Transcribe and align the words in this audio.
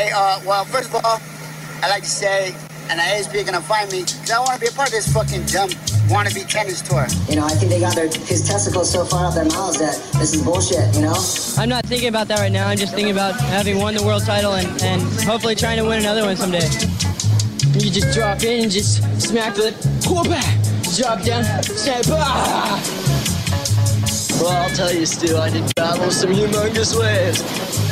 Hey, 0.00 0.12
uh, 0.16 0.40
well, 0.46 0.64
first 0.64 0.88
of 0.88 1.04
all, 1.04 1.20
I'd 1.82 1.90
like 1.90 2.04
to 2.04 2.08
say, 2.08 2.54
and 2.88 2.98
I 2.98 3.20
ASB 3.20 3.42
are 3.42 3.44
gonna 3.44 3.60
find 3.60 3.92
me, 3.92 4.00
because 4.00 4.30
I 4.30 4.38
want 4.38 4.54
to 4.54 4.60
be 4.60 4.68
a 4.68 4.70
part 4.70 4.88
of 4.88 4.94
this 4.94 5.12
fucking 5.12 5.44
dumb 5.52 5.68
wannabe 6.08 6.48
tennis 6.48 6.80
tour. 6.80 7.04
You 7.28 7.36
know, 7.36 7.44
I 7.44 7.50
think 7.50 7.70
they 7.70 7.80
got 7.80 7.94
their 7.94 8.08
his 8.08 8.40
testicles 8.48 8.90
so 8.90 9.04
far 9.04 9.26
up 9.26 9.34
their 9.34 9.44
mouths 9.44 9.78
that 9.78 10.00
this 10.16 10.32
is 10.32 10.42
bullshit. 10.42 10.88
You 10.96 11.02
know. 11.02 11.16
I'm 11.58 11.68
not 11.68 11.84
thinking 11.84 12.08
about 12.08 12.28
that 12.28 12.38
right 12.38 12.50
now. 12.50 12.66
I'm 12.66 12.78
just 12.78 12.94
thinking 12.94 13.12
about 13.12 13.38
having 13.52 13.76
won 13.76 13.92
the 13.92 14.02
world 14.02 14.24
title 14.24 14.54
and, 14.54 14.68
and 14.80 15.02
hopefully 15.20 15.54
trying 15.54 15.76
to 15.76 15.84
win 15.84 15.98
another 15.98 16.24
one 16.24 16.34
someday. 16.34 16.64
You 17.76 17.92
just 17.92 18.16
drop 18.16 18.42
in 18.42 18.62
and 18.64 18.72
just 18.72 19.04
smack 19.20 19.54
the 19.54 19.76
quarterback. 20.08 20.48
Drop 20.96 21.20
down, 21.20 21.44
snap. 21.62 22.06
Ah! 22.08 22.80
Well, 24.40 24.62
I'll 24.62 24.74
tell 24.74 24.94
you, 24.94 25.04
Stu, 25.04 25.36
I 25.36 25.50
did 25.50 25.74
battle 25.74 26.10
some 26.10 26.30
humongous 26.30 26.98
waves. 26.98 27.89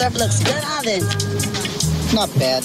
Stuff 0.00 0.14
looks 0.14 0.42
good, 0.42 0.64
Ivan. 0.64 1.02
Not 2.14 2.30
bad. 2.38 2.64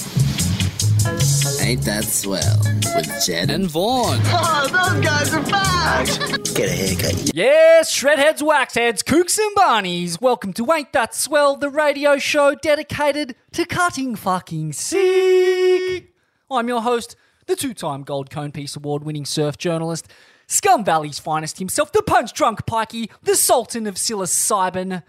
Ain't 1.60 1.82
that 1.82 2.04
swell 2.04 2.56
with 2.96 3.26
Jed 3.26 3.50
and 3.50 3.70
Vaughan. 3.70 4.18
Oh, 4.28 4.66
those 4.68 5.04
guys 5.04 5.34
are 5.34 5.42
back. 5.42 6.06
Get 6.54 6.70
a 6.70 6.72
haircut. 6.72 7.34
Yes, 7.34 7.94
shredheads, 7.94 8.40
waxheads, 8.40 9.04
kooks 9.04 9.38
and 9.38 9.54
barneys. 9.54 10.18
Welcome 10.18 10.54
to 10.54 10.72
Ain't 10.72 10.94
That 10.94 11.14
Swell, 11.14 11.56
the 11.56 11.68
radio 11.68 12.16
show 12.16 12.54
dedicated 12.54 13.36
to 13.52 13.66
cutting 13.66 14.16
fucking 14.16 14.72
sick. 14.72 16.14
I'm 16.50 16.68
your 16.68 16.80
host, 16.80 17.16
the 17.44 17.54
two-time 17.54 18.04
Gold 18.04 18.30
Cone 18.30 18.52
Piece 18.52 18.76
Award-winning 18.76 19.26
surf 19.26 19.58
journalist, 19.58 20.08
Scum 20.46 20.86
Valley's 20.86 21.18
finest 21.18 21.58
himself, 21.58 21.92
the 21.92 22.00
punch-drunk 22.00 22.64
pikey, 22.64 23.10
the 23.24 23.36
Sultan 23.36 23.86
of 23.86 23.96
psilocybin. 23.96 25.02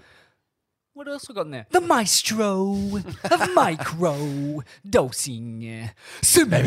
What 0.97 1.07
else 1.07 1.29
we 1.29 1.35
got 1.35 1.45
in 1.45 1.51
there? 1.51 1.67
The 1.69 1.79
maestro 1.79 2.71
of 3.29 3.53
micro 3.53 4.63
dosing. 4.89 5.91
Sumebi. 6.23 6.65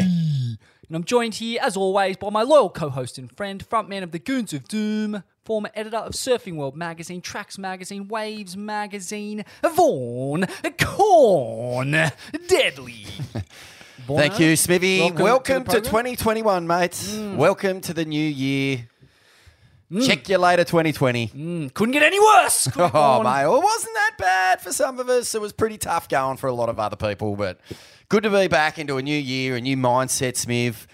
And 0.00 0.58
I'm 0.90 1.04
joined 1.04 1.36
here, 1.36 1.60
as 1.62 1.76
always, 1.76 2.16
by 2.16 2.30
my 2.30 2.42
loyal 2.42 2.68
co-host 2.68 3.16
and 3.16 3.30
friend, 3.36 3.64
frontman 3.64 4.02
of 4.02 4.10
the 4.10 4.18
Goons 4.18 4.52
of 4.52 4.66
Doom, 4.66 5.22
former 5.44 5.70
editor 5.76 5.98
of 5.98 6.14
Surfing 6.14 6.56
World 6.56 6.74
magazine, 6.74 7.20
Tracks 7.20 7.58
magazine, 7.58 8.08
Waves 8.08 8.56
magazine, 8.56 9.44
Vaughan 9.62 10.48
Corn 10.80 11.92
Deadly. 12.48 13.06
Thank 14.08 14.40
you, 14.40 14.56
Smithy. 14.56 14.98
Welcome 14.98 15.22
Welcome, 15.22 15.64
to 15.66 15.80
to, 15.80 15.90
program. 15.90 16.16
2021, 16.16 16.66
mates. 16.66 17.14
Mm. 17.14 17.36
Welcome 17.36 17.80
to 17.82 17.94
the 17.94 18.04
new 18.04 18.18
year. 18.18 18.89
Mm. 19.90 20.06
Check 20.06 20.28
you 20.28 20.38
later, 20.38 20.62
2020. 20.64 21.28
Mm, 21.28 21.74
couldn't 21.74 21.92
get 21.92 22.02
any 22.04 22.20
worse. 22.20 22.64
could 22.68 22.80
have 22.80 22.90
Oh, 22.94 23.22
gone. 23.22 23.24
mate. 23.24 23.46
Well, 23.48 23.56
it 23.58 23.64
wasn't 23.64 23.94
that 23.94 24.14
bad 24.18 24.60
for 24.60 24.72
some 24.72 25.00
of 25.00 25.08
us. 25.08 25.34
It 25.34 25.40
was 25.40 25.52
pretty 25.52 25.78
tough 25.78 26.08
going 26.08 26.36
for 26.36 26.46
a 26.46 26.52
lot 26.54 26.68
of 26.68 26.78
other 26.78 26.94
people, 26.96 27.34
but 27.34 27.58
good 28.08 28.22
to 28.22 28.30
be 28.30 28.46
back 28.46 28.78
into 28.78 28.98
a 28.98 29.02
new 29.02 29.16
year, 29.18 29.56
a 29.56 29.60
new 29.60 29.76
mindset, 29.76 30.34
Smiv. 30.34 30.86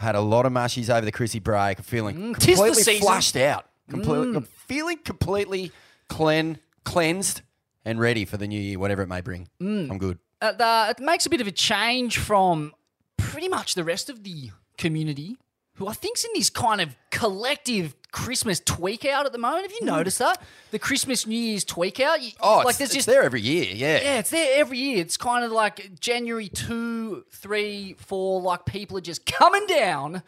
I 0.00 0.04
had 0.04 0.14
a 0.16 0.20
lot 0.20 0.46
of 0.46 0.52
mushies 0.52 0.88
over 0.90 1.04
the 1.04 1.12
Chrissy 1.12 1.38
break. 1.38 1.78
I'm 1.78 1.84
feeling 1.84 2.16
mm, 2.16 2.38
the 2.40 2.54
completely 2.54 2.98
flushed 2.98 3.36
out. 3.36 3.66
Completely, 3.88 4.36
I'm 4.36 4.42
feeling 4.66 4.98
completely 4.98 5.72
clean, 6.08 6.58
cleansed 6.84 7.42
and 7.84 8.00
ready 8.00 8.24
for 8.24 8.36
the 8.36 8.46
new 8.48 8.60
year, 8.60 8.78
whatever 8.78 9.02
it 9.02 9.08
may 9.08 9.20
bring. 9.20 9.48
I'm 9.60 9.98
good. 9.98 10.18
Uh, 10.40 10.52
the, 10.52 10.94
it 10.98 11.00
makes 11.04 11.26
a 11.26 11.30
bit 11.30 11.40
of 11.40 11.46
a 11.46 11.52
change 11.52 12.18
from 12.18 12.72
pretty 13.16 13.48
much 13.48 13.74
the 13.74 13.84
rest 13.84 14.08
of 14.10 14.24
the 14.24 14.50
community, 14.78 15.36
who 15.80 15.88
I 15.88 15.94
think's 15.94 16.24
in 16.24 16.30
this 16.34 16.50
kind 16.50 16.82
of 16.82 16.94
collective 17.10 17.94
Christmas 18.12 18.60
tweak 18.60 19.06
out 19.06 19.24
at 19.24 19.32
the 19.32 19.38
moment. 19.38 19.62
Have 19.62 19.72
you 19.80 19.86
noticed 19.86 20.18
that 20.18 20.38
the 20.72 20.78
Christmas 20.78 21.26
New 21.26 21.38
Year's 21.38 21.64
tweak 21.64 21.98
out? 22.00 22.20
You-. 22.20 22.32
Oh, 22.38 22.58
like 22.58 22.68
it's, 22.68 22.78
there's 22.78 22.90
it's 22.90 22.96
just 22.96 23.06
there 23.06 23.22
every 23.22 23.40
year. 23.40 23.64
Yeah. 23.64 23.98
yeah, 24.02 24.18
it's 24.18 24.28
there 24.28 24.60
every 24.60 24.76
year. 24.76 24.98
It's 24.98 25.16
kind 25.16 25.42
of 25.42 25.52
like 25.52 25.98
January 25.98 26.50
two, 26.50 27.24
three, 27.30 27.94
four. 27.94 28.42
Like 28.42 28.66
people 28.66 28.98
are 28.98 29.00
just 29.00 29.24
coming 29.24 29.66
down 29.66 30.22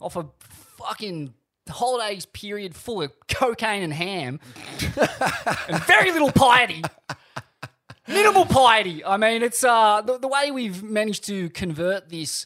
off 0.00 0.16
a 0.16 0.26
fucking 0.40 1.34
holidays 1.68 2.26
period 2.26 2.74
full 2.74 3.00
of 3.00 3.12
cocaine 3.28 3.84
and 3.84 3.92
ham 3.92 4.40
and 5.68 5.82
very 5.84 6.10
little 6.10 6.32
piety. 6.32 6.82
Minimal 8.08 8.46
piety. 8.46 9.04
I 9.04 9.18
mean, 9.18 9.44
it's 9.44 9.62
uh 9.62 10.00
the, 10.00 10.18
the 10.18 10.28
way 10.28 10.50
we've 10.50 10.82
managed 10.82 11.24
to 11.26 11.48
convert 11.50 12.08
this 12.08 12.44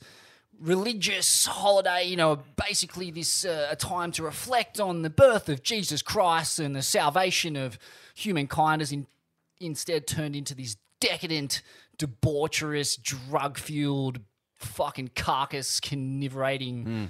religious 0.60 1.46
holiday, 1.46 2.04
you 2.04 2.16
know, 2.16 2.40
basically 2.56 3.10
this 3.10 3.44
uh, 3.44 3.68
a 3.70 3.76
time 3.76 4.12
to 4.12 4.22
reflect 4.22 4.78
on 4.78 5.02
the 5.02 5.10
birth 5.10 5.48
of 5.48 5.62
Jesus 5.62 6.02
Christ 6.02 6.58
and 6.58 6.76
the 6.76 6.82
salvation 6.82 7.56
of 7.56 7.78
humankind 8.14 8.82
has 8.82 8.92
in, 8.92 9.06
instead 9.60 10.06
turned 10.06 10.36
into 10.36 10.54
this 10.54 10.76
decadent, 11.00 11.62
debaucherous, 11.98 13.00
drug-fueled, 13.02 14.20
fucking 14.56 15.10
carcass 15.16 15.80
carnivorating 15.80 17.08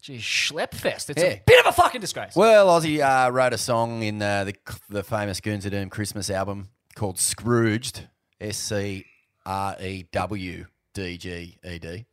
just 0.00 0.24
schlep 0.24 0.72
fest. 0.74 1.10
It's 1.10 1.22
Yeah. 1.22 1.28
a 1.28 1.42
bit 1.44 1.60
of 1.60 1.66
a 1.66 1.72
fucking 1.72 2.00
disgrace. 2.00 2.34
Well, 2.34 2.68
Ozzy 2.68 3.00
uh, 3.00 3.30
wrote 3.30 3.52
a 3.52 3.58
song 3.58 4.02
in 4.02 4.22
uh, 4.22 4.44
the 4.44 4.54
the 4.88 5.02
famous 5.02 5.40
Goons 5.42 5.66
of 5.66 5.72
Doom 5.72 5.90
Christmas 5.90 6.30
album 6.30 6.70
called 6.94 7.18
Scrooged, 7.18 8.08
S 8.40 8.56
C 8.56 9.04
R 9.44 9.76
E 9.78 10.06
W 10.10 10.64
D 10.94 11.16
G 11.18 11.58
E 11.64 11.78
D, 11.78 12.06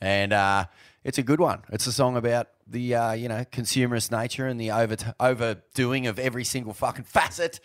and 0.00 0.32
uh, 0.32 0.64
it's 1.04 1.18
a 1.18 1.22
good 1.22 1.40
one. 1.40 1.62
It's 1.70 1.86
a 1.86 1.92
song 1.92 2.16
about 2.16 2.48
the 2.66 2.94
uh, 2.94 3.12
you 3.12 3.28
know 3.28 3.44
consumerist 3.52 4.10
nature 4.10 4.46
and 4.46 4.60
the 4.60 4.70
over 4.70 4.96
overdoing 5.20 6.06
of 6.06 6.18
every 6.18 6.44
single 6.44 6.72
fucking 6.72 7.04
facet 7.04 7.60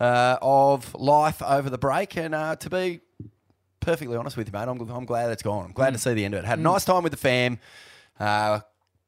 uh, 0.00 0.36
of 0.42 0.94
life 0.94 1.42
over 1.42 1.70
the 1.70 1.78
break. 1.78 2.16
And 2.16 2.34
uh, 2.34 2.56
to 2.56 2.70
be 2.70 3.00
perfectly 3.80 4.16
honest 4.16 4.36
with 4.36 4.48
you, 4.48 4.52
mate, 4.52 4.68
I'm, 4.68 4.80
I'm 4.90 5.04
glad 5.06 5.30
it's 5.30 5.42
gone. 5.42 5.64
I'm 5.66 5.72
glad 5.72 5.92
to 5.94 5.98
see 5.98 6.14
the 6.14 6.24
end 6.24 6.34
of 6.34 6.44
it. 6.44 6.46
Had 6.46 6.58
a 6.58 6.62
nice 6.62 6.84
time 6.84 7.02
with 7.02 7.12
the 7.12 7.18
fam. 7.18 7.58
Uh, 8.20 8.60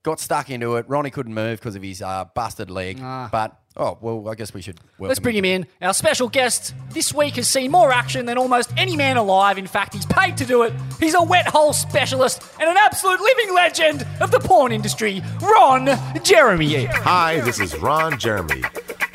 got 0.03 0.21
stuck 0.21 0.51
into 0.51 0.77
it. 0.77 0.87
Ronnie 0.89 1.11
couldn't 1.11 1.35
move 1.35 1.59
because 1.61 1.77
of 1.77 1.83
his 1.83 2.03
uh, 2.03 2.25
busted 2.35 2.71
leg. 2.71 2.99
But, 3.31 3.59
oh, 3.77 3.99
well, 4.01 4.29
I 4.29 4.35
guess 4.35 4.55
we 4.55 4.63
should. 4.63 4.79
Welcome 4.99 5.09
Let's 5.09 5.21
bring 5.21 5.37
him 5.37 5.45
in. 5.45 5.67
Our 5.83 5.95
special 5.95 6.29
guest 6.29 6.75
this 6.91 7.13
week 7.13 7.37
has 7.37 7.49
seen 7.49 7.71
more 7.71 7.93
action 7.93 8.27
than 8.27 8.39
almost 8.39 8.73
any 8.77 8.97
man 8.97 9.17
alive. 9.17 9.59
In 9.59 9.67
fact, 9.67 9.95
he's 9.95 10.07
paid 10.07 10.37
to 10.39 10.45
do 10.45 10.63
it. 10.63 10.73
He's 11.01 11.15
a 11.15 11.23
wet 11.23 11.47
hole 11.47 11.73
specialist 11.73 12.43
and 12.61 12.69
an 12.69 12.77
absolute 12.79 13.21
living 13.21 13.55
legend 13.55 14.07
of 14.21 14.31
the 14.31 14.41
porn 14.41 14.73
industry, 14.73 15.23
Ron 15.41 15.89
Jeremy. 16.23 16.85
Hi, 16.87 17.41
this 17.41 17.61
is 17.61 17.77
Ron 17.79 18.19
Jeremy. 18.19 18.63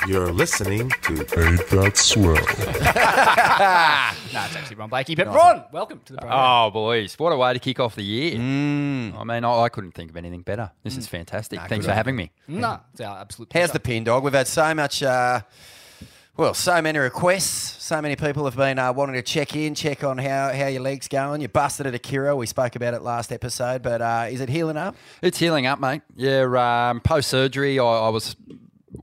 You're 0.06 0.32
listening 0.32 0.90
to 1.02 1.12
Ain't 1.12 1.68
that 1.68 1.96
swell? 1.96 2.36
No, 4.32 4.44
it's 4.44 4.54
actually 4.54 4.76
Ron 4.76 4.88
Blakey. 4.90 5.16
But 5.16 5.26
Ron, 5.26 5.64
welcome 5.72 6.00
to 6.04 6.12
the 6.12 6.18
program. 6.18 6.38
Oh, 6.40 6.70
boys, 6.70 7.18
what 7.18 7.32
a 7.32 7.36
way 7.36 7.52
to 7.52 7.58
kick 7.58 7.80
off 7.80 7.96
the 7.96 8.04
year. 8.04 8.36
Mm. 8.36 9.18
I 9.18 9.24
mean, 9.24 9.44
I, 9.44 9.62
I 9.62 9.68
couldn't 9.68 9.92
think 9.92 10.10
of 10.10 10.16
anything 10.16 10.42
better. 10.42 10.70
This 10.84 10.94
mm. 10.94 10.98
is 10.98 11.08
fantastic. 11.08 11.60
Thanks 11.68 11.84
for 11.84 11.92
having 11.92 12.14
me. 12.14 12.30
no, 12.46 12.78
it's 12.92 13.00
our 13.00 13.18
absolute 13.18 13.52
How's 13.52 13.60
pleasure. 13.60 13.72
the 13.72 13.80
pin 13.80 14.04
dog? 14.04 14.22
We've 14.22 14.32
had 14.32 14.46
so 14.50 14.74
much, 14.74 15.02
uh, 15.02 15.40
well, 16.36 16.54
so 16.54 16.82
many 16.82 16.98
requests. 16.98 17.82
So 17.84 18.00
many 18.00 18.16
people 18.16 18.44
have 18.44 18.56
been 18.56 18.78
uh, 18.78 18.92
wanting 18.92 19.14
to 19.16 19.22
check 19.22 19.56
in, 19.56 19.74
check 19.74 20.04
on 20.04 20.18
how, 20.18 20.52
how 20.52 20.66
your 20.66 20.82
leg's 20.82 21.08
going. 21.08 21.40
You 21.40 21.48
busted 21.48 21.86
at 21.86 21.94
Akira. 21.94 22.36
We 22.36 22.46
spoke 22.46 22.76
about 22.76 22.94
it 22.94 23.02
last 23.02 23.32
episode, 23.32 23.82
but 23.82 24.00
uh, 24.00 24.26
is 24.30 24.40
it 24.40 24.48
healing 24.48 24.76
up? 24.76 24.96
It's 25.22 25.38
healing 25.38 25.66
up, 25.66 25.80
mate. 25.80 26.02
Yeah, 26.16 26.90
um, 26.90 27.00
post 27.00 27.28
surgery, 27.28 27.78
I, 27.78 27.84
I 27.84 28.08
was 28.08 28.36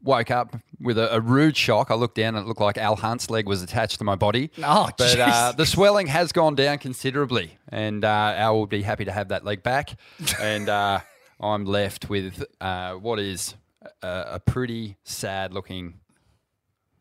woke 0.02 0.32
up 0.32 0.56
with 0.80 0.98
a, 0.98 1.16
a 1.16 1.20
rude 1.20 1.58
shock. 1.58 1.92
I 1.92 1.96
looked 1.96 2.16
down 2.16 2.36
and 2.36 2.46
it 2.46 2.48
looked 2.48 2.62
like 2.62 2.78
Al 2.78 2.96
Hunt's 2.96 3.30
leg 3.30 3.48
was 3.48 3.62
attached 3.62 3.98
to 4.00 4.04
my 4.04 4.16
body. 4.16 4.52
Oh, 4.64 4.90
but 4.98 5.20
uh, 5.20 5.52
the 5.52 5.66
swelling 5.66 6.08
has 6.08 6.32
gone 6.32 6.56
down 6.56 6.78
considerably, 6.78 7.58
and 7.70 8.04
uh, 8.04 8.34
Al 8.36 8.58
will 8.58 8.68
be 8.68 8.82
happy 8.82 9.06
to 9.06 9.12
have 9.12 9.30
that 9.30 9.44
leg 9.46 9.64
back. 9.64 9.98
and 10.42 10.70
uh, 10.70 11.00
I'm 11.40 11.66
left 11.66 12.10
with 12.10 12.44
uh, 12.62 12.94
what 12.94 13.20
is 13.20 13.56
a, 14.02 14.26
a 14.36 14.40
pretty 14.40 14.98
sad 15.04 15.54
looking. 15.54 15.96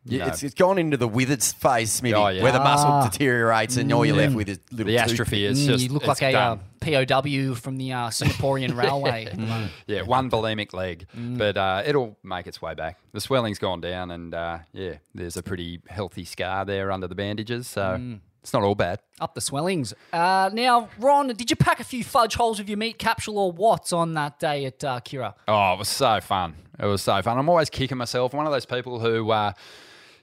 Yeah, 0.08 0.20
No. 0.20 0.26
it's, 0.26 0.44
it's 0.44 0.54
gone 0.54 0.78
into 0.78 0.96
the 0.96 1.08
withered 1.08 1.42
phase, 1.42 1.90
Smithy, 1.90 2.14
Oh, 2.14 2.28
yeah. 2.28 2.40
where 2.40 2.52
the 2.52 2.60
muscle 2.60 2.88
Ah. 2.90 3.08
deteriorates 3.08 3.76
and 3.76 3.92
all 3.92 4.06
you're 4.06 4.14
left 4.14 4.36
with 4.36 4.48
is 4.48 4.60
little 4.70 4.86
The 4.92 4.98
tooth- 4.98 5.12
atrophy 5.12 5.44
is 5.44 5.58
Mm, 5.60 5.66
just. 5.66 5.82
you 5.84 5.90
look 5.90 6.06
like 6.06 6.22
a 6.22 6.32
uh. 6.32 6.56
POW 6.80 7.54
from 7.54 7.76
the 7.76 7.92
uh, 7.92 8.08
Singaporean 8.10 8.76
railway. 8.82 9.24
at 9.26 9.36
the. 9.36 9.68
Yeah, 9.88 10.02
one 10.02 10.30
bulimic 10.30 10.72
leg, 10.72 11.06
Mm. 11.16 11.38
but 11.38 11.56
uh, 11.56 11.82
it'll 11.84 12.16
make 12.22 12.46
its 12.46 12.62
way 12.62 12.74
back. 12.74 13.00
The 13.12 13.20
swelling's 13.20 13.58
gone 13.58 13.80
down, 13.80 14.12
and 14.12 14.32
uh, 14.32 14.58
yeah, 14.72 14.94
there's 15.12 15.36
a 15.36 15.42
pretty 15.42 15.80
healthy 15.88 16.24
scar 16.24 16.64
there 16.64 16.92
under 16.92 17.08
the 17.08 17.16
bandages, 17.16 17.66
so 17.66 17.82
Mm. 17.98 18.20
it's 18.44 18.52
not 18.52 18.62
all 18.62 18.76
bad. 18.76 19.00
Up 19.20 19.34
the 19.34 19.40
swellings. 19.40 19.92
Uh, 20.12 20.50
now, 20.52 20.88
Ron, 21.00 21.26
did 21.34 21.50
you 21.50 21.56
pack 21.56 21.80
a 21.80 21.84
few 21.84 22.04
fudge 22.04 22.36
holes 22.36 22.60
with 22.60 22.68
your 22.68 22.78
meat 22.78 22.96
capsule 23.00 23.38
or 23.38 23.50
what 23.50 23.92
on 23.92 24.14
that 24.14 24.38
day 24.38 24.66
at 24.66 24.84
uh, 24.84 25.00
Kirra? 25.00 25.34
Oh, 25.48 25.72
it 25.72 25.78
was 25.80 25.88
so 25.88 26.20
fun. 26.20 26.54
It 26.78 26.86
was 26.86 27.02
so 27.02 27.20
fun. 27.22 27.38
I'm 27.38 27.48
always 27.48 27.70
kicking 27.70 27.96
myself. 27.96 28.34
One 28.34 28.46
of 28.46 28.52
those 28.52 28.66
people 28.66 29.00
who, 29.00 29.30
uh, 29.30 29.52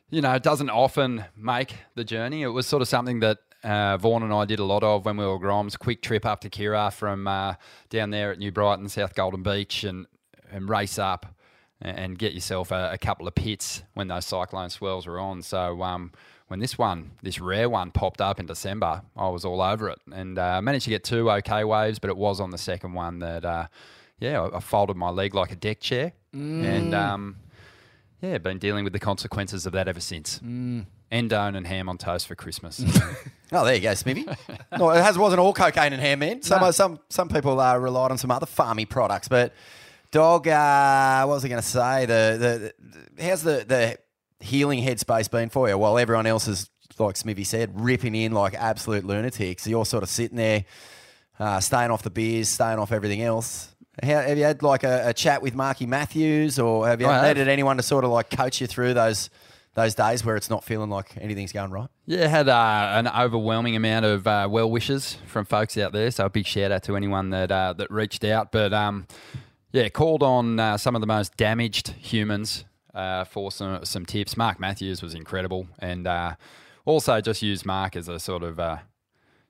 you 0.10 0.22
know, 0.22 0.38
doesn't 0.40 0.70
often 0.70 1.26
make 1.36 1.76
the 1.96 2.04
journey. 2.04 2.44
It 2.44 2.50
was 2.50 2.68
sort 2.68 2.82
of 2.82 2.88
something 2.88 3.22
that 3.22 3.40
uh, 3.64 3.98
Vaughan 3.98 4.24
and 4.24 4.34
I 4.34 4.46
did 4.46 4.60
a 4.60 4.64
lot 4.66 4.84
of 4.84 5.06
when 5.06 5.18
we 5.18 5.26
were 5.26 5.40
Groms. 5.40 5.80
Quick 5.80 6.02
trip 6.02 6.26
up 6.26 6.42
to 6.42 6.50
Kirra 6.50 6.92
from 6.92 7.28
uh, 7.28 7.56
down 7.90 8.12
there 8.12 8.32
at 8.32 8.40
New 8.40 8.52
Brighton, 8.52 8.90
South 8.90 9.16
Golden 9.16 9.42
Beach, 9.42 9.84
and 9.84 10.06
and 10.52 10.70
race 10.70 11.00
up. 11.00 11.26
and 11.84 12.18
get 12.18 12.34
yourself 12.34 12.72
a, 12.72 12.92
a 12.94 12.98
couple 12.98 13.28
of 13.28 13.36
pits 13.36 13.84
when 13.94 14.08
those 14.08 14.26
cyclone 14.26 14.70
swells 14.70 15.06
were 15.06 15.20
on. 15.20 15.42
So 15.42 15.84
um, 15.84 16.12
when 16.48 16.60
this 16.60 16.78
one, 16.78 17.12
this 17.22 17.40
rare 17.40 17.70
one, 17.70 17.92
popped 17.92 18.22
up 18.22 18.40
in 18.40 18.46
December, 18.46 19.02
I 19.18 19.28
was 19.28 19.44
all 19.44 19.62
over 19.62 19.90
it 19.90 20.00
and 20.12 20.40
uh, 20.40 20.62
managed 20.62 20.86
to 20.86 20.90
get 20.90 21.04
two 21.04 21.30
okay 21.30 21.64
waves, 21.64 22.00
but 22.00 22.10
it 22.10 22.18
was 22.18 22.40
on 22.40 22.52
the 22.52 22.58
second 22.58 22.94
one 22.94 23.20
that, 23.20 23.44
uh, 23.44 23.68
yeah, 24.24 24.42
I, 24.42 24.58
I 24.58 24.60
folded 24.60 24.96
my 24.96 25.10
leg 25.10 25.36
like 25.36 25.52
a 25.52 25.56
deck 25.56 25.80
chair, 25.80 26.14
and 26.32 26.94
um, 26.96 27.36
yeah, 28.22 28.38
been 28.38 28.58
dealing 28.58 28.84
with 28.84 28.94
the 28.94 29.00
consequences 29.00 29.66
of 29.66 29.74
that 29.74 29.88
ever 29.88 30.00
since. 30.00 30.40
Endone 30.40 31.56
and 31.56 31.68
ham 31.68 31.90
on 31.90 31.98
toast 31.98 32.28
for 32.28 32.36
Christmas. 32.36 32.84
Oh, 33.56 33.64
there 33.64 33.76
you 33.76 33.82
go, 33.82 33.94
Smithy. 33.94 34.26
no, 34.80 34.90
it 34.90 35.04
has, 35.04 35.16
wasn't 35.16 35.40
all 35.40 35.54
cocaine 35.54 35.94
and 35.94 36.02
ham, 36.02 36.18
man. 36.18 36.42
Some 36.42 36.72
some 36.72 37.00
some 37.10 37.30
people 37.30 37.60
uh, 37.60 37.78
relied 37.78 38.10
on 38.10 38.18
some 38.18 38.32
other 38.32 38.48
farmy 38.48 38.90
products, 38.90 39.28
but 39.28 39.54
dog. 40.10 40.48
Uh, 40.48 41.24
what 41.26 41.36
was 41.36 41.46
I 41.46 41.50
going 41.50 41.62
to 41.62 41.68
say? 41.68 42.08
The, 42.08 42.38
the 42.40 42.74
the 43.18 43.24
how's 43.24 43.44
the 43.44 43.64
the 43.68 44.00
healing 44.44 44.84
headspace 44.84 45.30
been 45.30 45.50
for 45.50 45.70
you? 45.70 45.78
While 45.78 46.00
everyone 46.00 46.26
else 46.26 46.48
is 46.48 46.68
like 46.98 47.16
Smithy 47.16 47.44
said, 47.44 47.80
ripping 47.80 48.16
in 48.16 48.32
like 48.32 48.56
absolute 48.56 49.06
lunatics, 49.06 49.68
you're 49.68 49.86
sort 49.86 50.02
of 50.02 50.10
sitting 50.10 50.38
there, 50.38 50.66
uh, 51.40 51.60
staying 51.60 51.92
off 51.92 52.02
the 52.02 52.10
beers, 52.10 52.50
staying 52.50 52.80
off 52.80 52.92
everything 52.92 53.22
else. 53.22 53.73
How, 54.02 54.22
have 54.22 54.38
you 54.38 54.44
had 54.44 54.64
like 54.64 54.84
a, 54.84 55.10
a 55.10 55.14
chat 55.14 55.42
with 55.42 55.54
Marky 55.54 55.86
Matthews, 55.86 56.58
or 56.58 56.88
have 56.88 57.00
you 57.00 57.08
I 57.08 57.16
have. 57.16 57.24
needed 57.38 57.48
anyone 57.48 57.78
to 57.78 57.84
sort 57.84 58.04
of 58.04 58.12
like 58.12 58.30
coach 58.30 58.60
you 58.60 58.68
through 58.68 58.96
those 58.96 59.30
those 59.76 59.96
days 59.96 60.24
where 60.24 60.36
it's 60.36 60.50
not 60.50 60.64
feeling 60.64 60.90
like 60.90 61.16
anything's 61.18 61.52
going 61.52 61.72
right? 61.72 61.90
Yeah, 62.06 62.28
had 62.28 62.48
uh, 62.48 62.94
an 62.96 63.08
overwhelming 63.08 63.76
amount 63.76 64.06
of 64.06 64.28
uh, 64.28 64.48
well 64.50 64.70
wishes 64.70 65.18
from 65.28 65.46
folks 65.46 65.78
out 65.78 65.94
there. 65.94 66.10
So 66.12 66.26
a 66.26 66.30
big 66.30 66.46
shout 66.46 66.72
out 66.72 66.84
to 66.84 66.96
anyone 66.96 67.30
that 67.32 67.52
uh, 67.52 67.74
that 67.74 67.92
reached 67.92 68.24
out. 68.24 68.52
But 68.52 68.74
um, 68.74 69.08
yeah, 69.72 69.90
called 69.90 70.24
on 70.24 70.60
uh, 70.60 70.78
some 70.78 70.96
of 70.96 71.02
the 71.02 71.08
most 71.08 71.38
damaged 71.38 71.90
humans 71.90 72.66
uh, 72.94 73.26
for 73.26 73.52
some 73.52 73.86
some 73.86 74.06
tips. 74.06 74.38
Mark 74.38 74.60
Matthews 74.60 75.02
was 75.02 75.14
incredible, 75.14 75.68
and 75.80 76.08
uh, 76.08 76.36
also 76.86 77.22
just 77.22 77.42
used 77.42 77.66
Mark 77.66 77.96
as 77.96 78.08
a 78.08 78.20
sort 78.20 78.44
of 78.44 78.60
uh, 78.60 78.78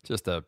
just 0.03 0.27
a 0.27 0.43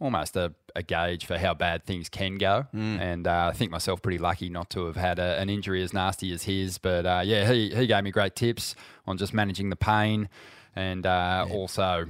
almost 0.00 0.36
a, 0.36 0.54
a 0.74 0.82
gauge 0.82 1.26
for 1.26 1.38
how 1.38 1.54
bad 1.54 1.84
things 1.84 2.08
can 2.08 2.36
go. 2.36 2.66
And 3.00 3.26
uh, 3.26 3.50
I 3.52 3.56
think 3.56 3.70
myself 3.70 4.02
pretty 4.02 4.18
lucky 4.18 4.48
not 4.48 4.70
to 4.70 4.86
have 4.86 4.96
had 4.96 5.18
a, 5.18 5.38
an 5.38 5.50
injury 5.50 5.82
as 5.82 5.92
nasty 5.92 6.32
as 6.32 6.44
his. 6.44 6.78
But 6.78 7.06
uh, 7.06 7.22
yeah, 7.24 7.50
he, 7.52 7.74
he 7.74 7.86
gave 7.86 8.04
me 8.04 8.10
great 8.10 8.34
tips 8.34 8.74
on 9.06 9.18
just 9.18 9.34
managing 9.34 9.70
the 9.70 9.76
pain 9.76 10.28
and 10.74 11.06
uh, 11.06 11.46
also 11.50 12.06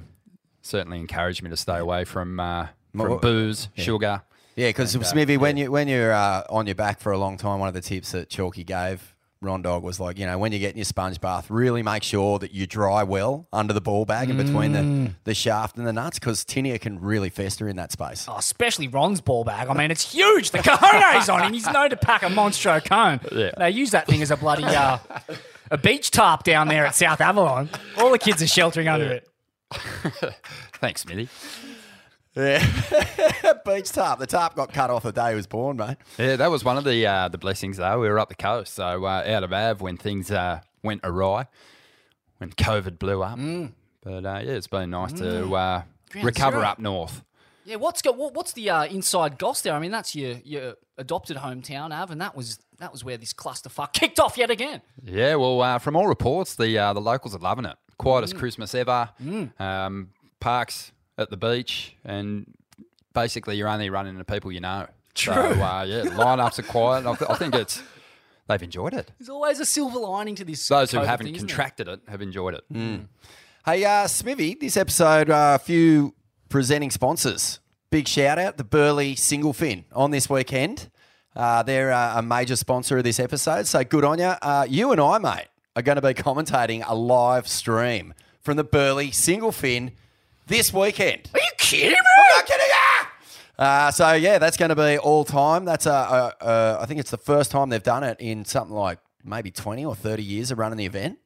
certainly 0.61 0.99
encouraged 0.99 1.43
me 1.43 1.50
to 1.50 1.56
stay 1.56 1.79
away 1.79 2.05
from, 2.05 2.38
uh, 2.38 2.69
from 2.97 3.19
booze, 3.19 3.69
sugar. 3.75 4.23
Yeah, 4.55 4.69
because 4.69 4.94
uh, 4.94 5.03
Smithy, 5.03 5.37
when 5.38 5.56
you 5.56 5.73
when 5.73 5.88
you're 5.88 6.12
uh, 6.12 6.44
on 6.50 6.67
your 6.67 6.75
back 6.75 7.00
for 7.00 7.11
a 7.11 7.19
long 7.19 7.38
time, 7.38 7.58
one 7.58 7.69
of 7.69 7.75
the 7.75 7.81
tips 7.81 8.12
that 8.12 8.29
Chalky 8.29 8.65
gave 8.65 9.12
Ron 9.43 9.61
Dog 9.62 9.83
was 9.83 9.99
like, 10.00 10.19
you 10.19 10.27
know, 10.27 10.39
when 10.39 10.53
you 10.53 10.59
get 10.59 10.71
in 10.71 10.77
your 10.79 10.85
sponge 10.85 11.21
bath, 11.21 11.50
really 11.50 11.83
make 11.83 12.03
sure 12.03 12.39
that 12.39 12.53
you 12.53 12.67
dry 12.67 13.03
well 13.03 13.49
under 13.53 13.73
the 13.75 13.81
ball 13.81 14.05
bag 14.05 14.31
and 14.31 14.39
between 14.39 14.73
Mm. 14.73 15.06
the, 15.06 15.15
the 15.25 15.35
shaft 15.35 15.77
and 15.77 15.87
the 15.87 15.93
nuts, 15.93 16.19
because 16.19 16.44
tinea 16.44 16.81
can 16.81 17.00
really 17.00 17.29
fester 17.29 17.69
in 17.69 17.77
that 17.77 17.93
space. 17.93 18.27
Oh, 18.29 18.37
especially 18.37 18.89
Ron's 18.89 19.21
ball 19.21 19.44
bag. 19.44 19.69
I 19.69 19.75
mean, 19.75 19.91
it's 19.91 20.12
huge. 20.12 20.50
The 20.53 20.59
cojones 20.59 21.33
on 21.33 21.43
him. 21.43 21.53
He's 21.53 21.67
known 21.67 21.91
to 21.91 21.97
pack 21.97 22.23
a 22.23 22.27
monstro 22.27 22.83
cone. 22.85 23.21
Yeah. 23.33 23.50
They 23.59 23.71
use 23.71 23.91
that 23.91 24.06
thing 24.06 24.23
as 24.23 24.31
a 24.31 24.37
bloody 24.37 24.65
uh, 24.65 24.99
a 25.71 25.79
beach 25.79 26.11
tarp 26.11 26.44
down 26.44 26.69
there 26.69 26.87
at 26.87 26.94
South 26.94 27.21
Avalon. 27.21 27.69
All 27.99 28.11
the 28.12 28.19
kids 28.19 28.43
are 28.43 28.47
sheltering 28.47 28.89
under 28.89 29.06
it. 29.12 29.29
Thanks, 30.75 31.00
Smithy. 31.03 31.29
Yeah, 32.34 32.64
beach 33.67 33.93
tarp. 33.93 34.19
The 34.19 34.26
tarp 34.26 34.55
got 34.55 34.73
cut 34.73 34.88
off 34.88 35.02
the 35.02 35.12
day 35.12 35.31
he 35.31 35.34
was 35.37 35.46
born, 35.46 35.76
mate. 35.76 35.99
Yeah, 36.19 36.37
that 36.37 36.50
was 36.50 36.64
one 36.64 36.79
of 36.79 36.84
the 36.84 37.06
uh, 37.06 37.29
the 37.29 37.37
blessings 37.37 37.76
though. 37.76 38.00
We 38.00 38.08
were 38.08 38.19
up 38.19 38.31
the 38.31 38.34
coast, 38.34 38.73
so 38.75 39.05
uh, 39.05 39.23
out 39.26 39.44
of 39.44 39.52
Av 39.52 39.82
when 39.82 39.99
things 39.99 40.31
uh, 40.31 40.61
went 40.82 41.02
awry, 41.05 41.46
when 42.38 42.50
COVID 42.52 42.99
blew 42.99 43.23
up. 43.23 43.38
But 44.02 44.25
uh, 44.25 44.40
yeah, 44.44 44.52
it's 44.52 44.67
been 44.67 44.90
nice 44.90 45.12
to 45.14 45.52
uh, 45.55 45.82
recover 46.23 46.58
zero. 46.58 46.69
up 46.69 46.79
north. 46.79 47.23
Yeah, 47.67 47.76
what's 47.76 48.00
got 48.00 48.17
what, 48.17 48.32
what's 48.32 48.52
the 48.55 48.70
uh, 48.70 48.87
inside 48.87 49.38
goss 49.38 49.61
there? 49.61 49.75
I 49.75 49.79
mean, 49.79 49.93
that's 49.93 50.17
your 50.17 50.37
your 50.43 50.76
adopted 50.96 51.37
hometown, 51.37 51.93
Av, 51.93 52.11
and 52.11 52.20
that 52.23 52.34
was 52.34 52.58
that 52.79 52.93
was 52.93 53.05
where 53.05 53.19
this 53.19 53.34
clusterfuck 53.34 53.93
kicked 53.93 54.19
off 54.19 54.38
yet 54.38 54.50
again. 54.50 54.81
Yeah, 55.05 55.34
well, 55.34 55.61
uh, 55.61 55.79
from 55.79 55.96
all 55.96 56.08
reports, 56.08 56.55
the 56.55 56.79
uh, 56.79 56.94
the 56.94 57.00
locals 57.00 57.34
are 57.34 57.40
loving 57.40 57.67
it. 57.67 57.76
Quietest 57.99 58.37
Christmas 58.37 58.75
ever. 58.75 59.11
Um, 59.58 60.08
parks 60.40 60.93
at 61.23 61.31
the 61.31 61.37
beach, 61.37 61.97
and 62.05 62.47
basically 63.15 63.57
you're 63.57 63.69
only 63.69 63.91
running 63.91 64.13
into 64.15 64.25
people 64.25 64.53
you 64.53 64.61
know. 64.61 64.87
True. 65.15 65.35
So 65.35 65.41
uh, 65.41 65.85
yeah, 65.87 66.03
lineups 66.05 66.59
are 66.59 66.63
quiet. 66.63 67.07
I, 67.07 67.15
th- 67.15 67.31
I 67.31 67.35
think 67.35 67.55
it's 67.55 67.83
they've 68.49 68.63
enjoyed 68.63 68.95
it. 68.95 69.11
There's 69.19 69.29
always 69.29 69.61
a 69.61 69.67
silver 69.67 69.99
lining 69.99 70.35
to 70.37 70.45
this. 70.45 70.67
Those 70.69 70.91
who 70.91 70.99
COVID 70.99 71.07
haven't 71.07 71.27
thing, 71.27 71.37
contracted 71.37 71.89
it 71.89 72.01
have 72.09 72.23
enjoyed 72.23 72.55
it. 72.55 72.65
Hey, 73.65 73.85
uh, 73.85 74.09
Smithy, 74.09 74.57
this 74.61 74.77
episode, 74.77 75.31
uh, 75.31 75.57
a 75.61 75.63
few 75.63 76.15
presenting 76.49 76.91
sponsors. 76.91 77.61
Big 77.91 78.09
shout 78.09 78.39
out, 78.39 78.57
the 78.57 78.65
Burleigh 78.65 79.15
Single 79.15 79.53
Fin 79.53 79.85
on 79.93 80.11
this 80.11 80.29
weekend. 80.29 80.91
Uh, 81.37 81.63
they're 81.63 81.93
uh, 81.93 82.19
a 82.19 82.23
major 82.23 82.57
sponsor 82.57 82.99
of 82.99 83.05
this 83.05 83.21
episode, 83.21 83.67
so 83.67 83.85
good 83.85 84.05
on 84.05 84.19
you. 84.19 84.25
Uh, 84.25 84.67
you 84.69 84.93
and 84.93 85.01
I, 85.01 85.19
mate, 85.19 85.47
are 85.77 85.83
going 85.83 85.97
to 85.97 86.03
be 86.03 86.13
commentating 86.15 86.83
a 86.87 86.95
live 86.95 87.47
stream 87.47 88.15
from 88.41 88.57
the 88.57 88.65
Burleigh 88.65 89.13
Single 89.13 89.53
Fin 89.53 89.93
this 90.47 90.73
weekend. 90.73 91.31
Are 91.35 91.41
you 91.41 91.50
kidding 91.59 91.91
me? 91.91 91.97
I'm 91.97 92.37
not 92.39 92.47
kidding 92.47 92.67
ya! 92.69 93.09
Uh, 93.59 93.91
so 93.91 94.12
yeah, 94.12 94.39
that's 94.39 94.56
going 94.56 94.71
to 94.71 94.77
be 94.77 94.99
all 94.99 95.25
time. 95.25 95.65
That's 95.65 95.87
a, 95.87 95.91
a, 95.91 96.35
a, 96.47 96.79
I 96.81 96.87
think 96.87 97.00
it's 97.00 97.11
the 97.11 97.17
first 97.19 97.50
time 97.50 97.69
they've 97.69 97.83
done 97.83 98.03
it 98.03 98.17
in 98.21 98.44
something 98.44 98.75
like 98.75 98.99
maybe 99.25 99.50
twenty 99.50 99.85
or 99.85 99.94
thirty 99.94 100.23
years 100.23 100.50
of 100.50 100.59
running 100.59 100.79
the 100.79 100.87
event. 100.87 101.19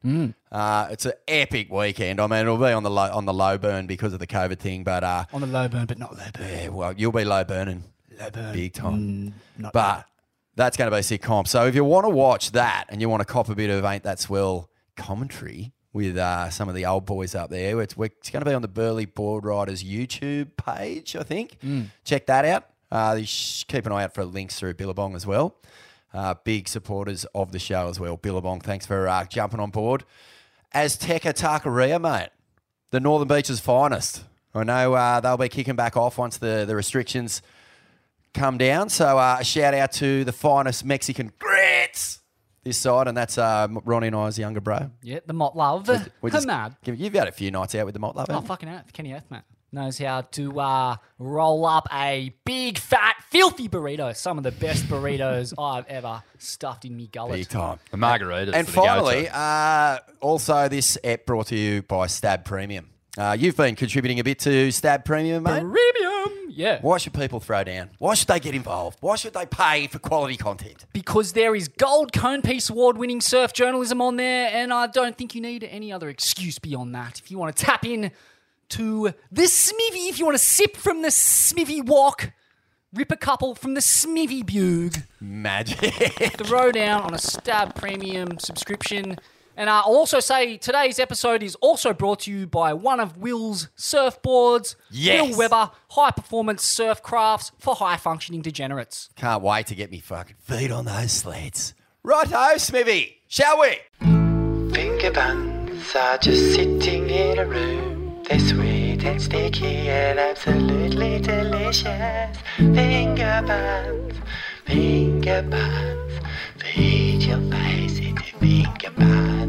Uh, 0.51 0.87
it's 0.91 1.05
an 1.05 1.13
epic 1.27 1.71
weekend. 1.71 2.19
I 2.19 2.27
mean, 2.27 2.39
it'll 2.41 2.57
be 2.57 2.65
on 2.65 2.83
the 2.83 2.91
low, 2.91 3.09
on 3.11 3.25
the 3.25 3.33
low 3.33 3.57
burn 3.57 3.87
because 3.87 4.13
of 4.13 4.19
the 4.19 4.27
COVID 4.27 4.59
thing, 4.59 4.83
but 4.83 5.03
uh, 5.03 5.25
On 5.33 5.41
the 5.41 5.47
low 5.47 5.67
burn, 5.67 5.85
but 5.85 5.97
not 5.97 6.15
low 6.15 6.23
burn. 6.33 6.47
yeah, 6.47 6.67
well, 6.69 6.93
you'll 6.95 7.11
be 7.11 7.25
low 7.25 7.43
burning, 7.43 7.83
Low 8.19 8.29
burn. 8.29 8.53
big 8.53 8.73
time. 8.73 9.33
Not 9.57 9.73
but 9.73 10.05
that's 10.55 10.75
going 10.77 10.91
to 10.91 10.95
be 10.95 10.99
a 10.99 11.03
sick 11.03 11.21
comp. 11.21 11.47
So 11.47 11.65
if 11.65 11.75
you 11.75 11.83
want 11.85 12.05
to 12.05 12.09
watch 12.09 12.51
that 12.51 12.85
and 12.89 12.99
you 13.01 13.09
want 13.09 13.21
to 13.21 13.25
cop 13.25 13.49
a 13.49 13.55
bit 13.55 13.69
of 13.69 13.83
ain't 13.85 14.03
that 14.03 14.19
swell 14.19 14.69
commentary 14.95 15.71
with 15.97 16.17
uh, 16.17 16.49
some 16.49 16.69
of 16.69 16.75
the 16.75 16.85
old 16.85 17.05
boys 17.05 17.35
up 17.35 17.49
there, 17.49 17.81
it's, 17.81 17.95
it's 17.97 18.29
going 18.29 18.43
to 18.43 18.49
be 18.49 18.53
on 18.53 18.61
the 18.61 18.67
Burleigh 18.67 19.05
Board 19.05 19.43
Riders 19.43 19.83
YouTube 19.83 20.55
page, 20.55 21.15
I 21.15 21.23
think. 21.23 21.57
Check 22.05 22.27
that 22.27 22.45
out. 22.45 22.69
Uh, 22.89 23.17
you 23.19 23.27
keep 23.67 23.85
an 23.85 23.91
eye 23.91 24.05
out 24.05 24.13
for 24.13 24.23
links 24.23 24.57
through 24.57 24.75
Billabong 24.75 25.15
as 25.15 25.25
well. 25.25 25.57
Uh, 26.13 26.33
big 26.45 26.69
supporters 26.69 27.25
of 27.35 27.51
the 27.51 27.59
show 27.59 27.89
as 27.89 27.99
well. 27.99 28.15
Billabong, 28.15 28.61
thanks 28.61 28.85
for 28.85 29.09
uh, 29.09 29.25
jumping 29.25 29.59
on 29.59 29.71
board. 29.71 30.05
Azteca 30.73 31.33
Taqueria, 31.33 31.99
mate 31.99 32.29
the 32.91 32.99
Northern 32.99 33.27
Beaches 33.27 33.59
finest. 33.59 34.23
I 34.53 34.63
know 34.63 34.93
uh, 34.93 35.19
they'll 35.19 35.37
be 35.37 35.49
kicking 35.49 35.75
back 35.75 35.97
off 35.97 36.17
once 36.17 36.37
the, 36.37 36.65
the 36.65 36.75
restrictions 36.75 37.41
come 38.33 38.57
down. 38.57 38.89
So 38.89 39.17
uh, 39.17 39.37
a 39.39 39.43
shout 39.43 39.73
out 39.73 39.91
to 39.93 40.23
the 40.23 40.31
finest 40.31 40.85
Mexican 40.85 41.31
grits 41.37 42.21
this 42.67 42.77
side, 42.77 43.07
and 43.07 43.17
that's 43.17 43.37
uh, 43.37 43.67
Ronnie 43.85 44.07
and 44.07 44.15
I's 44.15 44.37
younger 44.37 44.61
bro. 44.61 44.91
Yeah, 45.01 45.19
the 45.25 45.33
Mott 45.33 45.55
Love. 45.55 45.87
We're 46.21 46.29
just- 46.29 46.47
mad. 46.47 46.75
You've 46.83 47.13
had 47.13 47.27
a 47.27 47.31
few 47.31 47.51
nights 47.51 47.75
out 47.75 47.85
with 47.85 47.93
the 47.93 47.99
Mott 47.99 48.15
Love. 48.15 48.27
Oh, 48.29 48.41
fucking 48.41 48.69
earth. 48.69 48.93
Kenny 48.93 49.13
Earthman 49.13 49.43
knows 49.71 49.97
how 49.97 50.21
to 50.21 50.59
uh, 50.59 50.95
roll 51.19 51.65
up 51.65 51.87
a 51.91 52.33
big, 52.45 52.77
fat, 52.77 53.15
filthy 53.29 53.67
burrito. 53.67 54.15
Some 54.15 54.37
of 54.37 54.43
the 54.43 54.51
best 54.51 54.85
burritos 54.85 55.53
I've 55.59 55.85
ever 55.87 56.23
stuffed 56.37 56.85
in 56.85 56.95
me 56.95 57.07
gullet. 57.07 57.33
Big 57.33 57.49
time. 57.49 57.79
The 57.91 57.97
margaritas. 57.97 58.53
And 58.53 58.55
are 58.55 58.63
the 58.63 58.71
finally, 58.71 59.29
uh, 59.31 59.99
also 60.21 60.69
this 60.69 60.97
app 61.03 61.25
brought 61.25 61.47
to 61.47 61.57
you 61.57 61.81
by 61.83 62.07
Stab 62.07 62.45
Premium. 62.45 62.89
Uh, 63.17 63.35
you've 63.37 63.57
been 63.57 63.75
contributing 63.75 64.19
a 64.19 64.23
bit 64.23 64.39
to 64.39 64.71
Stab 64.71 65.03
Premium, 65.03 65.43
mate. 65.43 65.61
Premium. 65.61 66.06
Yeah. 66.49 66.79
Why 66.81 66.97
should 66.97 67.13
people 67.13 67.39
throw 67.39 67.63
down? 67.63 67.91
Why 67.99 68.15
should 68.15 68.27
they 68.27 68.39
get 68.39 68.55
involved? 68.55 68.97
Why 69.01 69.15
should 69.15 69.33
they 69.33 69.45
pay 69.45 69.87
for 69.87 69.99
quality 69.99 70.37
content? 70.37 70.85
Because 70.91 71.33
there 71.33 71.55
is 71.55 71.67
gold 71.67 72.13
cone 72.13 72.41
piece 72.41 72.69
award 72.69 72.97
winning 72.97 73.21
surf 73.21 73.53
journalism 73.53 74.01
on 74.01 74.17
there, 74.17 74.49
and 74.51 74.73
I 74.73 74.87
don't 74.87 75.17
think 75.17 75.35
you 75.35 75.41
need 75.41 75.63
any 75.63 75.91
other 75.91 76.09
excuse 76.09 76.57
beyond 76.57 76.95
that. 76.95 77.19
If 77.19 77.29
you 77.29 77.37
want 77.37 77.55
to 77.55 77.63
tap 77.63 77.85
in 77.85 78.11
to 78.69 79.13
the 79.31 79.43
Smivvy, 79.43 80.09
if 80.09 80.19
you 80.19 80.25
want 80.25 80.37
to 80.37 80.43
sip 80.43 80.75
from 80.75 81.03
the 81.03 81.09
Smivvy 81.09 81.85
walk, 81.85 82.31
rip 82.93 83.11
a 83.11 83.15
couple 83.17 83.55
from 83.55 83.75
the 83.75 83.81
Smivvy 83.81 84.43
bug. 84.43 85.03
Magic. 85.19 85.93
throw 86.43 86.71
down 86.71 87.03
on 87.03 87.13
a 87.13 87.19
Stab 87.19 87.75
Premium 87.75 88.39
subscription. 88.39 89.17
And 89.57 89.71
I'll 89.71 89.81
also 89.81 90.19
say 90.19 90.57
today's 90.57 90.99
episode 90.99 91.41
is 91.41 91.55
also 91.55 91.91
brought 91.91 92.19
to 92.21 92.31
you 92.31 92.45
by 92.45 92.73
one 92.73 92.99
of 92.99 93.17
Will's 93.17 93.69
surfboards. 93.75 94.75
Yes. 94.91 95.31
Will 95.31 95.37
Weber, 95.37 95.71
high 95.89 96.11
performance 96.11 96.63
surf 96.63 97.01
crafts 97.01 97.51
for 97.57 97.73
high 97.73 97.97
functioning 97.97 98.43
degenerates. 98.43 99.09
Can't 99.15 99.41
wait 99.41 99.65
to 99.67 99.75
get 99.75 99.89
me 99.89 99.99
fucking 99.99 100.35
feet 100.39 100.71
on 100.71 100.85
those 100.85 101.11
sleds. 101.11 101.73
Righto, 102.03 102.57
Smithy. 102.57 103.21
Shall 103.27 103.59
we? 103.59 103.79
Finger 104.73 105.11
buns 105.11 105.95
are 105.95 106.19
just 106.19 106.53
sitting 106.53 107.09
in 107.09 107.39
a 107.39 107.45
room. 107.45 108.23
They're 108.29 108.39
sweet 108.39 109.03
and 109.03 109.19
sticky 109.19 109.89
and 109.89 110.19
absolutely 110.19 111.19
delicious. 111.19 112.37
Finger 112.57 113.43
buns, 113.47 114.13
finger 114.65 115.41
buns, 115.41 116.13
eat 116.75 117.23
your 117.23 117.39
face 117.49 117.97
if 117.99 118.33
you 118.33 118.36
think 118.47 118.83
about 118.85 119.47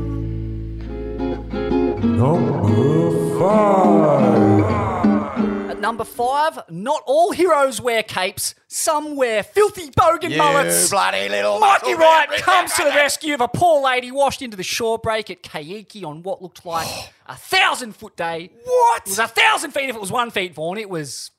Number 2.02 3.38
five. 3.38 4.64
At 5.70 5.78
number 5.78 6.02
five, 6.04 6.58
not 6.68 7.02
all 7.06 7.30
heroes 7.30 7.80
wear 7.80 8.02
capes. 8.02 8.56
Some 8.66 9.14
wear 9.14 9.44
filthy 9.44 9.90
bogan 9.90 10.30
You 10.30 10.38
mullets. 10.38 10.90
bloody 10.90 11.28
little 11.28 11.60
Mikey 11.60 11.94
muscle 11.94 11.98
Wright 12.00 12.28
comes 12.42 12.72
to 12.74 12.82
the 12.84 12.90
rescue 12.90 13.34
of 13.34 13.40
a 13.40 13.46
poor 13.48 13.80
lady 13.82 14.10
washed 14.10 14.42
into 14.42 14.56
the 14.56 14.62
shore 14.64 14.98
break 14.98 15.30
at 15.30 15.42
Ke 15.44 15.56
Iki 15.64 16.02
on 16.04 16.22
what 16.24 16.42
looked 16.42 16.66
like 16.66 16.88
a 17.26 17.36
thousand 17.36 17.94
foot 17.94 18.16
day. 18.16 18.50
What? 18.64 19.02
It 19.06 19.10
was 19.10 19.18
a 19.20 19.28
thousand 19.28 19.70
feet 19.72 19.90
if 19.90 19.94
it 19.96 20.00
was 20.00 20.10
one 20.10 20.30
feet, 20.32 20.54
Vaughan. 20.54 20.78
It 20.78 20.90
was 20.90 21.30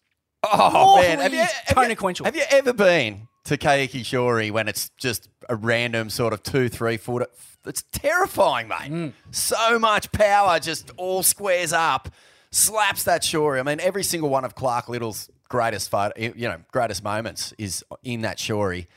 Oh 0.43 1.01
man, 1.01 1.19
have 1.19 1.33
you, 1.33 1.39
have, 1.39 1.51
you, 1.69 1.75
consequential. 1.75 2.25
have 2.25 2.35
you 2.35 2.43
ever 2.49 2.71
been 2.71 3.27
to 3.45 3.57
Ke 3.57 3.79
Iki 3.85 4.03
Shori 4.03 4.51
when 4.51 4.67
it's 4.67 4.89
just 4.97 5.29
a 5.47 5.55
random 5.55 6.09
sort 6.09 6.33
of 6.33 6.43
two, 6.43 6.69
three 6.69 6.97
foot? 6.97 7.29
It's 7.65 7.83
terrifying, 7.91 8.67
mate. 8.67 8.91
Mm. 8.91 9.13
So 9.31 9.79
much 9.79 10.11
power 10.11 10.59
just 10.59 10.91
all 10.97 11.23
squares 11.23 11.73
up, 11.73 12.09
slaps 12.51 13.03
that 13.03 13.21
Shori. 13.21 13.59
I 13.59 13.63
mean, 13.63 13.79
every 13.79 14.03
single 14.03 14.29
one 14.29 14.45
of 14.45 14.55
Clark 14.55 14.87
Little's 14.89 15.29
greatest 15.49 15.89
photo, 15.89 16.13
you 16.17 16.47
know, 16.47 16.59
greatest 16.71 17.03
moments 17.03 17.53
is 17.57 17.83
in 18.03 18.21
that 18.21 18.37
Shori, 18.37 18.87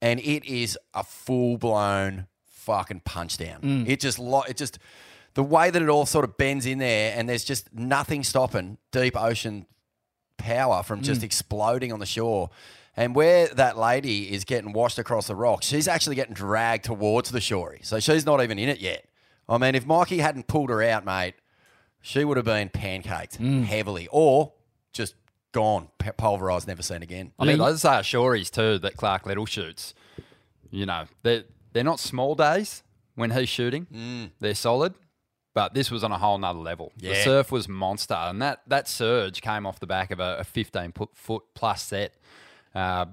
and 0.00 0.20
it 0.20 0.44
is 0.44 0.78
a 0.94 1.02
full 1.02 1.56
blown 1.58 2.26
fucking 2.44 3.00
punch 3.04 3.38
down. 3.38 3.60
Mm. 3.62 3.88
It 3.88 4.00
just, 4.00 4.18
lo- 4.18 4.44
it 4.48 4.56
just. 4.56 4.78
The 5.34 5.42
way 5.42 5.70
that 5.70 5.80
it 5.80 5.88
all 5.88 6.04
sort 6.04 6.26
of 6.26 6.36
bends 6.36 6.66
in 6.66 6.76
there, 6.78 7.14
and 7.16 7.26
there's 7.26 7.44
just 7.44 7.72
nothing 7.72 8.22
stopping 8.22 8.76
deep 8.90 9.18
ocean 9.18 9.64
power 10.36 10.82
from 10.82 11.02
just 11.02 11.22
Mm. 11.22 11.24
exploding 11.24 11.92
on 11.92 12.00
the 12.00 12.06
shore. 12.06 12.50
And 12.96 13.14
where 13.14 13.48
that 13.48 13.78
lady 13.78 14.32
is 14.32 14.44
getting 14.44 14.72
washed 14.72 14.98
across 14.98 15.26
the 15.26 15.34
rocks, 15.34 15.66
she's 15.66 15.88
actually 15.88 16.16
getting 16.16 16.34
dragged 16.34 16.84
towards 16.84 17.30
the 17.30 17.40
shore. 17.40 17.76
So 17.82 18.00
she's 18.00 18.26
not 18.26 18.42
even 18.42 18.58
in 18.58 18.68
it 18.68 18.80
yet. 18.80 19.06
I 19.48 19.56
mean, 19.58 19.74
if 19.74 19.86
Mikey 19.86 20.18
hadn't 20.18 20.46
pulled 20.46 20.68
her 20.70 20.82
out, 20.82 21.04
mate, 21.04 21.34
she 22.02 22.24
would 22.24 22.36
have 22.36 22.46
been 22.46 22.68
pancaked 22.68 23.38
Mm. 23.38 23.64
heavily 23.64 24.08
or 24.10 24.52
just 24.92 25.14
gone, 25.52 25.88
pulverized, 26.16 26.66
never 26.68 26.82
seen 26.82 27.02
again. 27.02 27.32
I 27.38 27.44
mean, 27.44 27.58
those 27.58 27.84
are 27.84 28.02
shories 28.02 28.50
too 28.50 28.78
that 28.80 28.96
Clark 28.96 29.26
Little 29.26 29.46
shoots. 29.46 29.94
You 30.70 30.86
know, 30.86 31.04
they're, 31.22 31.44
they're 31.72 31.84
not 31.84 31.98
small 32.00 32.34
days 32.34 32.82
when 33.14 33.30
he's 33.30 33.48
shooting. 33.48 34.30
They're 34.40 34.54
solid, 34.54 34.94
but 35.54 35.74
this 35.74 35.90
was 35.90 36.02
on 36.04 36.12
a 36.12 36.18
whole 36.18 36.38
nother 36.38 36.58
level. 36.58 36.92
The 36.96 37.14
surf 37.24 37.52
was 37.52 37.68
monster, 37.68 38.14
and 38.14 38.40
that, 38.42 38.60
that 38.66 38.88
surge 38.88 39.40
came 39.42 39.66
off 39.66 39.80
the 39.80 39.86
back 39.86 40.10
of 40.10 40.20
a, 40.20 40.38
a 40.40 40.44
15 40.44 40.92
foot 41.14 41.42
plus 41.54 41.82
set, 41.82 42.14
uh, 42.74 43.06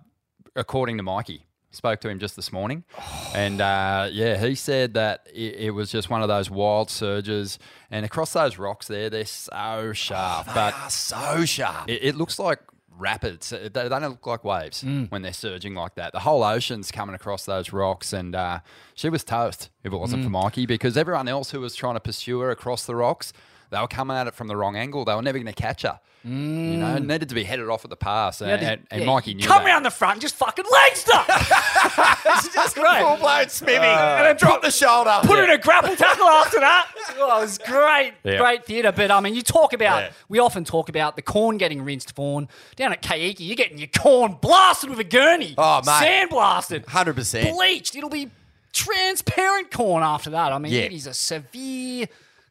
according 0.56 0.98
to 0.98 1.04
Mikey. 1.04 1.46
Spoke 1.72 2.00
to 2.02 2.10
him 2.10 2.18
just 2.18 2.36
this 2.36 2.52
morning, 2.52 2.84
and 3.36 3.62
uh, 3.62 4.10
yeah, 4.12 4.38
he 4.44 4.56
said 4.56 4.96
that 4.96 5.28
it, 5.32 5.54
it 5.56 5.70
was 5.70 5.92
just 5.92 6.10
one 6.10 6.24
of 6.24 6.28
those 6.28 6.50
wild 6.50 6.90
surges. 6.90 7.60
And 7.92 8.04
across 8.06 8.34
those 8.34 8.58
rocks 8.58 8.88
there, 8.88 9.08
they're 9.12 9.24
so 9.26 9.94
sharp, 9.94 10.48
They 10.48 10.54
but 10.56 10.74
are 10.74 10.90
so 10.90 11.46
sharp. 11.46 11.88
it, 11.88 12.04
it 12.04 12.16
looks 12.16 12.40
like 12.40 12.60
rapids. 12.98 13.52
They, 13.52 13.68
they 13.70 13.88
don't 13.88 14.02
look 14.02 14.26
like 14.26 14.44
waves 14.44 14.84
Mm. 14.84 15.12
when 15.12 15.22
they're 15.22 15.32
surging 15.32 15.76
like 15.76 15.94
that. 15.94 16.12
The 16.12 16.22
whole 16.22 16.44
ocean's 16.44 16.92
coming 16.92 17.14
across 17.14 17.46
those 17.46 17.72
rocks, 17.72 18.14
and 18.14 18.34
uh, 18.36 18.62
she 18.96 19.10
was 19.10 19.24
toast 19.24 19.70
if 19.84 19.94
it 19.94 19.98
wasn't 19.98 20.24
for 20.24 20.30
Mm. 20.30 20.44
Mikey 20.44 20.66
because 20.66 20.98
everyone 20.98 21.28
else 21.28 21.52
who 21.52 21.62
was 21.62 21.76
trying 21.76 21.94
to 21.94 22.00
pursue 22.00 22.40
her 22.40 22.50
across 22.50 22.88
the 22.88 22.96
rocks, 22.96 23.32
they 23.70 23.80
were 23.80 23.88
coming 23.88 24.18
at 24.18 24.28
it 24.28 24.34
from 24.36 24.48
the 24.48 24.56
wrong 24.58 24.76
angle. 24.76 25.06
They 25.06 25.14
were 25.16 25.22
never 25.22 25.38
going 25.38 25.54
to 25.54 25.62
catch 25.62 25.84
her. 25.84 26.00
You 26.26 26.32
know, 26.32 26.96
it 26.98 27.04
needed 27.06 27.30
to 27.30 27.36
be 27.36 27.46
headed 27.46 27.70
off 27.70 27.86
at 27.86 27.90
the 27.90 27.96
pass, 27.96 28.42
and, 28.42 28.50
Mm. 28.52 28.62
Yeah, 28.62 28.70
and, 28.72 28.88
and 28.92 29.02
yeah, 29.02 29.08
Mikey 29.08 29.36
knew 29.36 29.48
Come 29.48 29.64
that. 29.64 29.70
round 29.70 29.86
the 29.86 29.90
front 29.90 30.16
and 30.16 30.22
just 30.22 30.36
fucking 30.36 30.66
legs 30.70 31.00
stuff. 31.00 31.26
It's 32.26 32.54
just 32.54 32.76
great. 32.76 33.02
full 33.02 33.16
blown 33.18 33.46
smimming. 33.46 33.80
Uh, 33.80 34.18
and 34.18 34.26
then 34.28 34.36
drop 34.38 34.62
the 34.62 34.70
shoulder. 34.72 35.18
Put 35.24 35.38
her 35.38 35.46
in 35.46 35.50
a 35.52 35.58
grapple 35.58 35.96
tackle 35.96 36.26
after 36.28 36.60
that. 36.60 36.88
Oh, 37.22 37.38
it 37.40 37.42
was 37.42 37.58
great, 37.58 38.14
Yeah. 38.24 38.38
great 38.38 38.66
theatre. 38.66 38.92
But 38.94 39.12
I 39.12 39.20
mean, 39.20 39.34
you 39.36 39.42
talk 39.42 39.74
about, 39.74 40.04
Yeah. 40.04 40.12
we 40.30 40.40
often 40.40 40.64
talk 40.64 40.88
about 40.90 41.16
the 41.16 41.22
corn 41.22 41.58
getting 41.58 41.84
rinsed, 41.84 42.16
Fawn. 42.16 42.48
Down 42.76 42.92
at 42.94 43.02
Ke 43.02 43.16
Iki, 43.18 43.44
you're 43.44 43.56
getting 43.56 43.78
your 43.78 43.88
corn 43.88 44.38
blasted 44.42 44.90
with 44.90 45.00
a 45.00 45.04
gurney. 45.06 45.54
Oh, 45.58 45.78
mate. 45.86 46.00
Sand 46.00 46.30
blasted. 46.30 46.86
100%. 46.86 47.54
Bleached. 47.56 47.96
It'll 47.96 48.10
be 48.10 48.30
transparent 48.72 49.72
corn 49.72 50.04
after 50.04 50.30
that. 50.32 50.52
I 50.52 50.58
mean, 50.60 50.72
Yeah. 50.74 50.82
it 50.82 50.94
is 50.94 51.08
a 51.08 51.14
severe, 51.14 52.08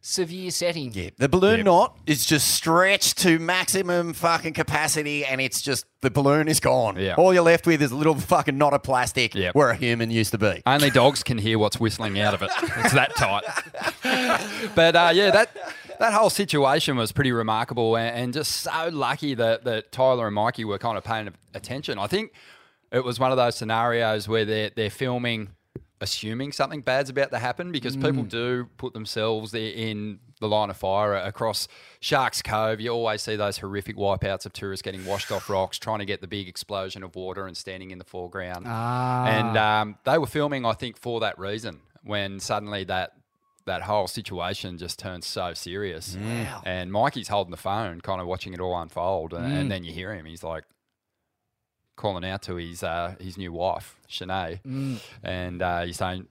severe 0.08 0.50
setting. 0.50 0.92
Yeah, 0.94 1.10
the 1.18 1.28
balloon 1.28 1.64
knot 1.64 1.98
is 2.06 2.24
just 2.24 2.48
stretched 2.54 3.18
to 3.18 3.38
maximum 3.38 4.14
fucking 4.14 4.54
capacity, 4.54 5.24
and 5.24 5.40
it's 5.40 5.60
just 5.60 5.84
the 6.00 6.10
balloon 6.10 6.48
is 6.48 6.60
gone. 6.60 6.96
Yeah. 6.98 7.14
All 7.16 7.34
you're 7.34 7.42
left 7.42 7.66
with 7.66 7.82
is 7.82 7.90
a 7.92 7.96
little 7.96 8.14
fucking 8.14 8.56
knot 8.56 8.72
of 8.72 8.82
plastic 8.82 9.34
Yep. 9.34 9.54
where 9.54 9.70
a 9.70 9.76
human 9.76 10.10
used 10.10 10.30
to 10.32 10.38
be. 10.38 10.62
Only 10.64 10.90
dogs 10.90 11.22
can 11.22 11.38
hear 11.38 11.58
what's 11.58 11.78
whistling 11.78 12.18
out 12.18 12.34
of 12.34 12.42
it. 12.42 12.50
It's 12.78 12.94
that 12.94 13.14
tight. 13.16 13.44
but 14.74 14.96
uh, 14.96 15.10
yeah, 15.12 15.30
that 15.30 15.54
that 15.98 16.12
whole 16.12 16.30
situation 16.30 16.96
was 16.96 17.12
pretty 17.12 17.32
remarkable 17.32 17.96
and, 17.96 18.16
and 18.16 18.32
just 18.32 18.52
so 18.52 18.88
lucky 18.92 19.34
that, 19.34 19.64
that 19.64 19.92
Tyler 19.92 20.26
and 20.26 20.34
Mikey 20.34 20.64
were 20.64 20.78
kind 20.78 20.96
of 20.96 21.04
paying 21.04 21.28
attention. 21.54 21.98
I 21.98 22.06
think 22.06 22.32
it 22.92 23.04
was 23.04 23.18
one 23.20 23.30
of 23.32 23.36
those 23.36 23.56
scenarios 23.56 24.28
where 24.28 24.44
they're, 24.44 24.70
they're 24.74 24.90
filming 24.90 25.50
assuming 26.00 26.52
something 26.52 26.80
bad's 26.80 27.10
about 27.10 27.30
to 27.30 27.38
happen 27.38 27.72
because 27.72 27.96
people 27.96 28.22
do 28.22 28.68
put 28.76 28.92
themselves 28.92 29.52
in 29.54 30.20
the 30.40 30.48
line 30.48 30.70
of 30.70 30.76
fire 30.76 31.14
across 31.14 31.66
Sharks 32.00 32.42
Cove. 32.42 32.80
You 32.80 32.90
always 32.90 33.22
see 33.22 33.36
those 33.36 33.58
horrific 33.58 33.96
wipeouts 33.96 34.46
of 34.46 34.52
tourists 34.52 34.82
getting 34.82 35.04
washed 35.04 35.32
off 35.32 35.50
rocks, 35.50 35.78
trying 35.78 35.98
to 35.98 36.04
get 36.04 36.20
the 36.20 36.28
big 36.28 36.48
explosion 36.48 37.02
of 37.02 37.16
water 37.16 37.46
and 37.46 37.56
standing 37.56 37.90
in 37.90 37.98
the 37.98 38.04
foreground. 38.04 38.64
Ah. 38.68 39.26
And 39.26 39.56
um, 39.56 39.98
they 40.04 40.18
were 40.18 40.26
filming, 40.26 40.64
I 40.64 40.72
think, 40.72 40.96
for 40.96 41.20
that 41.20 41.38
reason. 41.38 41.80
When 42.04 42.38
suddenly 42.40 42.84
that 42.84 43.12
that 43.66 43.82
whole 43.82 44.06
situation 44.06 44.78
just 44.78 44.98
turns 44.98 45.26
so 45.26 45.52
serious, 45.52 46.16
and 46.64 46.90
Mikey's 46.90 47.28
holding 47.28 47.50
the 47.50 47.56
phone, 47.58 48.00
kind 48.00 48.20
of 48.20 48.26
watching 48.26 48.54
it 48.54 48.60
all 48.60 48.80
unfold, 48.80 49.34
and, 49.34 49.52
and 49.52 49.70
then 49.70 49.84
you 49.84 49.92
hear 49.92 50.14
him. 50.14 50.24
He's 50.24 50.42
like 50.42 50.64
calling 51.98 52.24
out 52.24 52.40
to 52.42 52.54
his 52.56 52.82
uh, 52.82 53.14
his 53.20 53.36
new 53.36 53.52
wife, 53.52 53.96
Shanae, 54.08 54.60
and 55.22 55.60
uh, 55.62 55.82
he's 55.84 55.96
saying. 55.98 56.26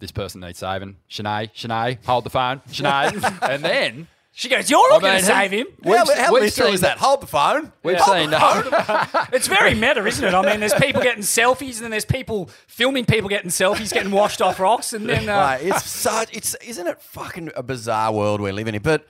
This 0.00 0.12
person 0.12 0.42
needs 0.42 0.60
saving. 0.60 0.94
Shanae, 1.10 1.52
Shanae, 1.52 1.98
hold 2.06 2.22
the 2.22 2.30
phone. 2.30 2.60
Shanae. 2.70 3.42
and 3.50 3.64
then 3.64 4.06
She 4.30 4.48
goes, 4.48 4.70
You're 4.70 4.88
not 4.90 5.02
I 5.02 5.08
going 5.08 5.18
to 5.18 5.24
save 5.24 5.50
him. 5.50 5.66
how 5.84 5.90
how 6.14 6.32
we've 6.32 6.42
literal 6.44 6.50
seen- 6.68 6.74
is 6.74 6.80
that? 6.82 6.98
Hold 6.98 7.20
the 7.20 7.26
phone. 7.26 7.72
We've 7.82 7.96
Hold 7.96 8.16
seen 8.16 8.30
the 8.30 8.38
phone. 8.38 9.26
It's 9.32 9.48
very 9.48 9.74
meta, 9.74 10.06
isn't 10.06 10.24
it? 10.24 10.34
I 10.34 10.42
mean, 10.48 10.60
there's 10.60 10.72
people 10.74 11.02
getting 11.02 11.24
selfies, 11.24 11.78
and 11.78 11.82
then 11.82 11.90
there's 11.90 12.04
people 12.04 12.48
filming 12.68 13.06
people 13.06 13.28
getting 13.28 13.50
selfies, 13.50 13.92
getting 13.92 14.12
washed 14.12 14.40
off 14.40 14.60
rocks, 14.60 14.92
and 14.92 15.08
then 15.08 15.28
uh, 15.28 15.58
Mate, 15.60 15.66
it's 15.68 15.84
such. 15.84 16.32
It's 16.32 16.54
isn't 16.64 16.86
it 16.86 17.02
fucking 17.02 17.50
a 17.56 17.64
bizarre 17.64 18.12
world 18.12 18.40
we're 18.40 18.52
living 18.52 18.76
in? 18.76 18.82
But 18.82 19.04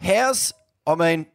how's 0.00 0.52
I 0.84 0.96
mean, 0.96 1.26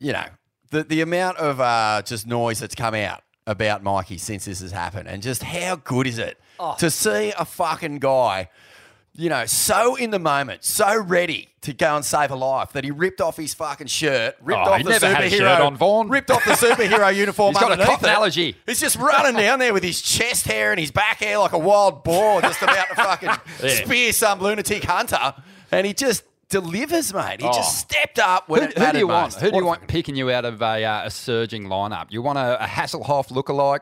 you 0.00 0.14
know, 0.14 0.26
the 0.70 0.82
the 0.82 1.00
amount 1.00 1.36
of 1.38 1.60
uh, 1.60 2.02
just 2.04 2.26
noise 2.26 2.58
that's 2.58 2.74
come 2.74 2.94
out 2.94 3.22
about 3.48 3.82
Mikey 3.82 4.18
since 4.18 4.44
this 4.44 4.60
has 4.60 4.70
happened, 4.70 5.08
and 5.08 5.22
just 5.22 5.42
how 5.42 5.76
good 5.76 6.06
is 6.06 6.18
it 6.18 6.38
Oh. 6.60 6.74
to 6.78 6.90
see 6.90 7.32
a 7.38 7.44
fucking 7.44 7.98
guy. 7.98 8.48
You 9.14 9.28
know, 9.30 9.46
so 9.46 9.96
in 9.96 10.10
the 10.12 10.20
moment, 10.20 10.62
so 10.64 10.96
ready 11.00 11.48
to 11.62 11.72
go 11.72 11.96
and 11.96 12.04
save 12.04 12.30
a 12.30 12.36
life 12.36 12.70
that 12.74 12.84
he 12.84 12.92
ripped 12.92 13.20
off 13.20 13.36
his 13.36 13.52
fucking 13.52 13.88
shirt, 13.88 14.36
ripped 14.40 14.60
Oh, 14.64 14.72
off 14.74 14.82
the 14.84 14.90
never 14.90 15.12
had 15.12 15.24
a 15.24 15.28
superhero, 15.28 15.38
shirt 15.38 15.60
on, 15.60 15.76
Vaughan. 15.76 16.08
ripped 16.08 16.30
off 16.30 16.44
the 16.44 16.52
superhero 16.52 17.12
uniform. 17.16 17.52
He's 17.54 17.60
got 17.60 17.70
a 17.70 17.72
underneath 17.72 17.90
cotton 17.94 18.08
it. 18.10 18.12
allergy. 18.12 18.56
He's 18.66 18.78
just 18.78 18.94
running 18.96 19.34
down 19.34 19.58
there 19.58 19.72
with 19.74 19.82
his 19.82 20.00
chest 20.00 20.46
hair 20.46 20.70
and 20.70 20.78
his 20.78 20.92
back 20.92 21.18
hair 21.18 21.38
like 21.38 21.50
a 21.52 21.58
wild 21.58 22.04
boar, 22.04 22.40
just 22.42 22.62
about 22.62 22.88
to 22.90 22.94
fucking 22.94 23.28
Yeah. 23.64 23.68
spear 23.84 24.12
some 24.12 24.38
lunatic 24.40 24.84
hunter. 24.84 25.34
And 25.72 25.84
he 25.84 25.94
just 25.94 26.22
delivers, 26.48 27.12
mate. 27.12 27.40
He 27.40 27.46
Oh. 27.46 27.52
just 27.52 27.78
stepped 27.78 28.18
up 28.18 28.48
when 28.48 28.62
Who, 28.62 28.68
it 28.68 28.72
who 28.74 28.74
do 28.78 28.80
mattered 28.86 28.98
you 28.98 29.08
want? 29.08 29.34
Who 29.34 29.50
do 29.50 29.56
you 29.56 29.64
want 29.64 29.86
picking 29.88 30.16
you 30.16 30.30
out 30.30 30.44
of 30.44 30.60
a, 30.62 30.84
uh, 30.84 31.06
a 31.06 31.10
surging 31.10 31.64
lineup? 31.64 32.06
You 32.10 32.22
want 32.22 32.38
a, 32.38 32.62
a 32.62 32.66
Hasselhoff 32.66 33.28
lookalike, 33.28 33.80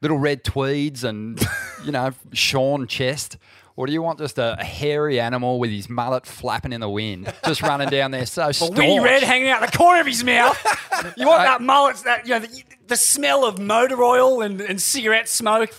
little 0.00 0.18
red 0.18 0.44
tweeds, 0.44 1.04
and 1.04 1.40
you 1.84 1.92
know 1.92 2.12
Sean 2.32 2.86
chest, 2.86 3.38
or 3.76 3.86
do 3.86 3.92
you 3.92 4.02
want 4.02 4.18
just 4.18 4.38
a, 4.38 4.56
a 4.60 4.64
hairy 4.64 5.18
animal 5.20 5.58
with 5.58 5.70
his 5.70 5.88
mullet 5.88 6.26
flapping 6.26 6.72
in 6.72 6.80
the 6.80 6.88
wind, 6.90 7.32
just 7.44 7.62
running 7.62 7.88
down 7.88 8.10
there 8.10 8.26
so 8.26 8.48
a 8.48 8.52
staunch? 8.52 8.76
Winnie 8.76 9.00
Red 9.00 9.22
hanging 9.22 9.48
out 9.48 9.60
the 9.68 9.76
corner 9.76 10.00
of 10.00 10.06
his 10.06 10.22
mouth. 10.24 10.58
You 11.16 11.26
want 11.26 11.42
that 11.42 11.60
mullet, 11.60 11.96
that 12.04 12.24
you 12.24 12.30
know, 12.34 12.38
the, 12.38 12.62
the 12.86 12.96
smell 12.96 13.44
of 13.44 13.58
motor 13.58 14.00
oil 14.02 14.40
and, 14.42 14.60
and 14.60 14.80
cigarette 14.80 15.28
smoke, 15.28 15.70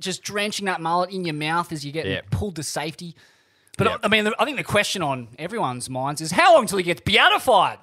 just 0.00 0.22
drenching 0.22 0.66
that 0.66 0.80
mullet 0.80 1.10
in 1.10 1.24
your 1.24 1.34
mouth 1.34 1.72
as 1.72 1.84
you 1.84 1.90
get 1.90 2.06
Yeah. 2.06 2.20
pulled 2.30 2.56
to 2.56 2.62
safety. 2.62 3.14
But 3.84 3.90
Yeah. 3.90 3.98
I 4.02 4.08
mean, 4.08 4.32
I 4.38 4.44
think 4.44 4.56
the 4.56 4.64
question 4.64 5.02
on 5.02 5.28
everyone's 5.38 5.90
minds 5.90 6.20
is 6.20 6.30
how 6.30 6.54
long 6.54 6.62
until 6.62 6.78
he 6.78 6.84
gets 6.84 7.00
beatified? 7.00 7.78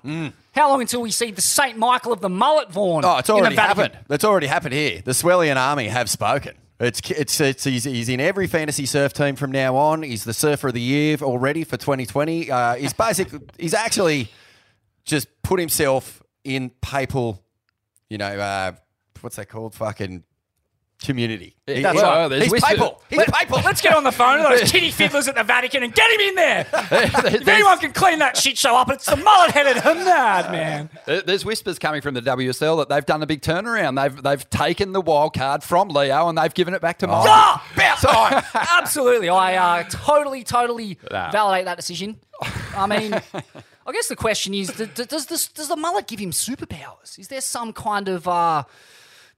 How 0.53 0.70
long 0.70 0.82
until 0.82 1.01
we 1.01 1.12
see 1.12 1.32
the 1.32 1.41
Saint 1.41 1.77
Michael 1.77 2.12
of 2.13 2.22
the 2.22 2.29
mullet 2.29 2.72
Vaughan? 2.72 3.06
Oh, 3.06 3.18
it's 3.18 3.29
in 3.29 3.36
the 3.36 3.41
already 3.41 3.56
happened. 3.56 3.98
That's 4.08 4.24
already 4.24 4.48
happened 4.48 4.74
here. 4.74 5.01
The 5.03 5.12
Swellian 5.12 5.58
army 5.58 5.88
have 5.88 6.10
spoken. 6.10 6.56
It's, 6.79 7.01
it's, 7.12 7.41
it's 7.41 7.63
he's, 7.65 7.84
he's 7.84 8.08
in 8.08 8.22
every 8.22 8.48
fantasy 8.48 8.86
surf 8.86 9.12
team 9.12 9.36
from 9.36 9.51
now 9.51 9.75
on. 9.75 10.01
He's 10.01 10.24
the 10.24 10.34
surfer 10.34 10.70
of 10.70 10.74
the 10.74 10.82
year 10.82 11.18
already 11.22 11.65
for 11.65 11.75
2020. 11.75 12.50
Uh, 12.50 12.75
he's 12.75 12.94
basically 12.94 13.39
he's 13.60 13.74
actually 13.74 14.29
just 15.03 15.27
put 15.44 15.60
himself 15.60 16.24
in 16.46 16.70
papal, 16.82 17.44
you 18.10 18.18
know, 18.18 18.39
uh, 18.39 18.72
what's 19.20 19.36
that 19.36 19.48
called? 19.50 19.75
Fucking 19.75 20.24
community. 21.03 21.56
He- 21.65 21.82
That's 21.82 21.98
he- 22.00 22.03
right. 22.06 22.32
He's 22.41 22.63
papal. 22.63 23.01
He's 23.10 23.20
Let, 23.20 23.34
papal. 23.34 23.58
us 23.60 23.82
get 23.82 23.96
on 23.96 24.03
the 24.03 24.12
phone 24.12 24.38
to 24.38 24.44
those 24.58 24.72
kitty 24.72 24.91
fiddlers 24.91 25.27
at 25.27 25.36
the 25.36 25.44
Vatican 25.44 25.84
and 25.84 25.94
get 25.94 26.12
him 26.12 26.20
in 26.20 26.36
there. 26.36 26.68
if 26.74 27.48
anyone 27.48 27.77
can 27.79 27.94
clean 27.94 28.20
that 28.20 28.36
shit 28.38 28.58
show 28.58 28.75
up, 28.75 28.89
it's 28.91 29.06
the 29.06 29.15
mullet-headed 29.15 29.77
Hamad, 29.77 30.51
man. 30.51 30.89
There's 31.25 31.46
whispers 31.46 31.79
coming 31.79 32.01
from 32.01 32.15
the 32.15 32.22
WSL 32.22 32.77
that 32.79 32.89
they've 32.89 33.06
done 33.06 33.24
a 33.24 33.25
big 33.25 33.41
turnaround. 33.41 34.01
They've 34.01 34.22
they've 34.22 34.50
taken 34.50 34.91
the 34.91 35.01
wild 35.01 35.34
card 35.34 35.63
from 35.63 35.89
Leo 35.89 36.27
and 36.27 36.38
they've 36.38 36.53
given 36.53 36.74
it 36.74 36.82
back 36.82 37.00
to 37.00 37.08
Mike. 37.08 37.25
Ah, 37.29 37.65
about 37.74 37.98
time. 38.00 38.44
Absolutely. 38.79 39.29
I 39.29 39.56
uh, 39.79 39.84
totally, 39.89 40.44
totally 40.44 40.98
Nah. 41.12 41.32
validate 41.32 41.65
that 41.65 41.77
decision. 41.77 42.20
I 42.75 42.88
mean, 42.88 43.13
I 43.13 43.91
guess 43.91 44.08
the 44.08 44.15
question 44.15 44.53
is, 44.53 44.68
does 44.70 45.25
this, 45.27 45.48
does 45.48 45.68
the 45.68 45.75
mullet 45.75 46.08
give 46.08 46.20
him 46.20 46.32
superpowers? 46.32 47.18
Is 47.20 47.27
there 47.27 47.41
some 47.41 47.74
kind 47.74 48.08
of, 48.08 48.27
uh, 48.27 48.63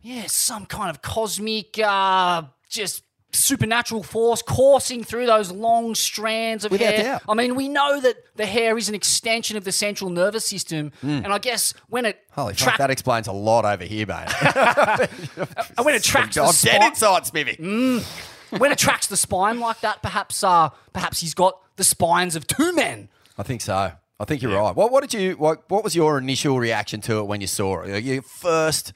yeah, 0.01 0.25
some 0.27 0.65
kind 0.65 0.89
of 0.89 1.01
cosmic, 1.01 1.79
uh, 1.79 2.43
just 2.69 3.03
supernatural 3.33 4.03
force 4.03 4.41
coursing 4.41 5.03
through 5.03 5.25
those 5.25 5.51
long 5.51 5.95
strands 5.95 6.65
of 6.65 6.71
Without 6.71 6.93
hair? 6.93 7.03
doubt. 7.03 7.21
I 7.29 7.33
mean, 7.33 7.55
we 7.55 7.69
know 7.69 7.99
that 8.01 8.15
the 8.35 8.45
hair 8.45 8.77
is 8.77 8.89
an 8.89 8.95
extension 8.95 9.55
of 9.55 9.63
the 9.63 9.71
central 9.71 10.09
nervous 10.09 10.45
system, 10.45 10.91
and 11.01 11.27
I 11.27 11.37
guess 11.37 11.73
when 11.87 12.05
it. 12.05 12.19
Holy 12.31 12.53
fuck, 12.53 12.77
that 12.77 12.89
explains 12.91 13.27
a 13.27 13.31
lot 13.31 13.63
over 13.65 13.83
here, 13.83 14.05
mate. 14.05 14.27
and 15.77 15.85
when 15.85 15.95
it 15.95 16.03
tracks 16.03 16.35
the 16.35 16.43
I'm 16.43 16.53
dead 16.61 16.83
inside, 16.83 17.25
Smithy. 17.25 17.55
when 18.57 18.71
it 18.71 18.77
tracks 18.77 19.07
the 19.07 19.17
spine 19.17 19.59
like 19.59 19.79
that, 19.81 20.01
perhaps 20.01 20.43
uh, 20.43 20.69
perhaps 20.93 21.21
he's 21.21 21.33
got 21.33 21.57
the 21.77 21.83
spines 21.83 22.35
of 22.35 22.47
two 22.47 22.73
men. 22.73 23.09
I 23.37 23.43
think 23.43 23.61
so. 23.61 23.93
I 24.19 24.25
think 24.25 24.43
you're 24.43 24.55
right. 24.55 24.75
What, 24.75 24.91
what 24.91 25.01
did 25.01 25.19
you? 25.19 25.33
What, 25.33 25.67
what 25.69 25.83
was 25.83 25.95
your 25.95 26.19
initial 26.19 26.59
reaction 26.59 27.01
to 27.01 27.19
it 27.19 27.23
when 27.23 27.41
you 27.41 27.47
saw 27.47 27.81
it? 27.81 27.91
Like, 27.91 28.03
you 28.03 28.21
first, 28.21 28.93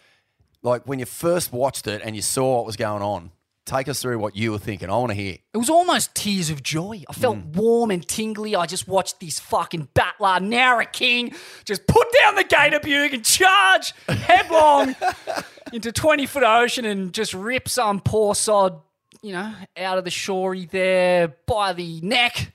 like 0.65 0.83
when 0.85 0.99
you 0.99 1.05
first 1.05 1.53
watched 1.53 1.87
it 1.87 2.01
and 2.03 2.15
you 2.15 2.21
saw 2.21 2.57
what 2.57 2.65
was 2.65 2.75
going 2.75 3.01
on. 3.03 3.31
Take 3.65 3.87
us 3.89 3.99
through 3.99 4.19
what 4.19 4.35
you 4.35 4.51
were 4.51 4.59
thinking. 4.59 4.91
I 4.91 4.97
want 4.97 5.09
to 5.09 5.15
hear. 5.15 5.37
It 5.51 5.57
was 5.57 5.71
almost 5.71 6.13
tears 6.13 6.51
of 6.51 6.61
joy. 6.61 7.01
I 7.09 7.13
felt 7.13 7.37
Mm. 7.37 7.55
warm 7.55 7.89
and 7.89 8.07
tingly. 8.07 8.55
I 8.55 8.67
just 8.67 8.87
watched 8.87 9.19
this 9.19 9.39
fucking 9.39 9.87
battler, 9.95 10.39
Nara 10.39 10.85
King, 10.85 11.33
just 11.65 11.87
put 11.87 12.05
down 12.21 12.35
the 12.35 12.43
gator 12.43 12.79
bug 12.79 13.13
and 13.15 13.25
charge 13.25 13.93
headlong 14.07 14.95
into 15.73 15.91
20 15.91 16.27
foot 16.27 16.43
ocean 16.43 16.85
and 16.85 17.11
just 17.11 17.33
rip 17.33 17.67
some 17.67 18.01
poor 18.01 18.35
sod, 18.35 18.79
you 19.23 19.31
know, 19.31 19.51
out 19.77 19.97
of 19.97 20.03
the 20.03 20.11
shorey 20.11 20.69
there 20.69 21.29
by 21.47 21.73
the 21.73 21.99
neck 22.01 22.53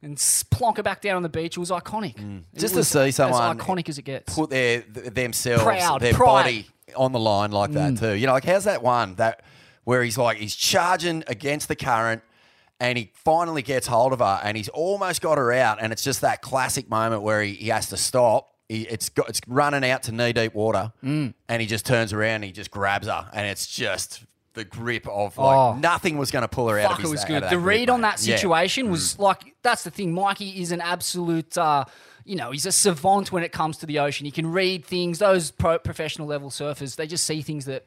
and 0.00 0.16
s- 0.16 0.42
plonk 0.42 0.78
her 0.78 0.82
back 0.82 1.02
down 1.02 1.16
on 1.16 1.22
the 1.22 1.28
beach. 1.28 1.58
It 1.58 1.60
was 1.60 1.70
iconic. 1.70 2.16
It 2.18 2.22
Mm. 2.24 2.44
Just 2.56 2.72
to 2.72 2.78
was 2.78 2.88
see 2.88 3.10
someone 3.10 3.42
as 3.60 3.62
iconic 3.62 3.90
as 3.90 3.98
it 3.98 4.02
gets. 4.06 4.34
Put 4.34 4.48
their 4.48 4.80
th- 4.80 5.12
themselves, 5.12 5.62
Proud, 5.64 6.00
their 6.00 6.14
pride. 6.14 6.44
body 6.44 6.66
on 6.94 7.12
the 7.12 7.18
line 7.18 7.50
like 7.50 7.72
that 7.72 7.96
too. 7.98 8.12
You 8.14 8.26
know, 8.26 8.32
like 8.32 8.44
how's 8.44 8.64
that 8.64 8.82
one 8.82 9.14
that 9.16 9.42
where 9.84 10.02
he's 10.04 10.18
like 10.18 10.36
he's 10.38 10.54
charging 10.54 11.24
against 11.26 11.68
the 11.68 11.76
current. 11.76 12.22
And 12.78 12.98
he 12.98 13.10
finally 13.14 13.62
gets 13.62 13.86
hold 13.86 14.12
of 14.12 14.18
her, 14.18 14.38
and 14.44 14.54
he's 14.54 14.68
almost 14.68 15.22
got 15.22 15.38
her 15.38 15.50
out. 15.50 15.78
And 15.80 15.94
it's 15.94 16.04
just 16.04 16.20
that 16.20 16.42
classic 16.42 16.90
moment 16.90 17.22
where 17.22 17.42
he, 17.42 17.54
he 17.54 17.68
has 17.68 17.88
to 17.88 17.96
stop. 17.96 18.52
He, 18.68 18.82
it's 18.82 19.08
got, 19.08 19.30
it's 19.30 19.40
running 19.46 19.88
out 19.90 20.02
to 20.02 20.12
knee 20.12 20.34
deep 20.34 20.52
water, 20.54 20.92
Mm. 21.02 21.32
and 21.48 21.62
he 21.62 21.66
just 21.66 21.86
turns 21.86 22.12
around 22.12 22.34
and 22.34 22.44
he 22.44 22.52
just 22.52 22.70
grabs 22.70 23.06
her, 23.06 23.30
and 23.32 23.46
it's 23.46 23.66
just 23.66 24.24
the 24.52 24.64
grip 24.66 25.08
of 25.08 25.38
like 25.38 25.56
Oh. 25.56 25.74
nothing 25.76 26.18
was 26.18 26.30
going 26.30 26.42
to 26.42 26.48
pull 26.48 26.68
her 26.68 26.78
out 26.78 26.90
of 26.92 26.98
his 26.98 27.08
it 27.08 27.12
was 27.12 27.24
good. 27.24 27.44
The 27.48 27.58
read 27.58 27.86
grip, 27.86 27.94
on 27.94 28.02
that 28.02 28.20
Yeah. 28.22 28.34
Mm. 28.34 28.36
situation 28.40 28.90
was 28.90 29.18
like 29.18 29.54
that's 29.62 29.82
the 29.82 29.90
thing. 29.90 30.12
Mikey 30.12 30.60
is 30.60 30.70
an 30.70 30.82
absolute. 30.82 31.56
Uh, 31.56 31.86
you 32.26 32.36
know, 32.36 32.50
he's 32.50 32.66
a 32.66 32.72
savant 32.72 33.30
when 33.32 33.42
it 33.42 33.52
comes 33.52 33.78
to 33.78 33.86
the 33.86 34.00
ocean. 34.00 34.24
He 34.26 34.30
can 34.32 34.50
read 34.50 34.84
things. 34.84 35.18
Those 35.20 35.50
pro- 35.52 35.78
professional 35.78 36.26
level 36.26 36.50
surfers, 36.50 36.96
they 36.96 37.06
just 37.06 37.24
see 37.24 37.40
things 37.40 37.64
that 37.66 37.84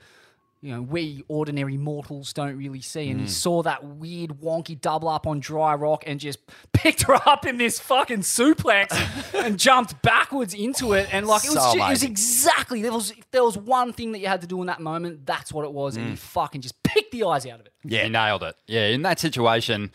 you 0.62 0.74
know 0.74 0.82
we 0.82 1.24
ordinary 1.30 1.78
mortals 1.78 2.34
don't 2.34 2.58
really 2.58 2.82
see. 2.82 3.10
And 3.10 3.20
he 3.22 3.26
Mm. 3.28 3.30
saw 3.30 3.64
that 3.64 3.84
weird 3.86 4.32
wonky 4.42 4.80
double 4.80 5.08
up 5.10 5.26
on 5.28 5.40
dry 5.40 5.74
rock 5.76 6.04
and 6.08 6.20
just 6.20 6.40
picked 6.74 7.04
her 7.04 7.16
up 7.28 7.46
in 7.46 7.58
this 7.58 7.80
fucking 7.80 8.20
suplex 8.22 8.90
and 9.46 9.58
jumped 9.60 10.02
backwards 10.02 10.54
into 10.54 10.94
it. 10.94 11.08
And 11.14 11.28
like 11.28 11.44
it 11.46 11.50
was, 11.52 11.64
So 11.64 11.74
ju- 11.74 11.84
it 11.84 11.90
was 11.90 12.04
exactly 12.04 12.82
there 12.82 12.92
was 12.94 13.12
if 13.12 13.30
there 13.32 13.44
was 13.44 13.58
one 13.58 13.94
thing 13.94 14.12
that 14.14 14.20
you 14.20 14.28
had 14.28 14.42
to 14.42 14.48
do 14.48 14.60
in 14.62 14.68
that 14.68 14.80
moment, 14.82 15.26
that's 15.26 15.52
what 15.54 15.64
it 15.66 15.72
was. 15.74 15.96
And 15.98 16.10
he 16.10 16.16
fucking 16.16 16.62
just 16.62 16.82
picked 16.84 17.12
the 17.12 17.24
eyes 17.24 17.46
out 17.46 17.60
of 17.62 17.66
it. 17.66 17.74
Yeah, 17.86 18.04
he 18.04 18.10
nailed 18.10 18.44
it. 18.44 18.56
Yeah, 18.68 18.88
in 18.88 19.02
that 19.04 19.20
situation, 19.20 19.92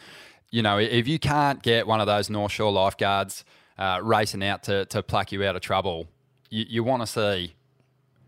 you 0.50 0.62
know, 0.62 0.78
if 0.78 1.08
you 1.08 1.18
can't 1.18 1.62
get 1.62 1.86
one 1.86 2.00
of 2.00 2.06
those 2.06 2.30
North 2.30 2.52
Shore 2.52 2.72
lifeguards 2.72 3.44
uh, 3.78 4.00
racing 4.02 4.42
out 4.44 4.62
to, 4.64 4.84
to 4.86 5.02
pluck 5.02 5.32
you 5.32 5.44
out 5.44 5.56
of 5.56 5.62
trouble, 5.62 6.06
you, 6.50 6.64
you 6.68 6.84
want 6.84 7.02
to 7.02 7.06
see 7.06 7.54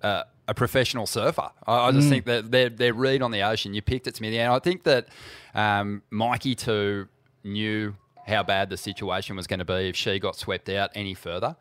uh, 0.02 0.24
a 0.48 0.54
professional 0.54 1.06
surfer. 1.06 1.50
I, 1.66 1.88
I 1.88 1.92
just 1.92 2.06
Mm. 2.06 2.10
think 2.10 2.24
that 2.26 2.50
their, 2.50 2.68
their 2.68 2.92
read 2.94 3.22
on 3.22 3.30
the 3.30 3.42
ocean, 3.42 3.74
you 3.74 3.82
picked 3.82 4.06
it, 4.06 4.14
to 4.16 4.22
me. 4.22 4.36
And 4.38 4.52
I 4.52 4.58
think 4.58 4.82
that 4.84 5.08
um, 5.54 6.02
Mikey, 6.10 6.54
too, 6.54 7.08
knew 7.44 7.94
how 8.26 8.42
bad 8.42 8.70
the 8.70 8.76
situation 8.76 9.36
was 9.36 9.46
going 9.46 9.60
to 9.60 9.64
be 9.64 9.88
if 9.88 9.96
she 9.96 10.18
got 10.18 10.36
swept 10.36 10.68
out 10.68 10.90
any 10.94 11.14
further. 11.14 11.56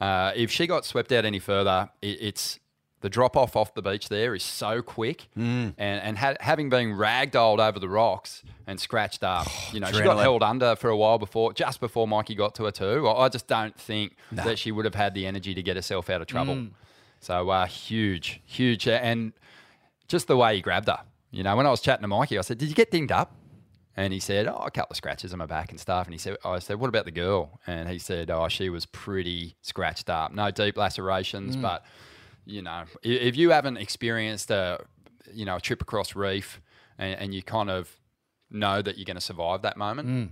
Uh, 0.00 0.30
if 0.36 0.50
she 0.50 0.66
got 0.66 0.84
swept 0.84 1.10
out 1.12 1.24
any 1.24 1.38
further, 1.40 1.90
it, 2.02 2.18
it's 2.20 2.60
the 3.02 3.10
drop 3.10 3.36
off 3.36 3.54
off 3.56 3.74
the 3.74 3.82
beach 3.82 4.08
there 4.08 4.34
is 4.34 4.42
so 4.42 4.82
quick, 4.82 5.28
Mm. 5.36 5.74
and 5.78 6.00
and 6.02 6.18
ha- 6.18 6.36
having 6.40 6.70
been 6.70 6.94
ragdolled 6.96 7.58
over 7.58 7.78
the 7.78 7.88
rocks 7.88 8.42
and 8.66 8.80
scratched 8.80 9.22
up, 9.22 9.46
you 9.72 9.80
know, 9.80 9.90
she 9.92 10.02
got 10.02 10.18
held 10.18 10.42
under 10.42 10.74
for 10.76 10.88
a 10.90 10.96
while 10.96 11.18
before, 11.18 11.52
just 11.52 11.78
before 11.80 12.08
Mikey 12.08 12.34
got 12.34 12.54
to 12.56 12.64
her 12.64 12.70
too. 12.70 13.06
I 13.08 13.24
I 13.26 13.28
just 13.28 13.46
don't 13.46 13.78
think 13.78 14.16
No. 14.30 14.44
that 14.44 14.58
she 14.58 14.72
would 14.72 14.84
have 14.86 14.94
had 14.94 15.14
the 15.14 15.26
energy 15.26 15.54
to 15.54 15.62
get 15.62 15.76
herself 15.76 16.08
out 16.10 16.20
of 16.20 16.26
trouble. 16.26 16.54
Mm. 16.56 16.70
So 17.20 17.48
uh, 17.50 17.66
huge, 17.66 18.40
huge, 18.44 18.86
and 18.88 19.32
just 20.08 20.26
the 20.28 20.36
way 20.36 20.56
he 20.56 20.62
grabbed 20.62 20.88
her. 20.88 21.00
You 21.30 21.42
know, 21.42 21.56
when 21.56 21.66
I 21.66 21.70
was 21.70 21.80
chatting 21.80 22.02
to 22.02 22.08
Mikey, 22.08 22.38
I 22.38 22.42
said, 22.42 22.58
"Did 22.58 22.68
you 22.68 22.74
get 22.74 22.90
dinged 22.90 23.12
up?" 23.12 23.32
And 23.98 24.12
he 24.12 24.20
said, 24.20 24.46
"Oh, 24.46 24.62
a 24.64 24.70
couple 24.70 24.92
of 24.92 24.96
scratches 24.96 25.32
on 25.32 25.38
my 25.38 25.46
back 25.46 25.70
and 25.70 25.80
stuff." 25.80 26.06
And 26.06 26.14
he 26.14 26.18
said, 26.18 26.36
"I 26.44 26.58
said, 26.60 26.78
what 26.78 26.88
about 26.88 27.04
the 27.04 27.10
girl?" 27.10 27.60
And 27.66 27.88
he 27.88 27.98
said, 27.98 28.30
"Oh, 28.30 28.48
she 28.48 28.68
was 28.70 28.86
pretty 28.86 29.56
scratched 29.62 30.08
up. 30.10 30.32
No 30.32 30.50
deep 30.50 30.76
lacerations, 30.76 31.56
Mm. 31.56 31.62
but 31.62 31.84
you 32.46 32.62
know, 32.62 32.84
if 33.02 33.36
you 33.36 33.50
haven't 33.50 33.76
experienced 33.76 34.50
a, 34.50 34.84
you 35.32 35.44
know, 35.44 35.56
a 35.56 35.60
trip 35.60 35.82
across 35.82 36.16
reef, 36.16 36.60
and, 36.98 37.18
and 37.20 37.34
you 37.34 37.42
kind 37.42 37.68
of 37.68 37.90
know 38.50 38.80
that 38.80 38.96
you're 38.96 39.04
going 39.04 39.16
to 39.16 39.20
survive 39.20 39.62
that 39.62 39.76
moment." 39.76 40.08
Mm. 40.08 40.28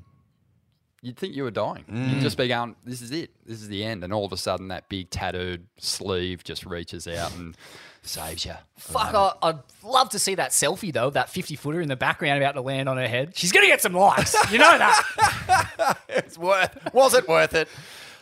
You'd 1.03 1.19
think 1.19 1.35
you 1.35 1.43
were 1.43 1.51
dying. 1.51 1.85
Mm. 1.91 2.15
You'd 2.15 2.23
just 2.23 2.39
be 2.39 2.49
going, 2.49 2.77
"This 2.85 3.03
is 3.03 3.11
it. 3.11 3.31
This 3.45 3.61
is 3.61 3.69
the 3.69 3.85
end." 3.85 4.05
And 4.05 4.13
all 4.13 4.25
of 4.25 4.33
a 4.33 4.39
sudden, 4.39 4.69
that 4.69 4.89
big 4.89 5.11
tattooed 5.11 5.67
sleeve 5.77 6.45
just 6.45 6.65
reaches 6.65 7.07
out 7.07 7.35
and 7.37 7.57
saves 8.07 8.45
you. 8.45 8.55
Fuck, 8.79 9.15
I, 9.15 9.33
I'd 9.43 9.59
love 9.83 10.11
to 10.11 10.19
see 10.19 10.35
that 10.37 10.51
selfie 10.51 10.93
though, 10.93 11.11
that 11.11 11.29
50 11.31 11.57
footer 11.57 11.81
in 11.81 11.89
the 11.89 11.97
background 11.97 12.43
about 12.43 12.53
to 12.53 12.61
land 12.61 12.89
on 12.89 12.97
her 12.97 13.09
head. 13.09 13.37
She's 13.37 13.53
going 13.53 13.65
to 13.65 13.69
get 13.69 13.81
some 13.81 13.95
likes. 13.95 14.35
You 14.51 14.59
know 14.59 14.79
that. 14.79 15.99
it's 16.09 16.39
worth. 16.39 16.77
Was 16.93 17.15
it 17.15 17.29
worth 17.29 17.55
it? 17.55 17.69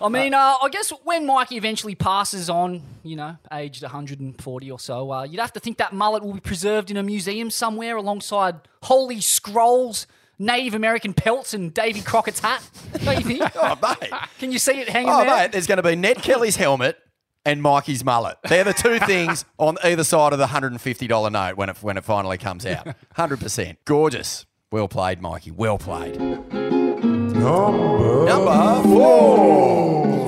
I 0.03 0.09
mean, 0.09 0.35
uh, 0.35 0.55
I 0.63 0.69
guess 0.71 0.91
when 1.05 1.27
Mikey 1.27 1.57
eventually 1.57 1.95
passes 1.95 2.51
on, 2.51 2.83
you 3.05 3.17
know, 3.17 3.37
aged 3.53 3.83
140 3.83 4.71
or 4.71 4.79
so, 4.79 5.13
uh, 5.13 5.23
you'd 5.25 5.41
have 5.41 5.53
to 5.55 5.61
think 5.61 5.79
that 5.79 5.93
mullet 5.93 6.23
will 6.25 6.35
be 6.35 6.41
preserved 6.41 6.91
in 6.91 6.97
a 6.97 7.03
museum 7.03 7.51
somewhere 7.51 7.97
alongside 7.97 8.57
holy 8.83 9.21
scrolls, 9.21 10.07
Native 10.39 10.75
American 10.75 11.15
pelts, 11.15 11.55
and 11.55 11.73
Davy 11.73 12.01
Crockett's 12.01 12.41
hat. 12.41 12.69
Don't 13.05 13.19
you 13.19 13.25
think? 13.39 13.51
oh, 13.57 13.79
mate. 14.01 14.11
Can 14.39 14.51
you 14.53 14.59
see 14.59 14.81
it 14.81 14.89
hanging 14.89 15.11
Oh, 15.11 15.19
there? 15.25 15.37
mate, 15.37 15.53
there's 15.53 15.67
going 15.67 15.77
to 15.77 15.83
be 15.83 15.95
Ned 15.95 16.23
Kelly's 16.23 16.57
helmet 16.57 16.99
and 17.45 17.63
Mikey's 17.63 18.05
mullet. 18.05 18.39
They're 18.49 18.65
the 18.65 18.73
two 18.73 18.99
things 19.07 19.45
on 19.59 19.77
either 19.85 20.05
side 20.05 20.33
of 20.33 20.39
the 20.39 20.47
$150 20.47 21.33
note 21.33 21.57
when 21.57 21.69
it, 21.69 21.77
when 21.83 21.97
it 21.97 22.05
finally 22.05 22.39
comes 22.39 22.67
out. 22.67 22.87
100%. 23.17 23.77
Gorgeous. 23.85 24.47
Well 24.73 24.89
played, 24.89 25.21
Mikey. 25.21 25.51
Well 25.51 25.79
played. 25.79 26.19
Number, 26.21 28.25
Number 28.25 28.83
four. 28.85 29.42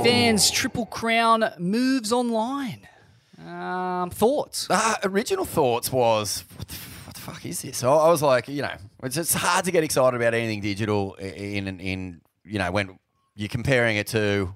Vans 0.04 0.50
Triple 0.50 0.84
Crown 0.84 1.50
moves 1.58 2.12
online. 2.12 2.86
Um, 3.42 4.10
thoughts? 4.10 4.66
Uh, 4.68 4.96
original 5.02 5.46
thoughts 5.46 5.90
was, 5.90 6.44
what 6.56 6.68
the, 6.68 6.74
what 7.06 7.14
the 7.14 7.20
fuck 7.20 7.46
is 7.46 7.62
this? 7.62 7.82
I, 7.82 7.88
I 7.88 8.10
was 8.10 8.20
like, 8.20 8.46
you 8.48 8.60
know, 8.60 8.74
it's, 9.02 9.16
it's 9.16 9.32
hard 9.32 9.64
to 9.64 9.70
get 9.70 9.82
excited 9.82 10.14
about 10.14 10.34
anything 10.34 10.60
digital 10.60 11.14
in, 11.14 11.66
in, 11.68 11.80
in 11.80 12.20
you 12.44 12.58
know, 12.58 12.70
when 12.70 12.98
you're 13.34 13.48
comparing 13.48 13.96
it 13.96 14.06
to, 14.08 14.54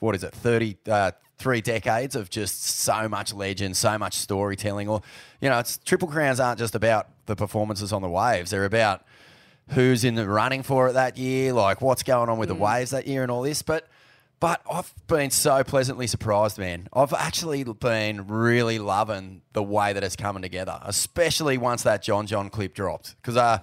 what 0.00 0.16
is 0.16 0.24
it, 0.24 0.34
30, 0.34 0.76
uh, 0.90 1.12
three 1.38 1.60
decades 1.60 2.16
of 2.16 2.28
just 2.28 2.64
so 2.64 3.08
much 3.08 3.32
legend, 3.32 3.76
so 3.76 3.98
much 3.98 4.14
storytelling. 4.14 4.88
Or, 4.88 5.00
you 5.40 5.48
know, 5.48 5.60
it's 5.60 5.78
Triple 5.78 6.08
Crowns 6.08 6.40
aren't 6.40 6.58
just 6.58 6.74
about 6.74 7.06
the 7.26 7.36
performances 7.36 7.92
on 7.92 8.02
the 8.02 8.08
waves. 8.08 8.50
They're 8.50 8.64
about 8.64 9.04
who's 9.68 10.02
in 10.02 10.16
the 10.16 10.28
running 10.28 10.64
for 10.64 10.88
it 10.88 10.94
that 10.94 11.16
year, 11.16 11.52
like 11.52 11.80
what's 11.80 12.02
going 12.02 12.28
on 12.28 12.38
with 12.38 12.48
the 12.48 12.56
waves 12.56 12.90
that 12.90 13.06
year 13.06 13.22
and 13.22 13.30
all 13.30 13.42
this. 13.42 13.62
But 13.62 13.86
but 14.40 14.60
I've 14.70 14.92
been 15.06 15.30
so 15.30 15.64
pleasantly 15.64 16.06
surprised, 16.06 16.58
man. 16.58 16.88
I've 16.92 17.12
actually 17.12 17.64
been 17.64 18.28
really 18.28 18.78
loving 18.78 19.42
the 19.52 19.62
way 19.62 19.92
that 19.92 20.04
it's 20.04 20.16
coming 20.16 20.42
together, 20.42 20.78
especially 20.82 21.58
once 21.58 21.82
that 21.82 22.02
John 22.02 22.26
John 22.26 22.48
clip 22.48 22.74
dropped. 22.74 23.16
Because 23.16 23.36
uh, 23.36 23.58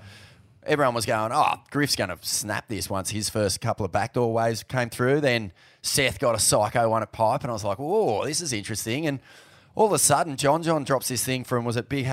everyone 0.65 0.93
was 0.93 1.05
going, 1.05 1.31
oh, 1.33 1.55
Griff's 1.71 1.95
going 1.95 2.09
to 2.09 2.17
snap 2.21 2.67
this 2.67 2.89
once 2.89 3.09
his 3.09 3.29
first 3.29 3.61
couple 3.61 3.85
of 3.85 3.91
backdoor 3.91 4.33
waves 4.33 4.63
came 4.63 4.89
through. 4.89 5.21
Then 5.21 5.53
Seth 5.81 6.19
got 6.19 6.35
a 6.35 6.39
psycho 6.39 6.89
one 6.89 7.03
at 7.03 7.11
pipe, 7.11 7.41
and 7.41 7.51
I 7.51 7.53
was 7.53 7.63
like, 7.63 7.79
oh, 7.79 8.25
this 8.25 8.41
is 8.41 8.51
interesting. 8.51 9.07
And 9.07 9.19
all 9.75 9.87
of 9.87 9.93
a 9.93 9.99
sudden, 9.99 10.35
John 10.37 10.63
John 10.63 10.83
drops 10.83 11.07
this 11.07 11.23
thing 11.23 11.43
from 11.43 11.65
was 11.65 11.77
it 11.77 11.89
Big 11.89 12.05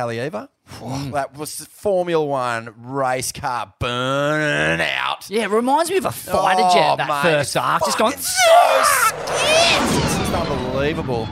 That 0.81 1.37
was 1.37 1.65
Formula 1.67 2.25
One 2.25 2.75
race 2.79 3.33
car 3.33 3.73
burning 3.79 4.87
out. 4.87 5.29
Yeah, 5.29 5.45
it 5.45 5.51
reminds 5.51 5.91
me 5.91 5.97
of 5.99 6.07
a 6.07 6.13
fighter 6.13 6.63
Oh, 6.65 6.75
jet, 6.75 6.97
that 6.97 7.09
mate, 7.09 7.23
first 7.23 7.57
arc. 7.57 7.85
Just 7.85 7.99
going, 7.99 8.13
fucking 8.13 8.23
so 8.23 10.21
It's 10.23 10.51
unbelievable. 10.51 11.29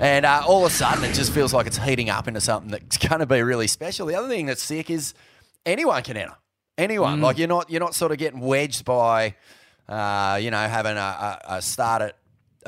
And 0.00 0.24
uh, 0.24 0.42
all 0.46 0.64
of 0.64 0.72
a 0.72 0.74
sudden, 0.74 1.04
it 1.04 1.12
just 1.14 1.32
feels 1.32 1.52
like 1.52 1.66
it's 1.66 1.76
heating 1.76 2.08
up 2.08 2.26
into 2.26 2.40
something 2.40 2.70
that's 2.70 2.96
going 2.96 3.20
to 3.20 3.26
be 3.26 3.42
really 3.42 3.66
special. 3.66 4.06
The 4.06 4.14
other 4.14 4.28
thing 4.28 4.46
that's 4.46 4.62
sick 4.62 4.88
is 4.90 5.14
anyone 5.66 6.02
can 6.02 6.16
enter. 6.16 6.36
Anyone. 6.78 7.18
Mm. 7.18 7.22
Like 7.22 7.38
you're 7.38 7.48
not 7.48 7.68
you're 7.70 7.80
not 7.80 7.94
sort 7.94 8.10
of 8.10 8.18
getting 8.18 8.40
wedged 8.40 8.86
by, 8.86 9.34
uh, 9.88 10.38
you 10.40 10.50
know, 10.50 10.66
having 10.66 10.96
a, 10.96 11.00
a, 11.00 11.40
a 11.56 11.62
start 11.62 12.00
at 12.00 12.16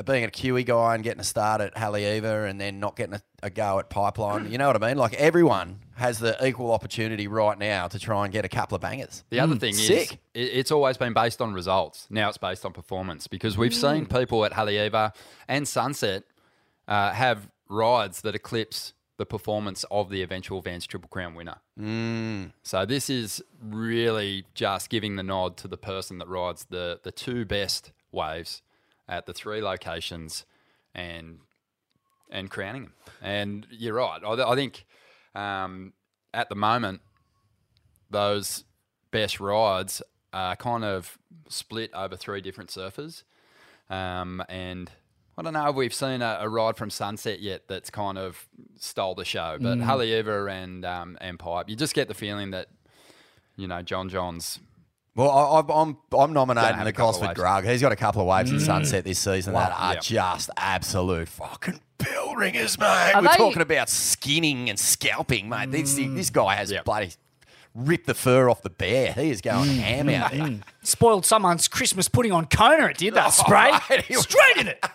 being 0.05 0.23
a 0.23 0.29
Kiwi 0.29 0.63
guy 0.63 0.93
and 0.95 1.03
getting 1.03 1.21
a 1.21 1.23
start 1.23 1.61
at 1.61 1.73
Haleiwa 1.75 2.47
and 2.47 2.61
then 2.61 2.79
not 2.79 2.95
getting 2.95 3.15
a, 3.15 3.21
a 3.41 3.49
go 3.49 3.79
at 3.79 3.89
Pipeline. 3.89 4.51
You 4.51 4.59
know 4.59 4.67
what 4.67 4.81
I 4.81 4.87
mean? 4.87 4.97
Like 4.97 5.15
everyone 5.15 5.79
has 5.95 6.19
the 6.19 6.35
equal 6.45 6.71
opportunity 6.71 7.27
right 7.27 7.57
now 7.57 7.87
to 7.87 7.99
try 7.99 8.23
and 8.25 8.33
get 8.33 8.45
a 8.45 8.49
couple 8.49 8.75
of 8.75 8.81
bangers. 8.81 9.23
The 9.29 9.39
other 9.39 9.55
thing 9.55 9.73
Mm. 9.75 9.87
Sick. 9.87 10.19
is, 10.33 10.49
it's 10.53 10.71
always 10.71 10.97
been 10.97 11.13
based 11.13 11.41
on 11.41 11.53
results. 11.53 12.07
Now 12.09 12.29
it's 12.29 12.37
based 12.37 12.65
on 12.65 12.73
performance 12.73 13.27
because 13.27 13.57
we've 13.57 13.75
seen 13.75 14.05
people 14.07 14.43
at 14.45 14.53
Haleiwa 14.53 15.13
and 15.47 15.67
Sunset 15.67 16.23
uh, 16.87 17.11
have 17.11 17.47
rides 17.69 18.21
that 18.21 18.33
eclipse 18.35 18.93
the 19.17 19.25
performance 19.27 19.85
of 19.91 20.09
the 20.09 20.23
eventual 20.23 20.59
Vans 20.61 20.87
Triple 20.87 21.07
Crown 21.09 21.35
winner. 21.35 21.57
Mm. 21.79 22.53
So 22.63 22.85
this 22.85 23.09
is 23.09 23.43
really 23.61 24.45
just 24.55 24.89
giving 24.89 25.15
the 25.15 25.23
nod 25.23 25.57
to 25.57 25.67
the 25.67 25.77
person 25.77 26.17
that 26.17 26.27
rides 26.27 26.65
the 26.69 26.99
the 27.03 27.11
two 27.11 27.45
best 27.45 27.91
waves 28.11 28.63
at 29.07 29.27
the 29.27 29.33
three 29.33 29.61
locations 29.61 30.45
and 30.95 31.37
and 32.31 32.49
crowning 32.49 32.83
them. 32.85 32.93
And 33.21 33.67
you're 33.69 33.93
right. 33.93 34.21
I, 34.25 34.51
I 34.51 34.55
think 34.55 34.85
um, 35.35 35.93
at 36.33 36.49
the 36.49 36.55
moment 36.55 37.01
those 38.09 38.63
best 39.11 39.39
rides 39.39 40.01
are 40.31 40.55
kind 40.55 40.83
of 40.83 41.17
split 41.49 41.91
over 41.93 42.15
three 42.15 42.41
different 42.41 42.69
surfers. 42.69 43.23
Um, 43.89 44.43
and 44.49 44.89
I 45.37 45.41
don't 45.41 45.53
know 45.53 45.69
if 45.69 45.75
we've 45.75 45.93
seen 45.93 46.21
a, 46.21 46.37
a 46.41 46.49
ride 46.49 46.77
from 46.77 46.89
Sunset 46.89 47.39
yet 47.39 47.67
that's 47.67 47.89
kind 47.89 48.17
of 48.17 48.47
stole 48.79 49.15
the 49.15 49.25
show, 49.25 49.57
but 49.59 49.77
Mm. 49.79 49.83
Haleiwa 49.85 50.51
and 50.51 50.85
um, 50.85 51.17
and 51.21 51.37
Pipe, 51.39 51.69
you 51.69 51.75
just 51.75 51.93
get 51.93 52.07
the 52.07 52.13
feeling 52.13 52.51
that 52.51 52.67
you 53.55 53.67
know 53.67 53.81
John 53.81 54.09
John's 54.09 54.59
Well, 55.15 55.29
I, 55.29 55.57
I'm- 55.59 55.69
I'm 55.69 55.97
I'm 56.19 56.33
nominating 56.33 56.73
have 56.75 56.85
the 56.85 56.89
a 56.89 56.93
couple 56.93 57.19
Gosford. 57.21 57.37
Grug. 57.37 57.69
He's 57.69 57.81
got 57.81 57.91
a 57.91 57.95
couple 57.95 58.21
of 58.21 58.27
waves 58.27 58.49
in 58.51 58.57
Mm. 58.57 58.65
Sunset 58.65 59.03
this 59.03 59.19
season 59.19 59.53
that 59.53 59.71
are 59.77 59.93
Yep. 59.93 60.01
just 60.01 60.49
absolute 60.57 61.27
fucking 61.29 61.79
bell 61.99 62.35
ringers, 62.35 62.79
mate. 62.79 63.11
Are 63.13 63.21
We're 63.21 63.27
they- 63.29 63.37
talking 63.37 63.61
about 63.61 63.89
skinning 63.89 64.69
and 64.71 64.79
scalping, 64.79 65.49
mate. 65.49 65.71
This 65.71 65.99
Mm. 65.99 66.15
this 66.15 66.29
guy 66.31 66.55
has 66.55 66.73
bloody 66.83 67.11
ripped 67.75 68.07
the 68.07 68.13
fur 68.15 68.49
off 68.49 68.61
the 68.63 68.69
bear. 68.71 69.13
He 69.13 69.29
is 69.29 69.41
going 69.41 69.69
Mm. 69.69 69.77
ham 69.79 70.09
out 70.09 70.31
there. 70.31 70.55
spoiled 70.81 71.25
someone's 71.27 71.67
Christmas 71.67 72.07
pudding 72.07 72.31
on 72.31 72.45
Kona. 72.47 72.87
It 72.87 72.97
did 72.97 73.13
that 73.13 73.29
spray. 73.33 73.71
mate, 73.89 74.05
he 74.05 74.15
was- 74.15 74.23
Straight 74.23 74.57
in 74.57 74.67
it. 74.69 74.83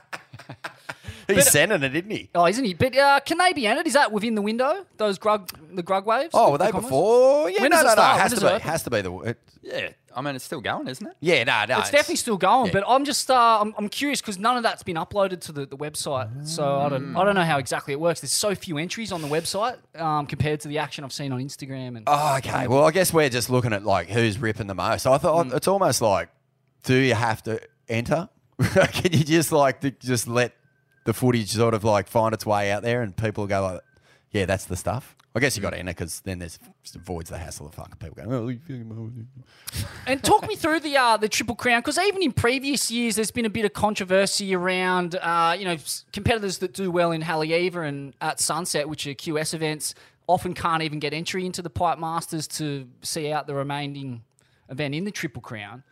He's 1.28 1.50
sending 1.50 1.82
it, 1.82 1.90
didn't 1.90 2.10
he? 2.10 2.30
Oh, 2.34 2.46
isn't 2.46 2.64
he? 2.64 2.72
But 2.72 2.96
uh, 2.96 3.20
can 3.20 3.36
they 3.36 3.52
be 3.52 3.66
entered? 3.66 3.86
Is 3.86 3.92
that 3.92 4.10
within 4.12 4.34
the 4.34 4.40
window? 4.40 4.86
Those 4.96 5.18
grug, 5.18 5.50
the 5.76 5.82
grug 5.82 6.06
waves? 6.06 6.30
Oh, 6.32 6.52
were 6.52 6.58
the 6.58 6.64
they 6.64 6.70
Commonwealth? 6.70 6.90
before? 6.90 7.50
Yeah, 7.50 7.60
When 7.62 7.70
no, 7.70 7.82
does 7.82 7.92
it 7.92 7.96
no, 7.96 8.02
no. 8.02 8.14
It 8.14 8.18
has 8.18 8.30
does 8.30 8.38
to 8.40 8.44
be. 8.46 8.50
open? 8.52 8.60
Has 8.68 8.82
to 8.84 8.90
be 8.90 9.00
the. 9.02 9.18
It, 9.18 9.38
yeah. 9.62 9.88
I 10.14 10.20
mean, 10.20 10.34
it's 10.34 10.44
still 10.44 10.60
going, 10.60 10.88
isn't 10.88 11.06
it? 11.06 11.16
yeah, 11.20 11.44
no, 11.44 11.64
no. 11.68 11.80
It's 11.80 11.90
definitely 11.90 12.16
still 12.16 12.36
going, 12.36 12.66
yeah. 12.66 12.72
but 12.72 12.84
I'm 12.86 13.04
just 13.04 13.30
uh, 13.30 13.58
I'm, 13.60 13.74
I'm 13.76 13.88
curious 13.88 14.20
because 14.20 14.38
none 14.38 14.56
of 14.56 14.62
that's 14.62 14.82
been 14.82 14.96
uploaded 14.96 15.40
to 15.42 15.52
the, 15.52 15.66
the 15.66 15.76
website, 15.76 16.46
so 16.46 16.80
I 16.80 16.88
don't 16.88 17.16
I 17.16 17.24
don't 17.24 17.34
know 17.34 17.44
how 17.44 17.58
exactly 17.58 17.92
it 17.92 18.00
works. 18.00 18.20
There's 18.20 18.32
so 18.32 18.54
few 18.54 18.78
entries 18.78 19.12
on 19.12 19.22
the 19.22 19.28
website 19.28 19.78
um, 20.00 20.26
compared 20.26 20.60
to 20.60 20.68
the 20.68 20.78
action 20.78 21.04
I've 21.04 21.12
seen 21.12 21.32
on 21.32 21.40
Instagram 21.40 21.96
and 21.96 22.04
Oh, 22.06 22.36
okay. 22.38 22.66
Well, 22.68 22.84
I 22.84 22.90
guess 22.90 23.12
we're 23.12 23.28
just 23.28 23.50
looking 23.50 23.72
at 23.72 23.84
like 23.84 24.08
who's 24.08 24.38
ripping 24.38 24.66
the 24.66 24.74
most. 24.74 25.06
I 25.06 25.18
thought 25.18 25.52
it's 25.52 25.68
almost 25.68 26.00
like, 26.00 26.30
do 26.84 26.94
you 26.94 27.14
have 27.14 27.42
to 27.44 27.60
enter? 27.88 28.28
Can 28.92 29.12
you 29.12 29.24
just 29.24 29.52
like 29.52 29.98
just 30.00 30.26
let 30.26 30.54
the 31.04 31.14
footage 31.14 31.50
sort 31.50 31.74
of 31.74 31.84
like 31.84 32.08
find 32.08 32.34
its 32.34 32.44
way 32.44 32.70
out 32.70 32.82
there 32.82 33.02
and 33.02 33.16
people 33.16 33.46
go 33.46 33.62
like, 33.62 33.80
yeah, 34.30 34.44
that's 34.44 34.64
the 34.66 34.76
stuff. 34.76 35.16
I 35.38 35.40
guess 35.40 35.56
you 35.56 35.62
got 35.62 35.70
to 35.70 35.78
enter 35.78 35.92
because 35.92 36.18
then 36.22 36.40
there's 36.40 36.58
avoids 36.96 37.30
the 37.30 37.38
hassle 37.38 37.68
of 37.68 37.74
fucking 37.74 37.94
people 38.00 38.16
going. 38.16 38.32
Oh, 38.32 38.48
you 38.48 38.58
fucking- 38.58 39.28
And 40.08 40.20
talk 40.20 40.48
me 40.48 40.56
through 40.56 40.80
the 40.80 40.96
uh, 40.96 41.16
the 41.16 41.28
Triple 41.28 41.54
Crown 41.54 41.80
because 41.80 41.96
even 41.96 42.24
in 42.24 42.32
previous 42.32 42.90
years, 42.90 43.14
there's 43.14 43.30
been 43.30 43.44
a 43.44 43.50
bit 43.50 43.64
of 43.64 43.72
controversy 43.72 44.52
around 44.52 45.14
uh, 45.14 45.54
you 45.56 45.64
know 45.64 45.76
competitors 46.12 46.58
that 46.58 46.74
do 46.74 46.90
well 46.90 47.12
in 47.12 47.22
Haleiwa 47.22 47.86
and 47.86 48.14
at 48.20 48.40
Sunset, 48.40 48.88
which 48.88 49.06
are 49.06 49.10
QS 49.14 49.54
events, 49.54 49.94
often 50.26 50.54
can't 50.54 50.82
even 50.82 50.98
get 50.98 51.14
entry 51.14 51.46
into 51.46 51.62
the 51.62 51.70
Pipe 51.70 52.00
Masters 52.00 52.48
to 52.48 52.88
see 53.02 53.30
out 53.30 53.46
the 53.46 53.54
remaining 53.54 54.24
event 54.68 54.92
in 54.92 55.04
the 55.04 55.12
Triple 55.12 55.40
Crown. 55.40 55.84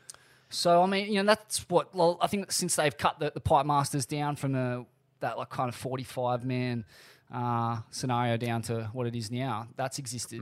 So 0.48 0.82
I 0.82 0.87
mean, 0.87 1.06
you 1.06 1.22
know, 1.22 1.26
that's 1.26 1.61
what 1.68 1.94
well, 1.94 2.18
I 2.20 2.26
think 2.26 2.50
since 2.50 2.74
they've 2.74 2.98
cut 2.98 3.20
the, 3.20 3.30
the 3.32 3.40
Pipe 3.40 3.64
Masters 3.64 4.06
down 4.06 4.35
from 4.35 4.54
the 4.54 4.87
that 5.20 5.38
like 5.38 5.50
kind 5.50 5.68
of 5.68 5.76
45 5.76 6.44
man 6.44 6.85
uh, 7.32 7.78
scenario 7.90 8.36
down 8.36 8.62
to 8.62 8.90
what 8.92 9.06
it 9.06 9.14
is 9.16 9.30
now, 9.30 9.68
that's 9.76 9.98
existed. 9.98 10.40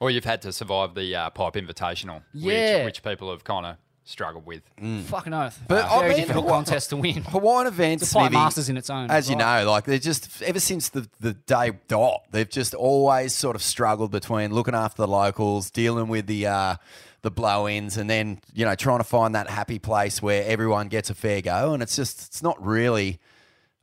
Or 0.00 0.10
you've 0.10 0.24
had 0.24 0.42
to 0.42 0.52
survive 0.52 0.94
the 0.94 1.14
uh, 1.14 1.30
Pipe 1.30 1.54
Invitational, 1.54 2.22
Yeah. 2.32 2.78
which, 2.78 2.84
which 2.86 3.02
people 3.04 3.30
have 3.30 3.44
kind 3.44 3.66
of 3.66 3.76
struggled 4.04 4.44
with. 4.44 4.62
Fucking 5.06 5.32
oath. 5.32 5.60
But 5.68 5.84
I 5.84 5.98
very 6.00 6.08
mean, 6.10 6.16
difficult 6.22 6.44
Hawaii- 6.46 6.56
contest 6.64 6.90
to 6.90 6.96
win. 6.96 7.22
Hawaiian 7.22 7.68
events, 7.68 8.02
It's 8.02 8.12
a 8.12 8.14
Pipe 8.16 8.22
Smithy, 8.30 8.34
Masters 8.34 8.68
in 8.68 8.76
its 8.76 8.90
own 8.90 9.08
As 9.12 9.30
you 9.30 9.36
know, 9.36 9.64
like 9.70 9.84
they're 9.84 9.98
just 10.00 10.42
ever 10.42 10.58
since 10.58 10.88
the 10.88 11.08
the 11.20 11.34
day 11.34 11.72
dot, 11.86 12.22
they've 12.32 12.50
just 12.50 12.74
always 12.74 13.32
sort 13.32 13.54
of 13.54 13.62
struggled 13.62 14.10
between 14.10 14.52
looking 14.52 14.74
after 14.74 15.02
the 15.02 15.08
locals, 15.08 15.70
dealing 15.70 16.08
with 16.08 16.26
the 16.26 16.48
uh, 16.48 16.76
the 17.22 17.30
blow-ins, 17.30 17.96
and 17.96 18.10
then 18.10 18.40
you 18.52 18.64
know 18.64 18.74
trying 18.74 18.98
to 18.98 19.04
find 19.04 19.36
that 19.36 19.48
happy 19.48 19.78
place 19.78 20.20
where 20.20 20.44
everyone 20.46 20.88
gets 20.88 21.08
a 21.08 21.14
fair 21.14 21.40
go. 21.40 21.72
And 21.72 21.80
it's 21.80 21.94
just 21.94 22.26
it's 22.26 22.42
not 22.42 22.60
really. 22.60 23.20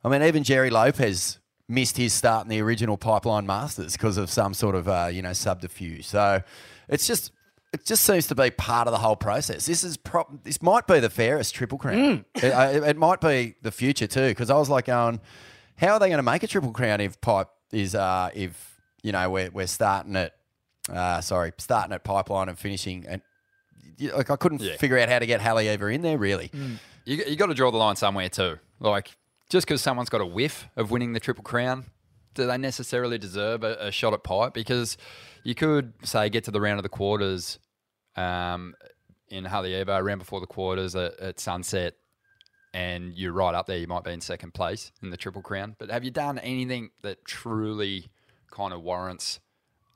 I 0.04 0.10
mean, 0.10 0.22
even 0.22 0.44
Gerry 0.44 0.68
Lopez 0.68 1.38
missed 1.70 1.96
his 1.96 2.12
start 2.12 2.44
in 2.44 2.50
the 2.50 2.60
original 2.60 2.96
Pipeline 2.98 3.46
Masters 3.46 3.92
because 3.92 4.16
of 4.18 4.28
some 4.28 4.52
sort 4.52 4.74
of 4.74 4.88
uh, 4.88 5.08
you 5.12 5.22
know 5.22 5.32
subterfuge. 5.32 6.04
So 6.06 6.42
it's 6.88 7.06
just 7.06 7.32
it 7.72 7.86
just 7.86 8.04
seems 8.04 8.26
to 8.26 8.34
be 8.34 8.50
part 8.50 8.88
of 8.88 8.92
the 8.92 8.98
whole 8.98 9.16
process. 9.16 9.66
This 9.66 9.84
is 9.84 9.96
pro- 9.96 10.28
this 10.42 10.60
might 10.60 10.86
be 10.86 10.98
the 11.00 11.08
fairest 11.10 11.54
Triple 11.54 11.78
Crown. 11.78 12.24
It, 12.34 12.50
uh, 12.52 12.84
it 12.86 12.96
might 12.96 13.20
be 13.20 13.54
the 13.62 13.70
future 13.70 14.06
too 14.08 14.28
because 14.28 14.50
I 14.50 14.56
was 14.58 14.68
like 14.68 14.86
going, 14.86 15.20
how 15.78 15.94
are 15.94 15.98
they 16.00 16.08
going 16.08 16.18
to 16.18 16.22
make 16.22 16.42
a 16.42 16.46
Triple 16.48 16.72
Crown 16.72 17.00
if 17.00 17.20
Pipe 17.20 17.48
is 17.72 17.94
uh, 17.94 18.30
if 18.34 18.80
you 19.02 19.12
know 19.12 19.30
we're 19.30 19.50
we're 19.50 19.66
starting 19.68 20.16
at 20.16 20.34
uh, 20.92 21.20
sorry 21.20 21.52
starting 21.58 21.92
at 21.94 22.04
Pipeline 22.04 22.48
and 22.48 22.58
finishing 22.58 23.04
and. 23.08 23.22
Like 24.02 24.30
I 24.30 24.36
couldn't 24.36 24.62
Yeah. 24.62 24.78
figure 24.78 24.98
out 24.98 25.10
how 25.10 25.18
to 25.18 25.26
get 25.26 25.42
Haleiwa 25.42 25.94
in 25.94 26.00
there. 26.00 26.16
Really, 26.16 26.50
You, 27.04 27.16
you 27.28 27.36
got 27.36 27.48
to 27.48 27.54
draw 27.54 27.70
the 27.70 27.76
line 27.76 27.96
somewhere 27.96 28.30
too. 28.30 28.58
Like, 28.78 29.14
just 29.50 29.66
because 29.66 29.82
someone's 29.82 30.08
got 30.08 30.22
a 30.22 30.26
whiff 30.26 30.68
of 30.76 30.90
winning 30.90 31.12
the 31.12 31.20
Triple 31.20 31.44
Crown, 31.44 31.86
do 32.34 32.46
they 32.46 32.56
necessarily 32.56 33.18
deserve 33.18 33.64
a, 33.64 33.76
a 33.88 33.90
shot 33.90 34.14
at 34.14 34.22
pipe? 34.22 34.54
Because 34.54 34.96
you 35.44 35.54
could, 35.54 35.92
say, 36.04 36.30
get 36.30 36.44
to 36.44 36.50
the 36.50 36.60
round 36.60 36.78
of 36.78 36.84
the 36.84 36.88
quarters 36.88 37.58
um, 38.16 38.74
in 39.28 39.44
Haleiwa, 39.44 40.02
round 40.02 40.20
before 40.20 40.40
the 40.40 40.46
quarters 40.46 40.94
at, 40.94 41.18
at 41.18 41.40
Sunset, 41.40 41.94
and 42.72 43.12
you're 43.14 43.32
right 43.32 43.54
up 43.54 43.66
there. 43.66 43.76
You 43.76 43.88
might 43.88 44.04
be 44.04 44.12
in 44.12 44.20
second 44.20 44.54
place 44.54 44.92
in 45.02 45.10
the 45.10 45.16
Triple 45.16 45.42
Crown. 45.42 45.74
But 45.78 45.90
have 45.90 46.04
you 46.04 46.12
done 46.12 46.38
anything 46.38 46.90
that 47.02 47.24
truly 47.24 48.06
kind 48.52 48.72
of 48.72 48.82
warrants 48.82 49.40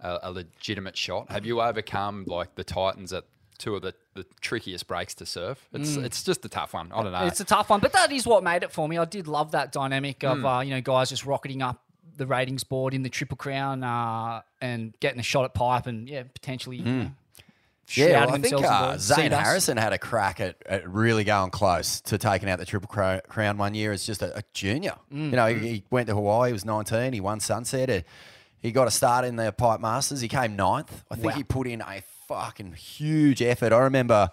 a, 0.01 0.19
a 0.25 0.33
legitimate 0.33 0.97
shot? 0.97 1.31
Have 1.31 1.47
you 1.47 1.61
overcome, 1.61 2.25
like, 2.27 2.57
the 2.57 2.64
Titans 2.64 3.12
at 3.12 3.25
two 3.64 3.74
of 3.77 3.83
the, 3.83 3.94
the 4.14 4.24
trickiest 4.40 4.87
breaks 4.87 5.14
to 5.14 5.27
surf? 5.27 5.68
It's, 5.72 5.96
Mm. 5.96 6.05
it's 6.05 6.22
just 6.22 6.44
a 6.44 6.48
tough 6.48 6.74
one. 6.74 6.92
I 6.92 7.03
don't 7.03 7.12
know. 7.12 7.27
It's 7.27 7.40
a 7.40 7.44
tough 7.44 7.70
one, 7.70 7.81
but 7.81 7.92
that 7.92 8.12
is 8.12 8.27
what 8.27 8.42
made 8.44 8.62
it 8.62 8.70
for 8.72 8.88
me. 8.88 8.98
I 8.98 9.05
did 9.05 9.27
love 9.27 9.53
that 9.53 9.72
dynamic 9.72 10.22
of 10.24 10.38
Mm. 10.38 10.59
uh, 10.59 10.61
you 10.61 10.70
know 10.70 10.81
guys 10.81 11.09
just 11.11 11.24
rocketing 11.27 11.62
up 11.62 11.83
the 12.16 12.27
ratings 12.27 12.62
board 12.62 12.94
in 12.94 13.03
the 13.03 13.09
Triple 13.09 13.37
Crown 13.37 13.83
uh, 13.83 14.42
and 14.61 14.94
getting 15.00 15.18
a 15.18 15.22
shot 15.24 15.44
at 15.44 15.55
pipe 15.55 15.87
and 15.87 16.09
yeah 16.09 16.22
potentially 16.22 16.77
you 16.77 16.85
know, 16.85 17.11
Yeah, 17.88 18.24
well, 18.27 18.35
I 18.37 18.38
think 18.38 18.55
uh. 18.64 18.96
Zane. 18.98 19.33
Harrison 19.33 19.77
had 19.77 19.92
a 19.92 19.98
crack 19.98 20.40
at, 20.40 20.57
at 20.66 20.88
really 20.88 21.24
going 21.24 21.50
close 21.50 22.00
to 22.03 22.16
taking 22.18 22.48
out 22.48 22.59
the 22.59 22.64
Triple 22.66 22.88
Crown 22.88 23.59
one 23.59 23.74
year 23.74 23.92
as 23.92 24.07
just 24.07 24.22
a, 24.22 24.38
a 24.38 24.42
junior. 24.55 24.94
Mm. 25.12 25.24
You 25.31 25.37
know, 25.37 25.46
he, 25.55 25.68
he 25.68 25.85
went 25.90 26.07
to 26.09 26.14
Hawaii, 26.14 26.50
he 26.50 26.53
was 26.53 26.64
19, 26.64 27.12
he 27.12 27.20
won 27.20 27.40
Sunset. 27.40 28.05
He 28.61 28.72
got 28.72 28.88
a 28.88 28.90
start 28.90 29.24
in 29.27 29.37
the 29.37 29.53
Pipe 29.53 29.81
Masters. 29.81 30.20
He 30.22 30.29
came 30.29 30.57
ninth. 30.57 31.05
I 31.11 31.16
think 31.16 31.27
Wow. 31.27 31.33
he 31.33 31.44
put 31.44 31.66
in 31.66 31.83
a 31.83 32.03
fucking 32.35 32.73
huge 32.73 33.40
effort. 33.42 33.73
I 33.73 33.79
remember 33.81 34.31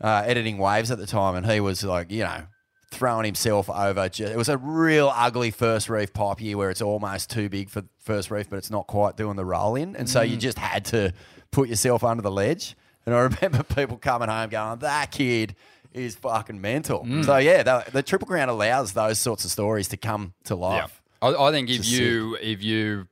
uh, 0.00 0.22
editing 0.24 0.58
Waves 0.58 0.90
at 0.90 0.98
the 0.98 1.06
time, 1.06 1.34
and 1.36 1.50
he 1.50 1.60
was 1.60 1.84
like, 1.84 2.10
you 2.10 2.20
know, 2.24 2.42
throwing 2.90 3.24
himself 3.26 3.68
over. 3.68 4.04
It 4.18 4.36
was 4.36 4.48
a 4.48 4.56
real 4.56 5.12
ugly 5.14 5.50
first 5.50 5.88
reef 5.90 6.12
pipe 6.12 6.40
year 6.40 6.56
where 6.56 6.70
it's 6.70 6.80
almost 6.80 7.30
too 7.30 7.48
big 7.48 7.68
for 7.68 7.82
first 7.98 8.30
reef, 8.30 8.48
but 8.48 8.56
it's 8.56 8.70
not 8.70 8.86
quite 8.86 9.16
doing 9.16 9.36
the 9.36 9.44
roll 9.44 9.74
in. 9.76 9.94
And 9.96 10.08
so 10.08 10.22
you 10.22 10.36
Mm. 10.36 10.40
just 10.40 10.58
had 10.58 10.84
to 10.86 11.12
put 11.50 11.68
yourself 11.68 12.02
under 12.02 12.22
the 12.22 12.30
ledge. 12.30 12.76
And 13.04 13.14
I 13.14 13.20
remember 13.42 13.62
people 13.62 13.98
coming 13.98 14.28
home 14.28 14.48
going, 14.48 14.78
that 14.78 15.10
kid 15.10 15.54
is 15.92 16.14
fucking 16.16 16.60
mental. 16.60 17.04
Mm. 17.04 17.24
So, 17.26 17.36
yeah, 17.36 17.62
the, 17.62 17.84
the 17.92 18.02
Triple 18.02 18.26
Crown 18.26 18.48
allows 18.48 18.92
those 18.94 19.18
sorts 19.18 19.44
of 19.44 19.50
stories 19.50 19.88
to 19.88 19.96
come 19.98 20.32
to 20.44 20.54
life. 20.54 21.02
I, 21.20 21.34
I 21.34 21.50
think 21.50 21.68
if 21.68 21.86
you 21.86 22.38
if 22.40 22.62
you 22.62 23.08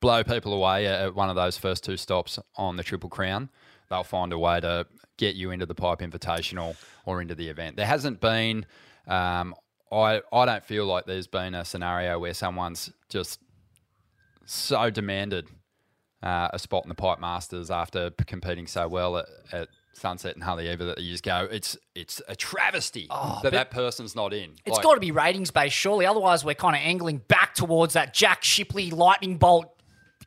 blow 0.00 0.24
people 0.24 0.52
away 0.52 0.86
at 0.86 1.14
one 1.14 1.28
of 1.30 1.36
those 1.36 1.56
first 1.58 1.84
two 1.84 1.96
stops 1.96 2.38
on 2.56 2.76
the 2.76 2.82
Triple 2.82 3.10
Crown, 3.10 3.50
they'll 3.88 4.02
find 4.02 4.32
a 4.32 4.38
way 4.38 4.60
to 4.60 4.86
get 5.16 5.34
you 5.36 5.50
into 5.50 5.66
the 5.66 5.74
Pipe 5.74 5.98
Invitational 6.00 6.76
or 7.04 7.20
into 7.20 7.34
the 7.34 7.48
event. 7.48 7.76
There 7.76 7.86
hasn't 7.86 8.20
been. 8.20 8.66
Um, 9.06 9.54
I 9.92 10.22
I 10.32 10.44
don't 10.46 10.64
feel 10.64 10.86
like 10.86 11.06
there's 11.06 11.26
been 11.26 11.54
a 11.54 11.64
scenario 11.64 12.18
where 12.18 12.34
someone's 12.34 12.90
just 13.08 13.40
so 14.46 14.90
demanded 14.90 15.46
uh, 16.22 16.48
a 16.52 16.58
spot 16.58 16.84
in 16.84 16.88
the 16.88 16.94
Pipe 16.94 17.18
Masters 17.20 17.70
after 17.70 18.10
competing 18.26 18.66
so 18.66 18.88
well 18.88 19.16
at, 19.18 19.26
at 19.52 19.68
Sunset 19.92 20.34
and 20.34 20.44
Haleiwa 20.44 20.78
that 20.78 20.98
you 20.98 21.10
just 21.12 21.24
go, 21.24 21.48
it's 21.50 21.76
it's 21.94 22.22
a 22.28 22.36
travesty 22.36 23.06
that 23.42 23.52
that 23.52 23.70
person's 23.70 24.14
not 24.14 24.32
in. 24.32 24.52
It's 24.64 24.76
Like- 24.76 24.84
got 24.84 24.94
to 24.94 25.00
be 25.00 25.10
ratings 25.12 25.50
based, 25.50 25.74
surely. 25.76 26.06
Otherwise, 26.06 26.44
we're 26.44 26.54
kind 26.54 26.76
of 26.76 26.82
angling 26.82 27.18
back 27.28 27.54
towards 27.54 27.94
that 27.94 28.14
Jack 28.14 28.42
Shipley 28.44 28.90
lightning 28.90 29.36
bolt 29.36 29.74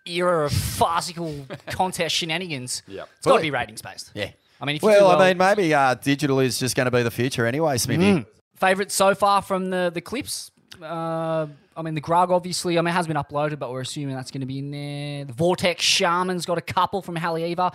era 0.05 0.45
of 0.45 0.51
farcical 0.53 1.45
contest 1.67 2.15
shenanigans. 2.15 2.83
Yeah, 2.87 3.03
It's 3.17 3.25
got 3.25 3.37
to 3.37 3.41
be 3.41 3.51
ratings 3.51 3.81
based. 3.81 4.11
Yeah. 4.13 4.29
I 4.61 4.65
mean, 4.65 4.75
if 4.77 4.81
Well, 4.83 5.07
well, 5.07 5.21
I 5.21 5.29
mean, 5.29 5.37
maybe 5.37 5.73
uh, 5.73 5.95
digital 5.95 6.39
is 6.39 6.57
just 6.59 6.75
going 6.75 6.85
to 6.85 6.91
be 6.91 7.03
the 7.03 7.11
future 7.11 7.45
anyway, 7.45 7.77
Smithy. 7.77 8.25
favorite 8.55 8.91
so 8.91 9.13
far 9.15 9.41
from 9.41 9.69
the 9.69 9.91
the 9.93 10.01
clips. 10.01 10.51
Uh, 10.81 11.47
I 11.75 11.81
mean, 11.81 11.93
the 11.95 12.01
Grug 12.01 12.29
obviously. 12.29 12.77
I 12.77 12.81
mean, 12.81 12.89
it 12.89 12.95
has 12.95 13.07
been 13.07 13.17
uploaded, 13.17 13.59
but 13.59 13.71
we're 13.71 13.81
assuming 13.81 14.15
that's 14.15 14.31
going 14.31 14.41
to 14.41 14.47
be 14.47 14.59
in 14.59 14.71
there. 14.71 15.25
The 15.25 15.33
Vortex 15.33 15.83
Shaman's 15.83 16.45
got 16.45 16.57
a 16.57 16.61
couple 16.61 17.01
from 17.01 17.15
Haleiwa. 17.15 17.73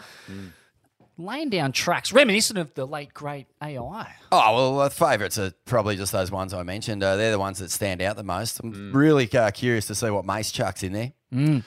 Laying 1.20 1.50
down 1.50 1.72
tracks 1.72 2.12
reminiscent 2.12 2.61
of 2.61 2.72
the 2.74 2.87
late 2.87 3.12
great 3.12 3.48
AI. 3.61 4.14
Oh, 4.31 4.54
well, 4.54 4.85
the 4.85 4.90
favourites 4.90 5.37
are 5.37 5.52
probably 5.64 5.96
just 5.96 6.12
those 6.12 6.31
ones 6.31 6.54
I 6.54 6.62
mentioned. 6.62 7.02
Uh, 7.02 7.16
they're 7.16 7.33
the 7.33 7.40
ones 7.40 7.59
that 7.59 7.72
stand 7.72 8.00
out 8.00 8.14
the 8.14 8.22
most. 8.22 8.61
I'm 8.61 8.92
really 8.92 9.28
uh, 9.33 9.50
curious 9.50 9.88
to 9.88 9.96
see 9.96 10.11
what 10.11 10.24
Mace 10.24 10.52
chucks 10.52 10.85
in 10.85 10.92
there. 10.92 11.12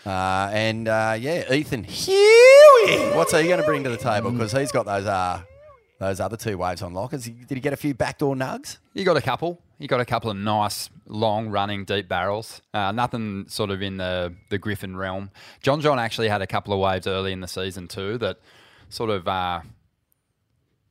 Uh, 0.06 0.50
and 0.54 0.88
uh, 0.88 1.18
yeah, 1.20 1.54
Ethan 1.54 1.84
Huey. 1.84 3.12
What's 3.14 3.34
he 3.34 3.44
going 3.44 3.60
to 3.60 3.66
bring 3.66 3.84
to 3.84 3.90
the 3.90 3.98
table? 3.98 4.32
Because 4.32 4.54
he's 4.54 4.72
got 4.72 4.86
those 4.86 5.06
uh, 5.06 5.42
those 6.00 6.22
other 6.22 6.38
two 6.38 6.58
waves 6.58 6.82
on 6.82 6.94
lock. 6.94 7.14
Is 7.14 7.26
he, 7.26 7.32
did 7.32 7.56
he 7.56 7.60
get 7.60 7.74
a 7.74 7.78
few 7.78 7.94
backdoor 7.94 8.36
nugs? 8.36 8.78
You 8.94 9.04
got 9.04 9.18
a 9.18 9.22
couple. 9.22 9.62
You 9.80 9.90
got 9.90 10.00
a 10.00 10.06
couple 10.06 10.32
of 10.32 10.38
nice, 10.38 10.90
long 11.08 11.50
running 11.50 11.84
deep 11.84 12.08
barrels. 12.08 12.62
Uh, 12.74 12.94
nothing 12.94 13.46
sort 13.50 13.70
of 13.70 13.82
in 13.82 13.98
the 13.98 14.34
the 14.50 14.58
Griffin 14.58 14.96
realm. 14.96 15.30
John 15.62 15.82
John 15.82 16.00
actually 16.00 16.30
had 16.30 16.42
a 16.42 16.48
couple 16.48 16.74
of 16.74 16.80
waves 16.80 17.06
early 17.06 17.34
in 17.34 17.42
the 17.42 17.48
season 17.50 17.90
too 17.90 18.18
that 18.20 18.38
sort 18.92 19.10
of 19.10 19.28
uh, 19.28 19.62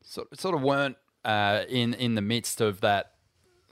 sort, 0.02 0.38
sort 0.38 0.54
of 0.54 0.62
weren't 0.62 0.96
uh, 1.24 1.62
in 1.68 1.94
in 1.94 2.14
the 2.16 2.22
midst 2.22 2.60
of 2.60 2.80
that 2.80 3.12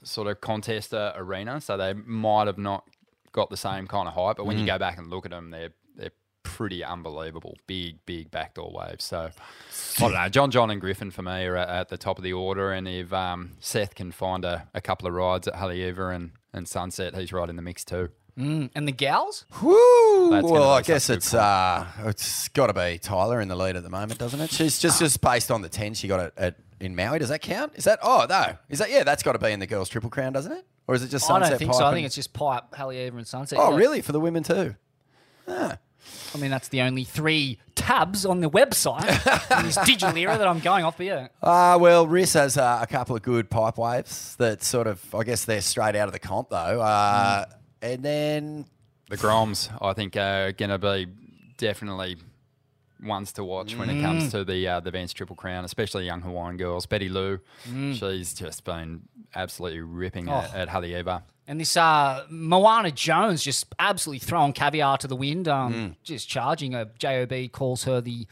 sort 0.03 0.27
of 0.27 0.39
contester 0.39 1.11
arena, 1.17 1.59
so 1.59 1.75
they 1.75 1.93
might 1.93 2.47
have 2.47 2.57
not 2.57 2.87
got 3.31 3.49
the 3.49 3.57
same 3.57 3.87
kind 3.87 4.07
of 4.07 4.13
hype. 4.13 4.37
But 4.37 4.45
when 4.45 4.57
you 4.57 4.65
go 4.65 4.77
back 4.77 4.97
and 4.97 5.09
look 5.09 5.25
at 5.25 5.31
them, 5.31 5.51
they're 5.51 5.73
they're 5.95 6.11
pretty 6.43 6.83
unbelievable. 6.83 7.57
Big, 7.67 8.05
big 8.05 8.31
backdoor 8.31 8.71
waves. 8.71 9.03
So 9.03 9.29
I 9.97 9.99
don't 9.99 10.13
know. 10.13 10.29
John, 10.29 10.51
John, 10.51 10.69
and 10.71 10.79
Griffin 10.79 11.11
for 11.11 11.21
me 11.21 11.45
are 11.45 11.57
at, 11.57 11.69
at 11.69 11.89
the 11.89 11.97
top 11.97 12.17
of 12.17 12.23
the 12.23 12.33
order. 12.33 12.71
And 12.71 12.87
if 12.87 13.11
um, 13.11 13.51
Seth 13.59 13.95
can 13.95 14.11
find 14.11 14.45
a, 14.45 14.67
a 14.73 14.81
couple 14.81 15.07
of 15.07 15.13
rides 15.13 15.47
at 15.47 15.55
Haleiwa 15.55 16.15
and, 16.15 16.31
and 16.53 16.67
Sunset, 16.67 17.15
he's 17.15 17.33
right 17.33 17.49
in 17.49 17.55
the 17.55 17.61
mix 17.61 17.83
too. 17.83 18.09
And 18.39 18.87
the 18.87 18.91
gals? 18.93 19.45
Woo! 19.61 20.29
That's 20.31 20.43
gonna 20.47 20.53
well, 20.61 20.69
I 20.71 20.79
be 20.79 20.83
such 20.83 20.87
guess 20.87 21.09
a 21.09 21.13
it's 21.13 21.33
uh, 21.33 21.85
it's 22.05 22.47
got 22.49 22.67
to 22.67 22.73
be 22.73 22.97
Tyler 22.97 23.41
in 23.41 23.49
the 23.49 23.55
lead 23.55 23.75
at 23.75 23.83
the 23.83 23.89
moment, 23.89 24.17
doesn't 24.17 24.39
it? 24.39 24.49
She's 24.49 24.79
just 24.79 24.99
just 24.99 25.19
based 25.19 25.51
on 25.51 25.61
the 25.61 25.67
ten 25.69 25.93
she 25.93 26.07
got 26.07 26.19
at, 26.21 26.33
at 26.37 26.55
in 26.79 26.95
Maui. 26.95 27.19
Does 27.19 27.29
that 27.29 27.41
count? 27.41 27.73
Is 27.75 27.83
that 27.83 27.99
oh 28.01 28.25
no? 28.29 28.55
Is 28.69 28.79
that 28.79 28.89
yeah? 28.91 29.03
That's 29.03 29.23
got 29.23 29.33
to 29.33 29.39
be 29.39 29.51
in 29.51 29.59
the 29.59 29.67
girls' 29.67 29.89
triple 29.89 30.09
crown, 30.09 30.31
doesn't 30.31 30.51
it? 30.53 30.65
Or 30.87 30.95
is 30.95 31.03
it 31.03 31.09
just 31.09 31.25
I 31.25 31.27
Sunset 31.35 31.49
don't 31.51 31.59
think 31.59 31.73
so. 31.73 31.79
Pipe 31.79 31.85
I 31.85 31.89
and- 31.89 31.95
think 31.97 32.05
it's 32.05 32.15
just 32.15 32.31
Pipe, 32.33 32.63
Haleiwa, 32.71 33.09
and 33.17 33.27
Sunset. 33.27 33.59
oh 33.61 33.71
Yeah. 33.71 33.77
really 33.77 34.01
for 34.01 34.13
the 34.13 34.19
women 34.21 34.43
too. 34.43 34.75
I 35.47 36.37
mean, 36.37 36.49
that's 36.51 36.69
the 36.69 36.81
only 36.81 37.03
three 37.03 37.59
tabs 37.75 38.25
on 38.25 38.39
the 38.39 38.49
website 38.49 39.03
in 39.59 39.65
this 39.65 39.75
digital 39.77 40.15
era 40.15 40.37
that 40.37 40.47
I'm 40.47 40.59
going 40.59 40.85
off. 40.85 40.97
But 40.97 41.05
yeah, 41.07 41.27
Uh, 41.41 41.77
well, 41.79 42.07
Riss 42.07 42.33
has 42.35 42.57
uh, 42.57 42.79
a 42.81 42.87
couple 42.87 43.15
of 43.15 43.21
good 43.21 43.49
pipe 43.49 43.77
waves 43.77 44.35
that 44.37 44.63
sort 44.63 44.87
of, 44.87 45.03
I 45.13 45.23
guess 45.23 45.45
they're 45.45 45.61
straight 45.61 45.95
out 45.95 46.07
of 46.07 46.13
the 46.13 46.19
comp 46.19 46.49
though. 46.49 46.81
Uh, 46.81 47.45
Mm. 47.45 47.53
And 47.81 48.03
then, 48.03 48.65
The 49.09 49.17
Groms, 49.17 49.69
I 49.81 49.93
think, 49.93 50.15
are 50.17 50.51
going 50.51 50.69
to 50.71 50.77
be 50.77 51.07
definitely 51.57 52.17
ones 53.01 53.31
to 53.33 53.43
watch 53.45 53.75
when 53.77 53.89
it 53.89 54.01
comes 54.01 54.29
to 54.31 54.43
the 54.43 54.67
uh, 54.67 54.79
the 54.81 54.91
Vans 54.91 55.13
Triple 55.13 55.35
Crown, 55.35 55.63
especially 55.63 56.05
young 56.05 56.21
Hawaiian 56.21 56.57
girls. 56.57 56.85
Betty 56.85 57.07
Lou, 57.09 57.39
she's 57.93 58.33
just 58.33 58.65
been 58.65 59.03
absolutely 59.35 59.79
ripping 59.79 60.27
at, 60.27 60.53
at 60.53 60.67
Haleiwa. 60.67 61.21
and 61.47 61.61
this 61.61 61.77
uh, 61.77 62.25
Moana 62.29 62.91
Jones 62.91 63.41
just 63.41 63.67
absolutely 63.79 64.19
throwing 64.19 64.51
caviar 64.51 64.97
to 64.97 65.07
the 65.07 65.15
wind, 65.15 65.47
um, 65.47 65.73
Mm. 65.73 65.95
just 66.03 66.27
charging. 66.27 66.75
A 66.75 66.85
job 66.97 67.31
calls 67.53 67.85
her 67.85 68.01
the 68.01 68.27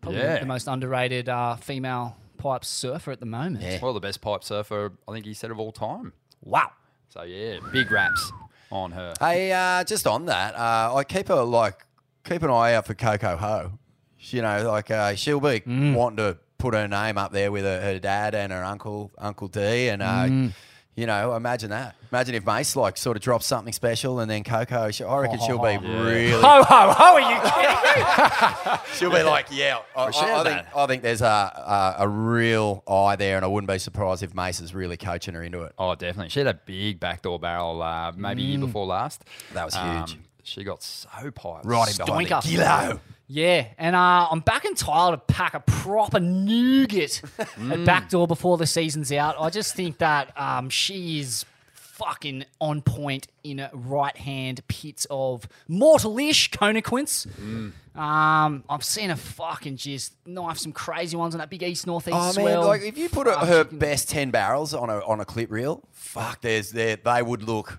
probably 0.00 0.20
Yeah. 0.20 0.38
the 0.38 0.46
most 0.46 0.68
underrated 0.68 1.28
uh, 1.28 1.56
female 1.56 2.16
pipe 2.38 2.64
surfer 2.64 3.10
at 3.10 3.18
the 3.20 3.26
moment. 3.26 3.64
Yeah. 3.64 3.80
Well, 3.82 3.94
the 3.94 4.00
best 4.00 4.20
pipe 4.20 4.44
surfer, 4.44 4.92
I 5.08 5.12
think 5.12 5.24
he 5.26 5.34
said 5.34 5.50
of 5.50 5.58
all 5.58 5.72
time. 5.72 6.12
Wow. 6.42 6.70
So 7.08 7.22
yeah, 7.22 7.58
big 7.72 7.90
raps 7.90 8.30
on 8.74 8.90
her. 8.92 9.14
hey, 9.20 9.52
uh, 9.52 9.84
just 9.84 10.06
on 10.06 10.26
that, 10.26 10.54
uh, 10.56 10.94
I 10.94 11.04
keep 11.04 11.28
her 11.28 11.42
like, 11.42 11.84
keep 12.24 12.42
an 12.42 12.50
eye 12.50 12.74
out 12.74 12.86
for 12.86 12.94
Coco 12.94 13.36
Ho. 13.36 13.72
You 14.18 14.42
know, 14.42 14.68
like 14.70 14.90
uh, 14.90 15.14
she'll 15.14 15.40
be 15.40 15.60
Mm. 15.60 15.94
wanting 15.94 16.16
to 16.16 16.38
put 16.58 16.72
her 16.74 16.88
name 16.88 17.18
up 17.18 17.32
there 17.32 17.52
with 17.52 17.64
her, 17.64 17.80
her 17.80 17.98
dad 17.98 18.34
and 18.34 18.52
her 18.52 18.64
uncle, 18.64 19.12
Uncle 19.18 19.48
D. 19.48 19.88
And, 19.88 20.02
uh, 20.02 20.24
Mm. 20.26 20.52
You 20.96 21.06
know, 21.06 21.34
imagine 21.34 21.70
that. 21.70 21.96
Imagine 22.12 22.36
if 22.36 22.46
Mace 22.46 22.76
like 22.76 22.96
sort 22.96 23.16
of 23.16 23.22
drops 23.22 23.46
something 23.46 23.72
special 23.72 24.20
and 24.20 24.30
then 24.30 24.44
Coco, 24.44 24.90
she, 24.92 25.02
I 25.02 25.18
reckon 25.18 25.40
she'll 25.40 25.58
be 25.58 25.76
really 25.78 26.30
Ho 26.30 26.62
ho 26.62 26.92
ho! 26.92 27.14
Are 27.14 27.20
you 27.20 27.40
kidding 27.50 28.72
me? 28.72 28.78
She'll 28.94 29.10
be 29.10 29.22
like, 29.24 29.46
yeah. 29.50 29.78
I, 29.96 30.04
I, 30.04 30.40
I 30.40 30.44
think. 30.44 30.76
I 30.76 30.86
think 30.86 31.02
there's 31.02 31.20
a, 31.22 31.24
a 31.26 31.94
a 32.04 32.08
real 32.08 32.82
eye 32.88 33.16
there, 33.16 33.36
and 33.36 33.44
I 33.44 33.48
wouldn't 33.48 33.68
be 33.70 33.78
surprised 33.78 34.22
if 34.22 34.34
Mace 34.34 34.60
is 34.60 34.74
really 34.74 34.96
coaching 34.96 35.34
her 35.34 35.42
into 35.42 35.62
it. 35.62 35.72
Oh, 35.78 35.94
definitely. 35.94 36.28
She 36.30 36.40
had 36.40 36.46
a 36.48 36.54
big 36.54 37.00
backdoor 37.00 37.38
barrel 37.40 37.82
uh, 37.82 38.12
maybe 38.16 38.42
year 38.42 38.58
before 38.58 38.86
last. 38.86 39.24
Mm. 39.50 39.54
That 39.54 39.64
was 39.64 39.74
huge. 39.74 40.20
she 40.44 40.62
got 40.64 40.82
so 40.82 41.08
piped. 41.32 41.64
Right 41.66 41.90
in 41.90 42.04
behind 42.06 42.26
the 42.28 42.34
Stoinker. 42.34 42.42
kilo. 42.42 43.00
Yeah, 43.26 43.66
and 43.78 43.96
uh, 43.96 44.28
I'm 44.30 44.40
backing 44.40 44.74
Tyler 44.74 45.16
to 45.16 45.22
pack 45.22 45.54
a 45.54 45.60
proper 45.60 46.20
nougat 46.20 47.22
at 47.38 47.84
backdoor 47.84 48.26
before 48.26 48.58
the 48.58 48.66
season's 48.66 49.10
out. 49.12 49.36
I 49.38 49.48
just 49.50 49.74
think 49.74 49.98
that 49.98 50.38
um, 50.38 50.68
she 50.68 51.20
is 51.20 51.46
fucking 51.72 52.44
on 52.60 52.82
point 52.82 53.28
in 53.44 53.60
a 53.60 53.70
right 53.72 54.16
hand 54.16 54.60
pits 54.68 55.06
of 55.10 55.48
mortalish 55.70 56.50
Conaquince. 56.50 57.26
Mm. 57.26 57.72
Um, 57.98 58.64
I've 58.68 58.82
seen 58.84 59.10
her 59.10 59.16
fucking 59.16 59.76
just 59.76 60.14
knife 60.26 60.58
some 60.58 60.72
crazy 60.72 61.16
ones 61.16 61.34
on 61.34 61.38
that 61.38 61.48
big 61.48 61.62
east 61.62 61.86
northeast 61.86 62.16
Oh 62.18 62.24
man, 62.26 62.32
swell. 62.32 62.66
like 62.66 62.82
if 62.82 62.98
you 62.98 63.08
put 63.08 63.28
her, 63.28 63.34
Fuck, 63.34 63.46
her 63.48 63.64
best 63.64 64.10
ten 64.10 64.30
barrels 64.32 64.74
on 64.74 64.90
a 64.90 64.98
on 65.06 65.20
a 65.20 65.24
clip 65.24 65.50
reel, 65.52 65.82
fuck, 65.92 66.40
there's 66.40 66.72
there 66.72 66.96
they 66.96 67.22
would 67.22 67.44
look 67.44 67.78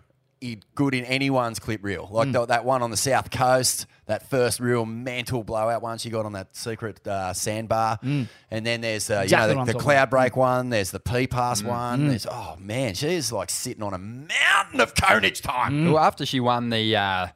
i- 0.51 0.60
good 0.75 0.93
in 0.93 1.03
anyone's 1.05 1.60
clip 1.60 1.84
reel. 1.84 2.08
Mm. 2.08 2.12
Like 2.12 2.31
the- 2.31 2.45
that 2.45 2.65
one 2.65 2.81
on 2.84 2.91
the 2.91 2.97
south 2.97 3.31
coast, 3.31 3.86
that 4.05 4.29
first 4.29 4.60
real 4.60 4.86
mental 4.86 5.43
blowout 5.43 5.81
one 5.81 5.97
she 5.97 6.10
got 6.10 6.25
on 6.25 6.34
that 6.34 6.55
secret 6.55 7.05
uh, 7.08 7.34
sandbar, 7.34 7.99
and 8.03 8.27
then 8.49 8.81
there's 8.81 9.10
uh, 9.10 9.21
Mm. 9.21 9.23
Exactly 9.23 9.49
you 9.49 9.55
know 9.55 9.65
the, 9.65 9.65
the 9.65 9.73
talking 9.73 9.84
cloud 9.84 9.95
about. 10.03 10.08
Mm. 10.08 10.12
break 10.12 10.36
one. 10.38 10.69
There's 10.69 10.91
the 10.91 10.99
P 10.99 11.27
pass 11.27 11.63
one. 11.63 12.08
There's 12.10 12.27
oh 12.29 12.55
man, 12.60 12.93
she's 12.93 13.31
like 13.31 13.49
sitting 13.49 13.84
on 13.84 13.93
a 13.93 13.97
mountain 13.97 14.79
of 14.81 14.93
conage 14.95 15.41
time. 15.41 15.91
Well, 15.91 16.03
after 16.03 16.25
she 16.25 16.39
won 16.39 16.69
the 16.69 16.95
uh, 16.95 17.27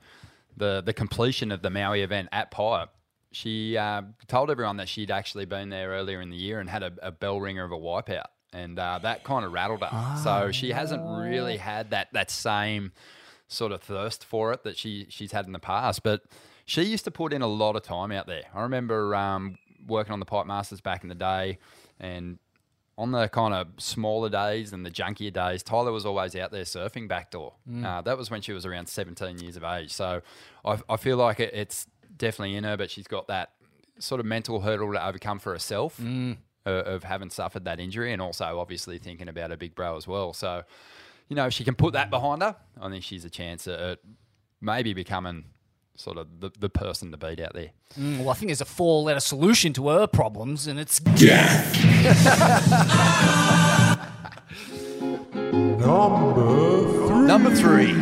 the 0.57 0.81
the 0.85 0.93
completion 0.93 1.51
of 1.51 1.61
the 1.61 1.69
Maui 1.69 2.01
event 2.01 2.29
at 2.31 2.51
Pipe, 2.51 2.89
she 3.31 3.77
uh, 3.77 4.01
told 4.27 4.49
everyone 4.51 4.77
that 4.77 4.89
she'd 4.89 5.11
actually 5.11 5.45
been 5.45 5.69
there 5.69 5.89
earlier 5.89 6.21
in 6.21 6.29
the 6.29 6.37
year 6.37 6.59
and 6.59 6.69
had 6.69 6.83
a, 6.83 6.91
a 7.01 7.11
bell 7.11 7.39
ringer 7.39 7.63
of 7.63 7.71
a 7.71 7.77
wipeout, 7.77 8.25
and 8.53 8.77
uh, 8.79 8.99
that 9.01 9.23
kind 9.23 9.45
of 9.45 9.51
rattled 9.53 9.81
her. 9.83 10.17
So 10.23 10.51
she 10.51 10.71
hasn't 10.71 11.01
really 11.03 11.57
had 11.57 11.91
that 11.91 12.11
that 12.13 12.29
same 12.31 12.91
sort 13.47 13.71
of 13.71 13.81
thirst 13.81 14.23
for 14.25 14.51
it 14.53 14.63
that 14.63 14.77
she 14.77 15.05
she's 15.09 15.31
had 15.31 15.45
in 15.45 15.51
the 15.53 15.59
past, 15.59 16.03
but. 16.03 16.21
She 16.65 16.83
used 16.83 17.03
to 17.05 17.09
put 17.11 17.33
in 17.33 17.41
a 17.41 17.47
lot 17.47 17.75
of 17.75 17.81
time 17.81 18.11
out 18.11 18.27
there. 18.27 18.43
I 18.53 18.61
remember 18.61 19.15
um, 19.15 19.57
working 19.87 20.13
on 20.13 20.19
the 20.19 20.25
Pipe 20.27 20.45
Masters 20.45 20.81
back 20.81 21.01
in 21.01 21.09
the 21.09 21.15
day, 21.15 21.57
and 21.99 22.37
on 22.95 23.11
the 23.11 23.27
kind 23.27 23.55
of 23.55 23.69
smaller 23.79 24.29
days 24.29 24.71
and 24.71 24.85
the 24.85 24.91
junkier 24.91 25.33
days, 25.33 25.63
Tyler 25.63 25.91
was 25.91 26.05
always 26.05 26.35
out 26.35 26.51
there 26.51 26.65
surfing 26.65 27.07
backdoor. 27.07 27.53
Uh, 27.83 28.01
that 28.01 28.19
was 28.19 28.29
when 28.29 28.41
she 28.41 28.53
was 28.53 28.67
around 28.67 28.87
17 28.87 29.39
years 29.39 29.55
of 29.57 29.63
age. 29.63 29.91
So 29.91 30.21
I, 30.63 30.77
I 30.87 30.97
feel 30.97 31.17
like 31.17 31.39
it, 31.39 31.55
it's 31.55 31.87
definitely 32.15 32.55
in 32.55 32.65
her, 32.65 32.77
but 32.77 32.91
she's 32.91 33.07
got 33.07 33.27
that 33.29 33.49
sort 33.97 34.19
of 34.19 34.27
mental 34.27 34.59
hurdle 34.59 34.91
to 34.93 35.03
overcome 35.03 35.39
for 35.39 35.53
herself 35.53 35.99
uh, 35.99 36.33
of 36.69 37.03
having 37.03 37.29
suffered 37.29 37.65
that 37.65 37.79
injury 37.79 38.13
and 38.13 38.21
also 38.21 38.59
obviously 38.59 38.97
thinking 38.97 39.27
about 39.27 39.49
her 39.49 39.57
big 39.57 39.75
bro 39.75 39.97
as 39.97 40.07
well. 40.07 40.33
So, 40.33 40.63
you 41.27 41.35
know, 41.35 41.47
if 41.47 41.53
she 41.53 41.63
can 41.63 41.75
put 41.75 41.93
that 41.93 42.09
behind 42.09 42.41
her, 42.41 42.55
I 42.81 42.89
think 42.89 43.03
she's 43.03 43.25
a 43.25 43.29
chance 43.29 43.67
at, 43.67 43.79
at 43.79 43.99
maybe 44.61 44.93
becoming 44.93 45.45
sort 45.95 46.17
of 46.17 46.39
the, 46.39 46.49
the 46.57 46.69
person 46.69 47.11
to 47.11 47.17
beat 47.17 47.39
out 47.41 47.53
there. 47.53 47.71
Mm, 47.99 48.19
well, 48.19 48.29
I 48.29 48.33
think 48.33 48.49
there's 48.49 48.61
a 48.61 48.65
four 48.65 49.03
letter 49.03 49.19
solution 49.19 49.73
to 49.73 49.89
her 49.89 50.07
problems, 50.07 50.65
and 50.67 50.79
it's 50.79 51.01
Number 55.79 56.33
three. 57.07 57.21
Number 57.25 57.55
three. 57.55 57.93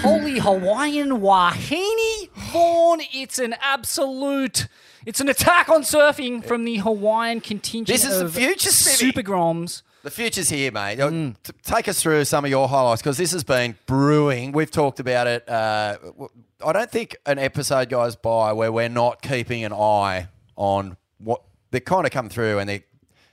Holy 0.00 0.38
Hawaiian 0.38 1.20
Wahine 1.20 2.28
Vaughan. 2.52 3.00
It's 3.12 3.38
an 3.38 3.56
absolute. 3.60 4.68
It's 5.08 5.20
an 5.22 5.30
attack 5.30 5.70
on 5.70 5.84
surfing 5.84 6.44
from 6.44 6.66
the 6.66 6.76
Hawaiian 6.76 7.40
contingent. 7.40 7.88
This 7.88 8.04
is 8.04 8.18
the 8.18 8.28
future. 8.28 8.68
Super 8.68 9.22
Groms. 9.22 9.80
The 10.02 10.10
future's 10.10 10.50
here, 10.50 10.70
mate. 10.70 10.96
T- 10.98 11.52
Take 11.62 11.88
us 11.88 12.02
through 12.02 12.26
some 12.26 12.44
of 12.44 12.50
your 12.50 12.68
highlights 12.68 13.00
because 13.00 13.16
this 13.16 13.32
has 13.32 13.42
been 13.42 13.78
brewing. 13.86 14.52
We've 14.52 14.70
talked 14.70 15.00
about 15.00 15.26
it. 15.26 15.48
Uh, 15.48 15.96
I 16.62 16.72
don't 16.74 16.90
think 16.90 17.16
an 17.24 17.38
episode 17.38 17.88
goes 17.88 18.16
by 18.16 18.52
where 18.52 18.70
we're 18.70 18.90
not 18.90 19.22
keeping 19.22 19.64
an 19.64 19.72
eye 19.72 20.28
on 20.56 20.98
what 21.16 21.40
they're 21.70 21.80
kind 21.80 22.04
of 22.04 22.12
come 22.12 22.28
through 22.28 22.58
and 22.58 22.68
they 22.68 22.84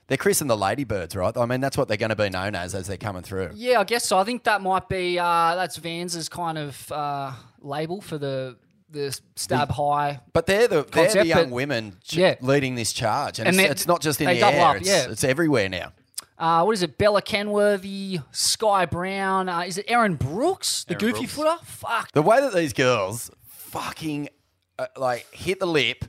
they're 0.08 0.18
christened 0.18 0.50
the 0.50 0.56
Ladybirds, 0.56 1.14
right? 1.14 1.36
I 1.36 1.46
mean, 1.46 1.60
that's 1.60 1.78
what 1.78 1.90
they're 1.90 1.98
going 1.98 2.10
to 2.12 2.16
be 2.16 2.30
known 2.30 2.56
as 2.56 2.74
as 2.74 2.88
they're 2.88 2.96
coming 2.96 3.22
through. 3.24 3.52
Yeah, 3.54 3.82
I 3.82 3.84
guess 3.84 4.06
so. 4.06 4.18
I 4.18 4.24
think 4.24 4.46
that 4.46 4.62
might 4.62 4.88
be 4.88 5.20
uh, 5.20 5.56
that's 5.56 5.76
Vans's 5.76 6.30
kind 6.30 6.58
of 6.58 6.90
uh, 6.90 7.34
label 7.60 8.00
for 8.00 8.18
the 8.18 8.56
the 8.96 9.20
stab 9.36 9.70
high. 9.70 10.20
But 10.34 10.48
they're 10.48 10.68
the 10.68 10.84
they're 10.92 11.14
the 11.14 11.28
young 11.28 11.52
women 11.52 11.98
ch- 12.04 12.16
Yeah. 12.18 12.36
leading 12.42 12.74
this 12.76 12.92
charge, 12.94 13.38
and, 13.40 13.48
And 13.48 13.60
it's, 13.60 13.72
it's 13.72 13.88
not 13.88 14.02
just 14.02 14.20
in 14.20 14.28
the 14.28 14.34
air; 14.44 14.66
up, 14.68 14.78
it's, 14.78 14.88
yeah. 14.90 15.08
it's 15.12 15.24
everywhere 15.24 15.70
now. 15.70 15.92
Uh, 16.38 16.64
what 16.64 16.74
is 16.74 16.84
it? 16.84 16.98
Bella 16.98 17.22
Kenworthy, 17.22 18.20
Sky 18.32 18.86
Brown. 18.86 19.48
Uh, 19.48 19.62
is 19.62 19.78
it 19.78 19.86
Erin 19.88 20.16
Brooks, 20.16 20.84
the 20.84 20.96
Erin 20.96 21.06
goofy 21.14 21.20
Brooks. 21.28 21.34
footer? 21.34 21.58
Fuck. 21.64 22.12
The 22.12 22.22
way 22.22 22.42
that 22.42 22.54
these 22.54 22.74
girls 22.74 23.32
fucking 23.48 24.30
uh, 24.78 24.88
like 24.98 25.28
hit 25.34 25.60
the 25.60 25.66
lip, 25.68 26.04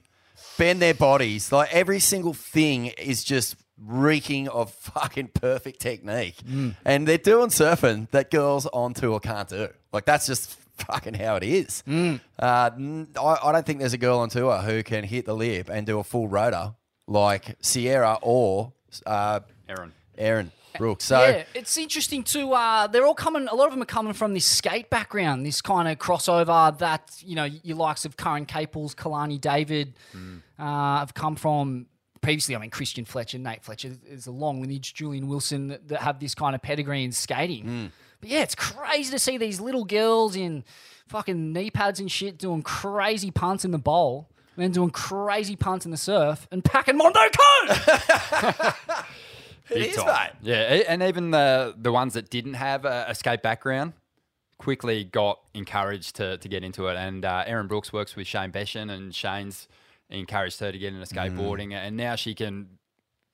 bend 0.59 0.81
their 0.83 0.95
bodies, 0.95 1.53
like 1.53 1.73
every 1.73 2.01
single 2.01 2.35
thing 2.35 2.87
is 2.87 3.23
just 3.23 3.57
reeking 3.79 4.49
of 4.49 4.73
fucking 4.73 5.29
perfect 5.35 5.81
technique. 5.81 6.37
And 6.85 7.07
they're 7.07 7.19
doing 7.19 7.49
surfing 7.51 8.11
that 8.11 8.31
girls 8.31 8.67
on 8.67 8.95
tour 8.95 9.21
can't 9.21 9.49
do. 9.49 9.69
Like 9.93 10.07
that's 10.07 10.27
just 10.27 10.57
fucking 10.87 11.15
how 11.15 11.37
it 11.37 11.43
is. 11.43 11.83
Uh, 11.87 12.71
n- 12.77 13.09
I, 13.21 13.37
I 13.45 13.53
don't 13.53 13.65
think 13.67 13.79
there's 13.81 13.93
a 13.95 13.99
girl 13.99 14.19
on 14.19 14.29
tour 14.29 14.59
who 14.59 14.83
can 14.83 15.05
hit 15.05 15.27
the 15.27 15.35
lip 15.35 15.69
and 15.71 15.87
do 15.87 15.99
a 15.99 16.05
full 16.05 16.29
rotor 16.29 16.75
like 17.07 17.57
Sierra 17.61 18.19
or 18.23 18.73
uh, 19.05 19.41
Erin. 19.69 19.93
Erin 20.19 20.51
Brooks. 20.79 21.05
So 21.05 21.19
yeah, 21.21 21.45
it's 21.55 21.77
interesting 21.79 22.23
too. 22.23 22.53
Uh, 22.53 22.87
they're 22.87 23.07
all 23.07 23.15
coming. 23.15 23.49
A 23.49 23.55
lot 23.55 23.67
of 23.67 23.73
them 23.73 23.83
are 23.83 23.87
coming 23.87 24.13
from 24.13 24.35
this 24.35 24.45
skate 24.45 24.91
background, 24.91 25.45
this 25.47 25.61
kind 25.63 25.89
of 25.89 25.99
crossover 25.99 26.77
that 26.79 27.11
you 27.25 27.35
know 27.37 27.45
your 27.45 27.77
likes 27.77 28.05
of 28.05 28.17
Curren 28.17 28.45
Caples, 28.47 28.95
Kalani 28.95 29.41
David 29.41 29.95
uh, 30.59 30.99
have 30.99 31.15
come 31.15 31.37
from. 31.37 31.87
Previously, 32.23 32.57
I 32.57 32.59
mean 32.59 32.71
Christian 32.71 33.05
Fletcher, 33.05 33.39
Nate 33.39 33.63
Fletcher. 33.63 33.93
is 34.09 34.27
a 34.27 34.33
long 34.33 34.61
lineage. 34.61 34.95
Julian 34.95 35.29
Wilson 35.29 35.69
that, 35.69 35.87
that 35.89 36.01
have 36.01 36.19
this 36.19 36.35
kind 36.35 36.55
of 36.57 36.63
pedigree 36.63 37.05
in 37.05 37.13
skating. 37.13 37.93
But 38.21 38.31
yeah, 38.31 38.43
it's 38.43 38.55
crazy 38.55 39.11
to 39.11 39.19
see 39.19 39.39
these 39.39 39.61
little 39.61 39.85
girls 39.85 40.37
in 40.37 40.65
fucking 41.09 41.53
knee 41.53 41.71
pads 41.71 42.01
and 42.01 42.11
shit 42.11 42.39
doing 42.39 42.63
crazy 42.63 43.31
punts 43.31 43.65
in 43.65 43.71
the 43.71 43.79
bowl. 43.79 44.29
And 44.57 44.65
then 44.65 44.73
doing 44.73 44.89
crazy 44.89 45.55
punts 45.55 45.85
in 45.85 45.91
the 45.91 45.99
surf 45.99 46.49
and 46.51 46.65
packing 46.65 46.97
Mondo 46.97 47.21
Code. 47.21 47.77
it 49.71 49.89
is, 49.89 49.97
mate. 49.99 50.31
Yeah, 50.41 50.77
e- 50.77 50.85
and 50.87 51.03
even 51.03 51.31
the 51.31 51.75
the 51.77 51.93
ones 51.93 52.15
that 52.15 52.31
didn't 52.31 52.55
have 52.55 52.87
a, 52.87 53.05
a 53.09 53.15
skate 53.15 53.43
background 53.43 53.93
quickly 54.59 55.05
got 55.05 55.41
encouraged 55.55 56.17
to, 56.17 56.39
to 56.39 56.49
get 56.49 56.65
into 56.65 56.87
it. 56.89 56.97
And 56.97 57.25
uh, 57.25 57.45
Erin 57.47 57.67
Brooks 57.67 57.93
works 57.93 58.17
with 58.17 58.27
Shane 58.27 58.51
Beschen, 58.51 58.91
and 58.91 59.15
Shane's 59.15 59.69
encouraged 60.09 60.61
her 60.61 60.73
to 60.73 60.79
get 60.79 60.95
into 60.95 61.07
skateboarding, 61.07 61.73
and 61.75 61.97
now 61.97 62.15
she 62.17 62.35
can, 62.35 62.79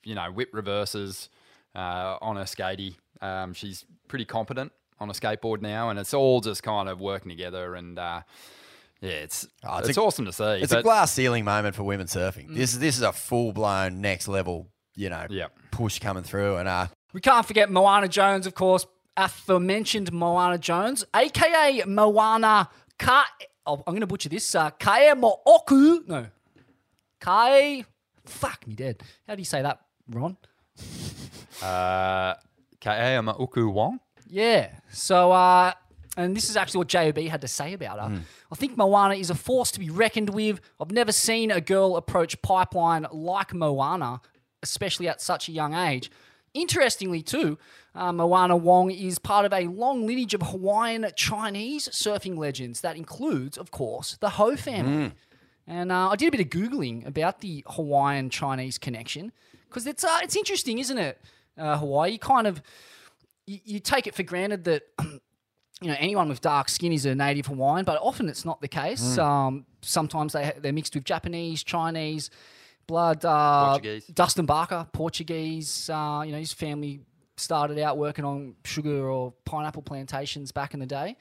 you 0.04 0.14
know, 0.14 0.30
whip 0.32 0.50
reverses 0.52 1.28
uh, 1.74 2.16
on 2.20 2.36
her 2.36 2.44
skatey. 2.44 2.96
Um, 3.20 3.54
she's 3.54 3.84
pretty 4.12 4.26
competent 4.26 4.70
on 5.00 5.08
a 5.08 5.14
skateboard 5.14 5.62
now, 5.62 5.88
and 5.88 5.98
it's 5.98 6.12
all 6.12 6.42
just 6.42 6.62
kind 6.62 6.86
of 6.86 7.00
working 7.00 7.30
together. 7.30 7.74
And 7.74 7.98
uh, 7.98 8.20
yeah, 9.00 9.08
it's 9.10 9.48
Oh, 9.64 9.78
it's, 9.78 9.88
it's 9.88 9.96
a- 9.98 10.02
awesome 10.02 10.26
to 10.26 10.32
see. 10.34 10.44
It's 10.62 10.70
a 10.72 10.82
glass 10.82 11.10
ceiling 11.12 11.46
moment 11.46 11.74
for 11.74 11.82
women 11.82 12.06
surfing. 12.08 12.54
This 12.54 12.74
is 12.74 12.78
this 12.78 12.96
is 12.98 13.02
a 13.02 13.12
full 13.12 13.52
blown 13.54 14.02
next 14.02 14.28
level, 14.28 14.68
you 14.94 15.08
know, 15.08 15.26
Yeah. 15.30 15.46
push 15.70 15.98
coming 15.98 16.24
through. 16.24 16.56
And 16.58 16.68
uh, 16.68 16.88
We 17.14 17.22
can't 17.22 17.46
forget 17.46 17.70
Moana 17.70 18.06
Jones, 18.06 18.46
of 18.46 18.54
course, 18.54 18.86
aforementioned 19.16 20.12
Moana 20.12 20.58
Jones, 20.58 21.04
aka 21.16 21.82
Moana 21.86 22.68
Ka. 22.98 23.26
Oh, 23.64 23.76
I'm 23.86 23.94
going 23.94 24.00
to 24.02 24.06
butcher 24.06 24.28
this. 24.28 24.54
Uh, 24.54 24.70
Kae 24.72 25.14
Mooku. 25.14 26.06
No. 26.06 26.26
Kae. 27.20 27.86
Fuck 28.26 28.66
me 28.66 28.74
dead. 28.74 29.02
How 29.26 29.34
do 29.36 29.40
you 29.40 29.44
say 29.46 29.62
that, 29.62 29.80
Ron? 30.10 30.36
uh, 31.62 32.34
Kaeama 32.82 33.40
Uku 33.40 33.68
Wong. 33.68 34.00
Yeah. 34.28 34.70
So, 34.90 35.32
uh, 35.32 35.72
and 36.16 36.36
this 36.36 36.50
is 36.50 36.56
actually 36.56 36.78
what 36.78 36.88
JOB 36.88 37.18
had 37.18 37.40
to 37.40 37.48
say 37.48 37.72
about 37.72 38.00
her. 38.00 38.20
I 38.50 38.54
think 38.54 38.76
Moana 38.76 39.14
is 39.14 39.30
a 39.30 39.34
force 39.34 39.70
to 39.72 39.80
be 39.80 39.88
reckoned 39.88 40.30
with. 40.30 40.60
I've 40.80 40.90
never 40.90 41.12
seen 41.12 41.50
a 41.50 41.60
girl 41.60 41.96
approach 41.96 42.40
pipeline 42.42 43.06
like 43.12 43.54
Moana, 43.54 44.20
especially 44.62 45.08
at 45.08 45.20
such 45.20 45.48
a 45.48 45.52
young 45.52 45.74
age. 45.74 46.10
Interestingly, 46.54 47.22
too, 47.22 47.56
uh, 47.94 48.12
Moana 48.12 48.56
Wong 48.56 48.90
is 48.90 49.18
part 49.18 49.46
of 49.46 49.54
a 49.54 49.68
long 49.68 50.06
lineage 50.06 50.34
of 50.34 50.42
Hawaiian 50.42 51.06
Chinese 51.16 51.88
surfing 51.88 52.36
legends 52.36 52.82
that 52.82 52.94
includes, 52.96 53.56
of 53.56 53.70
course, 53.70 54.18
the 54.20 54.30
Ho 54.30 54.54
family. 54.56 55.12
And 55.66 55.90
uh, 55.90 56.10
I 56.10 56.16
did 56.16 56.28
a 56.28 56.36
bit 56.36 56.40
of 56.40 56.48
googling 56.48 57.06
about 57.06 57.40
the 57.40 57.64
Hawaiian 57.68 58.28
Chinese 58.28 58.76
connection 58.76 59.32
because 59.68 59.86
it's 59.86 60.04
uh, 60.04 60.18
it's 60.22 60.36
interesting, 60.36 60.78
isn't 60.78 60.98
it? 60.98 61.18
Uh, 61.58 61.76
Hawaii 61.78 62.18
kind 62.18 62.46
of 62.46 62.62
you, 63.46 63.58
you 63.64 63.80
take 63.80 64.06
it 64.06 64.14
for 64.14 64.22
granted 64.22 64.64
that 64.64 64.82
you 65.02 65.88
know 65.88 65.96
anyone 65.98 66.28
with 66.28 66.40
dark 66.40 66.68
skin 66.68 66.92
is 66.92 67.06
a 67.06 67.14
native 67.14 67.46
Hawaiian, 67.46 67.84
but 67.84 67.98
often 68.00 68.28
it's 68.28 68.44
not 68.44 68.60
the 68.60 68.68
case. 68.68 69.18
Um, 69.18 69.66
sometimes 69.82 70.32
they 70.32 70.52
they're 70.58 70.72
mixed 70.72 70.94
with 70.94 71.04
Japanese, 71.04 71.62
Chinese 71.62 72.30
blood. 72.86 73.24
Uh, 73.24 73.70
Portuguese. 73.70 74.06
Dustin 74.06 74.46
Barker, 74.46 74.86
Portuguese. 74.92 75.90
Uh, 75.90 76.22
you 76.24 76.32
know 76.32 76.38
his 76.38 76.52
family 76.52 77.00
started 77.36 77.78
out 77.78 77.98
working 77.98 78.24
on 78.24 78.54
sugar 78.64 79.08
or 79.08 79.32
pineapple 79.44 79.82
plantations 79.82 80.52
back 80.52 80.74
in 80.74 80.80
the 80.80 80.86
day. 80.86 81.16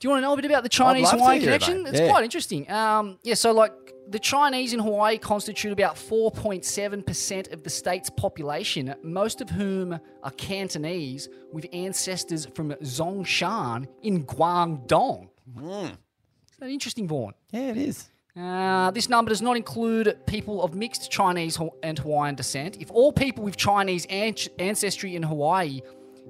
Do 0.00 0.06
you 0.06 0.10
want 0.10 0.18
to 0.22 0.22
know 0.26 0.32
a 0.32 0.36
bit 0.36 0.44
about 0.44 0.62
the 0.62 0.68
Chinese 0.68 1.10
Hawaiian 1.10 1.42
it, 1.42 1.44
connection? 1.44 1.86
It's 1.86 1.98
Yeah. 2.00 2.10
quite 2.10 2.24
interesting. 2.24 2.70
Um, 2.70 3.18
yeah, 3.24 3.34
so 3.34 3.52
like 3.52 3.72
the 4.08 4.18
Chinese 4.18 4.72
in 4.72 4.78
Hawaii 4.80 5.18
constitute 5.18 5.72
about 5.72 5.96
4.7% 5.96 7.52
of 7.52 7.62
the 7.62 7.70
state's 7.70 8.08
population, 8.10 8.94
most 9.02 9.40
of 9.40 9.50
whom 9.50 9.98
are 10.22 10.30
Cantonese 10.32 11.28
with 11.52 11.66
ancestors 11.72 12.46
from 12.54 12.70
Zhongshan 12.74 13.86
in 14.02 14.24
Guangdong. 14.24 15.28
Is 15.56 16.58
that 16.60 16.70
interesting, 16.70 17.06
Vaughan? 17.08 17.34
yeah, 17.50 17.70
it 17.70 17.76
is. 17.76 18.08
Uh, 18.36 18.92
this 18.92 19.08
number 19.08 19.30
does 19.30 19.42
not 19.42 19.56
include 19.56 20.16
people 20.26 20.62
of 20.62 20.72
mixed 20.74 21.10
Chinese 21.10 21.58
and 21.82 21.98
Hawaiian 21.98 22.36
descent. 22.36 22.76
If 22.80 22.88
all 22.92 23.12
people 23.12 23.42
with 23.42 23.56
Chinese 23.56 24.06
an- 24.10 24.34
ancestry 24.60 25.16
in 25.16 25.24
Hawaii, 25.24 25.80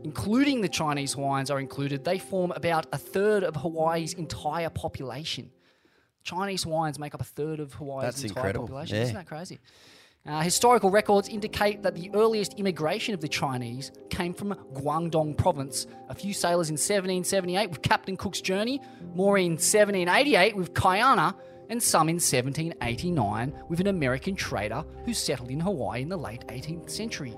including 0.04 0.60
the 0.60 0.68
Chinese 0.68 1.12
Hawaiians, 1.14 1.50
are 1.50 1.60
included, 1.60 2.04
they 2.04 2.18
form 2.18 2.52
about 2.52 2.86
a 2.92 2.98
third 2.98 3.42
of 3.44 3.56
Hawaii's 3.56 4.14
entire 4.14 4.70
population. 4.70 5.50
Chinese 6.22 6.64
Hawaiians 6.64 6.98
make 6.98 7.14
up 7.14 7.20
a 7.20 7.24
third 7.24 7.60
of 7.60 7.72
Hawaii's 7.74 8.04
That's 8.04 8.22
entire 8.24 8.38
incredible. 8.48 8.66
population. 8.66 8.96
Yeah. 8.96 9.02
Isn't 9.02 9.14
that 9.14 9.26
crazy? 9.26 9.58
Uh, 10.26 10.40
historical 10.42 10.90
records 10.90 11.28
indicate 11.28 11.82
that 11.82 11.94
the 11.94 12.10
earliest 12.12 12.54
immigration 12.54 13.14
of 13.14 13.20
the 13.20 13.28
Chinese 13.28 13.92
came 14.10 14.34
from 14.34 14.52
Guangdong 14.74 15.36
province. 15.38 15.86
A 16.10 16.14
few 16.14 16.34
sailors 16.34 16.68
in 16.68 16.74
1778 16.74 17.70
with 17.70 17.80
Captain 17.82 18.16
Cook's 18.16 18.40
Journey, 18.42 18.80
more 19.14 19.38
in 19.38 19.52
1788 19.52 20.54
with 20.56 20.74
Kaiana, 20.74 21.34
and 21.70 21.82
some 21.82 22.08
in 22.08 22.16
1789 22.16 23.54
with 23.68 23.80
an 23.80 23.86
American 23.86 24.34
trader 24.34 24.84
who 25.04 25.14
settled 25.14 25.50
in 25.50 25.60
Hawaii 25.60 26.02
in 26.02 26.08
the 26.08 26.16
late 26.18 26.46
18th 26.48 26.90
century. 26.90 27.34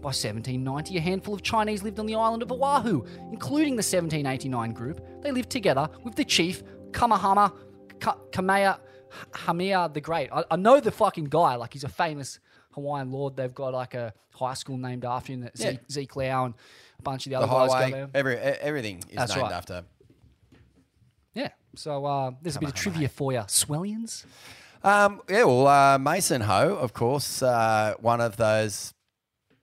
By 0.00 0.08
1790, 0.08 0.96
a 0.96 1.00
handful 1.00 1.34
of 1.34 1.42
Chinese 1.42 1.82
lived 1.82 1.98
on 1.98 2.06
the 2.06 2.14
island 2.14 2.42
of 2.42 2.50
Oahu, 2.50 3.04
including 3.32 3.74
the 3.76 3.82
1789 3.82 4.72
group. 4.72 5.00
They 5.22 5.30
lived 5.30 5.50
together 5.50 5.88
with 6.04 6.14
the 6.14 6.24
chief 6.24 6.62
Kamahama 6.92 7.52
Ka- 8.00 8.16
Kamea 8.32 8.78
Hamia 9.32 9.92
the 9.92 10.00
Great. 10.00 10.30
I, 10.32 10.44
I 10.50 10.56
know 10.56 10.80
the 10.80 10.90
fucking 10.90 11.24
guy, 11.26 11.56
like 11.56 11.72
he's 11.74 11.84
a 11.84 11.88
famous 11.88 12.38
Hawaiian 12.72 13.10
lord. 13.12 13.36
They've 13.36 13.54
got 13.54 13.74
like 13.74 13.94
a 13.94 14.14
high 14.34 14.54
school 14.54 14.78
named 14.78 15.04
after 15.04 15.32
him, 15.32 15.40
that 15.40 15.52
Yeah. 15.56 15.72
Zeke, 15.72 15.80
Zeke 15.90 16.16
Lau 16.16 16.44
and 16.46 16.54
a 16.98 17.02
bunch 17.02 17.26
of 17.26 17.32
the 17.32 17.38
The 17.38 17.42
other 17.44 17.52
guys 17.52 17.68
go 17.68 17.74
highway, 17.74 17.90
there. 17.90 18.08
every, 18.14 18.36
everything 18.38 18.98
is 19.10 19.16
That's 19.16 19.32
named 19.36 19.42
right. 19.42 19.52
after. 19.52 19.84
Yeah, 21.34 21.48
so 21.76 22.04
uh, 22.06 22.30
there's 22.42 22.56
a 22.56 22.60
bit 22.60 22.68
of 22.70 22.74
trivia 22.74 23.08
for 23.08 23.32
you. 23.32 23.40
Swellians? 23.40 24.24
Um, 24.82 25.20
yeah, 25.28 25.44
well, 25.44 25.66
uh, 25.66 25.98
Mason 25.98 26.40
Ho, 26.40 26.74
of 26.76 26.92
course, 26.92 27.42
uh, 27.42 27.94
one 28.00 28.20
of 28.20 28.36
those, 28.36 28.94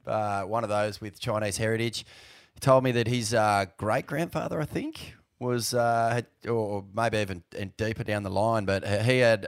uh, 0.07 0.43
one 0.43 0.63
of 0.63 0.69
those 0.69 1.01
with 1.01 1.19
Chinese 1.19 1.57
heritage, 1.57 2.05
he 2.53 2.59
told 2.59 2.83
me 2.83 2.91
that 2.93 3.07
his 3.07 3.33
uh, 3.33 3.65
great 3.77 4.07
grandfather, 4.07 4.59
I 4.59 4.65
think, 4.65 5.15
was, 5.39 5.73
uh, 5.73 6.09
had, 6.13 6.27
or 6.49 6.83
maybe 6.93 7.17
even 7.17 7.43
deeper 7.77 8.03
down 8.03 8.23
the 8.23 8.31
line, 8.31 8.65
but 8.65 8.87
he 8.87 9.19
had 9.19 9.47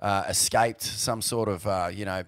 uh, 0.00 0.24
escaped 0.28 0.82
some 0.82 1.22
sort 1.22 1.48
of, 1.48 1.66
uh, 1.66 1.90
you 1.92 2.04
know, 2.04 2.24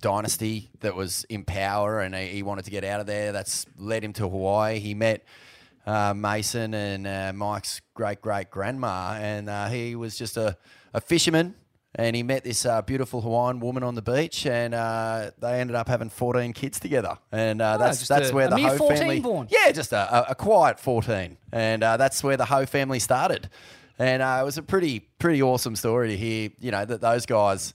dynasty 0.00 0.70
that 0.80 0.94
was 0.94 1.24
in 1.24 1.44
power, 1.44 2.00
and 2.00 2.14
he, 2.14 2.26
he 2.26 2.42
wanted 2.42 2.64
to 2.64 2.70
get 2.70 2.84
out 2.84 3.00
of 3.00 3.06
there. 3.06 3.32
That's 3.32 3.66
led 3.76 4.04
him 4.04 4.12
to 4.14 4.28
Hawaii. 4.28 4.78
He 4.78 4.94
met 4.94 5.24
uh, 5.86 6.14
Mason 6.14 6.74
and 6.74 7.06
uh, 7.06 7.32
Mike's 7.34 7.80
great 7.94 8.20
great 8.20 8.50
grandma, 8.50 9.18
and 9.20 9.48
uh, 9.48 9.68
he 9.68 9.96
was 9.96 10.16
just 10.16 10.36
a, 10.36 10.56
a 10.92 11.00
fisherman. 11.00 11.54
And 11.96 12.16
he 12.16 12.24
met 12.24 12.42
this 12.42 12.66
uh, 12.66 12.82
beautiful 12.82 13.20
Hawaiian 13.20 13.60
woman 13.60 13.84
on 13.84 13.94
the 13.94 14.02
beach, 14.02 14.46
and 14.46 14.74
uh, 14.74 15.30
they 15.38 15.60
ended 15.60 15.76
up 15.76 15.86
having 15.88 16.08
14 16.10 16.52
kids 16.52 16.80
together. 16.80 17.16
And 17.30 17.62
uh, 17.62 17.76
that's 17.76 17.98
Oh, 17.98 18.00
just 18.00 18.08
that's 18.08 18.30
a- 18.30 18.34
where 18.34 18.46
a 18.46 18.50
the 18.50 18.56
mere 18.56 18.70
Ho 18.70 18.76
14 18.78 18.96
family, 18.98 19.20
born. 19.20 19.46
yeah, 19.48 19.70
just 19.70 19.92
a, 19.92 20.12
a, 20.12 20.24
a 20.30 20.34
quiet 20.34 20.80
14, 20.80 21.36
and 21.52 21.84
uh, 21.84 21.96
that's 21.96 22.24
where 22.24 22.36
the 22.36 22.46
Ho 22.46 22.66
family 22.66 22.98
started. 22.98 23.48
And 23.96 24.22
uh, 24.22 24.38
it 24.40 24.44
was 24.44 24.58
a 24.58 24.62
pretty 24.62 25.08
pretty 25.20 25.40
awesome 25.40 25.76
story 25.76 26.08
to 26.08 26.16
hear. 26.16 26.50
You 26.58 26.72
know 26.72 26.84
that 26.84 27.00
those 27.00 27.26
guys, 27.26 27.74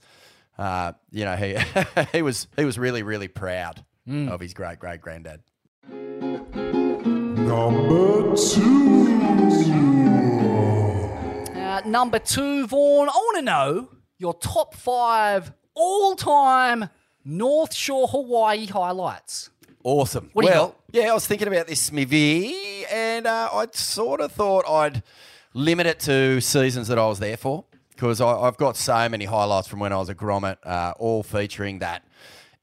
uh, 0.58 0.92
you 1.10 1.24
know, 1.24 1.34
he 1.36 1.56
he 2.12 2.20
was 2.20 2.46
he 2.56 2.66
was 2.66 2.78
really 2.78 3.02
really 3.02 3.28
proud 3.28 3.82
Mm. 4.08 4.30
of 4.30 4.40
his 4.40 4.52
great 4.54 4.78
great 4.80 5.00
granddad. 5.00 5.40
Number 5.88 6.44
two. 8.36 9.06
Uh, 11.56 11.80
number 11.86 12.18
two, 12.18 12.66
Vaughan, 12.66 13.08
I 13.08 13.12
want 13.12 13.36
to 13.38 13.42
know 13.42 13.88
your 14.20 14.34
top 14.34 14.74
five 14.74 15.52
all 15.74 16.14
time 16.14 16.88
North 17.24 17.74
Shore 17.74 18.06
Hawaii 18.06 18.66
highlights. 18.66 19.50
Awesome. 19.82 20.30
What 20.34 20.44
well, 20.44 20.76
yeah, 20.92 21.10
I 21.10 21.14
was 21.14 21.26
thinking 21.26 21.48
about 21.48 21.66
this, 21.66 21.80
Smithy, 21.80 22.84
and 22.86 23.26
uh, 23.26 23.48
I 23.50 23.66
sort 23.72 24.20
of 24.20 24.30
thought 24.30 24.68
I'd 24.68 25.02
limit 25.54 25.86
it 25.86 26.00
to 26.00 26.40
seasons 26.40 26.88
that 26.88 26.98
I 26.98 27.06
was 27.06 27.18
there 27.18 27.38
for 27.38 27.64
because 27.90 28.20
I've 28.20 28.56
got 28.58 28.76
so 28.76 29.08
many 29.08 29.24
highlights 29.24 29.68
from 29.68 29.80
when 29.80 29.92
I 29.92 29.96
was 29.96 30.08
a 30.08 30.14
grommet, 30.14 30.56
uh, 30.64 30.92
all 30.98 31.22
featuring 31.22 31.78
that 31.78 32.04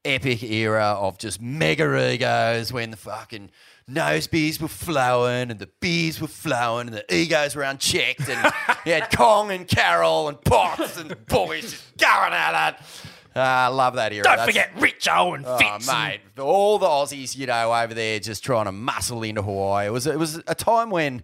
epic 0.04 0.42
era 0.44 0.96
of 0.98 1.18
just 1.18 1.40
mega 1.40 2.12
egos 2.12 2.72
when 2.72 2.90
the 2.90 2.96
fucking 2.96 3.50
nose 3.88 4.26
beers 4.26 4.60
were 4.60 4.68
flowing 4.68 5.50
and 5.50 5.58
the 5.58 5.68
bees 5.80 6.20
were 6.20 6.28
flowing 6.28 6.88
and 6.88 6.96
the 6.96 7.14
egos 7.14 7.56
were 7.56 7.62
unchecked 7.62 8.28
and 8.28 8.52
you 8.86 8.92
had 8.92 9.10
Kong 9.16 9.50
and 9.50 9.66
Carroll 9.66 10.28
and 10.28 10.40
Potts 10.44 10.98
and 10.98 11.10
the 11.10 11.16
boys 11.16 11.70
just 11.72 11.96
going 11.96 12.32
at 12.32 12.74
it. 12.74 12.80
Uh, 13.36 13.40
I 13.40 13.66
love 13.68 13.94
that 13.94 14.12
era. 14.12 14.24
Don't 14.24 14.36
That's- 14.36 14.46
forget 14.48 14.74
Richo 14.76 15.34
and 15.36 15.44
Oh, 15.46 15.56
Fitz. 15.58 15.88
and- 15.88 15.98
mate, 16.10 16.20
all 16.38 16.78
the 16.78 16.86
Aussies, 16.86 17.36
you 17.36 17.46
know, 17.46 17.72
over 17.72 17.94
there 17.94 18.18
just 18.20 18.44
trying 18.44 18.64
to 18.66 18.72
muscle 18.72 19.22
into 19.22 19.42
Hawaii. 19.42 19.86
It 19.86 19.90
was 19.90 20.06
it 20.06 20.18
was 20.18 20.42
a 20.46 20.54
time 20.54 20.90
when 20.90 21.22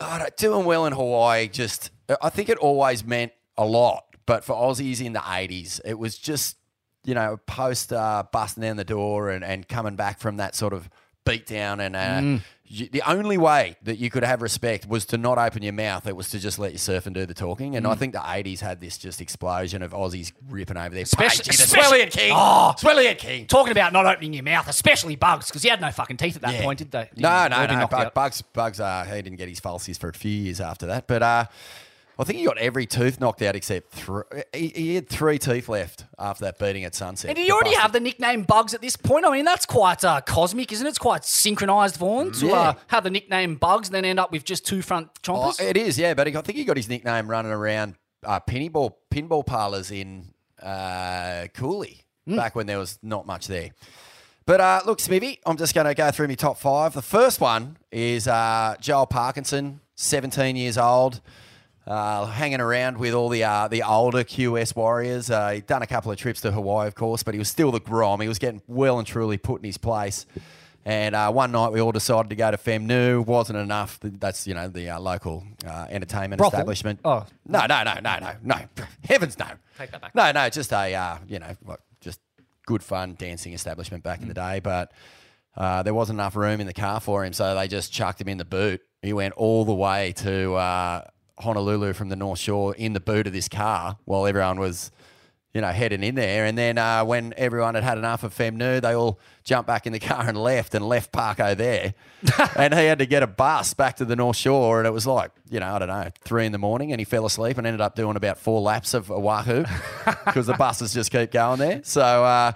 oh, 0.00 0.26
doing 0.36 0.64
well 0.64 0.86
in 0.86 0.92
Hawaii 0.92 1.48
just 1.48 1.90
I 2.20 2.28
think 2.28 2.48
it 2.48 2.58
always 2.58 3.04
meant 3.04 3.32
a 3.56 3.64
lot. 3.64 4.04
But 4.26 4.44
for 4.44 4.54
Aussies 4.54 5.04
in 5.04 5.12
the 5.12 5.22
eighties, 5.32 5.80
it 5.84 5.98
was 5.98 6.18
just 6.18 6.56
you 7.04 7.14
know 7.14 7.38
post 7.46 7.92
uh, 7.92 8.24
busting 8.32 8.62
down 8.62 8.76
the 8.76 8.84
door 8.84 9.30
and, 9.30 9.44
and 9.44 9.66
coming 9.68 9.96
back 9.96 10.18
from 10.20 10.36
that 10.38 10.54
sort 10.54 10.72
of 10.72 10.88
beatdown 11.24 11.80
and. 11.80 11.96
Uh, 11.96 12.00
Mm. 12.20 12.42
you- 12.66 12.88
the 12.88 13.02
only 13.08 13.36
way 13.36 13.76
that 13.82 13.98
you 13.98 14.08
could 14.10 14.24
have 14.24 14.40
respect 14.40 14.86
was 14.88 15.04
to 15.04 15.18
not 15.18 15.36
open 15.38 15.62
your 15.62 15.72
mouth. 15.74 16.06
It 16.06 16.16
was 16.16 16.30
to 16.30 16.38
just 16.38 16.58
let 16.58 16.72
you 16.72 16.78
surf 16.78 17.04
and 17.06 17.14
do 17.14 17.26
the 17.26 17.34
talking. 17.34 17.76
And 17.76 17.86
I 17.86 17.94
Mm. 17.94 17.98
think 17.98 18.12
the 18.14 18.22
80s 18.26 18.60
had 18.60 18.80
this 18.80 18.96
just 18.96 19.20
explosion 19.20 19.82
of 19.82 19.92
Aussies 19.92 20.32
ripping 20.48 20.76
over 20.78 20.88
there. 20.94 21.02
Especially, 21.02 21.44
Pagey, 21.44 21.50
especially 21.62 21.98
Swellian 22.00 22.10
King. 22.10 22.32
Oh, 22.34 22.74
Swellian 22.78 23.18
King. 23.18 23.46
Talking 23.46 23.72
about 23.72 23.92
not 23.92 24.06
opening 24.06 24.32
your 24.32 24.42
mouth, 24.44 24.66
especially 24.66 25.14
Bugs, 25.14 25.46
because 25.48 25.62
he 25.62 25.68
had 25.68 25.80
no 25.80 25.90
fucking 25.90 26.16
teeth 26.16 26.36
at 26.36 26.42
that 26.42 26.54
Yeah. 26.54 26.62
point, 26.62 26.78
did 26.78 26.90
they? 26.90 27.10
No, 27.16 27.46
no, 27.48 27.60
did 27.60 27.70
he 27.70 27.76
no. 27.76 27.86
Bug. 27.86 28.14
Bugs, 28.14 28.40
Bugs. 28.42 28.80
Uh, 28.80 29.04
he 29.04 29.20
didn't 29.22 29.36
get 29.36 29.48
his 29.48 29.60
falsies 29.60 29.98
for 29.98 30.08
a 30.08 30.12
few 30.14 30.32
years 30.32 30.60
after 30.60 30.86
that, 30.86 31.06
but 31.06 31.22
uh, 31.22 31.44
I 32.18 32.24
think 32.24 32.38
he 32.38 32.44
got 32.44 32.58
every 32.58 32.86
tooth 32.86 33.18
knocked 33.20 33.42
out 33.42 33.56
except 33.56 33.90
three. 33.92 34.22
He, 34.52 34.68
he 34.68 34.94
had 34.94 35.08
three 35.08 35.38
teeth 35.38 35.68
left 35.68 36.04
after 36.18 36.44
that 36.44 36.58
beating 36.58 36.84
at 36.84 36.94
Sunset. 36.94 37.30
And 37.30 37.36
did 37.36 37.46
you 37.46 37.52
already 37.54 37.70
bastard. 37.70 37.82
have 37.82 37.92
the 37.92 38.00
nickname 38.00 38.42
Bugs 38.44 38.72
at 38.74 38.80
this 38.80 38.96
point? 38.96 39.24
I 39.26 39.30
mean, 39.30 39.44
that's 39.44 39.66
quite 39.66 40.04
uh, 40.04 40.20
cosmic, 40.20 40.70
isn't 40.70 40.86
it? 40.86 40.90
It's 40.90 40.98
quite 40.98 41.24
synchronised, 41.24 41.96
Vaughn, 41.96 42.30
to 42.32 42.46
Yeah. 42.46 42.52
uh, 42.52 42.74
have 42.88 43.02
the 43.04 43.10
nickname 43.10 43.56
Bugs 43.56 43.88
and 43.88 43.94
then 43.94 44.04
end 44.04 44.20
up 44.20 44.30
with 44.30 44.44
just 44.44 44.64
two 44.66 44.80
front 44.82 45.08
Oh, 45.28 45.50
chompers. 45.52 45.60
it 45.60 45.76
is, 45.76 45.98
yeah. 45.98 46.14
But 46.14 46.28
he, 46.28 46.36
I 46.36 46.40
think 46.42 46.56
he 46.58 46.64
got 46.64 46.76
his 46.76 46.88
nickname 46.88 47.28
running 47.28 47.50
around 47.52 47.96
uh, 48.24 48.38
pinball 48.40 48.94
pinball 49.10 49.44
parlors 49.44 49.90
in 49.90 50.32
uh, 50.62 51.46
Cooley 51.54 52.00
Hmm. 52.26 52.36
back 52.36 52.54
when 52.54 52.66
there 52.66 52.78
was 52.78 52.98
not 53.02 53.26
much 53.26 53.48
there. 53.48 53.70
But 54.46 54.60
uh, 54.60 54.80
look, 54.86 54.98
Smithy, 55.00 55.40
I'm 55.44 55.56
just 55.58 55.74
going 55.74 55.86
to 55.86 55.94
go 55.94 56.10
through 56.10 56.28
my 56.28 56.34
top 56.34 56.58
five. 56.58 56.94
The 56.94 57.02
first 57.02 57.40
one 57.40 57.76
is 57.92 58.26
uh, 58.28 58.76
Joel 58.80 59.06
Parkinson, 59.06 59.80
17 59.96 60.56
years 60.56 60.78
old, 60.78 61.20
uh, 61.86 62.26
hanging 62.26 62.60
around 62.60 62.98
with 62.98 63.14
all 63.14 63.28
the 63.28 63.44
uh, 63.44 63.68
the 63.68 63.82
older 63.82 64.24
QS 64.24 64.74
warriors. 64.74 65.30
Uh, 65.30 65.50
he'd 65.50 65.66
done 65.66 65.82
a 65.82 65.86
couple 65.86 66.10
of 66.10 66.18
trips 66.18 66.40
to 66.42 66.52
Hawaii, 66.52 66.86
of 66.86 66.94
course, 66.94 67.22
but 67.22 67.34
he 67.34 67.38
was 67.38 67.48
still 67.48 67.70
the 67.70 67.80
Grom. 67.80 68.20
He 68.20 68.28
was 68.28 68.38
getting 68.38 68.62
well 68.66 68.98
and 68.98 69.06
truly 69.06 69.36
put 69.38 69.60
in 69.60 69.64
his 69.64 69.78
place. 69.78 70.26
And 70.86 71.14
uh, 71.14 71.32
one 71.32 71.50
night 71.52 71.72
we 71.72 71.80
all 71.80 71.92
decided 71.92 72.28
to 72.28 72.36
go 72.36 72.50
to 72.50 72.58
Femnu. 72.58 73.24
Wasn't 73.24 73.58
enough. 73.58 73.98
That's 74.02 74.46
you 74.46 74.54
know 74.54 74.68
the 74.68 74.90
uh, 74.90 75.00
local 75.00 75.44
uh, 75.66 75.86
entertainment 75.88 76.38
Brothel? 76.38 76.58
establishment. 76.60 77.00
Oh. 77.04 77.26
no, 77.46 77.66
no, 77.66 77.82
no, 77.84 77.94
no, 78.02 78.18
no, 78.18 78.32
no. 78.42 78.56
Heavens 79.04 79.38
no. 79.38 79.46
Take 79.78 79.92
that 79.92 80.00
back. 80.02 80.14
No, 80.14 80.30
no, 80.32 80.48
just 80.50 80.72
a 80.72 80.94
uh, 80.94 81.18
you 81.26 81.38
know 81.38 81.56
like, 81.66 81.80
just 82.00 82.20
good 82.66 82.82
fun 82.82 83.14
dancing 83.18 83.54
establishment 83.54 84.02
back 84.02 84.20
in 84.20 84.28
the 84.28 84.34
day, 84.34 84.60
but 84.60 84.92
uh, 85.56 85.82
there 85.82 85.94
wasn't 85.94 86.18
enough 86.18 86.36
room 86.36 86.60
in 86.60 86.66
the 86.66 86.74
car 86.74 87.00
for 87.00 87.24
him, 87.24 87.32
so 87.32 87.54
they 87.54 87.66
just 87.66 87.92
chucked 87.92 88.20
him 88.20 88.28
in 88.28 88.38
the 88.38 88.44
boot. 88.44 88.82
He 89.00 89.12
went 89.12 89.34
all 89.34 89.64
the 89.64 89.74
way 89.74 90.12
to 90.18 90.54
uh, 90.54 91.02
Honolulu 91.38 91.92
from 91.92 92.08
the 92.08 92.16
North 92.16 92.38
Shore 92.38 92.74
in 92.74 92.92
the 92.92 93.00
boot 93.00 93.26
of 93.26 93.32
this 93.32 93.48
car 93.48 93.98
while 94.04 94.26
everyone 94.26 94.60
was, 94.60 94.92
you 95.52 95.60
know, 95.60 95.68
heading 95.68 96.02
in 96.02 96.14
there. 96.14 96.44
And 96.44 96.56
then 96.56 96.78
uh, 96.78 97.04
when 97.04 97.34
everyone 97.36 97.74
had 97.74 97.84
had 97.84 97.98
enough 97.98 98.22
of 98.22 98.34
Femnu, 98.34 98.80
they 98.80 98.94
all 98.94 99.18
jumped 99.42 99.66
back 99.66 99.86
in 99.86 99.92
the 99.92 99.98
car 100.00 100.28
and 100.28 100.40
left 100.40 100.74
and 100.74 100.86
left 100.86 101.12
Parko 101.12 101.56
there. 101.56 101.94
and 102.56 102.72
he 102.72 102.86
had 102.86 102.98
to 103.00 103.06
get 103.06 103.22
a 103.22 103.26
bus 103.26 103.74
back 103.74 103.96
to 103.96 104.04
the 104.04 104.16
North 104.16 104.36
Shore. 104.36 104.78
And 104.78 104.86
it 104.86 104.92
was 104.92 105.06
like, 105.06 105.32
you 105.50 105.60
know, 105.60 105.74
I 105.74 105.78
don't 105.78 105.88
know, 105.88 106.08
three 106.20 106.46
in 106.46 106.52
the 106.52 106.58
morning. 106.58 106.92
And 106.92 107.00
he 107.00 107.04
fell 107.04 107.26
asleep 107.26 107.58
and 107.58 107.66
ended 107.66 107.80
up 107.80 107.96
doing 107.96 108.16
about 108.16 108.38
four 108.38 108.60
laps 108.60 108.94
of 108.94 109.10
Oahu 109.10 109.64
because 110.24 110.46
the 110.46 110.54
buses 110.54 110.94
just 110.94 111.10
keep 111.10 111.32
going 111.32 111.58
there. 111.58 111.80
So 111.82 112.02
uh, 112.02 112.52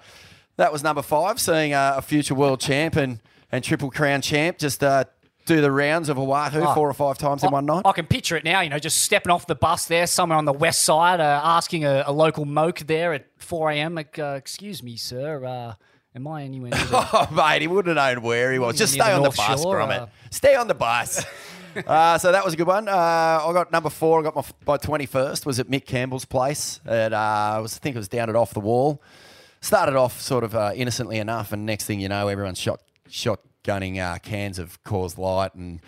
that 0.57 0.73
was 0.73 0.85
number 0.85 1.03
five, 1.03 1.41
seeing 1.41 1.75
uh, 1.75 1.95
a 1.97 2.03
future 2.03 2.35
world 2.35 2.61
champ 2.61 2.97
and, 2.97 3.21
and 3.51 3.65
Triple 3.65 3.91
Crown 3.91 4.23
champ 4.23 4.59
just 4.59 4.85
uh, 4.85 5.05
do 5.49 5.61
the 5.61 5.73
rounds 5.73 6.09
of 6.09 6.19
Oahu 6.19 6.61
Oh. 6.61 6.75
four 6.75 6.89
or 6.89 6.95
five 6.95 7.19
times 7.19 7.43
in 7.43 7.51
one 7.51 7.67
night. 7.67 7.83
I 7.85 7.93
can 7.93 8.07
picture 8.07 8.37
it 8.37 8.45
now, 8.45 8.61
you 8.61 8.71
know, 8.71 8.79
just 8.79 8.99
stepping 9.03 9.33
off 9.33 9.47
the 9.47 9.55
bus 9.55 9.87
there 9.87 10.07
somewhere 10.07 10.39
on 10.39 10.45
the 10.45 10.53
west 10.53 10.83
side, 10.85 11.21
uh, 11.21 11.41
asking 11.43 11.85
a, 11.85 12.05
a 12.07 12.13
local 12.13 12.45
moke 12.45 12.81
there 12.81 13.13
at 13.15 13.27
4 13.39 13.71
a.m. 13.73 13.95
Like, 13.95 14.19
uh, 14.19 14.35
excuse 14.37 14.83
me, 14.83 14.97
sir, 14.97 15.45
uh, 15.45 15.75
am 16.15 16.27
I 16.29 16.45
anywhere 16.45 16.71
near 16.71 16.85
the 16.85 17.09
Oh, 17.13 17.29
mate, 17.33 17.63
he 17.63 17.67
wouldn't 17.69 17.97
have 17.97 18.15
known 18.17 18.23
where 18.23 18.53
he 18.53 18.59
was. 18.59 18.77
Just 18.77 18.93
stay 18.93 19.05
the 19.09 19.15
on 19.17 19.23
the 19.23 19.31
bus, 19.31 19.63
Shore, 19.63 19.81
uh, 19.81 20.07
Stay 20.31 20.55
on 20.55 20.69
the 20.69 20.75
bus. 20.75 21.25
uh, 21.87 22.19
so 22.19 22.31
that 22.33 22.45
was 22.45 22.55
a 22.55 22.57
good 22.57 22.67
one. 22.67 22.87
Uh, 22.89 22.93
I 22.93 23.51
got 23.53 23.73
number 23.73 23.91
four. 23.91 24.21
I 24.21 24.23
got 24.25 24.37
my 24.37 24.45
my 24.67 24.77
twenty 24.77 25.07
first 25.07 25.47
was 25.47 25.59
at 25.59 25.69
Mick 25.69 25.87
Campbell's 25.87 26.25
place. 26.25 26.81
At, 26.85 27.13
uh, 27.13 27.17
I 27.57 27.59
was 27.61 27.77
I 27.77 27.79
think 27.79 27.97
it 27.97 27.99
was 27.99 28.09
down 28.09 28.29
at 28.29 28.37
off 28.37 28.53
the 28.53 28.61
wall. 28.61 29.03
Started 29.61 29.97
off 29.97 30.21
sort 30.21 30.45
of 30.45 30.55
uh, 30.55 30.73
innocently 30.75 31.19
enough, 31.19 31.53
and 31.53 31.65
next 31.67 31.85
thing 31.87 32.01
you 32.01 32.09
know, 32.09 32.29
everyone's 32.29 32.59
shot 32.59 33.41
shotgunning 33.69 33.99
uh, 33.99 34.19
cans 34.19 34.59
of 34.59 34.83
Coors 34.85 35.19
Light, 35.19 35.55
and 35.55 35.81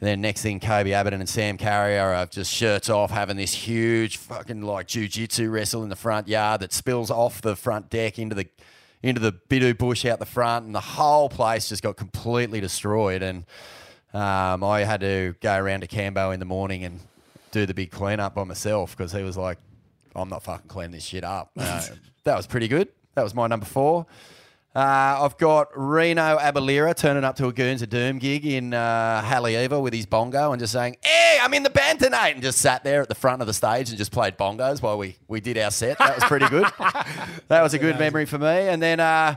then 0.00 0.20
next 0.20 0.42
thing, 0.42 0.60
Kobe 0.60 0.92
Abbott 0.92 1.12
and 1.12 1.28
Sam 1.28 1.56
Carrier 1.56 2.14
are 2.14 2.26
just 2.26 2.52
shirts 2.52 2.88
off, 2.88 3.10
having 3.10 3.36
this 3.36 3.52
huge 3.52 4.16
fucking 4.16 4.62
like 4.62 4.86
jujitsu 4.86 5.50
wrestle 5.50 5.82
in 5.82 5.88
the 5.88 5.96
front 5.96 6.28
yard 6.28 6.60
that 6.60 6.72
spills 6.72 7.10
off 7.10 7.42
the 7.42 7.56
front 7.56 7.90
deck 7.90 8.18
into 8.18 8.34
the 8.34 8.46
into 9.02 9.20
the 9.20 9.32
bidu 9.32 9.76
bush 9.76 10.04
out 10.04 10.18
the 10.18 10.26
front, 10.26 10.66
and 10.66 10.74
the 10.74 10.80
whole 10.80 11.28
place 11.28 11.68
just 11.68 11.82
got 11.82 11.96
completely 11.96 12.60
destroyed. 12.60 13.22
And 13.22 13.44
um, 14.12 14.64
I 14.64 14.84
had 14.84 15.00
to 15.00 15.34
go 15.40 15.56
around 15.56 15.80
to 15.80 15.88
Cambo 15.88 16.32
in 16.32 16.40
the 16.40 16.46
morning 16.46 16.84
and 16.84 17.00
do 17.50 17.66
the 17.66 17.74
big 17.74 17.90
cleanup 17.90 18.34
by 18.34 18.44
myself 18.44 18.96
because 18.96 19.12
he 19.12 19.22
was 19.22 19.36
like, 19.36 19.58
"I'm 20.14 20.28
not 20.28 20.42
fucking 20.44 20.68
cleaning 20.68 20.92
this 20.92 21.04
shit 21.04 21.24
up." 21.24 21.50
Uh, 21.58 21.82
that 22.24 22.36
was 22.36 22.46
pretty 22.46 22.68
good. 22.68 22.88
That 23.14 23.22
was 23.22 23.34
my 23.34 23.46
number 23.46 23.64
four. 23.64 24.06
Uh, 24.78 25.24
I've 25.24 25.36
got 25.38 25.70
Reno 25.74 26.38
Abellira 26.38 26.94
turning 26.94 27.24
up 27.24 27.34
to 27.38 27.48
a 27.48 27.52
Goons 27.52 27.82
of 27.82 27.90
Doom 27.90 28.20
gig 28.20 28.46
in 28.46 28.72
uh, 28.72 29.22
Haleiwa 29.24 29.82
with 29.82 29.92
his 29.92 30.06
bongo 30.06 30.52
and 30.52 30.60
just 30.60 30.72
saying, 30.72 30.98
Hey, 31.02 31.36
I'm 31.42 31.52
in 31.52 31.64
the 31.64 31.70
band 31.70 31.98
tonight. 31.98 32.34
And 32.34 32.44
just 32.44 32.60
sat 32.60 32.84
there 32.84 33.02
at 33.02 33.08
the 33.08 33.16
front 33.16 33.42
of 33.42 33.48
the 33.48 33.54
stage 33.54 33.88
and 33.88 33.98
just 33.98 34.12
played 34.12 34.38
bongos 34.38 34.80
while 34.80 34.96
we, 34.96 35.16
we 35.26 35.40
did 35.40 35.58
our 35.58 35.72
set. 35.72 35.98
That 35.98 36.14
was 36.14 36.22
pretty 36.26 36.46
good. 36.48 36.64
that 37.48 37.60
was 37.60 37.74
a 37.74 37.78
good 37.80 37.98
memory 37.98 38.24
for 38.24 38.38
me. 38.38 38.46
And 38.46 38.80
then 38.80 39.00
uh, 39.00 39.34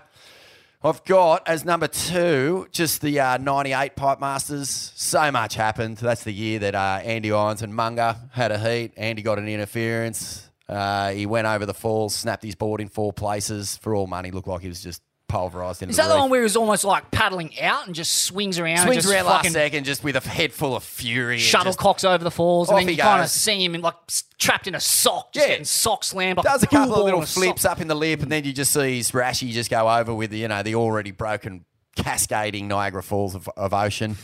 I've 0.83 1.03
got 1.05 1.47
as 1.47 1.65
number 1.65 1.87
two 1.87 2.67
just 2.71 3.01
the 3.01 3.19
uh, 3.19 3.37
98 3.39 3.95
Pipe 3.95 4.19
Masters. 4.19 4.69
So 4.69 5.31
much 5.31 5.55
happened. 5.55 5.97
That's 5.97 6.23
the 6.23 6.33
year 6.33 6.59
that 6.59 6.75
uh, 6.75 6.99
Andy 7.03 7.31
Irons 7.31 7.63
and 7.63 7.73
Munga 7.73 8.29
had 8.29 8.51
a 8.51 8.59
heat. 8.59 8.91
Andy 8.95 9.23
got 9.23 9.39
an 9.39 9.47
interference. 9.47 10.51
Uh, 10.69 11.09
he 11.09 11.25
went 11.25 11.47
over 11.47 11.65
the 11.65 11.73
falls, 11.73 12.13
snapped 12.13 12.43
his 12.43 12.53
board 12.53 12.79
in 12.79 12.89
four 12.89 13.11
places 13.11 13.77
for 13.77 13.95
all 13.95 14.05
money. 14.05 14.29
Looked 14.29 14.47
like 14.47 14.61
he 14.61 14.67
was 14.67 14.83
just 14.83 15.01
pulverised 15.31 15.81
into 15.81 15.91
Is 15.91 15.95
the 15.97 16.03
that 16.03 16.07
the 16.09 16.13
reef. 16.15 16.21
one 16.21 16.29
where 16.29 16.41
he 16.41 16.43
was 16.43 16.55
almost 16.57 16.83
like 16.83 17.09
paddling 17.11 17.59
out 17.59 17.85
and 17.87 17.95
just 17.95 18.23
swings 18.23 18.59
around 18.59 18.71
and 18.79 18.81
Swings 18.81 19.03
just 19.03 19.13
around 19.13 19.25
last 19.25 19.37
fucking 19.37 19.51
second 19.51 19.83
just 19.85 20.03
with 20.03 20.15
a 20.15 20.19
head 20.27 20.51
full 20.53 20.75
of 20.75 20.83
fury. 20.83 21.35
and 21.35 21.41
just 21.41 21.55
shuttlecocks 21.79 22.03
over 22.03 22.23
the 22.23 22.31
falls 22.31 22.69
and 22.69 22.75
Off 22.75 22.81
then 22.81 22.87
he 22.89 22.95
you 22.95 23.01
kind 23.01 23.19
of 23.21 23.23
goes. 23.25 23.31
see 23.31 23.63
him 23.63 23.75
in 23.75 23.81
like 23.81 23.95
s- 24.09 24.23
trapped 24.37 24.67
in 24.67 24.75
a 24.75 24.79
sock, 24.79 25.31
just 25.33 25.45
Yeah. 25.45 25.51
getting 25.53 25.65
sock 25.65 26.03
slammed. 26.03 26.37
Like 26.37 26.45
Does 26.45 26.63
a 26.63 26.67
couple 26.67 26.95
of 26.95 27.05
little 27.05 27.21
in 27.21 27.25
sock. 27.27 27.43
flips 27.43 27.65
up 27.65 27.79
in 27.81 27.87
the 27.87 27.95
lip, 27.95 28.21
and 28.21 28.31
then 28.31 28.43
you 28.43 28.53
just 28.53 28.71
see 28.73 28.97
his 28.97 29.11
Rashi 29.11 29.51
just 29.51 29.69
go 29.69 29.89
over 29.89 30.13
with 30.13 30.31
the, 30.31 30.37
you 30.39 30.47
know 30.47 30.61
the 30.63 30.75
already 30.75 31.11
broken 31.11 31.65
cascading 31.95 32.67
Niagara 32.69 33.03
Falls 33.03 33.35
of, 33.35 33.49
of 33.57 33.73
ocean. 33.73 34.15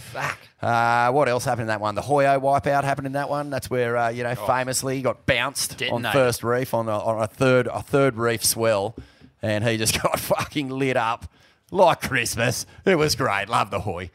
Uh, 0.61 1.11
what 1.11 1.27
else 1.29 1.45
happened 1.45 1.63
in 1.63 1.67
that 1.67 1.81
one? 1.81 1.95
The 1.95 2.01
Hoyo 2.01 2.41
wipeout 2.41 2.83
happened 2.83 3.05
in 3.07 3.13
that 3.13 3.29
one. 3.29 3.49
That's 3.49 3.69
where 3.69 3.95
uh, 3.97 4.09
you 4.09 4.23
know 4.23 4.33
famously 4.35 4.95
he 4.95 5.01
got 5.01 5.25
bounced 5.25 5.73
on 5.73 5.77
Detonated. 5.77 6.13
first 6.13 6.43
reef 6.43 6.73
on 6.73 6.87
a, 6.89 6.97
on 6.97 7.21
a 7.21 7.27
third 7.27 7.67
a 7.67 7.81
third 7.83 8.15
reef 8.15 8.43
swell, 8.43 8.95
and 9.41 9.63
he 9.63 9.77
just 9.77 10.01
got 10.01 10.19
fucking 10.19 10.69
lit 10.69 10.97
up 10.97 11.31
like 11.71 12.01
Christmas. 12.01 12.65
It 12.85 12.95
was 12.95 13.15
great. 13.15 13.49
Love 13.49 13.71
the 13.71 13.81
Hoy. 13.81 14.11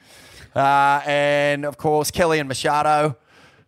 Uh, 0.55 1.01
and 1.07 1.64
of 1.64 1.79
course 1.79 2.11
Kelly 2.11 2.39
and 2.39 2.49
Machado. 2.49 3.16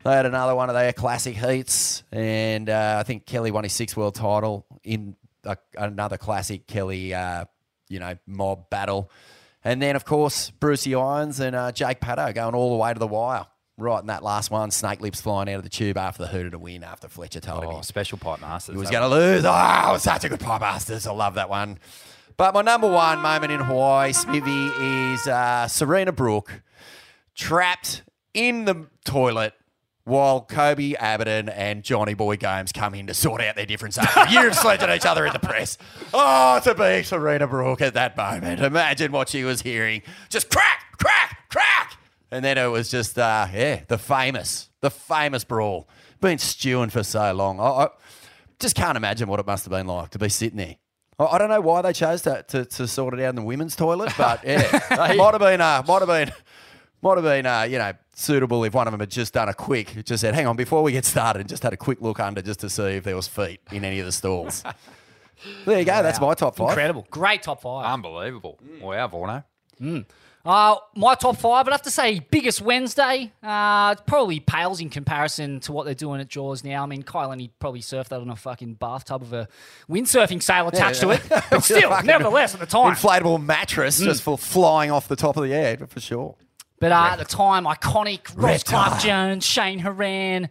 They 0.05 0.13
had 0.13 0.27
another 0.27 0.55
one 0.55 0.69
of 0.69 0.75
their 0.75 0.93
classic 0.93 1.35
heats, 1.35 2.03
and 2.13 2.69
uh, 2.69 2.97
I 2.99 3.05
think 3.05 3.25
Kelly 3.25 3.51
won 3.51 3.65
his 3.65 3.73
sixth 3.73 3.97
world 3.97 4.15
title 4.15 4.67
in 4.83 5.17
a, 5.45 5.57
another 5.79 6.19
classic 6.19 6.67
Kelly, 6.67 7.15
uh, 7.15 7.47
you 7.89 8.01
know, 8.01 8.15
mob 8.27 8.69
battle. 8.69 9.11
And 9.65 9.81
then, 9.81 9.97
of 9.97 10.05
course, 10.05 10.51
Brucey 10.51 10.95
Irons 10.95 11.41
and 11.41 11.57
uh, 11.57 11.73
Jake 11.73 12.01
Pato 12.01 12.35
going 12.35 12.55
all 12.55 12.73
the 12.73 12.77
way 12.77 12.93
to 12.93 12.99
the 12.99 13.07
wire. 13.07 13.47
Right 13.77 14.01
in 14.01 14.07
that 14.07 14.23
last 14.23 14.51
one, 14.53 14.71
snake 14.71 15.01
lips 15.01 15.21
flying 15.21 15.49
out 15.49 15.57
of 15.57 15.63
the 15.65 15.69
tube 15.69 15.97
after 15.97 16.23
the 16.23 16.29
hooter 16.29 16.51
to 16.51 16.59
win 16.59 16.85
after 16.85 17.09
Fletcher 17.09 17.41
told 17.41 17.65
him 17.65 17.71
Oh, 17.71 17.77
he- 17.79 17.83
special 17.83 18.19
pipe 18.19 18.41
masters. 18.41 18.75
he 18.75 18.79
was 18.79 18.89
going 18.91 19.03
to 19.03 19.09
lose. 19.09 19.45
Oh, 19.45 19.51
it 19.89 19.93
was 19.93 20.03
such 20.03 20.23
a 20.25 20.29
good 20.29 20.39
pie 20.41 20.59
masters. 20.61 21.07
I 21.09 21.13
love 21.13 21.35
that 21.35 21.49
one. 21.49 21.79
But 22.37 22.55
my 22.55 22.63
number 22.63 22.89
one 22.89 23.21
moment 23.21 23.51
in 23.53 23.61
Hawaii, 23.61 24.13
Smithy, 24.13 24.67
is 24.67 25.27
uh, 25.27 25.67
Serena 25.69 26.13
Brooke 26.13 26.63
trapped 27.35 28.03
in 28.33 28.65
the 28.65 28.87
toilet 29.05 29.55
while 30.05 30.45
Koby 30.45 30.95
Abberton 30.97 31.51
and 31.55 31.83
Johnny 31.83 32.15
Boy 32.15 32.37
Gomes 32.37 32.73
come 32.73 32.95
in 32.95 33.07
to 33.07 33.15
sort 33.15 33.41
out 33.41 33.57
their 33.57 33.67
difference 33.67 33.97
after 33.99 34.27
years 34.33 34.59
sledging 34.59 34.91
each 34.91 35.07
other 35.07 35.25
in 35.27 35.33
the 35.33 35.39
press. 35.39 35.79
Oh, 36.13 36.61
to 36.63 36.75
be 36.75 37.03
Serena 37.03 37.47
Brooke 37.47 37.81
at 37.81 37.95
that 37.95 38.17
moment. 38.17 38.61
Imagine 38.61 39.13
what 39.13 39.29
she 39.31 39.45
was 39.45 39.63
hearing. 39.63 40.03
Just 40.29 40.51
crack, 40.51 40.85
crack, 40.99 41.49
crack. 41.49 41.97
And 42.35 42.45
then 42.45 42.59
it 42.59 42.67
was 42.67 42.91
just, 42.91 43.17
uh, 43.17 43.47
yeah, 43.55 43.83
the 43.87 43.97
famous, 43.97 44.69
the 44.81 44.91
famous 44.91 45.45
brawl. 45.45 45.89
Been 46.21 46.39
stewing 46.39 46.91
for 46.91 47.05
so 47.05 47.33
long. 47.33 47.61
I, 47.61 47.65
I 47.65 47.89
just 48.59 48.75
can't 48.75 48.97
imagine 48.97 49.29
what 49.29 49.39
it 49.39 49.47
must 49.47 49.65
have 49.67 49.71
been 49.71 49.87
like 49.87 50.11
to 50.11 50.19
be 50.19 50.29
sitting 50.29 50.57
there. 50.57 50.75
I, 51.17 51.27
I 51.27 51.39
don't 51.39 51.49
know 51.49 51.61
why 51.61 51.83
they 51.83 51.93
chose 51.93 52.23
to, 52.23 52.45
to, 52.49 52.65
to 52.65 52.89
sort 52.89 53.15
it 53.15 53.23
out 53.23 53.29
in 53.29 53.37
the 53.37 53.43
women's 53.43 53.77
toilet, 53.77 54.13
but 54.19 54.43
yeah, 54.45 54.63
it 55.13 55.17
might 55.17 55.31
have 55.33 55.39
been, 55.39 55.61
uh, 55.61 55.85
might 55.87 56.01
have 56.01 56.09
been, 56.09 56.33
might 57.03 57.15
have 57.15 57.25
been, 57.25 57.47
uh, 57.47 57.63
you 57.63 57.79
know, 57.79 57.93
suitable 58.17 58.65
if 58.65 58.75
one 58.75 58.89
of 58.89 58.93
them 58.93 59.01
had 59.01 59.11
just 59.11 59.35
done 59.35 59.49
a 59.49 59.55
quick, 59.55 60.05
just 60.05 60.23
said, 60.23 60.35
"Hang 60.35 60.47
on, 60.47 60.57
before 60.57 60.83
we 60.83 60.91
get 60.91 61.05
started," 61.05 61.41
and 61.41 61.49
just 61.49 61.63
had 61.63 61.73
a 61.73 61.77
quick 61.77 62.01
look 62.01 62.19
under 62.19 62.43
just 62.43 62.61
to 62.61 62.71
see 62.71 62.83
if 62.83 63.05
there 63.05 63.15
was 63.15 63.29
feet 63.29 63.61
in 63.71 63.85
any 63.85 64.01
of 64.01 64.07
the 64.07 64.13
stalls. 64.13 64.65
there 65.67 65.79
you 65.79 65.85
go. 65.85 66.03
That's 66.03 66.21
my 66.21 66.35
top 66.35 66.57
five. 66.57 66.71
Incredible. 66.71 67.07
Great 67.11 67.43
top 67.43 67.63
five. 67.63 67.93
Unbelievable. 67.93 68.59
Wow, 68.81 69.09
Vorno. 69.09 69.45
Uh, 70.45 70.77
my 70.95 71.15
top 71.15 71.39
five, 71.39 71.67
I'd 71.67 71.73
have 71.73 71.83
to 71.83 71.91
say 71.91 72.19
biggest 72.19 72.61
Wednesday. 72.61 73.33
Uh, 73.43 73.95
it 73.99 74.07
probably 74.07 74.41
pales 74.41 74.79
in 74.81 74.91
comparison 74.91 75.61
to 75.61 75.73
what 75.73 75.87
they're 75.87 75.95
doing 75.95 76.21
at 76.21 76.29
Jaws 76.29 76.63
now. 76.63 76.83
I 76.83 76.87
mean, 76.87 77.03
Kyle 77.03 77.31
and 77.33 77.41
he 77.41 77.49
probably 77.59 77.81
surfed 77.81 78.09
that 78.09 78.21
on 78.21 78.29
a 78.29 78.37
fucking 78.37 78.75
bathtub 78.75 79.23
with 79.23 79.33
a 79.33 79.49
windsurfing 79.89 80.43
sail 80.43 80.69
attached 80.69 81.01
to 81.01 81.11
it. 81.11 81.23
But 81.51 81.61
still, 81.65 81.91
nevertheless, 82.03 82.53
at 82.53 82.61
the 82.61 82.67
time. 82.67 82.95
inflatable 82.95 83.43
mattress 83.43 83.99
just 84.01 84.23
for 84.23 84.37
flying 84.37 84.91
off 84.91 85.09
the 85.09 85.17
top 85.17 85.37
of 85.39 85.45
the 85.45 85.55
air 85.55 85.79
for 85.89 86.01
sure. 86.01 86.35
But 86.81 86.93
uh, 86.93 87.09
at 87.13 87.17
the 87.17 87.25
time, 87.25 87.65
iconic 87.65 88.31
Ross 88.37 88.65
Clarke-Jones, 88.65 89.47
Shane 89.47 89.79
Herring, 89.79 90.51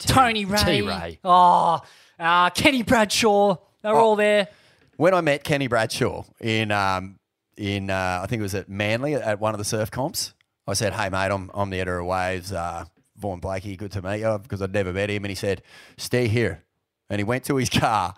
Tony 0.00 0.44
Ray, 0.44 0.58
T-Ray. 0.64 1.18
oh, 1.24 1.80
uh, 2.18 2.50
Kenny 2.50 2.82
Bradshaw. 2.82 3.56
They 3.82 3.88
were 3.90 3.94
Oh. 3.94 4.04
all 4.04 4.16
there. 4.16 4.48
When 4.96 5.14
I 5.14 5.22
met 5.22 5.44
Kenny 5.44 5.66
Bradshaw 5.68 6.24
in 6.40 6.70
um, 6.72 7.18
in 7.60 7.90
uh, 7.90 8.20
I 8.22 8.26
think 8.26 8.40
it 8.40 8.42
was 8.42 8.54
at 8.54 8.68
Manly 8.68 9.14
at 9.14 9.38
one 9.38 9.54
of 9.54 9.58
the 9.58 9.64
surf 9.64 9.90
comps, 9.90 10.32
I 10.66 10.72
said, 10.72 10.94
"Hey 10.94 11.08
mate, 11.10 11.30
I'm 11.30 11.50
I'm 11.54 11.70
the 11.70 11.76
editor 11.76 11.98
of 12.00 12.06
Waves, 12.06 12.52
uh, 12.52 12.84
Vaughan 13.16 13.38
Blakey. 13.40 13.76
Good 13.76 13.92
to 13.92 14.02
meet 14.02 14.20
you 14.20 14.38
because 14.42 14.62
I'd 14.62 14.72
never 14.72 14.92
met 14.92 15.10
him." 15.10 15.24
And 15.24 15.30
he 15.30 15.34
said, 15.36 15.62
"Stay 15.98 16.26
here," 16.28 16.64
and 17.10 17.18
he 17.20 17.24
went 17.24 17.44
to 17.44 17.56
his 17.56 17.68
car. 17.70 18.14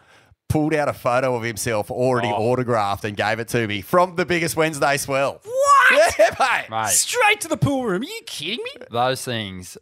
Pulled 0.49 0.74
out 0.74 0.86
a 0.86 0.93
photo 0.93 1.34
of 1.34 1.43
himself 1.43 1.90
already 1.90 2.28
Oh. 2.28 2.51
autographed 2.53 3.07
and 3.07 3.16
gave 3.16 3.38
it 3.38 3.49
to 3.49 3.66
me 3.66 3.80
from 3.80 4.16
the 4.16 4.26
biggest 4.26 4.55
Wednesday 4.57 4.97
swell. 4.99 5.40
What? 5.90 6.14
Yeah, 6.18 6.34
mate. 6.38 6.70
Mate, 6.70 6.88
Straight 6.90 7.40
to 7.40 7.49
the 7.49 7.57
pool 7.57 7.84
room. 7.84 8.03
Are 8.03 8.05
you 8.05 8.20
kidding 8.26 8.62
me? 8.64 8.70
those 8.90 9.24
things, 9.24 9.76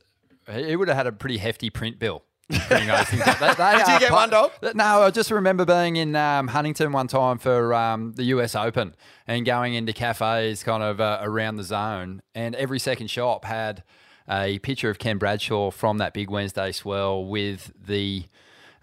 he 0.51 0.65
he 0.69 0.77
would 0.77 0.89
have 0.89 0.97
had 0.97 1.07
a 1.07 1.13
pretty 1.13 1.37
hefty 1.39 1.71
print 1.71 1.99
bill. 1.99 2.23
Putting 2.69 2.89
those 2.89 3.05
things 3.07 3.23
up. 3.27 3.39
They- 3.39 3.55
they 3.55 3.77
Did 3.79 3.89
you 3.89 3.99
get 4.01 4.13
one, 4.13 4.31
dog? 4.31 4.53
No, 4.75 5.03
I 5.03 5.11
just 5.11 5.31
remember 5.31 5.65
being 5.65 5.97
in 5.97 6.15
um, 6.17 6.49
Huntington 6.49 6.93
one 6.93 7.07
time 7.09 7.39
for 7.39 7.73
um, 7.75 8.13
the 8.13 8.25
US 8.25 8.55
Open 8.55 8.95
and 9.27 9.45
going 9.47 9.75
into 9.75 9.93
cafes 9.93 10.63
kind 10.63 10.83
of 10.83 11.01
uh, 11.01 11.19
around 11.23 11.57
the 11.57 11.65
zone, 11.65 12.23
and 12.35 12.55
every 12.57 12.79
second 12.79 13.09
shop 13.09 13.45
had 13.45 13.83
a 14.29 14.59
picture 14.61 14.91
of 14.91 14.99
Ken 14.99 15.19
Bradshaw 15.19 15.71
from 15.71 15.99
that 15.99 16.15
big 16.15 16.31
Wednesday 16.31 16.73
swell 16.73 17.25
with 17.25 17.73
the 17.81 18.25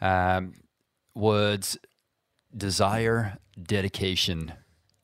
um, 0.01 0.53
words 1.15 1.77
desire, 2.55 3.37
dedication, 3.61 4.53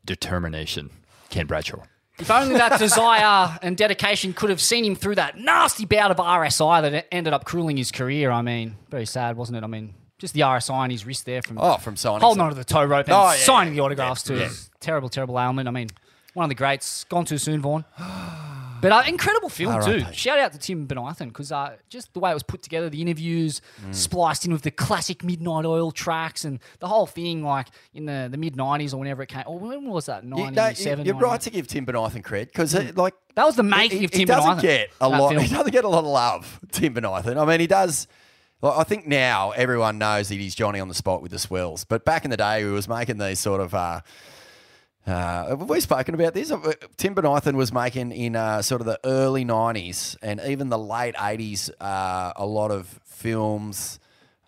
determination. 0.05 0.89
Ken 1.29 1.45
Bradshaw. 1.47 1.83
If 2.19 2.29
only 2.29 2.55
that 2.55 2.79
desire 2.79 3.57
and 3.61 3.75
dedication 3.75 4.33
could 4.33 4.49
have 4.51 4.61
seen 4.61 4.85
him 4.85 4.95
through 4.95 5.15
that 5.15 5.37
nasty 5.39 5.85
bout 5.85 6.11
of 6.11 6.17
RSI 6.17 6.81
that 6.83 7.07
ended 7.11 7.33
up 7.33 7.43
crueling 7.43 7.75
his 7.77 7.91
career. 7.91 8.29
I 8.29 8.41
mean, 8.41 8.75
very 8.89 9.05
sad, 9.05 9.35
wasn't 9.35 9.57
it? 9.57 9.63
I 9.63 9.67
mean, 9.67 9.95
just 10.19 10.33
the 10.33 10.41
RSI 10.41 10.73
on 10.73 10.89
his 10.91 11.05
wrist 11.05 11.25
there 11.25 11.41
from 11.41 11.57
Oh, 11.59 11.77
from 11.77 11.95
signing 11.95 12.21
holding 12.21 12.41
onto 12.41 12.55
the 12.55 12.63
tow 12.63 12.83
rope 12.83 13.07
and 13.07 13.15
Oh, 13.15 13.23
yeah, 13.31 13.35
signing 13.37 13.73
yeah, 13.73 13.77
the 13.77 13.85
autographs 13.85 14.29
yeah, 14.29 14.35
too. 14.35 14.41
yeah. 14.41 14.49
Terrible, 14.79 15.09
terrible 15.09 15.39
ailment. 15.39 15.67
I 15.67 15.71
mean, 15.71 15.89
one 16.33 16.43
of 16.43 16.49
the 16.49 16.55
greats. 16.55 17.03
Gone 17.05 17.25
too 17.25 17.37
soon, 17.39 17.61
Vaughan. 17.61 17.83
But 18.83 18.91
uh, 18.91 19.03
incredible 19.07 19.49
film 19.49 19.81
too. 19.83 20.05
Shout 20.13 20.37
out 20.37 20.51
to 20.53 20.59
Tim 20.59 20.85
Bonython 20.87 21.29
because 21.29 21.51
uh, 21.51 21.77
just 21.89 22.13
the 22.13 22.19
way 22.19 22.29
it 22.29 22.35
was 22.35 22.43
put 22.43 22.61
together, 22.61 22.89
the 22.89 23.01
interviews 23.01 23.61
Mm. 23.83 23.95
spliced 23.95 24.45
in 24.45 24.51
with 24.53 24.61
the 24.61 24.69
classic 24.71 25.23
Midnight 25.23 25.65
Oil 25.65 25.91
tracks 25.91 26.45
and 26.45 26.59
the 26.79 26.87
whole 26.87 27.05
thing, 27.07 27.43
like 27.43 27.67
in 27.95 28.05
the, 28.05 28.27
the 28.29 28.37
mid 28.37 28.55
'90s 28.55 28.93
or 28.93 28.97
whenever 28.97 29.23
it 29.23 29.29
came. 29.29 29.43
Or 29.47 29.57
when 29.57 29.85
was 29.89 30.05
that? 30.05 30.23
You, 30.23 30.51
'97. 30.51 31.05
you, 31.05 31.13
are 31.13 31.17
right 31.19 31.41
to 31.41 31.49
give 31.49 31.67
Tim 31.67 31.85
Bonython 31.85 32.23
credit 32.23 32.49
because, 32.49 32.73
like, 32.95 33.15
That 33.35 33.45
was 33.45 33.55
the 33.55 33.63
making 33.63 33.99
he, 33.99 34.05
of 34.05 34.13
he 34.13 34.25
doesn't 34.25 34.61
get 34.61 34.89
a 35.01 35.09
lot. 35.09 35.29
film. 35.31 35.43
He 35.43 35.49
doesn't 35.49 35.71
get 35.71 35.85
a 35.85 35.89
lot 35.89 35.99
of 35.99 36.05
love, 36.11 36.59
Tim 36.71 36.93
Bonython. 36.93 37.37
I 37.41 37.45
mean, 37.45 37.59
he 37.61 37.67
does. 37.67 38.07
Like, 38.61 38.77
I 38.77 38.83
think 38.83 39.07
now 39.07 39.51
everyone 39.51 39.97
knows 39.97 40.29
that 40.29 40.35
he's 40.35 40.55
Johnny 40.55 40.79
on 40.79 40.87
the 40.89 40.93
spot 40.93 41.21
with 41.21 41.31
the 41.31 41.39
swells, 41.39 41.83
but 41.85 42.05
back 42.05 42.25
in 42.25 42.31
the 42.31 42.37
day, 42.37 42.59
he 42.59 42.65
was 42.65 42.87
making 42.87 43.17
these 43.17 43.39
sort 43.39 43.61
of. 43.61 43.73
Uh, 43.73 44.01
uh, 45.07 45.47
have 45.47 45.69
we 45.69 45.79
spoken 45.81 46.15
about 46.15 46.33
this? 46.33 46.51
Uh, 46.51 46.73
Tim 46.97 47.13
Bonython 47.15 47.55
was 47.55 47.73
making 47.73 48.11
in 48.11 48.35
uh, 48.35 48.61
sort 48.61 48.81
of 48.81 48.87
the 48.87 48.99
early 49.03 49.43
'90s 49.45 50.15
and 50.21 50.39
even 50.47 50.69
the 50.69 50.77
late 50.77 51.15
'80s 51.15 51.69
uh, 51.81 52.33
a 52.35 52.45
lot 52.45 52.71
of 52.71 52.87
films. 53.05 53.99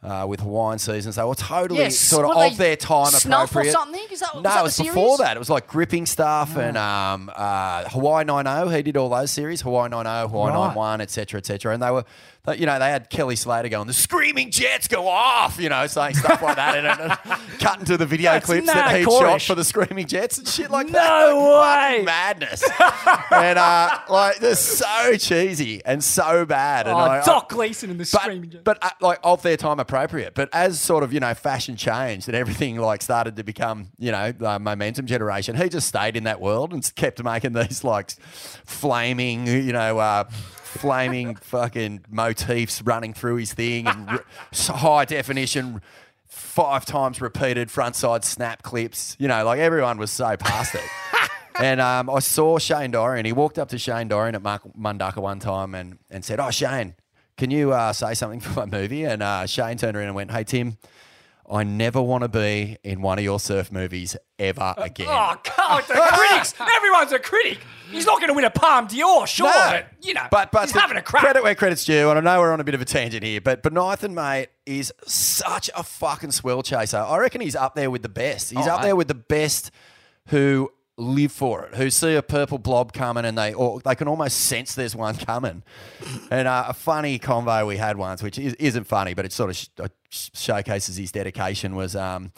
Uh, 0.03 0.24
with 0.28 0.39
Hawaiian 0.39 0.78
seasons, 0.78 1.16
they 1.16 1.24
were 1.24 1.34
totally 1.34 1.80
Yes, 1.80 1.97
sort 1.97 2.26
of 2.26 2.36
what 2.36 2.51
of 2.51 2.58
their 2.60 2.76
time 2.76 3.08
Snuff 3.08 3.41
or 3.41 3.45
appropriate. 3.62 3.72
something? 3.72 4.01
Is 4.12 4.20
that- 4.20 4.36
was 4.36 4.43
no, 4.43 4.49
that 4.51 4.60
it 4.60 4.64
was 4.64 4.78
before 4.78 5.18
that. 5.18 5.36
It 5.36 5.39
was 5.39 5.49
like 5.49 5.66
gripping 5.66 6.06
stuff 6.06 6.56
and 6.58 6.78
um, 6.78 7.32
uh, 7.36 7.86
Hawaii 7.89 8.24
Nine 8.24 8.45
O. 8.45 8.68
He 8.70 8.84
did 8.84 8.97
all 8.97 9.10
those 9.10 9.32
series, 9.32 9.62
Hawaii 9.62 9.89
Nine 9.89 10.06
O, 10.06 10.28
Hawaii 10.28 10.51
Right. 10.53 10.68
Nine 10.68 10.76
One, 10.76 11.01
etc., 11.01 11.39
etc. 11.39 11.74
And 11.74 11.82
they 11.82 11.89
were, 11.89 12.06
you 12.54 12.66
know, 12.66 12.78
they 12.80 12.89
had 12.89 13.10
Kelly 13.10 13.36
Slater 13.36 13.70
going, 13.70 13.88
"The 13.88 13.93
screaming 13.93 14.52
jets 14.52 14.88
go 14.88 15.08
off," 15.08 15.60
you 15.60 15.70
know, 15.70 15.88
saying 15.88 16.16
stuff 16.16 16.41
like 16.41 16.56
that, 16.58 16.78
and, 16.78 16.88
and, 16.88 17.18
and 17.24 17.60
cutting 17.60 17.86
to 17.86 17.98
the 17.98 18.06
video 18.06 18.32
That's 18.34 18.46
clips 18.46 18.68
that 18.68 18.96
he 18.98 19.04
shot 19.04 19.41
for 19.41 19.56
the 19.56 19.64
screaming 19.64 20.06
jets 20.08 20.38
and 20.38 20.48
shit 20.48 20.70
like 20.72 20.88
No 20.88 20.93
that. 20.93 21.34
Like, 21.66 21.98
way. 22.00 22.04
madness, 22.06 22.64
and 23.32 23.58
uh, 23.60 24.00
like 24.10 24.38
they're 24.39 24.56
so 24.56 25.16
cheesy 25.18 25.84
and 25.86 26.04
so 26.04 26.46
bad. 26.46 26.88
And 26.88 26.96
Oh, 26.96 27.00
I- 27.00 27.22
I- 27.22 27.26
Doc 27.26 27.50
Gleason 27.50 27.89
and 27.89 28.00
the 28.00 28.06
screaming. 28.06 28.50
but, 28.64 28.64
but 28.64 28.84
uh, 28.84 28.89
like 29.02 29.20
of 29.24 29.41
their 29.41 29.58
time 29.58 29.80
appropriate. 29.80 30.34
But 30.36 30.50
as 30.54 30.80
sort 30.80 31.04
of 31.04 31.14
you 31.14 31.20
know 31.20 31.34
fashion 31.34 31.76
changed 31.76 32.28
and 32.28 32.36
everything 32.36 32.78
like 32.78 33.02
started 33.02 33.36
to 33.38 33.43
become 33.43 33.89
you 33.98 34.12
know 34.12 34.32
the 34.32 34.60
momentum 34.60 35.06
generation, 35.08 35.56
he 35.56 35.70
just 35.70 35.88
stayed 35.88 36.16
in 36.16 36.26
that 36.26 36.39
world 36.41 36.74
and 36.74 36.93
kept 36.96 37.24
making 37.24 37.54
these 37.54 37.84
like 37.84 38.12
flaming 38.66 39.48
you 39.48 39.74
know. 39.74 40.00
Uh, 40.00 40.24
Flaming 40.80 41.36
fucking 41.36 42.05
motifs 42.09 42.82
running 42.82 43.13
through 43.13 43.38
his 43.38 43.53
thing 43.53 43.88
and 43.88 44.09
r- 44.09 44.26
s- 44.51 44.67
high 44.67 45.05
definition, 45.05 45.82
five 46.28 46.86
times 46.86 47.21
repeated 47.21 47.71
front 47.71 47.95
side 47.95 48.23
snap 48.26 48.63
clips. 48.63 49.15
You 49.19 49.28
know, 49.28 49.43
like 49.45 49.59
everyone 49.59 49.97
was 49.97 50.11
so 50.11 50.36
past 50.38 50.76
it. 50.76 50.82
And 51.57 51.80
um, 51.80 52.09
I 52.09 52.19
saw 52.19 52.57
Shane 52.57 52.91
Dorian. 52.91 53.26
He 53.26 53.32
walked 53.32 53.57
up 53.57 53.69
to 53.69 53.78
Shane 53.78 54.09
Dorian 54.09 54.36
at 54.36 54.41
Mark 54.41 54.63
Mundaka 54.78 55.19
one 55.19 55.39
time 55.39 55.73
and, 55.73 55.99
and 56.09 56.26
said, 56.26 56.38
Oh, 56.38 56.51
Shane, 56.51 56.95
can 57.38 57.49
you 57.49 57.71
uh, 57.71 57.93
say 57.93 58.13
something 58.13 58.41
for 58.41 58.59
my 58.59 58.65
movie? 58.65 59.05
And 59.05 59.23
uh, 59.23 59.45
Shane 59.45 59.78
turned 59.78 59.95
around 59.95 60.07
and 60.07 60.15
went, 60.15 60.32
Hey, 60.32 60.43
Tim, 60.43 60.78
I 61.52 61.64
never 61.64 62.02
want 62.02 62.24
to 62.24 62.28
be 62.28 62.78
in 62.84 63.02
one 63.02 63.18
of 63.20 63.24
your 63.24 63.39
surf 63.39 63.72
movies 63.72 64.18
ever 64.39 64.62
uh, 64.62 64.74
again. 64.78 65.08
Oh, 65.10 65.14
on, 65.70 65.82
the 65.88 65.93
critics. 65.93 66.54
Everyone's 66.76 67.12
a 67.12 67.20
critic. 67.20 67.60
He's 67.91 68.06
not 68.06 68.20
going 68.20 68.30
to 68.30 68.34
win 68.34 68.46
a 68.46 68.50
Palme 68.50 68.88
d'Or, 68.88 69.28
sure, 69.28 69.52
but, 69.54 69.86
you 70.02 70.14
know, 70.16 70.28
but, 70.32 70.52
but 70.52 70.64
he's 70.64 70.74
the 70.74 70.80
having 70.80 70.98
a 70.98 71.02
crack. 71.04 71.24
Credit 71.24 71.43
where 71.43 71.54
credit's 71.54 71.86
due, 71.86 72.10
and 72.10 72.18
I 72.18 72.22
know 72.22 72.39
we're 72.39 72.52
on 72.52 72.60
a 72.60 72.64
bit 72.64 72.74
of 72.74 72.82
a 72.82 72.86
tangent 72.86 73.24
here, 73.24 73.39
but 73.41 73.62
but 73.62 73.74
Nathan, 73.74 74.16
mate, 74.16 74.48
is 74.66 74.91
such 75.06 75.70
a 75.76 75.84
fucking 75.84 76.32
swell 76.32 76.64
chaser. 76.64 76.98
I 76.98 77.18
reckon 77.18 77.41
he's 77.41 77.56
up 77.56 77.76
there 77.76 77.91
with 77.91 78.02
the 78.02 78.10
best. 78.10 78.50
He's 78.52 78.68
Oh, 78.68 78.72
up 78.72 78.82
there 78.82 78.96
with 78.96 79.08
the 79.08 79.14
best 79.14 79.70
who 80.30 80.72
live 80.98 81.32
for 81.32 81.66
it, 81.66 81.76
who 81.76 81.89
see 81.89 82.16
a 82.16 82.22
purple 82.22 82.58
blob 82.58 82.93
coming 82.93 83.26
and 83.26 83.38
they 83.38 83.54
or 83.54 83.80
they 83.82 83.96
can 83.96 84.08
almost 84.08 84.38
sense 84.39 84.76
there's 84.76 84.96
one 84.96 85.16
coming. 85.16 85.64
and 86.32 86.48
uh, 86.48 86.66
a 86.70 86.74
funny 86.74 87.20
convo 87.20 87.68
we 87.68 87.78
had 87.78 87.98
once, 87.98 88.24
which 88.24 88.39
is, 88.39 88.54
isn't 88.56 88.86
funny, 88.86 89.14
but 89.14 89.26
it 89.26 89.32
sort 89.34 89.50
of 89.50 89.58
sh- 89.58 89.68
uh, 89.80 89.88
showcases 90.10 90.96
his 90.96 91.12
dedication, 91.12 91.76
was 91.76 91.96
um, 91.96 92.32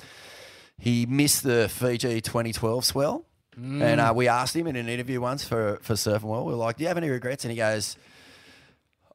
he 0.78 1.06
missed 1.06 1.44
the 1.44 1.70
Fiji 1.70 2.22
2012 2.22 2.86
swell. 2.86 3.26
And 3.60 4.00
uh, 4.00 4.14
we 4.16 4.28
asked 4.28 4.56
him 4.56 4.68
in 4.68 4.76
an 4.76 4.88
interview 4.88 5.20
once 5.20 5.44
for, 5.44 5.80
for 5.82 5.94
Surfing 5.96 6.22
World, 6.26 6.46
we 6.46 6.52
were 6.52 6.60
like, 6.60 6.78
Do 6.78 6.84
you 6.84 6.90
have 6.90 6.98
any 6.98 7.10
regrets? 7.10 7.44
And 7.44 7.52
he 7.52 7.58
goes, 7.58 7.98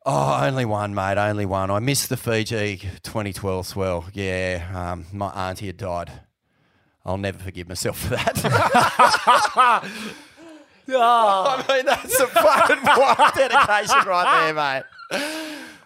Oh, 0.05 0.45
only 0.45 0.65
one, 0.65 0.97
mate. 0.97 1.17
Only 1.17 1.47
one. 1.47 1.71
I 1.71 1.79
missed 1.79 2.09
the 2.09 2.17
Fiji 2.17 2.79
2012 3.05 3.67
swell. 3.67 4.05
Yeah, 4.13 4.69
um, 4.75 5.07
my 5.13 5.29
auntie 5.29 5.67
had 5.67 5.77
died. 5.77 6.11
I'll 7.05 7.19
never 7.19 7.39
forgive 7.39 7.69
myself 7.69 7.99
for 7.99 8.11
that. 8.11 8.39
I 10.89 11.65
mean, 11.69 11.87
that's 11.87 12.21
a 12.21 12.27
fucking 12.27 12.83
wild 12.85 13.35
dedication 13.37 14.09
right 14.09 14.45
there, 14.45 14.55
mate. 14.55 14.83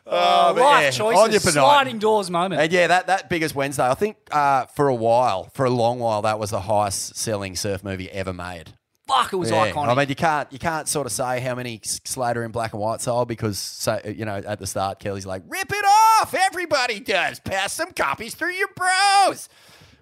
Oh, 0.08 0.52
but 0.54 0.62
Life 0.62 0.82
yeah, 0.84 0.90
choices, 0.90 1.20
on 1.20 1.30
your 1.32 1.40
Penang. 1.40 1.52
sliding 1.54 1.98
doors 1.98 2.30
moment. 2.30 2.60
And 2.62 2.70
yeah, 2.72 2.86
that, 2.86 3.08
that 3.08 3.28
biggest 3.28 3.54
Wednesday, 3.54 3.84
I 3.88 3.94
think 3.94 4.16
uh, 4.30 4.66
for 4.66 4.88
a 4.88 4.94
while, 4.94 5.50
for 5.52 5.64
a 5.66 5.70
long 5.70 5.98
while, 5.98 6.22
that 6.22 6.38
was 6.38 6.50
the 6.50 6.60
highest 6.60 7.16
selling 7.16 7.56
surf 7.56 7.82
movie 7.82 8.10
ever 8.10 8.32
made. 8.32 8.72
Fuck, 9.08 9.32
it 9.32 9.36
was 9.36 9.50
Yeah. 9.50 9.70
iconic. 9.70 9.88
I 9.88 9.94
mean, 9.94 10.08
you 10.08 10.14
can't 10.16 10.52
you 10.52 10.58
can't 10.58 10.88
sort 10.88 11.06
of 11.06 11.12
say 11.12 11.38
how 11.40 11.54
many 11.54 11.80
Slater 11.84 12.42
in 12.44 12.50
black 12.50 12.72
and 12.72 12.80
white 12.82 13.00
sold 13.00 13.28
because 13.28 13.56
so, 13.56 14.00
you 14.04 14.24
know 14.24 14.42
at 14.44 14.58
the 14.58 14.66
start 14.66 14.98
Kelly's 14.98 15.24
like 15.26 15.42
rip 15.48 15.70
it 15.70 15.84
off, 16.20 16.34
everybody 16.34 16.98
does. 16.98 17.38
Pass 17.38 17.72
some 17.72 17.92
copies 17.92 18.34
through 18.34 18.52
your 18.54 18.66
bros. 18.74 19.48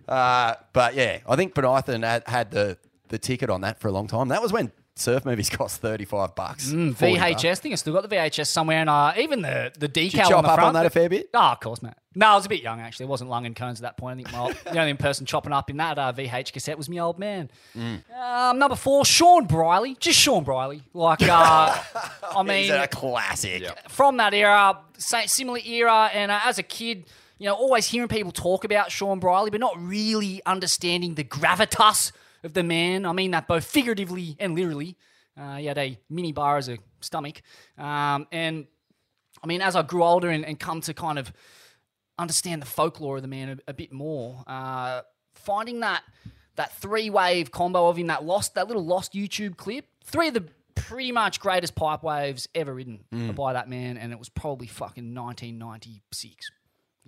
Uh, 0.09 0.55
but 0.73 0.95
yeah, 0.95 1.19
I 1.29 1.37
think 1.37 1.55
Bonython 1.55 2.05
had, 2.05 2.23
had 2.27 2.51
the 2.51 2.79
the 3.09 3.19
ticket 3.19 3.51
on 3.51 3.61
that 3.63 3.81
for 3.81 3.89
a 3.89 3.93
long 3.93 4.07
time. 4.07 4.29
That 4.29 4.43
was 4.43 4.53
when 4.53 4.73
surf 4.97 5.25
movies 5.25 5.51
cost 5.51 5.81
thirty 5.81 6.05
five 6.05 6.35
bucks. 6.35 6.71
Mm, 6.71 6.97
40 6.97 7.19
bucks. 7.19 7.43
VHS 7.43 7.59
thing. 7.59 7.73
I 7.73 7.77
still 7.77 7.93
got 7.93 8.09
the 8.09 8.15
VHS 8.15 8.47
somewhere, 8.47 8.79
and 8.79 8.91
uh, 8.91 9.13
even 9.19 9.43
the 9.43 9.73
the 9.79 9.89
decal 9.89 9.93
Did 9.93 10.15
you 10.15 10.21
on 10.23 10.29
chop 10.31 10.43
the 10.45 10.49
up 10.51 10.55
front. 10.57 10.69
on 10.69 10.75
that 10.75 10.87
a 10.87 10.91
fair 10.91 11.09
bit? 11.09 11.31
Oh, 11.35 11.39
of 11.39 11.61
course, 11.61 11.83
mate. 11.83 11.95
No, 12.17 12.29
I 12.29 12.35
was 12.37 12.47
a 12.47 12.49
bit 12.49 12.63
young 12.63 12.81
actually. 12.81 13.05
It 13.05 13.09
wasn't 13.09 13.31
lung 13.31 13.45
and 13.45 13.57
cones 13.57 13.81
at 13.81 13.83
that 13.83 13.97
point. 13.97 14.21
I 14.21 14.23
think 14.23 14.33
my, 14.33 14.73
the 14.73 14.79
only 14.79 14.95
person 14.95 15.27
chopping 15.27 15.53
up 15.53 15.69
in 15.69 15.79
that 15.79 15.99
uh, 15.99 16.13
VH 16.13 16.53
cassette 16.53 16.79
was 16.79 16.89
my 16.89 16.99
old 16.99 17.19
man. 17.19 17.51
Mm. 17.77 18.03
Um, 18.17 18.59
number 18.61 18.77
four, 18.77 19.05
Shawn 19.05 19.47
Briley. 19.47 19.97
Just 19.99 20.21
Shawn 20.21 20.45
Briley. 20.45 20.83
Like, 20.93 21.23
uh, 21.23 21.77
I 22.37 22.43
mean, 22.45 22.63
He's 22.65 22.71
a 22.71 22.87
classic. 22.87 23.65
from 23.89 24.19
that 24.19 24.33
era, 24.33 24.79
similar 24.97 25.59
era, 25.67 26.09
and 26.15 26.31
uh, 26.31 26.39
as 26.45 26.59
a 26.61 26.63
kid, 26.63 27.07
you 27.45 27.51
know, 27.51 27.57
always 27.57 27.87
hearing 27.87 28.09
people 28.09 28.33
talk 28.33 28.65
about 28.65 28.91
Shawn 28.91 29.19
Briley, 29.19 29.51
but 29.51 29.61
not 29.61 29.75
really 29.79 30.41
understanding 30.47 31.15
the 31.15 31.25
gravitas 31.25 32.11
of 32.43 32.55
the 32.55 32.63
man. 32.63 33.05
I 33.05 33.13
mean 33.13 33.33
that 33.33 33.47
both 33.47 33.67
figuratively 33.67 34.35
and 34.41 34.55
literally. 34.55 34.97
Uh, 35.39 35.57
he 35.57 35.67
had 35.67 35.77
a 35.77 35.99
mini 36.09 36.33
bar 36.33 36.57
as 36.57 36.71
a 36.71 36.79
stomach, 37.03 37.43
um, 37.77 38.27
and 38.33 38.67
I 39.43 39.47
mean, 39.47 39.61
as 39.61 39.77
I 39.77 39.83
grew 39.83 40.03
older 40.03 40.31
and, 40.31 40.43
and 40.43 40.59
come 40.59 40.81
to 40.83 40.95
kind 40.95 41.19
of 41.19 41.35
understand 42.19 42.63
the 42.63 42.67
folklore 42.67 43.17
of 43.17 43.23
the 43.23 43.29
man 43.29 43.61
a, 43.67 43.71
a 43.73 43.75
bit 43.75 43.93
more, 43.93 44.43
uh, 44.47 45.03
finding 45.35 45.81
that 45.81 46.03
that 46.57 46.73
three 46.79 47.11
wave 47.11 47.51
combo 47.51 47.89
of 47.89 47.99
him, 47.99 48.07
that 48.07 48.25
lost 48.25 48.55
that 48.55 48.69
little 48.69 48.87
lost 48.87 49.13
YouTube 49.13 49.59
clip, 49.59 49.85
three 50.03 50.29
of 50.29 50.35
the 50.35 50.45
pretty 50.77 51.13
much 51.13 51.41
greatest 51.41 51.75
pipe 51.75 52.03
waves 52.03 52.49
ever 52.55 52.73
ridden 52.73 53.01
Mm. 53.13 53.35
by 53.35 53.53
that 53.53 53.69
man, 53.69 53.99
and 53.99 54.13
it 54.13 54.19
was 54.19 54.31
probably 54.31 54.67
fucking 54.67 55.15
1996. 55.15 56.51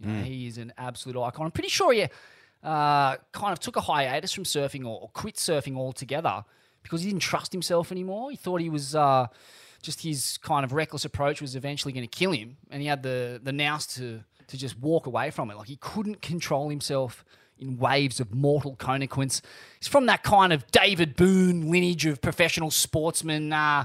You 0.00 0.06
know, 0.08 0.20
Mm. 0.20 0.24
He 0.24 0.46
is 0.46 0.58
an 0.58 0.72
absolute 0.76 1.20
icon. 1.20 1.46
I'm 1.46 1.52
pretty 1.52 1.68
sure 1.70 1.92
he 1.92 2.02
uh, 2.02 3.16
kind 3.32 3.52
of 3.52 3.60
took 3.60 3.76
a 3.76 3.80
hiatus 3.80 4.32
from 4.32 4.44
surfing 4.44 4.84
or, 4.84 5.00
or 5.00 5.08
quit 5.12 5.36
surfing 5.36 5.76
altogether 5.76 6.44
because 6.82 7.02
he 7.02 7.08
didn't 7.08 7.22
trust 7.22 7.52
himself 7.52 7.90
anymore. 7.92 8.30
He 8.30 8.36
thought 8.36 8.60
he 8.60 8.68
was 8.68 8.94
uh, 8.94 9.26
just 9.82 10.02
his 10.02 10.38
kind 10.38 10.64
of 10.64 10.72
reckless 10.72 11.04
approach 11.04 11.40
was 11.40 11.56
eventually 11.56 11.92
going 11.92 12.06
to 12.06 12.18
kill 12.18 12.32
him, 12.32 12.56
and 12.70 12.82
he 12.82 12.88
had 12.88 13.02
the 13.02 13.40
the 13.42 13.52
nous 13.52 13.86
to 13.94 14.22
to 14.48 14.56
just 14.56 14.78
walk 14.78 15.06
away 15.06 15.30
from 15.30 15.50
it. 15.50 15.56
Like 15.56 15.68
he 15.68 15.76
couldn't 15.76 16.22
control 16.22 16.68
himself 16.68 17.24
in 17.58 17.78
waves 17.78 18.20
of 18.20 18.34
mortal 18.34 18.76
consequence. 18.76 19.40
He's 19.80 19.88
from 19.88 20.06
that 20.06 20.22
kind 20.22 20.52
of 20.52 20.70
David 20.70 21.16
Boon 21.16 21.70
lineage 21.70 22.04
of 22.06 22.20
professional 22.20 22.70
sportsmen. 22.70 23.52
Uh, 23.52 23.84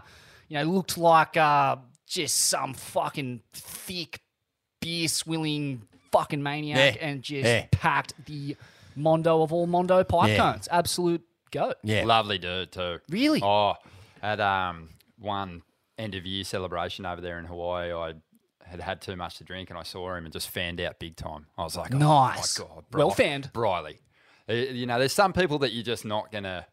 you 0.50 0.58
know, 0.58 0.64
looked 0.64 0.98
like 0.98 1.38
uh, 1.38 1.78
just 2.06 2.36
some 2.36 2.74
fucking 2.74 3.42
thick 3.54 4.20
beer 4.82 5.08
swilling 5.08 5.84
fucking 6.12 6.42
maniac 6.44 6.96
Yeah. 6.96 7.06
and 7.08 7.22
just 7.24 7.46
Yeah. 7.48 7.66
packed 7.72 8.14
the 8.26 8.56
Mondo 8.96 9.42
of 9.42 9.54
all 9.54 9.68
Mondo 9.68 10.04
pipe 10.04 10.30
Yeah. 10.30 10.38
cones. 10.54 10.68
Absolute 10.72 11.24
goat. 11.52 11.76
Yeah. 11.84 12.04
Lovely 12.06 12.38
dude 12.38 12.72
too. 12.72 13.00
Really? 13.10 13.42
Oh, 13.44 13.76
at 14.22 14.40
um 14.40 14.90
one 15.18 15.62
end 15.98 16.16
of 16.16 16.26
year 16.26 16.44
celebration 16.44 17.06
over 17.06 17.22
there 17.22 17.38
in 17.40 17.46
Hawaii, 17.46 17.94
I 17.94 18.14
had 18.66 18.80
had 18.82 19.02
too 19.02 19.16
much 19.16 19.38
to 19.38 19.44
drink 19.44 19.70
and 19.70 19.78
I 19.78 19.84
saw 19.84 20.16
him 20.16 20.26
and 20.26 20.34
just 20.34 20.50
fanned 20.50 20.80
out 20.82 21.00
big 21.00 21.16
time. 21.16 21.48
I 21.58 21.64
was 21.64 21.76
like, 21.76 21.92
Nice. 21.94 22.60
oh 22.60 22.64
my 22.64 22.76
god, 22.76 22.86
Well 22.92 23.12
fanned. 23.12 23.52
Briley. 23.54 24.00
Uh, 24.50 24.54
You 24.54 24.86
know, 24.86 24.98
there's 25.00 25.14
some 25.14 25.34
people 25.34 25.60
that 25.60 25.72
you're 25.74 25.84
just 25.84 26.06
not 26.06 26.32
gonna 26.32 26.66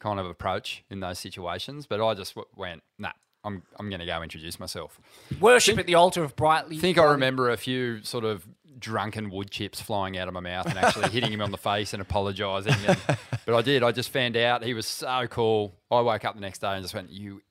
kind 0.00 0.18
of 0.18 0.26
approach 0.26 0.82
in 0.90 1.00
those 1.00 1.18
situations, 1.18 1.86
but 1.86 2.00
I 2.00 2.14
just 2.14 2.34
w- 2.34 2.48
went, 2.56 2.82
nah. 2.98 3.12
I'm, 3.42 3.62
I'm 3.78 3.88
going 3.88 4.00
to 4.00 4.06
go 4.06 4.22
introduce 4.22 4.60
myself. 4.60 5.00
Worship 5.40 5.78
at 5.78 5.86
the 5.86 5.94
altar 5.94 6.22
of 6.22 6.36
Briley. 6.36 6.76
I 6.76 6.78
think 6.80 6.98
I 6.98 7.04
remember 7.04 7.48
a 7.48 7.56
few 7.56 8.02
sort 8.02 8.22
of 8.26 8.46
drunken 8.80 9.30
wood 9.30 9.50
chips 9.50 9.80
flying 9.80 10.18
out 10.18 10.26
of 10.26 10.34
my 10.34 10.40
mouth 10.40 10.66
and 10.66 10.78
actually 10.78 11.10
hitting 11.10 11.32
him 11.32 11.42
on 11.42 11.50
the 11.50 11.58
face 11.58 11.92
and 11.92 12.02
apologising. 12.02 12.74
And, 12.86 12.98
but 13.46 13.54
I 13.54 13.62
did. 13.62 13.82
I 13.82 13.92
just 13.92 14.10
found 14.10 14.36
out 14.36 14.64
he 14.64 14.74
was 14.74 14.86
so 14.86 15.26
cool. 15.28 15.74
I 15.90 16.00
woke 16.00 16.24
up 16.24 16.34
the 16.34 16.40
next 16.40 16.60
day 16.60 16.72
and 16.72 16.82
just 16.82 16.94
went, 16.94 17.10
"You 17.10 17.42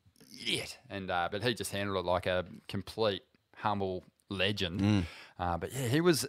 idiot!" 0.42 0.78
And 0.90 1.10
uh, 1.10 1.30
but 1.32 1.44
he 1.44 1.54
just 1.54 1.72
handled 1.72 2.06
it 2.06 2.10
like 2.10 2.26
a 2.26 2.46
complete 2.68 3.22
humble 3.56 4.04
legend. 4.30 5.06
Uh, 5.38 5.58
but 5.58 5.72
yeah, 5.74 5.88
he 5.88 6.02
was 6.02 6.28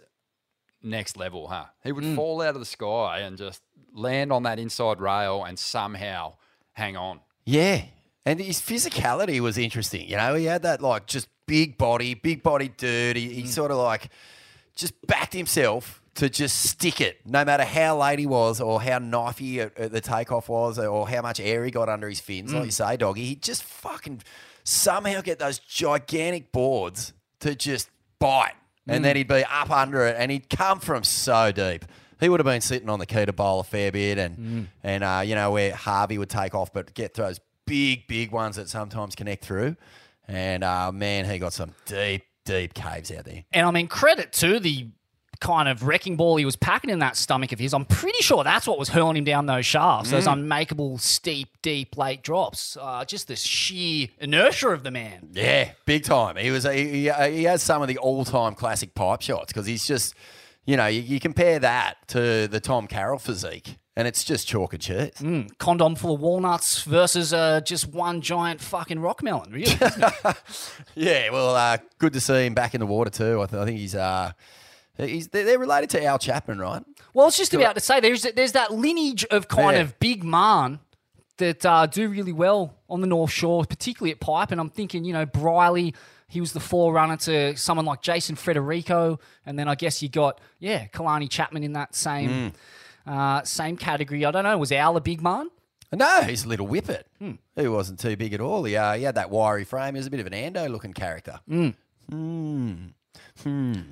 next 0.83 1.17
level, 1.17 1.47
huh? 1.47 1.65
He 1.83 1.91
would 1.91 2.15
fall 2.15 2.41
out 2.41 2.55
of 2.55 2.59
the 2.59 2.65
sky 2.65 3.19
and 3.19 3.37
just 3.37 3.61
land 3.93 4.31
on 4.31 4.43
that 4.43 4.59
inside 4.59 4.99
rail 4.99 5.43
and 5.43 5.57
somehow 5.59 6.35
hang 6.73 6.95
on. 6.95 7.19
Yeah. 7.45 7.83
And 8.25 8.39
his 8.39 8.59
physicality 8.59 9.39
was 9.39 9.57
interesting. 9.57 10.07
You 10.07 10.17
know, 10.17 10.35
he 10.35 10.45
had 10.45 10.63
that 10.63 10.81
like 10.81 11.07
just 11.07 11.27
big 11.47 11.77
body, 11.77 12.13
big 12.13 12.43
body 12.43 12.69
dude. 12.69 13.17
He, 13.17 13.29
he 13.29 13.47
sort 13.47 13.71
of 13.71 13.77
like 13.77 14.09
just 14.81 15.07
backed 15.07 15.33
himself 15.33 16.01
to 16.15 16.29
just 16.29 16.63
stick 16.63 16.99
it, 16.99 17.21
no 17.25 17.45
matter 17.45 17.63
how 17.63 17.97
late 17.97 18.19
he 18.19 18.25
was 18.25 18.59
or 18.59 18.81
how 18.81 18.99
knifey 18.99 19.59
at, 19.59 19.77
at 19.77 19.91
the 19.91 20.01
takeoff 20.01 20.49
was 20.49 20.77
or 20.77 21.07
how 21.07 21.21
much 21.21 21.39
air 21.39 21.63
he 21.63 21.71
got 21.71 21.87
under 21.87 22.09
his 22.09 22.19
fins. 22.19 22.53
Like 22.53 22.65
you 22.65 22.71
say, 22.71 22.97
doggy, 22.97 23.23
he'd 23.23 23.41
just 23.41 23.63
fucking 23.63 24.21
somehow 24.63 25.21
get 25.21 25.39
those 25.39 25.59
gigantic 25.59 26.51
boards 26.51 27.13
to 27.39 27.55
just 27.55 27.89
bite. 28.19 28.53
And 28.87 29.05
then 29.05 29.15
he'd 29.15 29.27
be 29.29 29.45
up 29.45 29.69
under 29.69 30.05
it 30.07 30.17
and 30.17 30.31
he'd 30.31 30.49
come 30.49 30.79
from 30.81 31.03
so 31.05 31.51
deep. 31.53 31.85
He 32.19 32.27
would 32.27 32.39
have 32.39 32.45
been 32.45 32.61
sitting 32.61 32.89
on 32.89 32.99
the 32.99 33.05
key 33.05 33.25
bowl 33.25 33.61
a 33.61 33.63
fair 33.63 33.91
bit 33.91 34.17
and, 34.17 34.67
and 34.83 35.03
uh, 35.03 35.23
you 35.25 35.33
know, 35.35 35.51
where 35.51 35.73
Harvey 35.73 36.17
would 36.17 36.29
take 36.29 36.53
off, 36.53 36.73
but 36.73 36.93
get 36.93 37.13
those 37.13 37.39
big, 37.65 38.05
big 38.07 38.31
ones 38.31 38.57
that 38.57 38.67
sometimes 38.67 39.15
connect 39.15 39.45
through. 39.45 39.77
And 40.27 40.63
uh, 40.63 40.91
man, 40.91 41.25
he 41.25 41.39
got 41.39 41.53
some 41.53 41.73
deep, 41.85 42.23
deep 42.45 42.73
caves 42.73 43.11
out 43.11 43.25
there. 43.25 43.43
And 43.51 43.65
I 43.67 43.71
mean, 43.71 43.87
credit 43.87 44.31
to 44.33 44.59
the 44.59 44.87
kind 45.39 45.67
of 45.67 45.87
wrecking 45.87 46.15
ball 46.17 46.35
he 46.37 46.45
was 46.45 46.55
packing 46.55 46.91
in 46.91 46.99
that 46.99 47.15
stomach 47.17 47.51
of 47.51 47.57
his. 47.57 47.73
I'm 47.73 47.85
pretty 47.85 48.21
sure 48.21 48.43
that's 48.43 48.67
what 48.67 48.77
was 48.77 48.89
hurling 48.89 49.17
him 49.17 49.23
down 49.23 49.47
those 49.47 49.65
shafts, 49.65 50.11
those 50.11 50.25
Mm. 50.27 50.33
unmakeable, 50.33 50.99
steep, 50.99 51.47
deep 51.63 51.97
late 51.97 52.21
drops. 52.21 52.77
Uh, 52.79 53.03
just 53.05 53.27
the 53.27 53.35
sheer 53.35 54.09
inertia 54.19 54.69
of 54.69 54.83
the 54.83 54.91
man. 54.91 55.29
Yeah, 55.33 55.71
big 55.87 56.03
time. 56.03 56.35
He 56.35 56.51
was 56.51 56.63
he, 56.65 57.07
he, 57.07 57.11
he 57.31 57.43
has 57.45 57.63
some 57.63 57.81
of 57.81 57.87
the 57.87 57.97
all 57.97 58.23
time 58.23 58.53
classic 58.53 58.93
pipe 58.93 59.21
shots 59.23 59.47
because 59.51 59.65
he's 59.65 59.87
just, 59.87 60.13
you 60.65 60.77
know, 60.77 60.85
you, 60.85 61.01
you 61.01 61.19
compare 61.19 61.57
that 61.57 62.07
to 62.09 62.47
the 62.47 62.59
Tom 62.59 62.85
Carroll 62.85 63.17
physique, 63.17 63.77
and 63.95 64.07
it's 64.07 64.23
just 64.23 64.47
chalk 64.47 64.73
and 64.73 64.81
cheese. 64.81 65.11
Mm, 65.19 65.57
condom 65.57 65.95
full 65.95 66.15
of 66.15 66.21
walnuts 66.21 66.83
versus 66.83 67.33
uh, 67.33 67.61
just 67.61 67.87
one 67.87 68.21
giant 68.21 68.61
fucking 68.61 68.99
rock 68.99 69.21
melon, 69.23 69.51
really. 69.51 69.71
Yeah, 70.95 71.29
well, 71.31 71.55
uh, 71.55 71.77
good 71.99 72.13
to 72.13 72.21
see 72.21 72.45
him 72.45 72.53
back 72.53 72.73
in 72.73 72.79
the 72.79 72.85
water 72.85 73.09
too. 73.09 73.41
I, 73.41 73.45
th- 73.45 73.61
I 73.61 73.65
think 73.65 73.79
he's 73.79 73.95
uh, 73.95 74.31
he's 74.97 75.27
they're, 75.29 75.57
related 75.59 75.89
to 75.91 76.03
Al 76.03 76.19
Chapman, 76.19 76.59
right? 76.59 76.83
Well, 77.13 77.25
I 77.25 77.27
was 77.27 77.37
just 77.37 77.53
about 77.53 77.75
to 77.75 77.81
say 77.81 77.99
there's 77.99 78.23
there's 78.23 78.51
that 78.53 78.73
lineage 78.73 79.25
of 79.25 79.47
kind 79.47 79.75
Yeah. 79.77 79.83
of 79.83 79.99
big 79.99 80.23
man 80.23 80.79
that 81.37 81.65
uh, 81.65 81.85
do 81.87 82.07
really 82.09 82.33
well 82.33 82.75
on 82.89 83.01
the 83.01 83.07
North 83.07 83.31
Shore, 83.31 83.65
particularly 83.65 84.11
at 84.11 84.19
pipe. 84.19 84.51
And 84.51 84.61
I'm 84.61 84.69
thinking, 84.69 85.03
you 85.03 85.13
know, 85.13 85.25
Briley, 85.25 85.95
he 86.27 86.39
was 86.39 86.53
the 86.53 86.59
forerunner 86.59 87.17
to 87.17 87.55
someone 87.57 87.85
like 87.85 88.01
Jason 88.01 88.35
Frederico, 88.35 89.19
and 89.45 89.57
then 89.57 89.67
I 89.67 89.75
guess 89.75 90.01
you 90.03 90.09
got 90.09 90.39
yeah, 90.59 90.87
Kalani 90.87 91.29
Chapman 91.29 91.63
in 91.63 91.73
that 91.73 91.95
same 91.95 92.53
uh, 93.05 93.43
same 93.43 93.77
category. 93.77 94.25
I 94.25 94.31
don't 94.31 94.43
know, 94.43 94.57
was 94.57 94.71
Al 94.71 94.97
a 94.97 95.01
big 95.01 95.21
man? 95.21 95.49
No, 95.93 96.21
he's 96.21 96.45
a 96.45 96.47
little 96.47 96.67
whippet. 96.67 97.05
Hmm. 97.19 97.31
He 97.55 97.67
wasn't 97.67 97.99
too 97.99 98.15
big 98.15 98.33
at 98.33 98.39
all. 98.39 98.63
He, 98.63 98.77
uh, 98.77 98.93
he 98.93 99.03
had 99.03 99.15
that 99.15 99.29
wiry 99.29 99.65
frame. 99.65 99.95
He 99.95 99.99
was 99.99 100.07
a 100.07 100.09
bit 100.09 100.21
of 100.21 100.27
an 100.27 100.33
Ando 100.33 100.69
looking 100.69 100.93
character. 100.93 101.41
Mm. 101.49 101.73
Mm. 102.09 102.93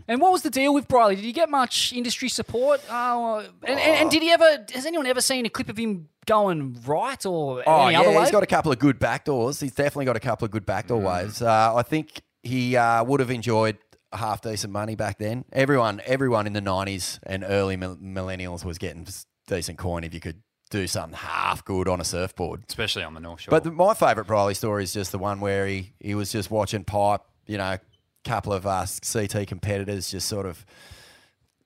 And 0.08 0.22
what 0.22 0.32
was 0.32 0.42
the 0.44 0.50
deal 0.50 0.74
with 0.74 0.88
Briley? 0.88 1.16
Did 1.16 1.26
he 1.26 1.32
get 1.32 1.50
much 1.50 1.92
industry 1.94 2.30
support? 2.30 2.82
Uh, 2.90 3.40
and, 3.64 3.80
and, 3.80 3.80
and 3.80 4.12
did 4.12 4.22
he 4.22 4.30
ever? 4.32 4.66
Has 4.74 4.86
anyone 4.86 5.08
ever 5.08 5.22
seen 5.22 5.46
a 5.46 5.50
clip 5.50 5.70
of 5.70 5.78
him 5.78 6.08
going 6.26 6.80
right 6.86 7.26
or 7.26 7.64
Oh 7.66 7.84
any 7.84 7.94
yeah, 7.94 8.02
other 8.02 8.12
way? 8.12 8.22
he's 8.22 8.32
got 8.32 8.44
a 8.44 8.48
couple 8.48 8.72
of 8.72 8.80
good 8.80 9.00
backdoors. 9.00 9.62
He's 9.62 9.74
definitely 9.74 10.06
got 10.06 10.16
a 10.16 10.20
couple 10.20 10.46
of 10.46 10.52
good 10.52 10.66
backdoor 10.66 11.00
waves. 11.02 11.42
Uh, 11.42 11.74
I 11.76 11.82
think 11.84 12.22
he 12.44 12.76
uh, 12.78 13.04
would 13.04 13.20
have 13.20 13.32
enjoyed 13.32 13.78
half 14.14 14.42
decent 14.42 14.74
money 14.74 14.96
back 14.96 15.18
then. 15.18 15.46
Everyone, 15.52 16.02
everyone 16.06 16.48
in 16.48 16.54
the 16.54 16.62
nineties 16.62 17.20
and 17.24 17.44
early 17.44 17.78
millennials 17.78 18.64
was 18.66 18.78
getting 18.78 19.08
decent 19.48 19.78
coin 19.78 20.04
if 20.04 20.14
you 20.14 20.20
could 20.20 20.42
do 20.70 20.86
something 20.88 21.18
half 21.18 21.66
good 21.66 21.88
on 21.88 22.00
a 22.00 22.04
surfboard. 22.04 22.64
especially 22.70 23.04
on 23.04 23.14
the 23.14 23.20
North 23.20 23.42
Shore. 23.42 23.52
But 23.52 23.64
the, 23.64 23.72
my 23.72 23.94
favourite 23.94 24.28
Briley 24.28 24.54
story 24.54 24.84
is 24.84 24.94
just 24.94 25.12
the 25.12 25.18
one 25.18 25.40
where 25.40 25.66
he, 25.66 25.94
he 26.00 26.14
was 26.16 26.32
just 26.32 26.52
watching 26.52 26.84
pipe, 26.84 27.22
you 27.48 27.58
know, 27.58 27.72
a 27.72 27.80
couple 28.24 28.54
of 28.54 28.66
uh, 28.68 28.86
CT 29.12 29.48
competitors 29.48 30.12
just 30.12 30.28
sort 30.28 30.46
of 30.46 30.64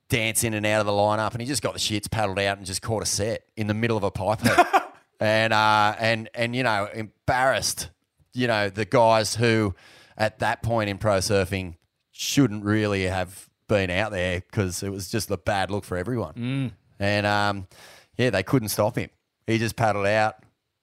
dance 0.09 0.43
in 0.43 0.53
and 0.53 0.65
out 0.65 0.79
of 0.79 0.85
the 0.85 0.91
lineup, 0.91 1.31
and 1.31 1.41
he 1.41 1.47
just 1.47 1.61
got 1.61 1.73
the 1.73 1.79
shits 1.79 2.09
paddled 2.09 2.39
out 2.39 2.57
and 2.57 2.65
just 2.65 2.81
caught 2.81 3.03
a 3.03 3.05
set 3.05 3.43
in 3.57 3.67
the 3.67 3.73
middle 3.73 3.97
of 3.97 4.03
a 4.03 4.11
pipe 4.11 4.39
and 5.19 5.51
uh, 5.53 5.95
and 5.99 6.29
and 6.33 6.55
you 6.55 6.63
know, 6.63 6.87
embarrassed, 6.93 7.89
you 8.33 8.47
know, 8.47 8.69
the 8.69 8.85
guys 8.85 9.35
who 9.35 9.75
at 10.17 10.39
that 10.39 10.61
point 10.63 10.89
in 10.89 10.97
pro 10.97 11.17
surfing 11.17 11.75
shouldn't 12.14 12.64
really 12.64 13.03
have 13.03 13.49
been 13.68 13.89
out 13.89 14.11
there 14.11 14.39
because 14.39 14.84
it 14.84 14.89
was 14.91 15.09
just 15.09 15.30
a 15.32 15.38
bad 15.38 15.70
look 15.72 15.84
for 15.84 15.97
everyone. 15.97 16.72
And 16.99 17.26
um, 17.26 17.68
yeah, 18.18 18.30
they 18.30 18.43
couldn't 18.43 18.70
stop 18.70 18.95
him. 18.97 19.09
He 19.47 19.57
just 19.57 19.76
paddled 19.76 20.05
out, 20.05 20.36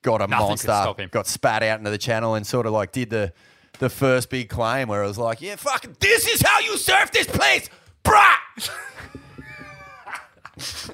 got 0.03 0.21
a 0.21 0.27
Nothing 0.27 0.47
monster, 0.49 1.07
got 1.11 1.27
spat 1.27 1.63
out 1.63 1.79
into 1.79 1.91
the 1.91 1.99
channel, 1.99 2.35
and 2.35 2.47
sort 2.47 2.67
of 2.67 2.73
like 2.73 2.93
did 2.93 3.09
the 3.09 3.33
the 3.79 3.89
first 3.89 4.29
big 4.29 4.49
claim 4.51 4.89
where 4.89 5.03
it 5.03 5.07
was 5.07 5.17
like, 5.17 5.41
yeah, 5.41 5.57
fucking, 5.57 5.97
this 6.01 6.27
is 6.27 6.43
how 6.43 6.59
you 6.59 6.77
surf 6.77 7.11
this 7.13 7.27
place, 7.27 7.71
brah. 8.05 8.35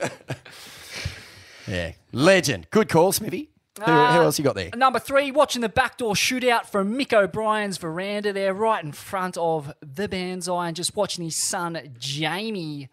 yeah, 1.66 1.92
legend. 2.12 2.68
Good 2.70 2.88
call, 2.88 3.10
Smithy. 3.12 3.50
Who, 3.78 3.84
who 3.84 3.90
Uh, 3.92 4.22
else 4.22 4.38
you 4.38 4.44
got 4.44 4.54
there? 4.54 4.70
Number 4.74 4.98
three, 4.98 5.30
watching 5.30 5.60
the 5.62 5.68
backdoor 5.68 6.14
shootout 6.14 6.66
from 6.66 6.96
Mick 6.98 7.12
O'Brien's 7.12 7.76
veranda 7.78 8.32
there, 8.32 8.54
right 8.54 8.82
in 8.82 8.92
front 8.92 9.36
of 9.36 9.72
the 9.80 10.08
Banzai, 10.08 10.68
and 10.68 10.76
just 10.76 10.96
watching 10.96 11.24
his 11.24 11.36
son 11.36 11.78
Jamie 11.98 12.88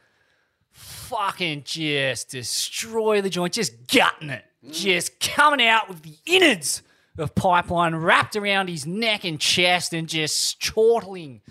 fucking 0.72 1.64
just 1.66 2.30
destroy 2.30 3.22
the 3.22 3.30
joint, 3.30 3.54
just 3.54 3.88
gutting 3.88 4.30
it, 4.30 4.44
just 4.72 5.20
coming 5.20 5.66
out 5.66 5.88
with 5.88 6.02
the 6.02 6.16
innards 6.26 6.82
of 7.18 7.36
pipeline 7.36 7.94
wrapped 7.96 8.36
around 8.36 8.68
his 8.70 8.86
neck 8.88 9.24
and 9.24 9.40
chest, 9.40 9.94
and 9.94 10.10
just 10.10 10.60
chortling 10.60 11.42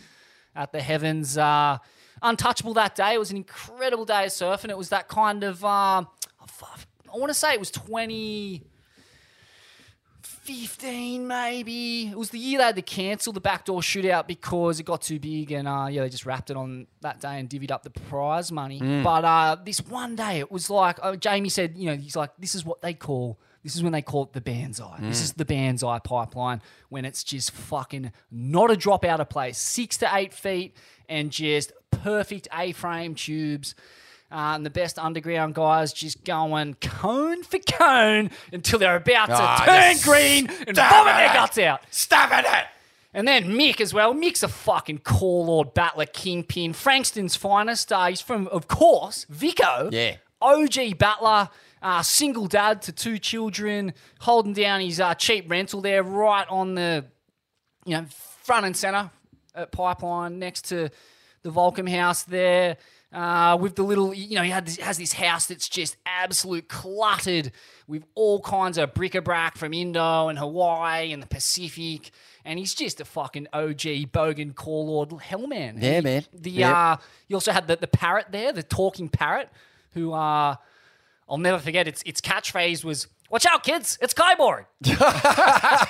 at 0.56 0.72
the 0.72 0.80
heavens. 0.82 1.38
Uh, 1.38 1.78
untouchable 2.20 2.74
that 2.74 2.94
day. 2.96 3.14
It 3.14 3.18
was 3.18 3.30
an 3.30 3.36
incredible 3.36 4.04
day 4.04 4.24
of 4.26 4.30
surfing. 4.30 4.70
It 4.70 4.78
was 4.78 4.88
that 4.90 5.08
kind 5.08 5.42
of, 5.44 5.64
uh, 5.64 6.02
I 6.04 7.16
want 7.16 7.30
to 7.30 7.34
say 7.34 7.52
it 7.52 7.60
was 7.60 7.70
20. 7.70 8.62
15 10.42 11.26
maybe. 11.26 12.08
It 12.08 12.18
was 12.18 12.30
the 12.30 12.38
year 12.38 12.58
they 12.58 12.64
had 12.64 12.76
to 12.76 12.82
cancel 12.82 13.32
the 13.32 13.40
backdoor 13.40 13.80
shootout 13.80 14.26
because 14.26 14.80
it 14.80 14.82
got 14.84 15.02
too 15.02 15.20
big 15.20 15.52
and 15.52 15.68
uh, 15.68 15.86
yeah, 15.90 16.02
they 16.02 16.08
just 16.08 16.26
wrapped 16.26 16.50
it 16.50 16.56
on 16.56 16.88
that 17.00 17.20
day 17.20 17.38
and 17.38 17.48
divvied 17.48 17.70
up 17.70 17.84
the 17.84 17.90
prize 17.90 18.50
money. 18.50 18.80
Mm. 18.80 19.04
But 19.04 19.24
uh, 19.24 19.56
this 19.64 19.80
one 19.80 20.16
day, 20.16 20.40
it 20.40 20.50
was 20.50 20.68
like 20.68 20.98
uh, 21.00 21.14
Jamie 21.16 21.48
said, 21.48 21.76
you 21.76 21.86
know, 21.86 21.96
he's 21.96 22.16
like, 22.16 22.30
this 22.38 22.54
is 22.56 22.64
what 22.64 22.82
they 22.82 22.92
call. 22.92 23.38
This 23.62 23.76
is 23.76 23.84
when 23.84 23.92
they 23.92 24.02
call 24.02 24.24
it 24.24 24.32
the 24.32 24.40
Banzai. 24.40 24.96
This 25.00 25.20
Mm. 25.20 25.24
is 25.24 25.32
the 25.34 25.44
Banzai 25.44 26.00
pipeline 26.00 26.60
when 26.88 27.04
it's 27.04 27.22
just 27.22 27.52
fucking 27.52 28.10
not 28.32 28.72
a 28.72 28.76
drop 28.76 29.04
out 29.04 29.20
of 29.20 29.28
place. 29.28 29.58
Six 29.58 29.96
to 29.98 30.10
eight 30.12 30.34
feet 30.34 30.76
and 31.08 31.30
just 31.30 31.72
perfect 31.92 32.48
A-frame 32.52 33.14
tubes. 33.14 33.76
Uh, 34.32 34.54
and 34.54 34.64
the 34.64 34.70
best 34.70 34.98
underground 34.98 35.54
guys 35.54 35.92
just 35.92 36.24
going 36.24 36.72
cone 36.80 37.42
for 37.42 37.58
cone 37.58 38.30
until 38.52 38.78
they're 38.78 38.96
about 38.96 39.26
to 39.26 39.34
Ah, 39.36 39.62
turn 39.66 39.92
just 39.92 40.04
green 40.04 40.48
and 40.66 40.74
stab 40.74 40.90
vomit 40.90 41.12
at 41.12 41.18
their 41.18 41.30
it. 41.30 41.34
guts 41.34 41.58
out. 41.58 41.82
Stab 41.90 42.32
at 42.32 42.44
it. 42.46 42.66
And 43.12 43.28
then 43.28 43.44
Mick 43.50 43.78
as 43.82 43.92
well. 43.92 44.14
Mick's 44.14 44.42
a 44.42 44.48
fucking 44.48 45.00
core 45.00 45.44
lord 45.44 45.74
battler 45.74 46.06
kingpin. 46.06 46.72
Frankston's 46.72 47.36
finest. 47.36 47.92
Uh, 47.92 48.06
he's 48.06 48.22
from, 48.22 48.48
of 48.48 48.68
course, 48.68 49.26
Vico. 49.28 49.90
Yeah. 49.92 50.16
OG 50.40 50.96
battler. 50.96 51.50
Uh, 51.82 52.00
single 52.00 52.46
dad 52.46 52.80
to 52.80 52.92
two 52.92 53.18
children, 53.18 53.92
holding 54.20 54.52
down 54.54 54.80
his 54.80 54.98
uh, 55.00 55.12
cheap 55.14 55.50
rental 55.50 55.80
there, 55.82 56.02
right 56.02 56.46
on 56.48 56.74
the, 56.76 57.04
you 57.84 57.96
know, 57.96 58.06
front 58.44 58.64
and 58.64 58.76
center 58.76 59.10
at 59.54 59.72
Pipeline, 59.72 60.38
next 60.38 60.66
to 60.68 60.88
the 61.42 61.50
Volcom 61.50 61.90
house 61.90 62.22
there. 62.22 62.76
Uh, 63.12 63.58
with 63.60 63.76
the 63.76 63.82
little, 63.82 64.14
you 64.14 64.36
know, 64.36 64.42
he 64.42 64.48
had 64.50 64.64
this, 64.66 64.78
has 64.78 64.96
this 64.96 65.12
house 65.12 65.46
that's 65.46 65.68
just 65.68 65.96
absolute 66.06 66.66
cluttered 66.68 67.52
with 67.86 68.04
all 68.14 68.40
kinds 68.40 68.78
of 68.78 68.94
bric-a-brac 68.94 69.58
from 69.58 69.74
Indo 69.74 70.28
and 70.28 70.38
Hawaii 70.38 71.12
and 71.12 71.22
the 71.22 71.26
Pacific, 71.26 72.10
and 72.44 72.58
he's 72.58 72.74
just 72.74 73.02
a 73.02 73.04
fucking 73.04 73.48
OG 73.52 74.10
bogan 74.12 74.54
core 74.54 74.84
lord 74.86 75.10
hellman. 75.10 75.82
Yeah, 75.82 75.96
He- 75.96 76.00
man. 76.00 76.24
The 76.32 76.50
Yep. 76.52 76.74
uh, 76.74 76.96
you 77.28 77.36
also 77.36 77.52
had 77.52 77.66
the, 77.66 77.76
the 77.76 77.86
parrot 77.86 78.26
there, 78.30 78.50
the 78.52 78.62
talking 78.62 79.10
parrot, 79.10 79.50
who 79.92 80.14
uh, 80.14 80.56
I'll 81.28 81.36
never 81.38 81.58
forget. 81.58 81.86
Its 81.86 82.02
its 82.06 82.22
catchphrase 82.22 82.82
was 82.82 83.08
"Watch 83.32 83.46
out, 83.46 83.64
kids! 83.64 83.98
It's 84.00 84.14
kaiboard." 84.14 84.66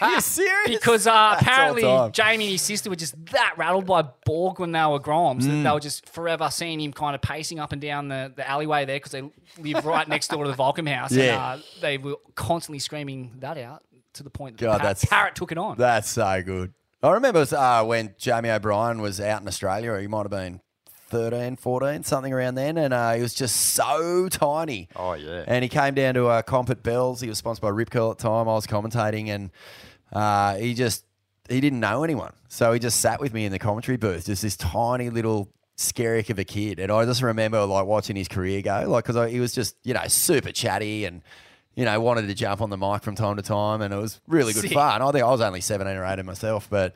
Are 0.01 0.11
you 0.13 0.21
serious? 0.21 0.79
Because 0.81 1.07
uh, 1.07 1.13
all 1.13 1.33
apparently 1.35 1.83
time. 1.83 2.13
Jamie 2.13 2.45
and 2.45 2.53
his 2.53 2.63
sister 2.63 2.89
were 2.89 2.97
just 2.97 3.15
that 3.27 3.55
rattled 3.59 3.85
by 3.87 4.03
Borg 4.25 4.61
when 4.61 4.73
they 4.73 4.81
were 4.87 5.01
Groms 5.01 5.43
that 5.43 5.51
Mm. 5.51 5.65
they 5.65 5.71
were 5.71 5.81
just 5.81 6.09
forever 6.09 6.49
seeing 6.51 6.81
him 6.81 6.93
kind 6.93 7.15
of 7.15 7.21
pacing 7.21 7.59
up 7.59 7.73
and 7.73 7.83
down 7.83 8.09
the, 8.09 8.33
the 8.35 8.49
alleyway 8.49 8.85
there 8.85 8.97
because 8.97 9.13
they 9.13 9.23
live 9.59 9.85
right 9.85 10.09
next 10.09 10.29
door 10.29 10.45
to 10.45 10.51
the 10.51 10.57
Volcom 10.57 10.89
house. 10.89 11.13
Yeah. 11.13 11.55
And, 11.55 11.63
uh, 11.63 11.65
they 11.81 11.99
were 11.99 12.17
constantly 12.35 12.79
screaming 12.79 13.33
that 13.41 13.59
out 13.59 13.83
to 14.15 14.23
the 14.23 14.31
point 14.31 14.57
that 14.59 14.65
God, 14.65 14.81
the 14.81 14.85
that's 14.85 15.05
parrot 15.05 15.35
took 15.35 15.53
it 15.53 15.59
on. 15.59 15.77
That's 15.77 16.09
so 16.09 16.43
good. 16.43 16.73
I 17.03 17.11
remember 17.11 17.45
uh, 17.57 17.85
when 17.85 18.15
Jamie 18.19 18.51
O'Brien 18.51 19.03
was 19.03 19.21
out 19.21 19.43
in 19.43 19.49
Australia. 19.49 19.91
Or 19.93 20.01
he 20.01 20.07
might 20.07 20.23
have 20.23 20.31
been 20.31 20.61
13, 21.13 21.57
14, 21.57 22.03
something 22.05 22.33
around 22.33 22.55
then, 22.55 22.79
and 22.79 22.95
uh, 22.95 23.13
he 23.13 23.21
was 23.21 23.35
just 23.35 23.55
so 23.75 24.31
tiny. 24.31 24.89
Oh 24.97 25.13
yeah. 25.13 25.45
And 25.47 25.63
he 25.63 25.69
came 25.69 25.93
down 25.95 26.15
to 26.15 26.27
uh, 26.27 26.41
comp 26.41 26.71
at 26.71 26.83
Bells. 26.83 27.21
He 27.21 27.29
was 27.29 27.37
sponsored 27.37 27.61
by 27.61 27.69
Rip 27.69 27.91
Curl 27.91 28.13
at 28.13 28.19
the 28.19 28.23
time. 28.23 28.49
I 28.49 28.55
was 28.55 28.67
commentating, 28.67 29.29
and 29.29 29.51
uh, 30.11 30.57
he 30.57 30.73
just 30.73 31.05
he 31.51 31.61
didn't 31.61 31.81
know 31.81 32.03
anyone, 32.03 32.33
so 32.49 32.73
he 32.73 32.79
just 32.79 33.01
sat 33.01 33.21
with 33.21 33.35
me 33.35 33.45
in 33.45 33.53
the 33.53 33.59
commentary 33.59 33.99
booth, 33.99 34.25
just 34.25 34.41
this 34.41 34.57
tiny 34.57 35.11
little 35.11 35.51
skerrick 35.77 36.31
of 36.31 36.39
a 36.39 36.45
kid. 36.45 36.79
And 36.79 36.91
I 36.91 37.05
just 37.05 37.21
remember 37.21 37.63
like 37.67 37.85
watching 37.85 38.17
his 38.17 38.29
career 38.29 38.63
go, 38.63 38.87
like 38.89 39.05
because 39.05 39.31
he 39.31 39.39
was 39.39 39.55
just 39.55 39.77
you 39.85 39.95
know 39.95 40.03
super 40.09 40.51
chatty 40.51 41.05
and. 41.05 41.23
You 41.75 41.87
know, 41.87 41.99
wanted 42.03 42.27
to 42.27 42.35
jump 42.35 42.61
on 42.61 42.69
the 42.69 42.77
mic 42.77 43.03
from 43.03 43.15
time 43.15 43.37
to 43.37 43.43
time, 43.43 43.81
and 43.81 43.95
it 43.95 43.97
was 43.97 44.21
really 44.29 44.53
good 44.53 44.61
Sick. 44.61 44.75
fun. 44.75 45.01
I 45.01 45.11
think 45.11 45.25
I 45.25 45.31
was 45.31 45.41
only 45.41 45.63
seventeen 45.63 45.97
or 45.97 46.05
eighteen 46.05 46.27
myself, 46.27 46.69
but 46.69 46.95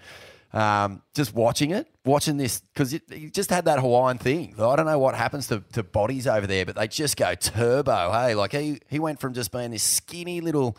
um, 0.56 1.02
just 1.14 1.34
watching 1.34 1.70
it, 1.72 1.86
watching 2.04 2.36
this, 2.38 2.60
because 2.60 2.90
he 2.92 3.30
just 3.30 3.50
had 3.50 3.66
that 3.66 3.78
Hawaiian 3.80 4.18
thing. 4.18 4.54
I 4.58 4.74
don't 4.76 4.86
know 4.86 4.98
what 4.98 5.14
happens 5.14 5.48
to, 5.48 5.62
to 5.74 5.82
bodies 5.82 6.26
over 6.26 6.46
there, 6.46 6.64
but 6.64 6.76
they 6.76 6.88
just 6.88 7.16
go 7.16 7.34
turbo. 7.34 8.10
Hey, 8.12 8.34
like 8.34 8.52
he, 8.52 8.80
he 8.88 8.98
went 8.98 9.20
from 9.20 9.34
just 9.34 9.52
being 9.52 9.70
this 9.70 9.82
skinny 9.82 10.40
little 10.40 10.76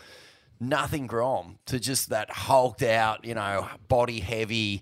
nothing 0.60 1.06
grom 1.06 1.60
to 1.68 1.80
just 1.80 2.10
that 2.10 2.30
hulked 2.32 2.82
out, 2.82 3.24
you 3.24 3.36
know, 3.36 3.68
body 3.88 4.20
heavy, 4.20 4.82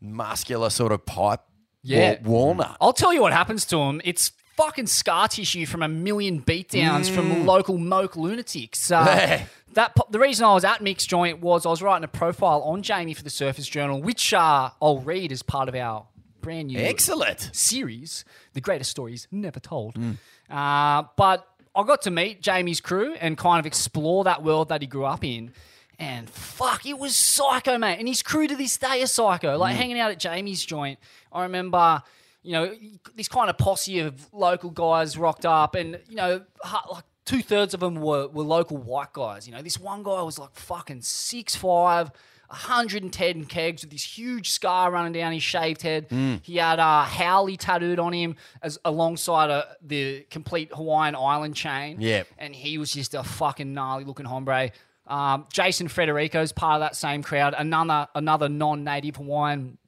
muscular 0.00 0.70
sort 0.70 0.92
of 0.92 1.04
pipe 1.04 1.40
Yeah. 1.82 2.16
wa- 2.22 2.30
walnut. 2.30 2.76
I'll 2.80 2.94
tell 2.94 3.12
you 3.12 3.20
what 3.20 3.32
happens 3.34 3.66
to 3.66 3.78
him. 3.78 4.00
It's 4.04 4.32
fucking 4.56 4.86
scar 4.86 5.28
tissue 5.28 5.66
from 5.66 5.82
a 5.82 5.88
million 5.88 6.42
beatdowns 6.42 7.08
Mm. 7.10 7.14
from 7.14 7.46
local 7.46 7.78
moke 7.78 8.16
lunatics. 8.16 8.90
Uh, 8.90 9.40
that 9.74 9.94
po- 9.94 10.06
the 10.10 10.18
reason 10.18 10.44
I 10.44 10.52
was 10.54 10.64
at 10.64 10.82
Mick's 10.82 11.06
joint 11.06 11.40
was 11.40 11.64
I 11.64 11.70
was 11.70 11.80
writing 11.82 12.04
a 12.04 12.08
profile 12.08 12.62
on 12.62 12.82
Jamie 12.82 13.14
for 13.14 13.22
the 13.22 13.30
Surfer's 13.30 13.68
Journal, 13.68 14.02
which 14.02 14.34
uh, 14.34 14.70
I'll 14.82 14.98
read 15.00 15.32
as 15.32 15.42
part 15.42 15.68
of 15.68 15.74
our 15.74 16.06
brand 16.40 16.68
new 16.68 16.78
Excellent. 16.78 17.50
series, 17.52 18.24
The 18.54 18.60
Greatest 18.60 18.90
Stories 18.90 19.28
Never 19.30 19.60
Told. 19.60 19.94
Mm. 19.94 20.16
Uh, 20.50 21.04
but 21.16 21.46
I 21.74 21.82
got 21.84 22.02
to 22.02 22.10
meet 22.10 22.42
Jamie's 22.42 22.80
crew 22.80 23.14
and 23.20 23.38
kind 23.38 23.60
of 23.60 23.66
explore 23.66 24.24
that 24.24 24.42
world 24.42 24.68
that 24.70 24.80
he 24.82 24.86
grew 24.86 25.04
up 25.04 25.24
in. 25.24 25.52
And 25.98 26.28
fuck, 26.30 26.86
it 26.86 26.98
was 26.98 27.14
psycho, 27.14 27.76
mate. 27.78 27.98
And 27.98 28.08
his 28.08 28.22
crew 28.22 28.48
to 28.48 28.56
this 28.56 28.76
day 28.78 29.02
is 29.02 29.12
psycho. 29.12 29.56
Like 29.58 29.74
Mm. 29.74 29.78
hanging 29.78 30.00
out 30.00 30.10
at 30.10 30.18
Jamie's 30.18 30.64
joint, 30.64 30.98
I 31.30 31.42
remember, 31.42 32.02
you 32.42 32.52
know, 32.52 32.74
this 33.14 33.28
kind 33.28 33.50
of 33.50 33.58
posse 33.58 34.00
of 34.00 34.32
local 34.32 34.70
guys 34.70 35.16
rocked 35.16 35.46
up, 35.46 35.74
and 35.74 35.98
you 36.08 36.16
know, 36.16 36.42
like 36.90 37.04
two 37.24 37.42
thirds 37.42 37.74
of 37.74 37.80
them 37.80 37.96
were, 37.96 38.28
were 38.28 38.42
local 38.42 38.76
white 38.76 39.12
guys. 39.12 39.46
You 39.46 39.54
know, 39.54 39.62
this 39.62 39.78
one 39.78 40.02
guy 40.02 40.22
was 40.22 40.38
like 40.38 40.54
fucking 40.54 41.02
six 41.02 41.54
five. 41.56 42.10
110 42.50 43.44
kegs 43.44 43.82
with 43.82 43.92
this 43.92 44.02
huge 44.02 44.50
scar 44.50 44.90
running 44.90 45.12
down 45.12 45.32
his 45.32 45.42
shaved 45.42 45.82
head. 45.82 46.08
Mm. 46.08 46.44
He 46.44 46.56
had 46.56 46.80
uh, 46.80 47.04
Howley 47.04 47.56
tattooed 47.56 48.00
on 48.00 48.12
him 48.12 48.34
as 48.60 48.76
alongside 48.84 49.50
uh, 49.50 49.66
the 49.80 50.26
complete 50.30 50.72
Hawaiian 50.74 51.14
island 51.14 51.54
chain. 51.54 52.00
Yep. 52.00 52.26
And 52.38 52.52
he 52.52 52.76
was 52.76 52.90
just 52.90 53.14
a 53.14 53.22
fucking 53.22 53.72
gnarly 53.72 54.02
looking 54.02 54.26
hombre. 54.26 54.72
Um, 55.06 55.46
Jason 55.52 55.86
Frederico's 55.86 56.50
part 56.50 56.74
of 56.74 56.80
that 56.80 56.96
same 56.96 57.22
crowd. 57.22 57.54
Another 57.56 58.08
another 58.16 58.48
non-native 58.48 59.14
Hawaiian. 59.14 59.78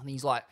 And 0.00 0.10
he's 0.10 0.24
like 0.24 0.42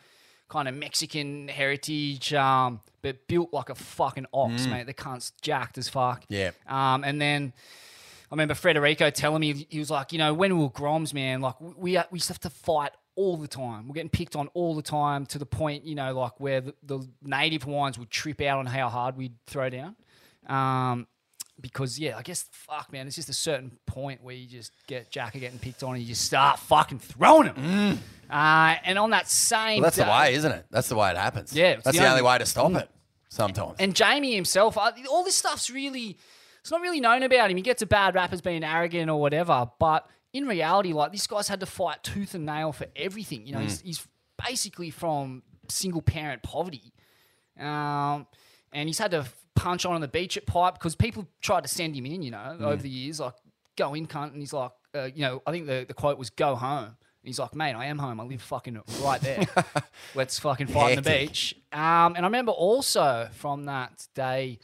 kind 0.49 0.67
of 0.67 0.73
Mexican 0.75 1.47
heritage, 1.47 2.33
um, 2.33 2.81
but 3.01 3.27
built 3.27 3.53
like 3.53 3.69
a 3.69 3.75
fucking 3.75 4.25
ox, 4.33 4.65
Mm. 4.65 4.69
mate. 4.71 4.85
The 4.87 4.93
cunt's 4.93 5.31
jacked 5.41 5.77
as 5.77 5.87
fuck. 5.87 6.25
Yeah. 6.27 6.51
Um, 6.67 7.03
and 7.03 7.21
then 7.21 7.53
I 8.31 8.33
remember 8.35 8.55
Federico 8.55 9.09
telling 9.09 9.41
me 9.41 9.65
he 9.69 9.79
was 9.79 9.89
like, 9.89 10.11
you 10.11 10.17
know, 10.19 10.33
when 10.33 10.55
we 10.57 10.63
were 10.63 10.69
Groms, 10.69 11.13
man, 11.13 11.39
like 11.41 11.55
we 11.61 11.75
we 11.75 11.91
used 12.17 12.27
to 12.27 12.33
have 12.33 12.39
to 12.41 12.49
fight 12.49 12.91
all 13.15 13.37
the 13.37 13.47
time. 13.47 13.87
We're 13.87 13.95
getting 13.95 14.09
picked 14.09 14.35
on 14.35 14.47
all 14.53 14.75
the 14.75 14.81
time 14.81 15.25
to 15.27 15.37
the 15.39 15.45
point, 15.45 15.83
you 15.85 15.93
know, 15.95 16.13
like 16.17 16.39
where 16.39 16.61
the, 16.61 16.73
the 16.83 17.07
native 17.21 17.63
Hawaiians 17.63 17.97
would 17.99 18.09
trip 18.09 18.39
out 18.41 18.59
on 18.59 18.65
how 18.65 18.87
hard 18.89 19.17
we'd 19.17 19.33
throw 19.45 19.69
down. 19.69 19.95
Um, 20.47 21.05
because 21.61 21.99
yeah, 21.99 22.17
I 22.17 22.21
guess 22.21 22.45
fuck, 22.51 22.91
man, 22.91 23.07
it's 23.07 23.15
just 23.15 23.29
a 23.29 23.33
certain 23.33 23.77
point 23.85 24.23
where 24.23 24.35
you 24.35 24.47
just 24.47 24.71
get 24.87 25.09
Jacker 25.11 25.39
getting 25.39 25.59
picked 25.59 25.83
on 25.83 25.95
and 25.95 26.01
you 26.01 26.07
just 26.09 26.23
start 26.25 26.59
fucking 26.59 26.99
throwing 26.99 27.53
him. 27.53 27.99
Uh, 28.29 28.75
and 28.83 28.97
on 28.99 29.09
that 29.11 29.27
same, 29.29 29.81
Well, 29.81 29.87
that's 29.91 29.97
the 29.97 30.03
way, 30.03 30.33
isn't 30.35 30.51
it? 30.51 30.65
That's 30.69 30.87
the 30.89 30.95
way 30.95 31.09
it 31.11 31.17
happens. 31.17 31.53
Yeah, 31.53 31.75
that's 31.75 31.85
the 31.87 31.91
the, 31.93 31.99
only 31.99 32.09
only- 32.19 32.21
way 32.23 32.37
to 32.37 32.45
stop 32.45 32.71
Mm. 32.71 32.81
it. 32.83 32.89
Sometimes. 33.31 33.75
And 33.79 33.95
Jamie 33.95 34.33
himself, 34.33 34.75
uh, 34.77 34.91
all 35.09 35.23
this 35.23 35.35
stuff's 35.35 35.69
really, 35.69 36.17
it's 36.61 36.71
not 36.71 36.81
really 36.81 36.99
known 36.99 37.21
about 37.23 37.51
him. 37.51 37.57
He 37.57 37.61
gets 37.63 37.81
a 37.83 37.85
bad 37.85 38.15
rap 38.15 38.33
as 38.33 38.41
being 38.41 38.63
arrogant 38.63 39.09
or 39.09 39.19
whatever, 39.21 39.69
but 39.79 40.09
in 40.33 40.47
reality, 40.47 40.93
like 40.93 41.11
this 41.11 41.27
guy's 41.27 41.47
had 41.47 41.59
to 41.59 41.65
fight 41.67 42.03
tooth 42.03 42.33
and 42.33 42.45
nail 42.45 42.71
for 42.71 42.87
everything. 42.95 43.45
You 43.45 43.53
know, 43.53 43.59
he's, 43.59 43.81
Mm. 43.81 43.85
he's 43.85 44.07
basically 44.47 44.89
from 44.89 45.43
single 45.67 46.01
parent 46.01 46.41
poverty, 46.41 46.91
um, 47.59 48.25
and 48.71 48.87
he's 48.89 48.97
had 48.99 49.11
to 49.11 49.25
punch 49.61 49.85
on 49.85 49.93
on 49.93 50.01
the 50.01 50.07
beach 50.07 50.37
at 50.37 50.45
Pipe 50.45 50.73
because 50.75 50.95
people 50.95 51.27
tried 51.41 51.61
to 51.63 51.67
send 51.67 51.95
him 51.95 52.05
in. 52.05 52.21
You 52.21 52.31
know, 52.31 52.57
Mm. 52.59 52.61
over 52.61 52.81
the 52.81 52.89
years, 52.89 53.19
like 53.19 53.33
go 53.77 53.93
in, 53.93 54.07
cunt, 54.07 54.31
and 54.33 54.39
he's 54.41 54.53
like, 54.53 54.71
uh, 54.95 55.09
you 55.13 55.21
know, 55.21 55.41
I 55.45 55.51
think 55.51 55.65
the, 55.67 55.85
the 55.87 55.93
quote 55.93 56.17
was 56.17 56.29
"Go 56.29 56.55
home." 56.55 56.85
And 57.21 57.27
he's 57.27 57.37
like, 57.39 57.53
mate, 57.53 57.73
I 57.73 57.85
am 57.87 57.99
home. 57.99 58.19
I 58.21 58.23
live 58.23 58.41
fucking 58.41 58.81
right 59.03 59.19
there. 59.19 59.45
Let's 60.15 60.39
fucking 60.39 60.67
fight 60.67 60.97
on 60.97 61.03
the 61.03 61.09
beach. 61.09 61.53
Um, 61.73 62.15
and 62.15 62.19
I 62.19 62.27
remember 62.27 62.53
also 62.53 63.27
from 63.33 63.65
that 63.65 64.07
day, 64.15 64.59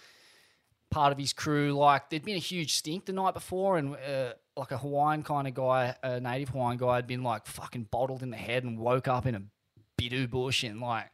part 0.89 1.11
of 1.11 1.17
his 1.17 1.33
crew, 1.33 1.73
like 1.73 2.09
there'd 2.09 2.23
been 2.23 2.37
a 2.37 2.39
huge 2.39 2.73
stink 2.73 3.05
the 3.05 3.13
night 3.13 3.33
before, 3.33 3.77
and 3.77 3.95
uh, 3.95 4.33
like 4.55 4.71
a 4.71 4.77
Hawaiian 4.77 5.23
kind 5.23 5.47
of 5.49 5.53
guy, 5.53 5.95
a 6.01 6.19
native 6.21 6.49
Hawaiian 6.49 6.77
guy, 6.77 6.95
had 6.95 7.07
been 7.07 7.23
like 7.23 7.45
fucking 7.45 7.87
bottled 7.91 8.23
in 8.23 8.29
the 8.29 8.37
head 8.37 8.63
and 8.63 8.79
woke 8.79 9.07
up 9.09 9.25
in 9.25 9.35
a 9.35 9.41
bidu 9.99 10.29
bush, 10.29 10.63
and 10.63 10.79
like 10.79 11.11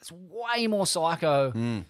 it's 0.00 0.10
way 0.10 0.66
more 0.66 0.86
psycho 0.86 1.52
Mm. 1.52 1.84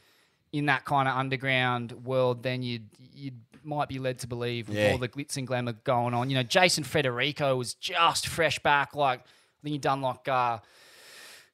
In 0.53 0.67
that 0.67 0.85
kind 0.85 1.09
of 1.09 1.17
underground 1.17 1.93
world 2.05 2.43
then 2.43 2.63
you'd 2.63 2.89
you 3.15 3.31
might 3.63 3.89
be 3.89 3.99
led 3.99 4.19
to 4.19 4.27
believe 4.27 4.69
with 4.69 4.79
Yeah. 4.79 4.93
all 4.93 4.99
the 4.99 5.09
glitz 5.09 5.37
and 5.37 5.47
glamour 5.47 5.75
going 5.85 6.15
on. 6.15 6.31
You 6.31 6.37
know, 6.37 6.43
Jason 6.43 6.83
Federico 6.83 7.57
was 7.57 7.75
just 7.75 8.27
fresh 8.27 8.59
back, 8.61 8.95
like 8.97 9.21
I 9.21 9.25
think 9.63 9.73
he'd 9.73 9.83
done 9.83 10.01
like 10.01 10.27
uh 10.29 10.59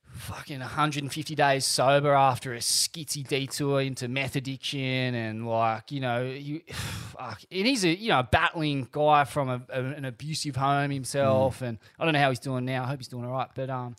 fucking 0.09 0.61
150 0.61 1.35
days 1.35 1.67
sober 1.67 2.13
after 2.15 2.55
a 2.55 2.59
skitsy 2.59 3.27
detour 3.27 3.83
into 3.83 4.09
meth 4.09 4.37
addiction 4.37 4.81
and 5.15 5.47
like 5.47 5.91
you 5.91 6.01
know 6.01 6.23
you 6.25 6.61
fuck. 6.73 7.43
and 7.51 7.67
he's 7.67 7.85
a 7.85 7.89
you 7.95 8.09
know 8.09 8.21
a 8.21 8.25
battling 8.25 8.87
guy 8.93 9.25
from 9.25 9.49
a, 9.51 9.61
a- 9.69 9.83
an 9.83 10.05
abusive 10.05 10.57
home 10.57 10.91
himself 10.91 11.61
and 11.61 11.77
I 11.99 12.05
don't 12.05 12.15
know 12.15 12.21
how 12.21 12.31
he's 12.31 12.39
doing 12.39 12.65
now 12.65 12.85
I 12.85 12.87
hope 12.87 12.99
he's 13.01 13.09
doing 13.09 13.25
all 13.27 13.33
right 13.33 13.49
but 13.55 13.69
um 13.69 13.97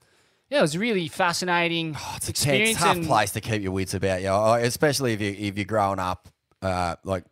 yeah 0.50 0.60
it 0.60 0.62
was 0.62 0.76
a 0.76 0.80
really 0.80 1.08
fascinating 1.08 1.96
It's 2.16 2.28
a 2.28 2.32
experience 2.32 2.80
tough 2.80 2.96
and 2.98 3.06
place 3.06 3.32
to 3.32 3.42
keep 3.42 3.62
your 3.62 3.72
wits 3.72 3.94
about 3.94 4.22
you, 4.22 4.30
I- 4.30 4.60
especially 4.62 5.14
if 5.14 5.22
you 5.22 5.32
if 5.38 5.58
you're 5.58 5.66
growing 5.66 6.00
up 6.00 6.28
uh, 6.62 6.96
like 7.04 7.24